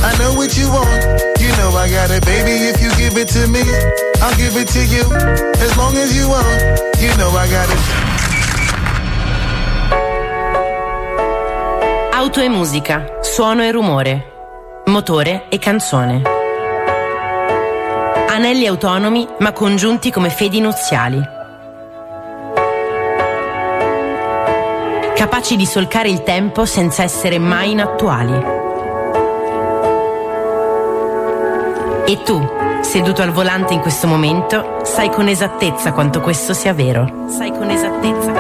I 0.02 0.12
know 0.18 0.34
what 0.34 0.56
you 0.56 0.68
want. 0.68 1.02
You 1.38 1.50
know 1.58 1.76
I 1.76 1.88
got 1.88 2.10
it. 2.10 2.24
Baby, 2.24 2.70
if 2.70 2.82
you 2.82 2.90
give 2.96 3.16
it 3.16 3.28
to 3.28 3.46
me, 3.46 3.62
I'll 4.20 4.36
give 4.36 4.56
it 4.56 4.68
to 4.68 4.82
you. 4.84 5.04
As 5.62 5.76
long 5.76 5.96
as 5.96 6.16
you 6.16 6.28
want, 6.28 6.46
you 7.00 7.14
know 7.16 7.30
I 7.30 7.46
got 7.48 7.68
it. 7.70 7.78
Auto 12.12 12.40
e 12.40 12.48
musica, 12.48 13.18
suono 13.20 13.62
e 13.62 13.70
rumore, 13.70 14.82
motore 14.86 15.46
e 15.48 15.58
canzone. 15.58 16.22
Anelli 18.28 18.66
autonomi 18.66 19.26
ma 19.38 19.52
congiunti 19.52 20.10
come 20.10 20.30
fedi 20.30 20.60
nuziali. 20.60 21.38
Capaci 25.14 25.56
di 25.56 25.66
solcare 25.66 26.08
il 26.08 26.22
tempo 26.22 26.64
senza 26.64 27.02
essere 27.02 27.38
mai 27.38 27.72
inattuali. 27.72 28.59
E 32.10 32.24
tu, 32.24 32.44
seduto 32.80 33.22
al 33.22 33.30
volante 33.30 33.72
in 33.72 33.78
questo 33.78 34.08
momento, 34.08 34.80
sai 34.82 35.10
con 35.10 35.28
esattezza 35.28 35.92
quanto 35.92 36.20
questo 36.20 36.54
sia 36.54 36.74
vero. 36.74 37.28
Sai 37.28 37.52
con 37.52 37.70
esattezza 37.70 38.39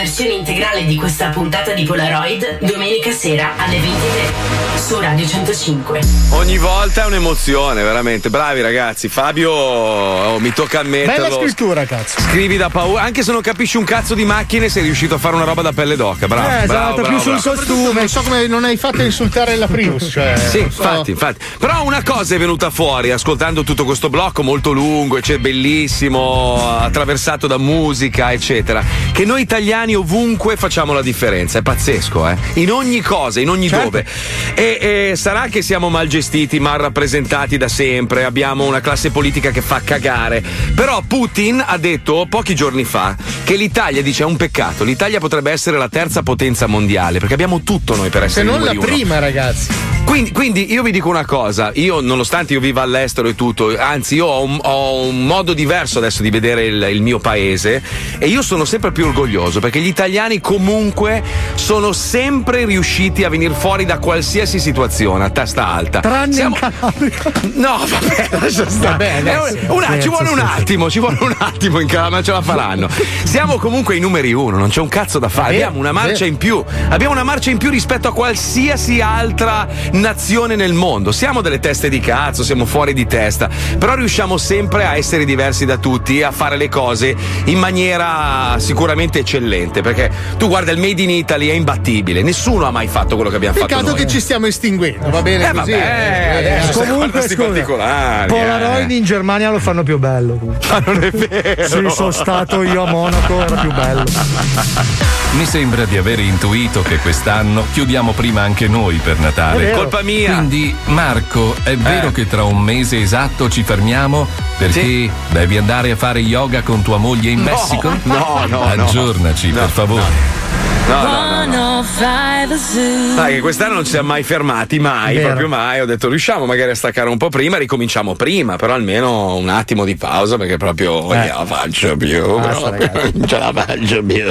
versione 0.00 0.32
integrale 0.32 0.86
di 0.86 0.96
questa 0.96 1.28
puntata 1.28 1.74
di 1.74 1.84
Polaroid 1.84 2.60
domenica 2.62 3.10
sera 3.10 3.52
alle 3.58 3.78
23 3.78 4.70
su 4.78 4.98
Radio 4.98 5.26
105. 5.26 6.00
Ogni 6.30 6.56
volta 6.56 7.02
è 7.02 7.06
un'emozione, 7.06 7.82
veramente. 7.82 8.30
Bravi 8.30 8.62
ragazzi. 8.62 9.10
Fabio, 9.10 9.52
oh, 9.52 10.38
mi 10.38 10.54
tocca 10.54 10.80
ammetterlo. 10.80 11.22
Bella 11.22 11.34
scrittura, 11.34 11.84
cazzo. 11.84 12.18
Scrivi 12.18 12.56
da 12.56 12.70
paura, 12.70 13.02
anche 13.02 13.22
se 13.22 13.30
non 13.30 13.42
capisci 13.42 13.76
un 13.76 13.84
cazzo 13.84 14.14
di 14.14 14.24
macchine, 14.24 14.70
sei 14.70 14.84
riuscito 14.84 15.16
a 15.16 15.18
fare 15.18 15.36
una 15.36 15.44
roba 15.44 15.60
da 15.60 15.72
pelle 15.72 15.96
d'oca. 15.96 16.26
Bravo. 16.26 16.48
Eh, 16.48 16.66
bravo, 16.66 16.72
esatto, 16.72 16.94
più 16.94 17.02
bravo, 17.02 17.20
sul 17.20 17.52
bravo. 17.52 17.56
costume. 17.58 17.98
Non 18.00 18.08
so 18.08 18.22
come 18.22 18.46
non 18.46 18.64
hai 18.64 18.76
fatto 18.78 19.02
a 19.02 19.04
insultare 19.04 19.56
la 19.56 19.66
Prius. 19.66 20.08
Cioè, 20.10 20.34
Sì, 20.50 20.60
non 20.60 20.70
so. 20.70 20.82
infatti, 20.82 21.10
infatti. 21.10 21.44
Però 21.58 21.84
una 21.84 22.02
cosa 22.02 22.34
è 22.34 22.38
venuta 22.38 22.70
fuori 22.70 23.10
ascoltando 23.10 23.62
tutto 23.64 23.84
questo 23.84 24.08
blocco 24.08 24.42
molto 24.42 24.72
lungo, 24.72 25.18
e 25.18 25.20
c'è 25.20 25.36
bellissimo, 25.36 26.78
attraversato 26.80 27.46
da 27.46 27.58
musica, 27.58 28.32
eccetera. 28.32 28.82
Che 29.12 29.24
noi 29.26 29.42
italiani 29.42 29.89
ovunque 29.94 30.56
facciamo 30.56 30.92
la 30.92 31.02
differenza. 31.02 31.58
È 31.58 31.62
pazzesco, 31.62 32.28
eh? 32.28 32.36
In 32.54 32.70
ogni 32.70 33.00
cosa, 33.00 33.40
in 33.40 33.48
ogni 33.48 33.68
Certo. 33.68 33.84
dove. 33.84 34.06
E, 34.54 35.08
e 35.10 35.16
sarà 35.16 35.46
che 35.48 35.62
siamo 35.62 35.88
mal 35.90 36.06
gestiti, 36.08 36.58
mal 36.60 36.78
rappresentati 36.78 37.56
da 37.56 37.68
sempre, 37.68 38.24
abbiamo 38.24 38.64
una 38.66 38.80
classe 38.80 39.10
politica 39.10 39.50
che 39.50 39.60
fa 39.60 39.80
cagare. 39.82 40.42
Però 40.74 41.02
Putin 41.06 41.62
ha 41.66 41.76
detto 41.78 42.26
pochi 42.28 42.54
giorni 42.54 42.84
fa 42.84 43.16
che 43.44 43.56
l'Italia 43.56 44.02
dice 44.02 44.22
è 44.22 44.26
un 44.26 44.36
peccato. 44.36 44.84
L'Italia 44.84 45.18
potrebbe 45.20 45.50
essere 45.50 45.76
la 45.78 45.88
terza 45.88 46.22
potenza 46.22 46.66
mondiale, 46.66 47.18
perché 47.18 47.34
abbiamo 47.34 47.62
tutto 47.62 47.96
noi 47.96 48.08
per 48.10 48.20
Se 48.22 48.26
essere 48.26 48.44
non 48.44 48.58
il 48.60 48.64
la 48.64 48.70
uno. 48.72 48.80
prima, 48.80 49.18
ragazzi. 49.18 49.68
Quindi, 50.10 50.32
quindi 50.32 50.72
io 50.72 50.82
vi 50.82 50.90
dico 50.90 51.08
una 51.08 51.24
cosa, 51.24 51.70
io 51.74 52.00
nonostante 52.00 52.52
io 52.54 52.58
viva 52.58 52.82
all'estero 52.82 53.28
e 53.28 53.36
tutto, 53.36 53.72
anzi 53.78 54.16
io 54.16 54.26
ho 54.26 54.42
un, 54.42 54.58
ho 54.60 55.02
un 55.06 55.24
modo 55.24 55.52
diverso 55.54 55.98
adesso 55.98 56.22
di 56.22 56.30
vedere 56.30 56.64
il, 56.64 56.82
il 56.90 57.00
mio 57.00 57.20
paese 57.20 57.80
e 58.18 58.26
io 58.26 58.42
sono 58.42 58.64
sempre 58.64 58.90
più 58.90 59.06
orgoglioso 59.06 59.60
perché 59.60 59.78
gli 59.78 59.86
italiani 59.86 60.40
comunque 60.40 61.22
sono 61.54 61.92
sempre 61.92 62.64
riusciti 62.64 63.22
a 63.22 63.28
venire 63.28 63.54
fuori 63.54 63.84
da 63.84 63.98
qualsiasi 64.00 64.58
situazione 64.58 65.22
a 65.24 65.30
testa 65.30 65.68
alta. 65.68 66.00
Tranne 66.00 66.32
Siamo- 66.32 66.56
in 66.60 66.60
Calabria. 66.80 67.16
No, 67.54 67.78
vabbè, 67.86 68.28
lascia 68.32 68.68
stare. 68.68 68.88
Vabbè, 68.90 69.22
È 69.22 69.30
adesso- 69.34 69.58
un- 69.72 69.76
una- 69.76 69.86
ci 69.86 69.92
scherzo, 69.92 70.08
vuole 70.10 70.28
un 70.30 70.38
scherzo. 70.38 70.60
attimo, 70.60 70.90
ci 70.90 70.98
vuole 70.98 71.18
un 71.20 71.34
attimo 71.38 71.78
in 71.78 71.86
Calabria, 71.86 72.16
ma 72.16 72.22
ce 72.24 72.32
la 72.32 72.42
faranno. 72.42 72.88
Siamo 73.22 73.58
comunque 73.58 73.94
i 73.94 74.00
numeri 74.00 74.32
uno, 74.32 74.56
non 74.58 74.70
c'è 74.70 74.80
un 74.80 74.88
cazzo 74.88 75.20
da 75.20 75.28
fare. 75.28 75.54
Abbiamo 75.54 75.78
una 75.78 75.92
marcia 75.92 76.24
in 76.24 76.36
più. 76.36 76.64
Abbiamo 76.88 77.12
una 77.12 77.22
marcia 77.22 77.50
in 77.50 77.58
più 77.58 77.70
rispetto 77.70 78.08
a 78.08 78.12
qualsiasi 78.12 79.00
altra 79.00 79.68
nazione 80.00 80.56
nel 80.56 80.72
mondo. 80.72 81.12
Siamo 81.12 81.40
delle 81.40 81.60
teste 81.60 81.88
di 81.88 82.00
cazzo, 82.00 82.42
siamo 82.42 82.64
fuori 82.64 82.92
di 82.92 83.06
testa, 83.06 83.48
però 83.78 83.94
riusciamo 83.94 84.36
sempre 84.36 84.84
a 84.84 84.96
essere 84.96 85.24
diversi 85.24 85.64
da 85.64 85.76
tutti 85.76 86.18
e 86.18 86.24
a 86.24 86.30
fare 86.32 86.56
le 86.56 86.68
cose 86.68 87.14
in 87.44 87.58
maniera 87.58 88.56
sicuramente 88.58 89.20
eccellente. 89.20 89.80
Perché 89.82 90.10
tu 90.38 90.48
guarda 90.48 90.72
il 90.72 90.78
Made 90.78 91.02
in 91.02 91.10
Italy 91.10 91.48
è 91.48 91.52
imbattibile, 91.52 92.22
nessuno 92.22 92.66
ha 92.66 92.70
mai 92.70 92.88
fatto 92.88 93.14
quello 93.14 93.30
che 93.30 93.36
abbiamo 93.36 93.54
fatto 93.56 93.66
Peccato 93.74 93.94
che 93.94 94.06
ci 94.06 94.20
stiamo 94.20 94.46
estinguendo, 94.46 95.10
va 95.10 95.22
bene 95.22 95.48
Eh, 95.48 95.52
così. 95.52 95.70
vabbè, 95.70 96.34
adesso 96.38 96.72
stai 96.72 96.86
Comunque, 96.88 97.10
questi 97.10 97.34
scusa, 97.34 97.48
particolari. 97.48 98.28
Polaroid 98.28 98.90
eh. 98.90 98.94
in 98.94 99.04
Germania 99.04 99.50
lo 99.50 99.58
fanno 99.58 99.82
più 99.82 99.98
bello. 99.98 100.38
Ma 100.70 100.82
non 100.84 101.02
è 101.04 101.10
vero. 101.10 101.66
Sì, 101.66 101.94
sono 101.94 102.10
stato 102.10 102.62
io 102.62 102.84
a 102.84 102.90
Monaco, 102.90 103.40
era 103.40 103.56
più 103.56 103.72
bello. 103.72 104.04
Mi 105.32 105.46
sembra 105.46 105.84
di 105.84 105.96
avere 105.96 106.22
intuito 106.22 106.82
che 106.82 106.98
quest'anno 106.98 107.64
chiudiamo 107.72 108.12
prima 108.12 108.42
anche 108.42 108.66
noi 108.66 108.96
per 108.96 109.18
Natale. 109.20 109.70
Colpa 109.70 110.02
mia. 110.02 110.34
Quindi, 110.34 110.74
Marco, 110.86 111.54
è 111.62 111.76
vero 111.76 112.08
Eh. 112.08 112.12
che 112.12 112.26
tra 112.26 112.42
un 112.42 112.58
mese 112.60 113.00
esatto 113.00 113.48
ci 113.48 113.62
fermiamo? 113.62 114.26
Perché 114.58 115.08
devi 115.30 115.56
andare 115.56 115.92
a 115.92 115.96
fare 115.96 116.18
yoga 116.18 116.62
con 116.62 116.82
tua 116.82 116.96
moglie 116.98 117.30
in 117.30 117.38
No, 117.42 117.50
Messico? 117.52 117.90
no, 118.02 118.44
no, 118.48 118.64
no. 118.74 118.84
Aggiornaci, 118.84 119.48
per 119.50 119.68
favore. 119.68 120.02
No, 120.02 120.39
no, 120.88 121.02
no, 121.02 121.44
no. 121.46 121.68
Sai 121.82 123.34
che 123.34 123.40
quest'anno 123.40 123.74
non 123.74 123.84
ci 123.84 123.90
siamo 123.90 124.08
mai 124.08 124.22
fermati, 124.22 124.78
mai, 124.78 125.14
Vero. 125.14 125.26
proprio 125.28 125.48
mai. 125.48 125.80
Ho 125.80 125.84
detto 125.86 126.08
riusciamo 126.08 126.46
magari 126.46 126.70
a 126.70 126.74
staccare 126.74 127.08
un 127.08 127.16
po' 127.16 127.28
prima, 127.28 127.58
ricominciamo 127.58 128.14
prima, 128.14 128.56
però 128.56 128.74
almeno 128.74 129.36
un 129.36 129.48
attimo 129.48 129.84
di 129.84 129.96
pausa 129.96 130.36
perché 130.36 130.56
proprio 130.56 131.00
non 131.00 131.12
Eh. 131.20 131.26
ce 131.26 131.32
la 131.32 131.44
faccio 131.44 131.96
più. 131.96 132.38
Basta, 132.38 132.70
ragazzi. 132.70 133.10
non 133.14 133.28
ce 133.28 133.38
la 133.38 133.52
faccio 133.54 134.02
più. 134.02 134.24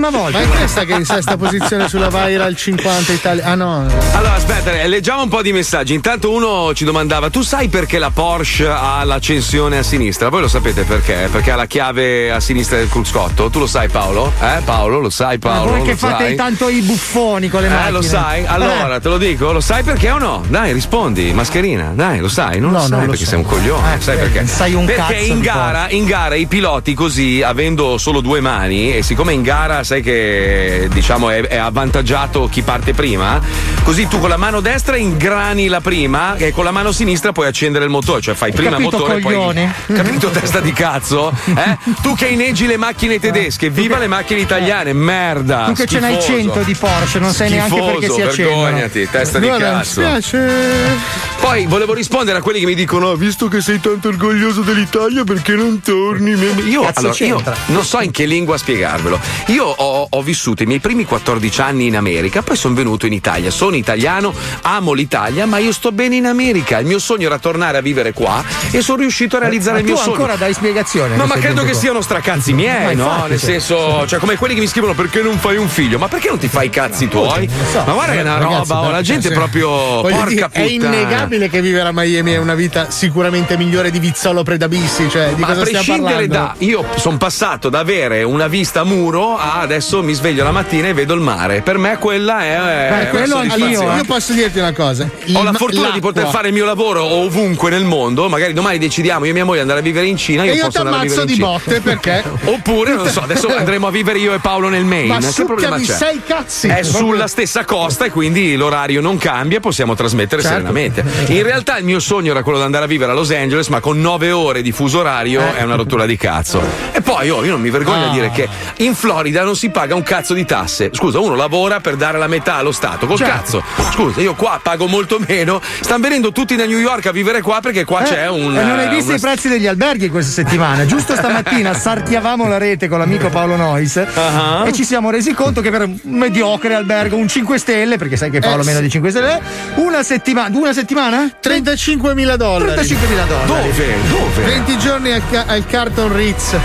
Prima 0.00 0.10
volta. 0.10 0.38
Ma 0.38 0.44
è 0.44 0.48
questa 0.48 0.84
che 0.84 0.94
è 0.94 0.98
in 0.98 1.04
sesta 1.04 1.36
posizione 1.36 1.88
sulla 1.88 2.08
Viral 2.08 2.56
50 2.56 3.12
Italia. 3.12 3.44
Ah 3.44 3.54
no. 3.54 3.86
Allora, 4.12 4.34
aspetta, 4.34 4.72
eh, 4.80 4.88
leggiamo 4.88 5.22
un 5.22 5.28
po' 5.28 5.42
di 5.42 5.52
messaggi. 5.52 5.92
Intanto 5.94 6.30
uno 6.32 6.72
ci 6.74 6.84
domandava: 6.84 7.28
tu 7.28 7.42
sai 7.42 7.68
perché 7.68 7.98
la 7.98 8.10
Porsche 8.10 8.66
ha 8.66 9.04
l'accensione 9.04 9.78
a 9.78 9.82
sinistra? 9.82 10.28
Voi 10.30 10.40
lo 10.40 10.48
sapete 10.48 10.82
perché? 10.84 11.28
Perché 11.30 11.50
ha 11.50 11.56
la 11.56 11.66
chiave 11.66 12.30
a 12.32 12.40
sinistra 12.40 12.78
del 12.78 12.88
cruscotto? 12.88 13.50
Tu 13.50 13.58
lo 13.58 13.66
sai, 13.66 13.88
Paolo? 13.88 14.32
Eh, 14.40 14.60
Paolo, 14.64 15.00
lo 15.00 15.10
sai, 15.10 15.38
Ma 15.42 15.50
Paolo? 15.50 15.70
voi 15.72 15.82
che 15.82 15.96
fate 15.96 16.24
sai? 16.24 16.34
tanto 16.36 16.68
i 16.68 16.80
buffoni 16.80 17.48
con 17.48 17.60
le 17.60 17.66
Eh, 17.66 17.70
macchine. 17.70 17.90
lo 17.90 18.02
sai? 18.02 18.46
Allora, 18.46 18.96
Eh. 18.96 19.00
te 19.00 19.08
lo 19.08 19.18
dico, 19.18 19.52
lo 19.52 19.60
sai 19.60 19.82
perché 19.82 20.10
o 20.10 20.18
no? 20.18 20.42
Dai, 20.48 20.72
rispondi, 20.72 21.32
mascherina, 21.32 21.92
dai, 21.94 22.20
lo 22.20 22.28
sai, 22.28 22.58
non 22.60 22.70
No, 22.70 22.78
lo 22.78 22.82
sai 22.86 22.90
non 22.98 23.08
perché 23.08 23.24
so. 23.24 23.30
sei 23.30 23.38
un 23.38 23.44
coglione, 23.44 23.94
Eh, 23.96 24.00
sai 24.00 24.16
eh, 24.16 24.18
perché? 24.18 24.46
sai 24.46 24.74
un 24.74 24.84
perché 24.86 25.00
cazzo 25.14 25.32
in 25.32 25.40
gara, 25.40 25.90
in 25.90 26.04
gara 26.06 26.34
i 26.34 26.46
piloti 26.46 26.94
così, 26.94 27.42
avendo 27.42 27.98
solo 27.98 28.20
due 28.20 28.40
mani, 28.40 28.94
e 28.96 29.02
siccome 29.02 29.32
in 29.32 29.42
gara 29.42 29.82
sai 29.90 30.02
che 30.02 30.88
diciamo 30.92 31.30
è, 31.30 31.40
è 31.48 31.56
avvantaggiato 31.56 32.48
chi 32.48 32.62
parte 32.62 32.94
prima, 32.94 33.40
così 33.82 34.06
tu 34.06 34.20
con 34.20 34.28
la 34.28 34.36
mano 34.36 34.60
destra 34.60 34.96
ingrani 34.96 35.66
la 35.66 35.80
prima 35.80 36.36
e 36.36 36.52
con 36.52 36.62
la 36.62 36.70
mano 36.70 36.92
sinistra 36.92 37.32
puoi 37.32 37.48
accendere 37.48 37.86
il 37.86 37.90
motore, 37.90 38.20
cioè 38.20 38.34
fai 38.36 38.52
prima 38.52 38.76
il 38.76 38.76
capito, 38.76 38.98
motore 38.98 39.20
coglione? 39.20 39.74
poi. 39.86 39.96
Capito 40.00 40.28
testa 40.30 40.60
di 40.60 40.72
cazzo? 40.72 41.32
Eh? 41.44 41.76
Tu 42.02 42.14
che 42.14 42.26
inneggi 42.26 42.68
le 42.68 42.76
macchine 42.76 43.18
tedesche, 43.18 43.68
viva 43.68 43.98
le 43.98 44.06
macchine 44.06 44.38
italiane, 44.38 44.92
merda! 44.92 45.64
Tu 45.64 45.72
che 45.72 45.86
ce 45.86 45.98
n'hai 45.98 46.20
schifoso. 46.20 46.38
100 46.38 46.62
di 46.62 46.74
Porsche, 46.76 47.18
non 47.18 47.32
sai 47.32 47.50
neanche 47.50 47.70
Schifoso, 47.74 47.98
perché 47.98 48.14
si 48.14 48.20
accendono. 48.22 48.62
vergognati, 48.62 49.08
testa 49.10 49.38
di 49.40 49.46
Guarda, 49.48 49.70
mi 49.70 49.76
cazzo. 49.78 50.00
spiace. 50.00 50.98
Poi 51.40 51.66
volevo 51.66 51.94
rispondere 51.94 52.38
a 52.38 52.42
quelli 52.42 52.60
che 52.60 52.66
mi 52.66 52.74
dicono: 52.74 53.10
"Ah, 53.10 53.16
visto 53.16 53.48
che 53.48 53.60
sei 53.60 53.80
tanto 53.80 54.06
orgoglioso 54.06 54.60
dell'Italia, 54.60 55.24
perché 55.24 55.54
non 55.54 55.80
torni? 55.80 56.30
Io, 56.68 56.88
allora, 56.94 57.14
io 57.18 57.42
non 57.66 57.84
so 57.84 58.00
in 58.00 58.12
che 58.12 58.24
lingua 58.26 58.56
spiegarvelo. 58.56 59.18
Io 59.46 59.66
ho, 59.82 60.06
ho 60.10 60.22
vissuto 60.22 60.62
i 60.62 60.66
miei 60.66 60.78
primi 60.80 61.04
14 61.04 61.60
anni 61.60 61.86
in 61.86 61.96
America, 61.96 62.42
poi 62.42 62.56
sono 62.56 62.74
venuto 62.74 63.06
in 63.06 63.12
Italia. 63.12 63.50
Sono 63.50 63.76
italiano, 63.76 64.32
amo 64.62 64.92
l'Italia, 64.92 65.46
ma 65.46 65.58
io 65.58 65.72
sto 65.72 65.90
bene 65.92 66.16
in 66.16 66.26
America. 66.26 66.78
Il 66.78 66.86
mio 66.86 66.98
sogno 66.98 67.26
era 67.26 67.38
tornare 67.38 67.78
a 67.78 67.80
vivere 67.80 68.12
qua 68.12 68.42
e 68.70 68.82
sono 68.82 68.98
riuscito 68.98 69.36
a 69.36 69.40
realizzare 69.40 69.74
Ma 69.74 69.78
il 69.80 69.84
mio 69.86 69.94
tu 69.94 70.00
sogno. 70.00 70.14
ancora 70.16 70.36
dai 70.36 70.52
spiegazione. 70.52 71.16
No, 71.16 71.26
ma 71.26 71.34
credo 71.36 71.62
che 71.62 71.70
qua. 71.70 71.80
siano 71.80 72.00
stracazzi 72.02 72.52
miei, 72.52 72.94
no? 72.94 73.04
infatti, 73.04 73.28
Nel 73.30 73.38
sì. 73.38 73.44
senso, 73.46 74.06
cioè, 74.06 74.18
come 74.18 74.36
quelli 74.36 74.54
che 74.54 74.60
mi 74.60 74.66
scrivono 74.66 74.94
perché 74.94 75.22
non 75.22 75.38
fai 75.38 75.56
un 75.56 75.68
figlio? 75.68 75.98
Ma 75.98 76.08
perché 76.08 76.28
non 76.28 76.38
ti 76.38 76.48
fai 76.48 76.66
i 76.66 76.70
cazzi 76.70 77.08
tuoi? 77.08 77.48
ma 77.86 77.92
guarda 77.92 78.12
che 78.12 78.18
è 78.18 78.22
una 78.22 78.38
Ragazzi, 78.38 78.70
roba, 78.70 78.86
la 78.86 78.90
dai, 78.92 79.02
gente 79.02 79.28
è 79.28 79.30
sì. 79.30 79.36
proprio. 79.36 79.68
Porca 80.00 80.24
dire, 80.26 80.44
è 80.44 80.48
puttana. 80.48 80.68
innegabile 80.96 81.48
che 81.48 81.60
vivere 81.60 81.88
a 81.88 81.92
Miami 81.92 82.32
è 82.32 82.36
una 82.38 82.54
vita 82.54 82.90
sicuramente 82.90 83.56
migliore 83.56 83.90
di 83.90 83.98
Vizzolo 83.98 84.42
Predabissi. 84.42 85.08
Cioè, 85.08 85.34
di 85.34 85.40
Ma 85.40 85.48
a 85.48 85.54
cosa 85.54 85.64
stiamo 85.64 85.84
prescindere 85.84 86.26
da. 86.28 86.54
Io 86.58 86.84
sono 86.96 87.16
passato 87.16 87.68
da 87.68 87.78
avere 87.78 88.22
una 88.22 88.46
vista 88.46 88.80
a 88.80 88.84
muro 88.84 89.36
a 89.38 89.66
adesso 89.70 90.02
mi 90.02 90.14
sveglio 90.14 90.42
la 90.42 90.50
mattina 90.50 90.88
e 90.88 90.94
vedo 90.94 91.14
il 91.14 91.20
mare. 91.20 91.60
Per 91.60 91.78
me 91.78 91.96
quella 91.98 92.42
è. 92.42 92.88
Beh, 92.90 93.00
è 93.02 93.08
quello 93.10 93.36
anch'io. 93.36 93.50
soddisfazione. 93.58 93.96
Io 93.98 94.04
posso 94.04 94.32
dirti 94.32 94.58
una 94.58 94.72
cosa. 94.72 95.04
Ho 95.34 95.42
la 95.44 95.50
Il- 95.50 95.56
fortuna 95.56 95.90
di 95.90 96.00
poter 96.00 96.22
l'acqua- 96.24 96.38
fare 96.38 96.48
il 96.48 96.54
mio 96.54 96.64
lavoro 96.64 97.04
ovunque 97.04 97.70
nel 97.70 97.84
mondo. 97.84 98.28
Magari 98.28 98.52
domani 98.52 98.78
decidiamo 98.78 99.24
io 99.24 99.30
e 99.30 99.34
mia 99.34 99.44
moglie 99.44 99.60
andare 99.60 99.78
a 99.78 99.82
vivere 99.82 100.06
in 100.06 100.16
Cina. 100.16 100.42
Io, 100.44 100.52
E 100.52 100.54
io 100.56 100.64
posso 100.64 100.70
ti 100.72 100.76
andare 100.78 100.96
a 100.96 101.00
vivere 101.02 101.20
ammazzo 101.20 101.20
in 101.20 101.26
di 101.26 101.34
Cina. 101.34 101.46
botte 101.46 101.80
perché. 101.80 102.24
Oppure, 102.50 102.94
non 102.94 103.08
so, 103.08 103.20
adesso 103.20 103.46
andremo 103.54 103.86
a 103.86 103.90
vivere 103.90 104.18
io 104.18 104.34
e 104.34 104.38
Paolo 104.40 104.68
nel 104.68 104.84
Maine. 104.84 105.18
Ma 105.20 105.28
che 105.30 105.44
problema 105.44 105.76
c'è? 105.78 105.84
sei 105.94 106.20
cazzi. 106.26 106.66
È 106.68 106.82
sulla 106.82 107.28
stessa 107.28 107.64
costa 107.64 108.06
e 108.06 108.10
quindi 108.10 108.56
l'orario 108.56 109.00
non 109.00 109.18
cambia, 109.18 109.60
possiamo 109.60 109.94
trasmettere 109.94 110.42
Certo. 110.42 110.56
serenamente. 110.56 111.04
In 111.32 111.42
realtà 111.44 111.78
il 111.78 111.84
mio 111.84 112.00
sogno 112.00 112.32
era 112.32 112.42
quello 112.42 112.58
di 112.58 112.64
andare 112.64 112.84
a 112.84 112.88
vivere 112.88 113.12
a 113.12 113.14
Los 113.14 113.30
Angeles, 113.30 113.68
ma 113.68 113.78
con 113.80 114.00
nove 114.00 114.32
ore 114.32 114.62
di 114.62 114.72
fuso 114.72 114.98
orario 115.00 115.40
Eh. 115.40 115.58
è 115.58 115.62
una 115.62 115.76
rottura 115.76 116.06
di 116.06 116.16
cazzo. 116.16 116.60
E 116.92 117.00
poi 117.00 117.30
oh, 117.30 117.44
io 117.44 117.52
non 117.52 117.60
mi 117.60 117.70
vergogno 117.70 118.06
Ah. 118.06 118.08
a 118.08 118.12
dire 118.12 118.30
che 118.30 118.48
in 118.78 118.94
Florida 118.94 119.42
non 119.44 119.54
si 119.60 119.68
paga 119.68 119.94
un 119.94 120.02
cazzo 120.02 120.32
di 120.32 120.46
tasse. 120.46 120.88
Scusa, 120.90 121.18
uno 121.20 121.34
lavora 121.34 121.80
per 121.80 121.96
dare 121.96 122.16
la 122.16 122.28
metà 122.28 122.54
allo 122.54 122.72
Stato. 122.72 123.06
Col 123.06 123.18
Certo. 123.18 123.32
cazzo. 123.32 123.62
Scusa, 123.92 124.22
io 124.22 124.34
qua 124.34 124.58
pago 124.62 124.86
molto 124.86 125.18
meno. 125.28 125.60
Stanno 125.80 126.00
venendo 126.02 126.32
tutti 126.32 126.56
da 126.56 126.64
New 126.64 126.78
York 126.78 127.04
a 127.06 127.12
vivere 127.12 127.42
qua 127.42 127.60
perché 127.60 127.84
qua 127.84 128.00
c'è 128.00 128.26
un. 128.26 128.56
E 128.56 128.62
non 128.64 128.78
hai 128.78 128.88
visto 128.88 129.08
una- 129.10 129.16
i 129.18 129.20
prezzi 129.20 129.48
degli 129.50 129.66
alberghi 129.66 130.08
questa 130.08 130.32
settimana? 130.32 130.86
Giusto 130.86 131.14
stamattina 131.14 131.74
sartiavamo 131.78 132.48
la 132.48 132.56
rete 132.56 132.88
con 132.88 133.00
l'amico 133.00 133.28
Paolo 133.28 133.56
Nois 133.56 133.96
Ah. 134.14 134.64
e 134.66 134.72
ci 134.72 134.84
siamo 134.84 135.10
resi 135.10 135.34
conto 135.34 135.60
che 135.60 135.70
per 135.70 135.82
un 135.82 135.98
mediocre 136.04 136.72
albergo, 136.74 137.16
un 137.16 137.28
5 137.28 137.58
stelle, 137.58 137.98
perché 137.98 138.16
sai 138.16 138.30
che 138.30 138.38
Paolo 138.40 138.62
Eh, 138.62 138.64
meno 138.64 138.80
di 138.80 138.88
5 138.88 139.10
stelle, 139.10 139.42
una 139.74 140.02
settimana, 140.02 140.56
una 140.56 140.72
settimana? 140.72 141.30
35.000 141.38 142.36
dollari. 142.36 142.80
35.000 142.80 143.26
dollari. 143.26 143.46
Dove? 143.46 143.94
Dove? 144.08 144.42
20 144.46 144.78
giorni 144.78 145.12
al, 145.12 145.22
ca- 145.30 145.44
al 145.46 145.66
Carton 145.66 146.16
Ritz. 146.16 146.56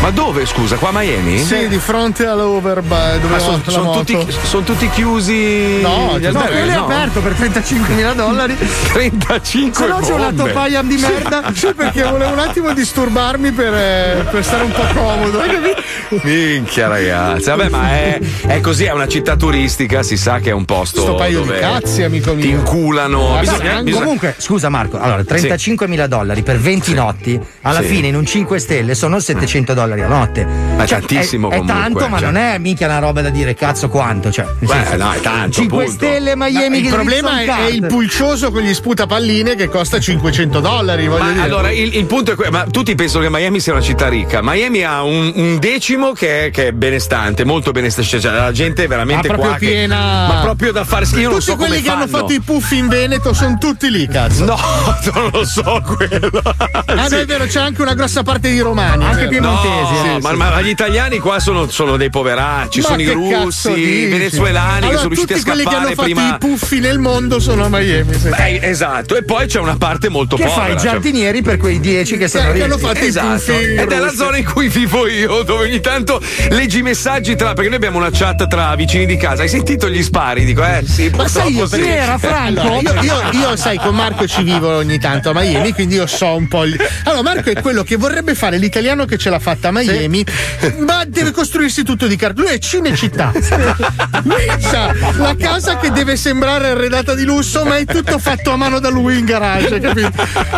Ma 0.00 0.08
dove, 0.10 0.46
scusa? 0.46 0.76
Qua 0.76 0.88
a 0.88 0.92
Miami? 0.92 1.38
Sì, 1.38 1.68
di 1.68 1.76
fronte 1.76 2.24
all'Overba 2.24 3.16
dove 3.18 3.28
Ma 3.28 3.36
ho 3.36 3.60
sono 3.68 3.82
moto. 3.84 4.04
tutti, 4.04 4.34
son 4.44 4.64
tutti 4.64 4.88
chiusi. 4.88 5.80
No, 5.82 6.16
gli 6.18 6.24
no, 6.24 6.30
No, 6.32 6.40
quello 6.46 6.70
è 6.70 6.74
No. 6.74 6.84
aperto 6.84 7.20
per 7.20 7.32
35.000 7.34 8.14
dollari. 8.14 8.56
35 8.92 9.84
Se 9.84 9.86
no 9.90 9.98
c'è 10.00 10.12
una 10.14 10.32
bombe. 10.32 10.52
topaia 10.52 10.82
di 10.82 10.96
merda. 10.96 11.52
Sì, 11.60 11.74
perché 11.74 12.02
volevo 12.02 12.32
un 12.32 12.38
attimo 12.38 12.72
disturbarmi 12.72 13.52
per, 13.52 13.74
eh, 13.74 14.26
per 14.30 14.42
stare 14.42 14.64
un 14.64 14.72
po' 14.72 14.86
comodo. 14.94 15.42
Minchia 16.22 16.88
ragazzi, 16.88 17.50
vabbè 17.50 17.68
ma 17.68 17.90
è, 17.90 18.18
è 18.46 18.60
così, 18.60 18.84
è 18.84 18.92
una 18.92 19.06
città 19.06 19.36
turistica, 19.36 20.02
si 20.02 20.16
sa 20.16 20.38
che 20.38 20.48
è 20.50 20.52
un 20.52 20.64
posto 20.64 21.02
Sto 21.02 21.14
paio 21.16 21.42
di 21.42 21.50
cazzi, 21.58 22.02
amico 22.02 22.32
mio. 22.32 22.42
ti 22.42 22.48
inculano. 22.48 23.36
Ah, 23.36 23.40
Bisogna- 23.40 23.76
sì, 23.78 23.82
bisogna- 23.84 24.02
Comunque, 24.04 24.34
scusa 24.38 24.68
Marco, 24.70 24.98
allora 24.98 25.22
35.000 25.22 26.06
dollari 26.06 26.42
per 26.42 26.58
20 26.58 26.94
notti, 26.94 27.38
alla 27.62 27.80
Sì. 27.82 27.86
fine 27.86 28.06
in 28.08 28.16
un 28.16 28.24
5 28.24 28.58
stelle 28.58 28.94
sono 28.94 29.20
700 29.20 29.74
dollari 29.74 29.88
a 29.98 30.06
notte. 30.06 30.44
Ma 30.44 30.84
è 30.84 30.86
tantissimo 30.86 31.50
È, 31.50 31.54
è 31.54 31.58
comunque, 31.58 31.82
tanto, 31.82 32.08
ma 32.08 32.18
cioè. 32.18 32.26
non 32.30 32.36
è 32.36 32.58
mica 32.58 32.86
una 32.86 32.98
roba 32.98 33.22
da 33.22 33.30
dire 33.30 33.54
cazzo 33.54 33.88
quanto. 33.88 34.30
Cioè, 34.30 34.46
Beh, 34.58 34.66
senso, 34.66 34.96
no, 34.96 35.12
è 35.12 35.20
tanto, 35.20 35.60
5 35.60 35.82
appunto. 35.82 36.04
stelle 36.04 36.32
Miami 36.36 36.78
il 36.78 36.84
che 36.84 36.90
problema 36.90 37.40
è, 37.40 37.46
è 37.46 37.66
il 37.70 37.86
pulcioso 37.86 38.50
con 38.50 38.62
gli 38.62 38.72
sputapalline 38.74 39.54
che 39.54 39.68
costa 39.68 39.98
500 39.98 40.60
dollari. 40.60 41.06
Voglio 41.08 41.24
Ma 41.24 41.30
dire. 41.32 41.42
allora 41.44 41.70
il, 41.70 41.94
il 41.96 42.04
punto 42.06 42.32
è 42.32 42.34
questo, 42.34 42.52
ma 42.52 42.64
tutti 42.70 42.94
pensano 42.94 43.24
che 43.24 43.30
Miami 43.30 43.60
sia 43.60 43.72
una 43.72 43.82
città 43.82 44.08
ricca. 44.08 44.40
Miami 44.42 44.82
ha 44.84 45.02
un, 45.02 45.32
un 45.34 45.58
decimo 45.58 46.12
che 46.12 46.46
è, 46.46 46.50
che 46.50 46.68
è 46.68 46.72
benestante, 46.72 47.44
molto 47.44 47.70
benestante. 47.72 48.18
Cioè, 48.20 48.32
la 48.32 48.52
gente 48.52 48.84
è 48.84 48.86
veramente 48.88 49.28
Ma 49.28 49.34
proprio 49.34 49.50
qua. 49.50 49.58
che- 49.58 49.66
piena. 49.66 50.26
ma 50.28 50.40
proprio 50.42 50.72
da 50.72 50.84
fare 50.84 51.04
Io 51.16 51.30
Tutti 51.30 51.42
so 51.42 51.56
quelli 51.56 51.70
come 51.72 51.82
che 51.82 51.90
hanno 51.90 52.06
fanno. 52.06 52.18
fatto 52.22 52.32
i 52.32 52.40
puffi 52.40 52.76
in 52.78 52.88
Veneto 52.88 53.32
sono 53.32 53.56
tutti 53.58 53.90
lì, 53.90 54.06
cazzo. 54.06 54.44
No, 54.44 54.56
non 55.14 55.30
lo 55.32 55.44
so 55.44 55.82
quello. 55.84 56.40
Ah, 56.42 57.06
Sì. 57.08 57.14
no, 57.14 57.20
è 57.20 57.24
vero, 57.26 57.44
c'è 57.46 57.60
anche 57.60 57.82
una 57.82 57.94
grossa 57.94 58.22
parte 58.22 58.50
di 58.50 58.60
romani. 58.60 59.04
Anche 59.04 59.24
è 59.24 59.28
vero. 59.28 59.42
Piemontesi, 59.88 60.08
No, 60.10 60.16
eh. 60.16 60.36
ma, 60.36 60.50
ma 60.50 60.60
gli 60.60 60.68
italiani 60.68 61.18
qua 61.18 61.38
sono, 61.40 61.68
sono 61.68 61.96
dei 61.96 62.10
poveracci, 62.10 62.80
Ma 62.80 62.86
sono 62.88 63.00
i 63.00 63.04
che 63.04 63.12
russi, 63.12 63.70
i 63.70 64.06
venezuelani 64.06 64.76
allora, 64.78 64.88
che 64.90 64.96
sono 64.96 65.08
riusciti 65.08 65.32
a 65.32 65.36
tutti 65.36 65.48
quelli 65.48 65.64
che 65.64 65.70
scappare 65.70 65.86
hanno 65.86 65.94
fatto 65.94 66.12
prima. 66.14 66.34
i 66.34 66.38
puffi 66.38 66.80
nel 66.80 66.98
mondo 66.98 67.38
sono 67.40 67.64
a 67.64 67.68
Miami. 67.68 68.18
sì. 68.18 68.28
Beh, 68.28 68.58
esatto, 68.62 69.16
e 69.16 69.24
poi 69.24 69.46
c'è 69.46 69.58
una 69.58 69.76
parte 69.76 70.08
molto 70.08 70.36
Che 70.36 70.44
povera. 70.44 70.60
fa 70.62 70.68
i 70.68 70.72
cioè- 70.72 70.80
giardinieri 70.82 71.42
per 71.42 71.56
quei 71.56 71.80
10 71.80 72.16
che 72.16 72.28
sono 72.28 72.44
che 72.46 72.52
ricchi. 72.52 72.64
hanno 72.64 72.78
fatto 72.78 73.04
i 73.04 73.08
Esatto. 73.08 73.28
puffi 73.52 73.52
Ed 73.74 73.90
è 73.92 73.98
la 73.98 74.12
zona 74.12 74.36
in 74.36 74.44
cui 74.44 74.68
vivo 74.68 75.06
io, 75.08 75.42
dove 75.42 75.64
ogni 75.64 75.80
tanto 75.80 76.20
leggi 76.50 76.78
i 76.78 76.82
messaggi 76.82 77.36
tra. 77.36 77.52
Perché 77.52 77.68
noi 77.68 77.76
abbiamo 77.76 77.98
una 77.98 78.10
chat 78.12 78.46
tra 78.46 78.74
vicini 78.74 79.06
di 79.06 79.16
casa. 79.16 79.42
Hai 79.42 79.48
sentito 79.48 79.88
gli 79.88 80.02
spari? 80.02 80.44
Dico, 80.44 80.62
eh 80.64 80.82
sì, 80.86 81.10
Ma 81.14 81.26
sai 81.28 81.54
io 81.54 81.66
sì. 81.66 81.78
perché 81.78 82.16
Franco? 82.18 82.58
Allora, 82.80 83.00
io, 83.02 83.20
io- 83.32 83.40
io, 83.40 83.56
sai, 83.56 83.76
con 83.78 83.94
Marco 83.94 84.26
ci 84.26 84.42
vivo 84.42 84.76
ogni 84.76 84.98
tanto 84.98 85.30
a 85.30 85.34
Miami, 85.34 85.72
quindi 85.72 85.94
io 85.96 86.06
so 86.06 86.34
un 86.34 86.48
po'. 86.48 86.64
il- 86.64 86.78
Allora, 87.04 87.22
Marco 87.22 87.50
è 87.50 87.60
quello 87.60 87.82
che 87.82 87.96
vorrebbe 87.96 88.34
fare 88.34 88.56
l'italiano 88.58 89.04
che 89.04 89.16
ce 89.18 89.30
l'ha 89.30 89.38
fatta 89.38 89.69
a 89.70 89.72
Miami, 89.72 90.24
ma 90.86 91.04
deve 91.06 91.30
costruirsi 91.32 91.82
tutto 91.82 92.06
di 92.06 92.16
carta. 92.16 92.40
Lui 92.42 92.50
è 92.52 92.58
Cinecittà. 92.58 93.32
Lui 94.24 94.46
la 95.16 95.34
casa 95.38 95.78
che 95.78 95.90
deve 95.90 96.16
sembrare 96.16 96.68
arredata 96.68 97.14
di 97.14 97.24
lusso, 97.24 97.64
ma 97.64 97.76
è 97.76 97.84
tutto 97.84 98.18
fatto 98.18 98.50
a 98.50 98.56
mano 98.56 98.78
da 98.80 98.88
lui 98.90 99.18
in 99.18 99.24
garage, 99.24 99.80
capito? 99.80 100.10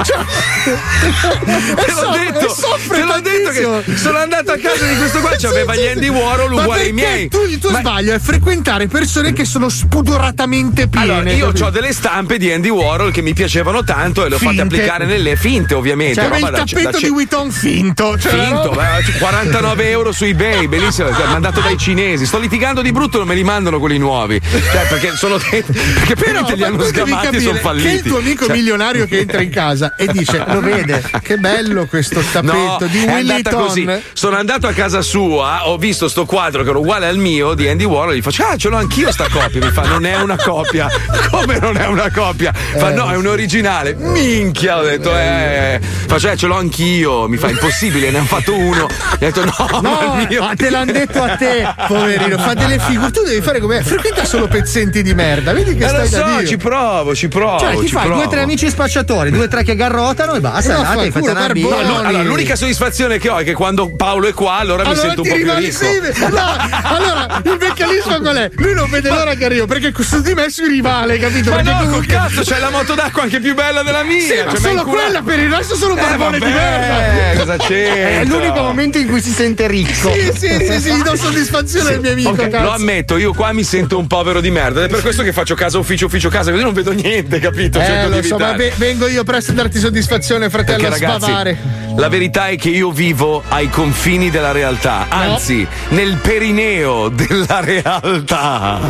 Cioè, 0.02 0.18
Te 0.64 1.92
l'ho 1.92 1.94
soffre- 1.94 2.24
detto, 2.32 2.54
te 2.88 3.04
l'ho 3.04 3.20
detto 3.20 3.82
che 3.84 3.96
sono 3.96 4.18
andato 4.18 4.52
a 4.52 4.56
casa 4.56 4.84
di 4.86 4.96
questo 4.96 5.20
qua, 5.20 5.30
Sì, 5.36 5.46
c'aveva 5.46 5.72
sì, 5.74 5.80
gli 5.80 5.82
sì. 5.84 5.88
Andy 5.90 6.08
Warhol 6.08 6.52
uguali 6.52 6.82
ai 6.82 6.92
miei. 6.92 7.28
Tu, 7.28 7.44
il 7.44 7.58
tuo 7.58 7.70
Ma- 7.70 7.78
sbaglio 7.80 8.14
è 8.14 8.18
frequentare 8.18 8.86
persone 8.88 9.32
che 9.32 9.44
sono 9.44 9.68
spudoratamente 9.68 10.88
piene. 10.88 11.12
Allora, 11.12 11.30
io 11.32 11.46
capito? 11.46 11.64
ho 11.66 11.70
delle 11.70 11.92
stampe 11.92 12.38
di 12.38 12.50
Andy 12.52 12.68
Warhol 12.68 13.12
che 13.12 13.22
mi 13.22 13.32
piacevano 13.34 13.82
tanto 13.84 14.24
e 14.24 14.28
le 14.28 14.34
ho 14.36 14.38
fatte 14.38 14.56
Finte. 14.56 14.74
applicare 14.76 15.04
nelle 15.06 15.36
finte, 15.36 15.74
ovviamente. 15.74 16.14
Cioè, 16.20 16.36
il 16.36 16.40
da- 16.44 16.50
tappeto 16.50 16.90
da- 16.90 16.98
di 16.98 17.08
Vuitton 17.08 17.50
finto. 17.50 18.18
Cioè, 18.18 18.32
Finto, 18.32 18.74
no? 18.74 18.80
Beh, 19.04 19.18
49 19.18 19.88
euro 19.90 20.12
su 20.12 20.24
eBay, 20.24 20.66
bellissimo, 20.68 21.14
cioè, 21.14 21.26
mandato 21.26 21.60
dai 21.60 21.76
cinesi. 21.76 22.26
Sto 22.26 22.38
litigando 22.38 22.82
di 22.82 22.92
brutto, 22.92 23.18
non 23.18 23.26
me 23.26 23.34
li 23.34 23.44
mandano 23.44 23.78
quelli 23.78 23.98
nuovi. 23.98 24.40
Cioè, 24.40 24.86
perché 24.88 25.12
sono 25.16 25.38
perché 25.50 26.14
Però, 26.14 26.44
per 26.44 26.54
li 26.56 26.60
ma 26.62 26.66
hanno 26.68 26.82
sgamati 26.84 27.36
e 27.36 27.40
sono 27.40 27.58
falliti. 27.58 27.88
Che 27.88 27.94
il 27.94 28.02
tuo 28.02 28.18
amico 28.18 28.46
Cioè- 28.46 28.56
milionario 28.56 29.06
che 29.06 29.18
entra 29.20 29.40
in 29.42 29.50
casa 29.50 29.94
e 29.96 30.06
dice: 30.08 30.42
Lo 30.46 30.60
vede, 30.60 31.02
che 31.22 31.36
bello 31.38 31.86
questo 31.86 32.20
tappeto 32.30 32.52
No, 32.80 32.86
di 32.90 32.98
Williton. 33.04 33.54
così. 33.66 33.88
Sono 34.12 34.36
andato 34.36 34.66
a 34.66 34.72
casa 34.72 35.02
sua, 35.02 35.68
ho 35.68 35.76
visto 35.76 36.08
sto 36.08 36.24
quadro 36.24 36.62
che 36.62 36.70
era 36.70 36.78
uguale 36.78 37.06
al 37.06 37.16
mio 37.18 37.54
di 37.54 37.68
Andy 37.68 37.84
Warhol. 37.84 38.14
Gli 38.16 38.22
faccio: 38.22 38.44
Ah, 38.44 38.56
ce 38.56 38.68
l'ho 38.68 38.76
anch'io 38.76 39.10
sta 39.12 39.28
copia. 39.30 39.60
Mi 39.64 39.70
fa: 39.72 39.82
Non 39.82 40.04
è 40.06 40.16
una 40.20 40.36
copia. 40.36 40.88
Come 41.30 41.58
non 41.58 41.76
è 41.76 41.86
una 41.86 42.10
copia? 42.10 42.52
Fa: 42.52 42.90
Eh, 42.90 42.94
No, 42.94 43.10
è 43.10 43.16
un 43.16 43.26
originale. 43.26 43.94
Minchia, 43.94 44.78
ho 44.78 44.82
detto: 44.82 45.16
Eh. 45.16 45.80
Faccio: 46.06 46.30
Eh, 46.30 46.36
ce 46.36 46.46
l'ho 46.46 46.56
anch'io. 46.56 47.28
Mi 47.28 47.36
fa: 47.36 47.48
Impossibile, 47.50 48.10
ne 48.10 48.18
hanno 48.18 48.26
fatto 48.26 48.54
uno 48.56 48.81
mio. 48.86 48.96
E 49.18 49.26
ho 49.26 49.30
detto 49.30 49.44
no, 49.44 49.80
No, 49.80 49.80
ma 49.80 50.20
il 50.20 50.26
mio. 50.28 50.50
te 50.56 50.70
l'hanno 50.70 50.92
detto 50.92 51.22
a 51.22 51.36
te, 51.36 51.74
poverino. 51.86 52.38
Fa 52.38 52.54
delle 52.54 52.78
figure. 52.78 53.10
Tu 53.10 53.22
devi 53.24 53.40
fare 53.40 53.60
come. 53.60 53.82
Frequenta 53.82 54.24
solo 54.24 54.46
pezzenti 54.48 55.02
di 55.02 55.14
merda. 55.14 55.52
Vedi 55.52 55.74
che 55.76 55.84
Eh, 55.84 55.88
stai 55.88 56.02
lo 56.04 56.08
da 56.08 56.26
so, 56.32 56.38
Dio. 56.38 56.46
ci 56.48 56.56
provo, 56.56 57.14
ci 57.14 57.28
provo. 57.28 57.58
Cioè, 57.58 57.76
ti 57.76 57.86
ci 57.86 57.92
fai 57.92 58.02
provo. 58.04 58.16
due 58.18 58.24
o 58.26 58.28
tre 58.28 58.40
amici 58.42 58.68
spacciatori, 58.68 59.30
due 59.30 59.44
o 59.44 59.48
tre 59.48 59.62
che 59.64 59.74
garrotano 59.76 60.34
e 60.34 60.40
basta. 60.40 60.72
No, 60.74 60.78
andate, 60.82 61.10
fa 61.10 61.20
fate 61.20 61.30
una. 61.30 61.46
No, 61.52 61.82
no, 61.82 61.98
allora, 61.98 62.22
l'unica 62.22 62.56
soddisfazione 62.56 63.18
che 63.18 63.28
ho 63.28 63.38
è 63.38 63.44
che 63.44 63.52
quando 63.54 63.94
Paolo 63.94 64.28
è 64.28 64.32
qua, 64.32 64.54
allora, 64.58 64.82
mi 64.82 64.90
Allora 64.90 65.06
sento 65.06 65.22
un 65.22 65.28
po' 65.28 65.34
più 65.34 65.52
ricco. 65.54 65.84
sì, 65.84 66.00
no, 66.30 66.56
allora 66.82 67.40
il 67.44 67.56
meccanismo 67.60 68.18
qual 68.20 68.36
è? 68.36 68.50
Lui 68.56 68.74
non 68.74 68.88
vede 68.90 69.08
l'ora 69.10 69.34
che 69.34 69.44
arrivo 69.44 69.66
perché 69.66 69.92
su 70.02 70.20
di 70.20 70.34
me 70.34 70.50
si 70.50 70.66
rivale, 70.66 71.18
capito? 71.18 71.50
Ma 71.50 71.56
Perché 71.56 71.70
no, 71.70 71.76
col 71.78 71.86
comunque- 71.88 72.14
cazzo, 72.14 72.42
c'è 72.42 72.58
la 72.58 72.70
moto 72.70 72.94
d'acqua 72.94 73.22
anche 73.22 73.40
più 73.40 73.54
bella 73.54 73.82
della 73.82 74.02
mia. 74.02 74.20
Sì, 74.20 74.28
cioè, 74.28 74.44
ma 74.44 74.52
mi 74.52 74.58
solo 74.58 74.84
quella, 74.84 75.22
per 75.22 75.38
il 75.38 75.50
resto 75.52 75.74
sono 75.76 75.96
Eh, 75.96 76.00
barbone 76.00 76.38
di 76.38 76.44
vabbè, 76.44 76.54
merda. 76.54 77.38
cosa 77.40 77.56
c'entra? 77.56 78.20
È 78.20 78.24
l'unico 78.24 78.71
momento 78.74 78.98
in 78.98 79.08
cui 79.08 79.20
si 79.20 79.30
sente 79.30 79.66
ricco. 79.66 80.12
Sì, 80.12 80.30
sì, 80.34 80.66
sì, 80.66 80.80
sì, 80.80 81.02
do 81.02 81.16
soddisfazione 81.16 81.94
al 81.94 82.00
mio 82.00 82.12
amico, 82.12 82.30
Ok, 82.30 82.48
cazzo. 82.48 82.62
lo 82.64 82.70
ammetto, 82.72 83.16
io 83.16 83.32
qua 83.32 83.52
mi 83.52 83.64
sento 83.64 83.98
un 83.98 84.06
povero 84.06 84.40
di 84.40 84.50
merda 84.50 84.80
ed 84.80 84.86
è 84.86 84.90
per 84.90 85.00
questo 85.02 85.22
che 85.22 85.32
faccio 85.32 85.54
casa 85.54 85.78
ufficio 85.78 86.06
ufficio 86.06 86.28
casa, 86.28 86.50
così 86.50 86.62
non 86.62 86.72
vedo 86.72 86.92
niente, 86.92 87.38
capito? 87.38 87.78
Eh, 87.80 88.08
lo 88.08 88.22
so, 88.22 88.38
ma 88.38 88.52
ve- 88.52 88.72
vengo 88.76 89.06
io 89.06 89.22
presto 89.24 89.52
a 89.52 89.54
darti 89.54 89.78
soddisfazione, 89.78 90.50
fratello, 90.50 90.88
Perché 90.88 91.04
a 91.04 91.08
ragazzi, 91.08 91.24
spavare. 91.30 91.58
la 91.96 92.08
verità 92.08 92.48
è 92.48 92.56
che 92.56 92.68
io 92.70 92.90
vivo 92.90 93.42
ai 93.48 93.68
confini 93.68 94.30
della 94.30 94.52
realtà, 94.52 95.06
anzi, 95.08 95.66
nel 95.90 96.16
perineo 96.16 97.08
della 97.08 97.60
realtà. 97.60 98.80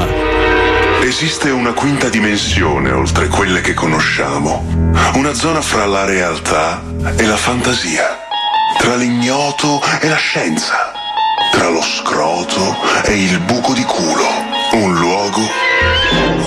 Esiste 1.02 1.50
una 1.50 1.72
quinta 1.72 2.09
dimensione 2.09 2.90
oltre 2.92 3.26
quelle 3.26 3.60
che 3.60 3.74
conosciamo, 3.74 4.90
una 5.14 5.34
zona 5.34 5.60
fra 5.60 5.84
la 5.84 6.04
realtà 6.04 6.80
e 7.16 7.24
la 7.26 7.36
fantasia, 7.36 8.22
tra 8.82 8.96
l'ignoto 8.96 9.80
e 10.00 10.09
la 10.09 10.16
scienza, 10.16 10.92
tra 11.52 11.68
lo 11.68 11.80
scroto 11.80 12.76
e 13.04 13.12
il 13.12 13.38
buco 13.38 13.74
di 13.74 13.84
culo, 13.84 14.26
un 14.72 14.98
luogo 14.98 15.40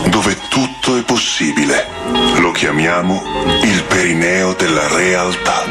dove 0.10 0.38
tutto 0.50 0.98
è 0.98 1.04
possibile. 1.04 1.88
Lo 2.40 2.52
chiamiamo 2.52 3.24
il 3.64 3.82
perineo 3.84 4.54
della 4.54 4.86
realtà. 4.90 5.64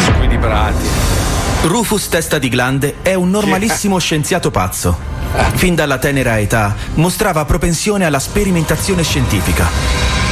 Squilibrati. 0.00 0.86
Rufus 1.62 2.08
Testa 2.08 2.38
di 2.38 2.50
Glande 2.50 2.96
è 3.00 3.14
un 3.14 3.30
normalissimo 3.30 3.98
scienziato 3.98 4.50
pazzo. 4.50 4.98
Fin 5.54 5.74
dalla 5.74 5.96
tenera 5.96 6.38
età 6.38 6.76
mostrava 6.96 7.46
propensione 7.46 8.04
alla 8.04 8.20
sperimentazione 8.20 9.02
scientifica. 9.02 10.23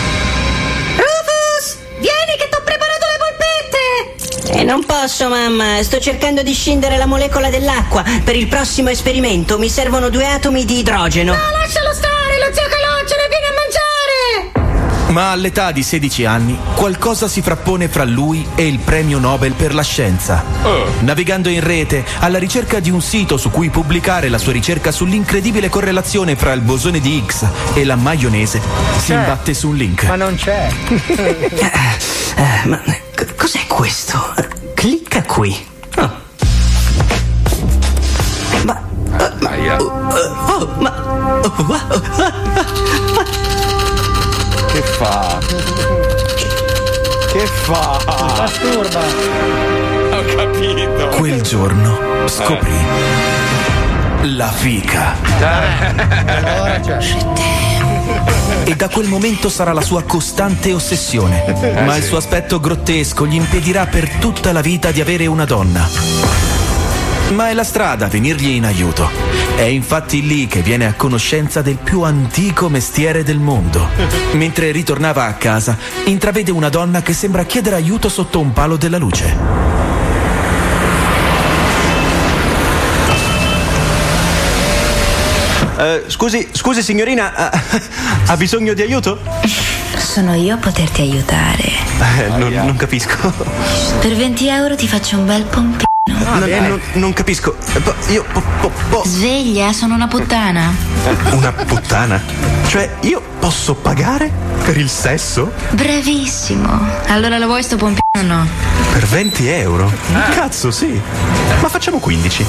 Eh, 4.54 4.64
non 4.64 4.84
posso, 4.84 5.28
mamma. 5.28 5.82
Sto 5.82 5.98
cercando 5.98 6.42
di 6.42 6.52
scindere 6.52 6.98
la 6.98 7.06
molecola 7.06 7.48
dell'acqua. 7.48 8.04
Per 8.22 8.36
il 8.36 8.48
prossimo 8.48 8.90
esperimento 8.90 9.58
mi 9.58 9.70
servono 9.70 10.10
due 10.10 10.26
atomi 10.26 10.64
di 10.66 10.78
idrogeno. 10.78 11.32
No, 11.32 11.40
lascialo 11.58 11.92
stare, 11.94 12.38
lo 12.38 12.54
zio 12.54 12.64
Calogero 12.68 13.22
vieni 13.28 13.46
a 13.46 13.52
mangiare! 13.56 15.10
Ma 15.12 15.30
all'età 15.30 15.72
di 15.72 15.82
16 15.82 16.24
anni 16.24 16.58
qualcosa 16.74 17.28
si 17.28 17.42
frappone 17.42 17.88
fra 17.88 18.04
lui 18.04 18.46
e 18.54 18.66
il 18.66 18.78
premio 18.78 19.18
Nobel 19.18 19.52
per 19.52 19.74
la 19.74 19.82
scienza. 19.82 20.44
Navigando 21.00 21.48
in 21.48 21.60
rete 21.60 22.04
alla 22.20 22.38
ricerca 22.38 22.78
di 22.78 22.90
un 22.90 23.00
sito 23.00 23.36
su 23.36 23.50
cui 23.50 23.68
pubblicare 23.70 24.28
la 24.28 24.38
sua 24.38 24.52
ricerca 24.52 24.90
sull'incredibile 24.90 25.68
correlazione 25.68 26.36
fra 26.36 26.52
il 26.52 26.60
bosone 26.60 27.00
di 27.00 27.16
Higgs 27.16 27.46
e 27.74 27.84
la 27.84 27.96
maionese, 27.96 28.60
si 28.98 29.12
imbatte 29.12 29.54
su 29.54 29.68
un 29.68 29.76
link. 29.76 30.04
Ma 30.04 30.16
non 30.16 30.34
c'è. 30.34 30.68
Eh, 32.36 32.66
ma 32.68 32.80
c- 33.14 33.34
cos'è 33.36 33.66
questo? 33.66 34.18
Clicca 34.74 35.22
qui. 35.22 35.66
Oh. 35.98 36.10
Ma. 38.64 38.80
Aia. 39.48 39.76
Oh, 39.80 40.68
ma. 40.78 40.92
oh, 41.42 41.52
wow. 41.66 42.00
Che 44.72 44.82
fa? 44.82 45.38
Che 47.32 47.46
fa? 47.46 47.98
Masturba. 48.38 49.00
Ho 50.16 50.24
capito. 50.36 51.08
Quel 51.16 51.40
giorno 51.42 51.98
scoprì 52.26 52.80
la 54.36 54.48
fica. 54.48 55.14
Allora 56.26 56.80
c'è. 56.80 57.71
E 58.64 58.74
da 58.76 58.88
quel 58.88 59.08
momento 59.08 59.48
sarà 59.48 59.72
la 59.72 59.80
sua 59.80 60.02
costante 60.02 60.72
ossessione. 60.72 61.44
Ma 61.84 61.96
il 61.96 62.02
suo 62.02 62.16
aspetto 62.16 62.60
grottesco 62.60 63.26
gli 63.26 63.34
impedirà 63.34 63.86
per 63.86 64.08
tutta 64.16 64.52
la 64.52 64.60
vita 64.60 64.90
di 64.90 65.00
avere 65.00 65.26
una 65.26 65.44
donna. 65.44 65.86
Ma 67.32 67.48
è 67.48 67.54
la 67.54 67.64
strada 67.64 68.06
a 68.06 68.08
venirgli 68.08 68.50
in 68.50 68.64
aiuto. 68.64 69.08
È 69.56 69.62
infatti 69.62 70.26
lì 70.26 70.46
che 70.46 70.60
viene 70.60 70.86
a 70.86 70.94
conoscenza 70.94 71.62
del 71.62 71.76
più 71.76 72.02
antico 72.02 72.68
mestiere 72.68 73.22
del 73.22 73.38
mondo. 73.38 73.88
Mentre 74.32 74.70
ritornava 74.70 75.26
a 75.26 75.34
casa, 75.34 75.76
intravede 76.04 76.50
una 76.50 76.68
donna 76.68 77.02
che 77.02 77.12
sembra 77.12 77.44
chiedere 77.44 77.76
aiuto 77.76 78.08
sotto 78.08 78.38
un 78.40 78.52
palo 78.52 78.76
della 78.76 78.98
luce. 78.98 79.81
Eh, 85.82 86.04
scusi, 86.06 86.48
scusi 86.52 86.80
signorina, 86.82 87.34
ha, 87.34 87.50
ha 88.26 88.36
bisogno 88.36 88.72
di 88.72 88.82
aiuto? 88.82 89.18
Sono 89.96 90.34
io 90.34 90.54
a 90.54 90.58
poterti 90.58 91.00
aiutare. 91.02 91.62
Eh, 92.18 92.28
non, 92.36 92.52
non 92.52 92.76
capisco. 92.76 93.32
Per 94.00 94.14
20 94.14 94.46
euro 94.48 94.76
ti 94.76 94.86
faccio 94.86 95.18
un 95.18 95.26
bel 95.26 95.42
pompino. 95.44 95.88
Non, 96.04 96.48
non- 96.48 96.80
non 96.94 97.12
capisco. 97.12 97.56
Eh, 97.74 98.12
Io 98.12 98.24
po- 98.32 98.42
po- 98.60 98.72
po- 98.90 99.02
Sveglia, 99.04 99.72
sono 99.72 99.94
una 99.94 100.06
puttana. 100.08 100.72
una 101.32 101.52
puttana. 101.52 102.20
Cioè, 102.68 102.96
io 103.00 103.20
posso 103.40 103.74
pagare 103.74 104.30
per 104.64 104.76
il 104.76 104.88
sesso? 104.88 105.52
Bravissimo. 105.70 106.68
Allora 107.08 107.38
lo 107.38 107.46
vuoi 107.46 107.62
sto 107.62 107.76
pompino 107.76 108.01
no? 108.20 108.46
Per 108.92 109.06
20 109.06 109.48
euro? 109.48 109.90
Cazzo, 110.34 110.70
sì. 110.70 111.00
Ma 111.60 111.68
facciamo 111.68 111.98
15. 111.98 112.44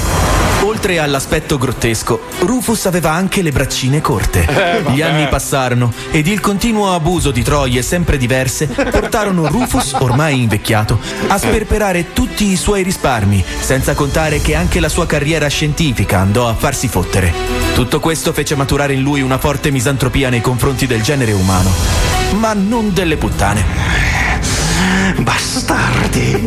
Oltre 0.64 0.98
all'aspetto 0.98 1.56
grottesco, 1.56 2.20
Rufus 2.40 2.84
aveva 2.84 3.12
anche 3.12 3.40
le 3.40 3.50
braccine 3.50 4.02
corte. 4.02 4.46
Eh. 4.46 4.92
Gli 4.92 5.00
anni 5.00 5.26
passarono 5.26 5.90
ed 6.10 6.26
il 6.26 6.40
continuo 6.40 6.92
abuso 6.92 7.30
di 7.30 7.42
troie 7.42 7.80
sempre 7.80 8.18
diverse 8.18 8.66
portarono 8.66 9.48
Rufus, 9.48 9.94
ormai 9.98 10.42
invecchiato, 10.42 11.00
a 11.28 11.38
sperperare 11.38 12.12
tutti 12.12 12.50
i 12.50 12.56
suoi 12.56 12.82
risparmi, 12.82 13.42
senza 13.60 13.94
contare 13.94 14.42
che 14.42 14.54
anche 14.54 14.80
la 14.80 14.90
sua 14.90 15.06
carriera 15.06 15.48
scientifica 15.48 16.18
andò 16.18 16.46
a 16.46 16.54
farsi 16.54 16.88
fottere. 16.88 17.32
Tutto 17.74 18.00
questo 18.00 18.34
fece 18.34 18.54
maturare 18.54 18.92
in 18.92 19.00
lui 19.00 19.22
una 19.22 19.38
forte 19.38 19.70
misantropia 19.70 20.28
nei 20.28 20.42
confronti 20.42 20.86
del 20.86 21.02
genere 21.02 21.32
umano, 21.32 21.70
ma 22.32 22.52
non 22.52 22.92
delle 22.92 23.16
puttane. 23.16 24.14
Bastardi! 25.18 26.46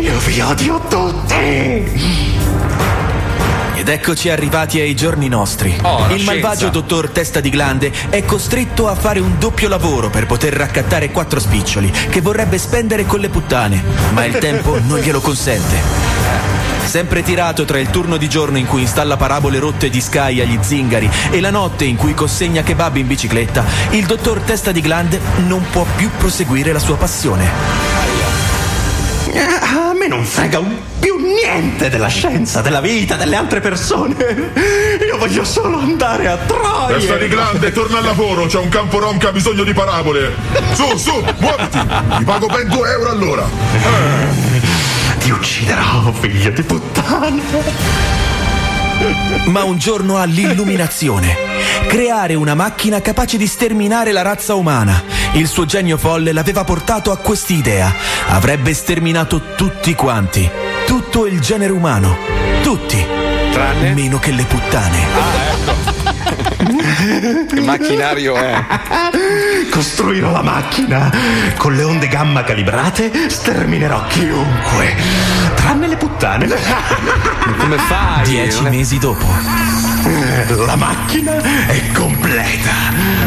Io 0.00 0.18
vi 0.18 0.40
odio 0.40 0.80
tutti! 0.88 2.24
Ed 3.74 3.88
eccoci 3.88 4.30
arrivati 4.30 4.80
ai 4.80 4.94
giorni 4.94 5.28
nostri. 5.28 5.76
Oh, 5.82 6.00
il 6.00 6.06
scienza. 6.06 6.24
malvagio 6.24 6.68
dottor 6.70 7.10
Testa 7.10 7.40
di 7.40 7.50
Glande 7.50 7.92
è 8.08 8.24
costretto 8.24 8.88
a 8.88 8.94
fare 8.94 9.20
un 9.20 9.38
doppio 9.38 9.68
lavoro 9.68 10.10
per 10.10 10.26
poter 10.26 10.54
raccattare 10.54 11.10
quattro 11.10 11.38
spiccioli 11.38 11.90
che 11.90 12.20
vorrebbe 12.20 12.58
spendere 12.58 13.06
con 13.06 13.20
le 13.20 13.28
puttane, 13.28 13.82
ma 14.12 14.24
il 14.24 14.38
tempo 14.38 14.78
non 14.86 14.98
glielo 14.98 15.20
consente. 15.20 15.76
Sempre 16.86 17.22
tirato 17.22 17.64
tra 17.64 17.78
il 17.78 17.90
turno 17.90 18.16
di 18.16 18.28
giorno 18.28 18.58
in 18.58 18.66
cui 18.66 18.80
installa 18.80 19.16
parabole 19.16 19.58
rotte 19.58 19.90
di 19.90 20.00
Sky 20.00 20.40
agli 20.40 20.58
zingari 20.60 21.10
e 21.30 21.40
la 21.40 21.50
notte 21.50 21.84
in 21.84 21.96
cui 21.96 22.14
consegna 22.14 22.62
kebab 22.62 22.96
in 22.96 23.06
bicicletta, 23.06 23.64
il 23.90 24.06
dottor 24.06 24.40
Testa 24.40 24.72
di 24.72 24.80
Glande 24.80 25.20
non 25.46 25.64
può 25.70 25.84
più 25.96 26.08
proseguire 26.16 26.72
la 26.72 26.78
sua 26.78 26.96
passione. 26.96 27.95
A 29.38 29.92
me 29.92 30.08
non 30.08 30.24
frega 30.24 30.60
più 30.98 31.16
niente 31.18 31.88
della 31.90 32.08
scienza, 32.08 32.60
della 32.60 32.80
vita, 32.80 33.16
delle 33.16 33.36
altre 33.36 33.60
persone. 33.60 34.14
Io 35.06 35.18
voglio 35.18 35.44
solo 35.44 35.78
andare 35.78 36.28
a 36.28 36.36
Troia. 36.36 36.96
Testa 36.96 37.16
di 37.16 37.28
grande, 37.28 37.72
torna 37.72 37.98
al 37.98 38.04
lavoro, 38.04 38.46
c'è 38.46 38.58
un 38.58 38.68
campo 38.68 38.98
rom 38.98 39.18
che 39.18 39.26
ha 39.26 39.32
bisogno 39.32 39.64
di 39.64 39.72
parabole. 39.72 40.34
Su, 40.72 40.96
su, 40.96 41.24
muoviti! 41.38 41.78
Ti 42.18 42.24
pago 42.24 42.46
ben 42.46 42.68
2 42.68 42.90
euro 42.90 43.10
all'ora. 43.10 43.48
Ti 45.18 45.30
ucciderò, 45.30 46.12
figlio 46.12 46.50
di 46.50 46.62
puttana. 46.62 48.25
Ma 49.46 49.64
un 49.64 49.78
giorno 49.78 50.16
ha 50.16 50.24
l'illuminazione. 50.24 51.36
Creare 51.86 52.34
una 52.34 52.54
macchina 52.54 53.00
capace 53.00 53.36
di 53.36 53.46
sterminare 53.46 54.12
la 54.12 54.22
razza 54.22 54.54
umana. 54.54 55.02
Il 55.34 55.46
suo 55.46 55.64
genio 55.66 55.96
folle 55.96 56.32
l'aveva 56.32 56.64
portato 56.64 57.10
a 57.12 57.16
quest'idea. 57.16 57.94
Avrebbe 58.28 58.74
sterminato 58.74 59.54
tutti 59.56 59.94
quanti. 59.94 60.48
Tutto 60.86 61.26
il 61.26 61.40
genere 61.40 61.72
umano. 61.72 62.16
Tutti. 62.62 63.04
Tranne? 63.52 63.94
Meno 63.94 64.18
che 64.18 64.32
le 64.32 64.44
puttane. 64.44 65.45
Che 66.66 67.60
macchinario 67.60 68.34
è? 68.34 68.64
Costruirò 69.70 70.32
la 70.32 70.42
macchina. 70.42 71.10
Con 71.56 71.74
le 71.74 71.84
onde 71.84 72.08
gamma 72.08 72.42
calibrate 72.42 73.30
sterminerò 73.30 74.04
chiunque. 74.08 74.96
Tranne 75.54 75.86
le 75.86 75.96
puttane. 75.96 76.48
Come 77.58 77.76
fai? 77.78 78.24
Dieci 78.24 78.62
mesi 78.62 78.98
dopo. 78.98 79.26
La 80.64 80.76
macchina 80.76 81.36
è 81.66 81.92
completa. 81.92 82.72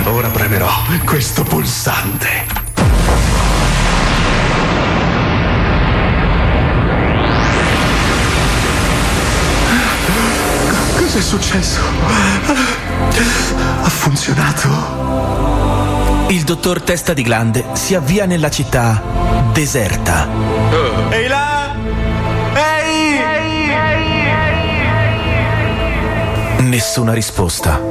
Ora 0.05 0.27
premerò 0.27 0.69
questo 1.05 1.43
pulsante. 1.43 2.57
Cos'è 10.97 11.21
successo? 11.21 11.81
Ha 13.81 13.89
funzionato? 13.89 14.67
Il 16.29 16.43
dottor 16.43 16.81
Testa 16.81 17.13
di 17.13 17.23
Glande 17.23 17.65
si 17.73 17.95
avvia 17.95 18.25
nella 18.25 18.49
città 18.49 19.01
deserta. 19.51 20.27
Ehi 21.09 21.27
là! 21.27 21.75
Ehi! 22.53 23.19
Nessuna 26.61 27.13
risposta. 27.13 27.81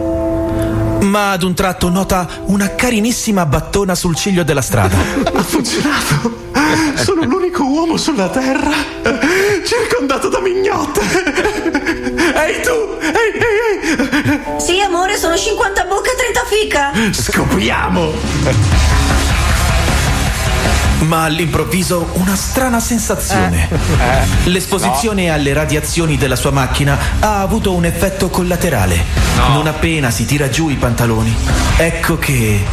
Ma 1.01 1.32
ad 1.32 1.43
un 1.43 1.55
tratto 1.55 1.89
nota 1.89 2.28
una 2.47 2.74
carinissima 2.74 3.45
battona 3.47 3.95
sul 3.95 4.15
ciglio 4.15 4.45
della 4.45 4.62
strada. 4.62 4.97
Ha 5.35 5.43
funzionato! 5.43 6.47
Sono 6.95 7.24
l'unico 7.24 7.65
uomo 7.65 7.97
sulla 7.97 8.28
terra 8.28 8.70
circondato 9.69 10.28
da 10.31 10.40
mignotte! 10.40 11.01
Ehi 11.05 12.62
tu! 12.62 12.97
Ehi, 13.03 13.32
ehi, 13.36 13.81
ehi! 13.85 14.61
Sì, 14.61 14.81
amore, 14.81 15.19
sono 15.19 15.36
50 15.36 15.85
bocche 15.85 16.12
e 16.12 16.16
30 16.16 16.45
fica. 16.47 16.93
Scopriamo! 17.12 18.12
Ma 21.01 21.24
all'improvviso 21.24 22.09
una 22.15 22.35
strana 22.35 22.81
sensazione. 22.81 23.69
L'esposizione 24.45 25.31
alle 25.31 25.53
radiazioni 25.53 26.16
della 26.16 26.36
sua 26.36 26.51
macchina 26.51 26.99
ha 27.20 27.40
avuto 27.43 27.74
un 27.74 27.85
effetto 27.85 28.31
collaterale. 28.31 29.05
Non 29.53 29.66
appena 29.66 30.11
si 30.11 30.24
tira 30.24 30.49
giù 30.49 30.70
i 30.70 30.77
pantaloni, 30.77 31.35
ecco 31.77 32.16
che 32.16 32.65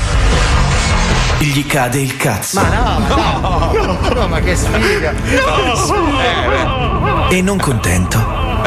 gli 1.40 1.66
cade 1.68 2.00
il 2.00 2.16
cazzo. 2.18 2.62
Ma 2.62 2.70
no, 2.70 3.06
no, 3.08 3.72
no, 3.74 4.14
no, 4.14 4.28
ma 4.28 4.40
che 4.40 4.56
sfiga. 4.56 5.14
E 7.30 7.42
non 7.42 7.58
contento, 7.58 8.20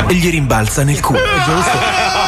gli 0.09 0.31
rimbalza 0.31 0.83
nel 0.85 1.01
culo. 1.01 1.21
Il 1.21 2.28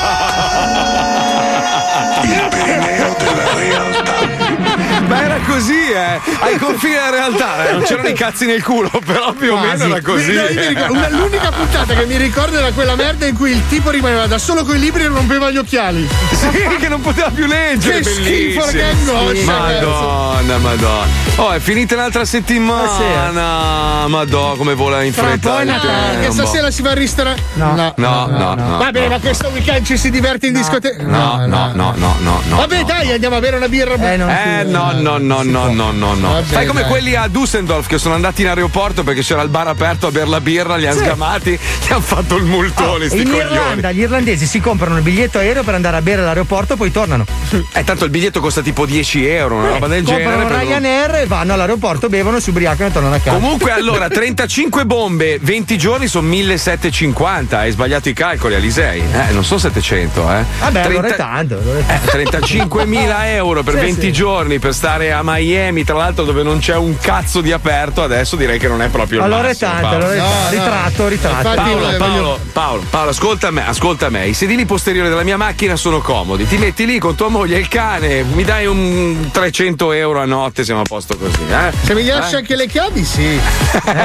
così, 5.47 5.91
eh! 5.91 6.21
Ai 6.41 6.57
confini 6.59 6.95
della 6.95 7.11
realtà, 7.11 7.69
eh, 7.69 7.73
non 7.73 7.83
c'erano 7.83 8.09
i 8.09 8.15
cazzi 8.15 8.47
nel 8.47 8.63
culo, 8.63 8.91
però 9.05 9.33
più 9.33 9.53
o 9.55 9.59
meno 9.59 9.85
era 9.85 10.01
così. 10.03 10.33
No, 10.33 10.47
ricordo- 10.47 10.93
una- 10.93 11.09
l'unica 11.09 11.51
puntata 11.51 11.95
che 11.95 12.07
mi 12.07 12.17
ricordo 12.17 12.59
era 12.59 12.71
quella 12.73 12.95
merda 12.95 13.27
in 13.27 13.37
cui 13.37 13.53
il 13.53 13.63
tipo 13.69 13.91
rimaneva 13.91 14.27
da 14.27 14.39
solo 14.39 14.65
con 14.65 14.77
i 14.77 14.79
libri 14.79 15.03
e 15.05 15.07
rompeva 15.09 15.51
gli 15.51 15.57
occhiali. 15.59 16.09
Sì, 16.33 16.77
che 16.79 16.89
non 16.89 17.01
poteva 17.01 17.31
più 17.31 17.47
leggere. 17.47 18.01
Che 18.01 18.11
bellissimo. 18.11 18.63
schifo, 18.63 18.77
che 18.77 18.83
angoscia. 18.85 19.45
Madonna, 19.45 20.59
madonna. 20.59 21.07
Oh, 21.37 21.51
è 21.53 21.59
finita 21.61 21.95
un'altra 21.95 22.25
settimana. 22.25 24.07
Madonna, 24.07 24.57
come 24.57 24.75
vola 24.75 25.03
in 25.03 25.13
fretta. 25.13 25.51
po' 25.51 25.59
è 25.59 25.61
il 25.63 25.67
Natale. 25.69 26.21
Che 26.27 26.33
stasera 26.33 26.71
si 26.71 26.83
va 26.83 26.91
al 26.91 26.97
ristorante. 26.97 27.43
No. 27.55 27.75
No, 27.97 28.27
no, 28.27 28.55
no. 28.55 28.77
Va 28.79 28.91
bene, 28.91 29.09
ma 29.09 29.19
questo 29.19 29.49
weekend 29.49 29.85
ci 29.87 29.97
si 29.97 30.11
diverte 30.11 30.47
in 30.47 30.53
discoteca. 30.55 31.03
No, 31.03 31.47
no, 31.47 31.71
no, 31.75 31.95
no, 31.97 32.15
no, 32.21 32.43
no. 32.49 32.57
Vabbè, 32.57 32.83
dai, 32.85 33.13
andiamo 33.13 33.37
a 33.37 33.41
bere 33.41 33.57
una 33.57 33.69
birra. 33.69 33.95
Eh, 33.95 34.17
non 34.17 34.29
Eh 34.31 34.65
no, 34.65 34.93
no, 34.93 35.40
no, 35.43 35.73
no, 35.73 35.91
no, 35.91 36.15
no, 36.15 36.15
no. 36.15 36.43
Fai 36.43 36.67
come 36.67 36.83
quelli 36.85 37.15
a 37.15 37.27
Düsseldorf 37.27 37.87
che 37.87 37.99
sono 37.99 38.15
andati 38.15 38.43
in 38.43 38.49
aeroporto 38.49 39.03
perché 39.03 39.23
c'era 39.23 39.43
il 39.43 39.49
bar 39.49 39.69
aperto 39.69 40.07
a 40.09 40.11
bere 40.11 40.27
la 40.27 40.41
birra, 40.41 40.77
li 40.77 40.87
hanno 40.87 41.01
sgamati, 41.01 41.51
gli 41.51 41.93
hanno 41.93 42.01
fatto 42.01 42.37
il 42.37 42.45
multone, 42.45 43.09
sti 43.09 43.19
In 43.19 43.25
coglioni. 43.31 43.51
Irlanda 43.53 43.93
gli 43.93 44.01
irlandesi 44.01 44.47
si 44.47 44.61
comprano 44.61 44.97
il 44.97 45.03
biglietto 45.03 45.39
aereo 45.39 45.63
per 45.63 45.75
andare 45.75 45.97
a 45.97 46.03
bere 46.03 46.23
all'aeroporto 46.23 46.75
e 46.75 46.77
poi 46.77 46.91
tornano. 46.91 47.25
Eh, 47.73 47.85
tanto 47.85 48.05
il 48.05 48.11
biglietto 48.11 48.41
costa 48.41 48.61
tipo 48.63 48.87
10 48.87 49.27
euro, 49.27 49.57
una 49.57 49.69
roba 49.71 49.87
del 49.89 50.05
genere. 50.05 50.25
comprano 50.35 50.59
Ryanair 50.61 51.15
e 51.17 51.27
vanno 51.27 51.53
all'aeroporto, 51.55 52.09
bevono, 52.09 52.41
si 52.41 52.51
ubriacano 52.51 52.89
e 52.89 52.93
tornano 52.93 53.15
a 53.15 53.19
casa. 53.19 53.37
Comunque 53.37 53.71
allora 53.73 54.09
35 54.11 54.85
bombe, 54.87 55.39
20 55.41 55.79
giorni 55.79 56.07
sono 56.07 56.27
1750, 56.29 57.59
hai 57.59 57.71
sbagliato 57.73 58.09
i 58.09 58.13
calcoli 58.13 58.55
Alisei, 58.55 59.01
eh, 59.01 59.33
non 59.33 59.45
sono 59.45 59.61
700 59.61 60.21
eh. 60.33 60.45
Vabbè, 60.61 60.81
allora 60.81 61.09
è 61.09 61.15
30 61.15 61.17
tanto. 61.17 61.59
allora 61.59 61.79
è 61.79 61.85
tanto. 61.85 62.17
35.000 62.57 63.15
euro 63.27 63.63
per 63.63 63.75
Sì, 63.75 63.81
20 63.81 64.01
sì. 64.01 64.13
giorni 64.13 64.59
per 64.59 64.75
stare 64.75 65.13
a 65.13 65.20
Miami, 65.23 65.85
tra 65.85 65.97
l'altro 65.97 66.25
dove 66.25 66.43
non 66.43 66.59
c'è 66.59 66.77
un 66.77 66.97
cazzo 66.99 67.41
di 67.41 67.53
aperto, 67.53 68.03
adesso 68.03 68.37
direi 68.37 68.59
che 68.59 68.69
non 68.69 68.83
è 68.83 68.89
proprio 68.89 69.19
il 69.19 69.25
Allora 69.25 69.43
è 69.43 69.47
massimo, 69.49 69.71
tanto, 69.71 69.87
Paolo. 69.89 70.05
allora 70.05 70.15
è 70.15 70.19
No, 70.19 70.25
tanto. 70.29 70.43
no. 70.43 70.51
Ritratto, 70.51 71.09
ritratto. 71.09 71.55
Paolo, 71.55 71.79
voglio- 71.81 71.97
Paolo, 71.99 72.39
Paolo, 72.53 72.85
Paolo, 72.91 73.11
ascolta 73.11 73.51
me, 73.51 73.67
ascolta 73.67 74.09
me. 74.11 74.27
I 74.27 74.35
sedili 74.35 74.65
posteriori 74.65 75.09
della 75.09 75.23
mia 75.23 75.37
macchina 75.37 75.77
sono 75.77 76.01
comodi. 76.01 76.47
Ti 76.47 76.57
metti 76.59 76.87
lì 76.87 76.99
con 76.99 77.15
tua 77.15 77.29
moglie 77.29 77.57
e 77.57 77.61
il 77.61 77.69
cane, 77.69 78.23
mi 78.23 78.45
dai 78.45 78.67
un 78.67 79.29
300 79.31 79.93
euro 79.93 80.21
a 80.21 80.25
notte, 80.25 80.65
siamo 80.65 80.81
a 80.81 80.85
posto 80.85 81.17
così. 81.17 81.39
Eh? 81.49 81.73
Se 81.85 81.95
mi 81.95 82.05
lascia 82.05 82.39
anche 82.39 82.57
le 82.57 82.67
chiavi, 82.67 83.05
sì. 83.05 83.39
Per 83.83 83.97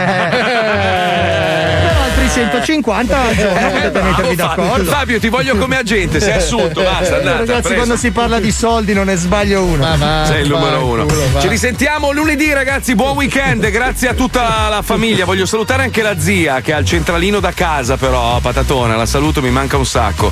altri 2.02 2.30
150 2.30 3.20
al 3.22 3.36
giorno 3.36 3.70
potete 3.70 3.90
Bravo, 3.90 4.08
mettervi 4.08 4.36
Fabio. 4.36 4.64
d'accordo. 4.64 4.92
Fabio, 4.92 5.20
ti 5.20 5.30
voglio 5.30 5.56
come 5.58 5.78
agente, 5.78 6.20
sei 6.20 6.34
assunto, 6.34 6.82
basta, 6.82 7.18
andate. 7.18 7.38
Ragazzi, 7.40 7.62
preso. 7.62 7.76
quando 7.76 7.98
si 7.98 8.12
parla 8.12 8.40
di 8.40 8.52
soldi 8.52 8.94
non 8.94 9.06
ne 9.06 9.16
sbaglio 9.16 9.64
uno. 9.64 9.86
Sei 10.26 10.42
il 10.44 10.50
numero 10.50 10.86
uno. 10.86 11.05
Ci 11.40 11.48
risentiamo 11.48 12.12
lunedì, 12.12 12.52
ragazzi. 12.54 12.96
Buon 12.96 13.16
weekend. 13.18 13.70
Grazie 13.70 14.08
a 14.10 14.14
tutta 14.14 14.68
la 14.70 14.82
famiglia. 14.82 15.26
Voglio 15.26 15.46
salutare 15.46 15.84
anche 15.84 16.02
la 16.02 16.18
zia 16.20 16.62
che 16.62 16.74
ha 16.74 16.78
il 16.78 16.86
centralino 16.86 17.40
da 17.40 17.52
casa, 17.52 17.98
però. 17.98 18.40
Patatona, 18.40 18.96
la 18.96 19.06
saluto, 19.06 19.42
mi 19.42 19.50
manca 19.52 19.78
un 19.78 19.86
sacco. 19.86 20.32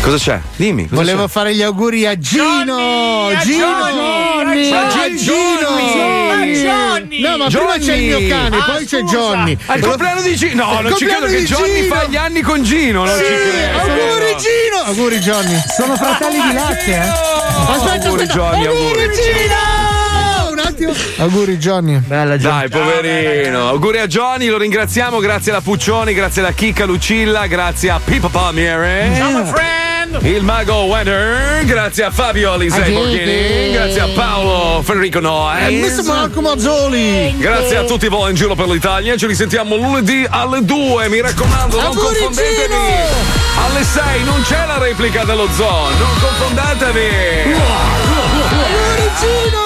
Cosa 0.00 0.16
c'è? 0.18 0.40
Dimmi. 0.56 0.84
cosa 0.88 0.96
Volevo 1.00 1.24
c'è? 1.24 1.28
fare 1.30 1.54
gli 1.54 1.62
auguri 1.62 2.06
a 2.06 2.18
Gino! 2.18 3.26
a 3.28 3.36
Gino! 3.38 3.66
Johnny, 3.66 4.70
a 4.70 4.80
A 4.80 4.90
Johnny, 4.90 5.16
Gino! 5.16 5.68
a 5.68 6.44
Johnny. 6.44 7.20
No, 7.20 7.36
ma 7.38 7.46
prima 7.46 7.78
c'è 7.78 7.94
il 7.94 8.04
mio 8.04 8.28
cane, 8.28 8.56
Ah, 8.58 8.62
poi 8.64 8.84
c'è 8.84 8.98
scusa. 9.00 9.12
Johnny. 9.16 9.56
Al 9.66 9.80
compleanno 9.80 10.20
di 10.20 10.36
Gino. 10.36 10.64
No, 10.72 10.80
non 10.80 10.96
ci 10.96 11.06
credo 11.06 11.26
che 11.26 11.42
Johnny 11.44 11.82
Gino. 11.82 11.94
fa 11.94 12.04
gli 12.04 12.16
anni 12.16 12.40
con 12.42 12.62
Gino. 12.62 13.04
Non 13.04 13.16
Sì, 13.16 13.24
ci 13.24 13.32
credo. 13.32 13.78
auguri 13.78 14.36
Gino! 14.36 14.82
Auguri 14.84 15.18
Johnny. 15.18 15.58
Sono 15.74 15.96
fratelli 15.96 16.40
di 16.40 16.52
latte, 16.52 16.92
eh? 16.94 16.98
Aspetta, 16.98 18.06
Auguri, 18.08 18.22
aspetta. 18.22 18.32
Johnny, 18.34 18.66
auguri. 18.66 19.02
Gino! 19.14 19.73
Attimo. 20.74 20.92
Auguri 21.18 21.56
Johnny. 21.56 21.98
Bella 21.98 22.36
Dai, 22.36 22.68
poverino. 22.68 23.68
Auguri 23.68 24.00
a 24.00 24.08
Johnny, 24.08 24.48
lo 24.48 24.58
ringraziamo. 24.58 25.20
Grazie 25.20 25.52
alla 25.52 25.60
Puccioni, 25.60 26.12
grazie 26.14 26.42
alla 26.42 26.50
Chicca 26.50 26.84
Lucilla, 26.84 27.46
grazie 27.46 27.90
a 27.90 28.00
Pippa 28.04 28.28
Palmiere. 28.28 29.12
Ciao, 29.16 29.30
my 29.30 29.44
friend. 29.46 30.18
Il 30.22 30.42
mago 30.42 30.82
Wender, 30.82 31.64
grazie 31.64 32.04
a 32.04 32.10
Fabio 32.10 32.52
Alisei. 32.52 32.92
Borghini, 32.92 33.72
grazie 33.72 34.00
a 34.00 34.08
Paolo 34.08 34.82
Federico 34.82 35.18
E 35.18 35.20
Noes. 35.20 35.98
Mr. 35.98 36.04
Marco 36.04 36.40
Mazzoli. 36.40 37.34
Grazie 37.38 37.76
a 37.78 37.84
tutti 37.84 38.08
voi 38.08 38.30
in 38.30 38.36
giro 38.36 38.54
per 38.54 38.68
l'Italia, 38.68 39.16
ci 39.16 39.26
risentiamo 39.26 39.76
lunedì 39.76 40.26
alle 40.28 40.64
2, 40.64 41.08
mi 41.08 41.20
raccomando, 41.20 41.76
non 41.76 41.86
Auguri, 41.86 42.18
confondetevi. 42.18 42.66
Gino! 42.66 43.64
Alle 43.64 43.84
6 43.84 44.24
non 44.24 44.42
c'è 44.42 44.66
la 44.66 44.78
replica 44.78 45.24
dello 45.24 45.48
zoo, 45.54 45.88
non 45.90 46.10
confondatevi. 46.20 47.08
Auguri 48.50 49.10
Gino! 49.18 49.63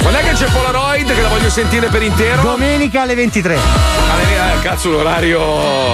Quando 0.00 0.18
è 0.18 0.22
che 0.22 0.32
c'è 0.32 0.46
Polaroid 0.50 1.12
che 1.14 1.20
la 1.20 1.28
voglio 1.28 1.50
sentire 1.50 1.88
per 1.88 2.02
intero? 2.02 2.42
Domenica 2.42 3.02
alle 3.02 3.14
23. 3.14 3.54
Eh, 3.54 4.60
cazzo, 4.62 4.90
l'orario. 4.90 5.38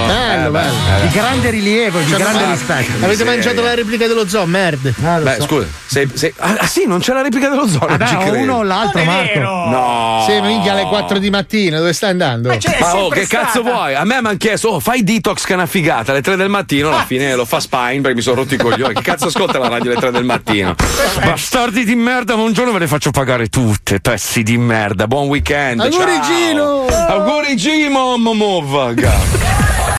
Bello, 0.05 0.47
Eh, 0.47 0.51
bello. 0.51 0.73
eh. 0.97 1.01
Di 1.07 1.13
grande 1.13 1.49
rilievo, 1.49 1.99
di 1.99 2.09
Cioè, 2.09 2.19
grande 2.19 2.45
ma- 2.45 2.51
rispetto. 2.51 3.05
Avete 3.05 3.23
mangiato 3.23 3.61
la 3.61 3.73
replica 3.73 4.07
dello 4.07 4.27
zoo? 4.27 4.45
Merda. 4.45 4.91
Ah, 5.03 5.17
Beh, 5.19 5.35
so. 5.39 5.43
scusa, 5.43 5.67
sei, 5.85 6.09
sei- 6.13 6.33
ah, 6.37 6.55
ah, 6.59 6.67
sì, 6.67 6.85
non 6.85 6.99
c'è 6.99 7.13
la 7.13 7.21
replica 7.21 7.49
dello 7.49 7.67
zoo. 7.67 7.85
non 7.87 8.01
o 8.01 8.17
credo. 8.19 8.37
uno 8.37 8.53
o 8.55 8.63
l'altro, 8.63 9.03
Non 9.03 9.13
è 9.13 9.17
Marco. 9.17 9.33
vero. 9.33 9.69
No. 9.69 10.25
Sì, 10.27 10.39
minchia 10.41 10.71
alle 10.73 10.83
4 10.83 11.17
di 11.19 11.29
mattina, 11.29 11.77
dove 11.79 11.93
stai 11.93 12.11
andando? 12.11 12.49
Ma 12.49 12.57
c'è 12.57 12.77
Ma 12.79 12.95
oh, 12.97 13.09
che 13.09 13.27
cazzo 13.27 13.59
stata. 13.61 13.71
vuoi? 13.71 13.95
A 13.95 14.03
me 14.03 14.21
mi 14.21 14.27
hanno 14.27 14.37
chiesto, 14.37 14.69
oh, 14.69 14.79
fai 14.79 15.03
detox 15.03 15.43
che 15.45 15.53
è 15.53 15.55
una 15.55 15.65
figata 15.65 16.11
alle 16.11 16.21
3 16.21 16.35
del 16.35 16.49
mattino. 16.49 16.89
Alla 16.89 17.05
fine 17.05 17.35
lo 17.35 17.45
fa 17.45 17.59
Spine 17.59 18.01
perché 18.01 18.15
mi 18.15 18.21
sono 18.21 18.37
rotto 18.37 18.53
i 18.53 18.57
coglioni. 18.57 18.93
Che 18.93 19.01
cazzo 19.01 19.27
ascolta 19.27 19.57
la 19.59 19.67
radio 19.69 19.91
alle 19.91 19.99
3 19.99 20.11
del 20.11 20.23
mattino? 20.23 20.75
Bastardi 21.23 21.83
di 21.85 21.95
merda, 21.95 22.35
ma 22.35 22.43
un 22.43 22.53
giorno 22.53 22.71
ve 22.71 22.79
le 22.79 22.87
faccio 22.87 23.11
pagare 23.11 23.47
tutte. 23.73 23.99
Pezzi 23.99 24.43
di 24.43 24.57
merda. 24.57 25.07
Buon 25.07 25.27
weekend. 25.27 25.79
Auguri 25.81 26.13
ciao. 26.13 26.23
Gino! 26.23 26.85
Auguri 27.07 27.55
Gino, 27.55 28.17
vaga. 28.61 29.52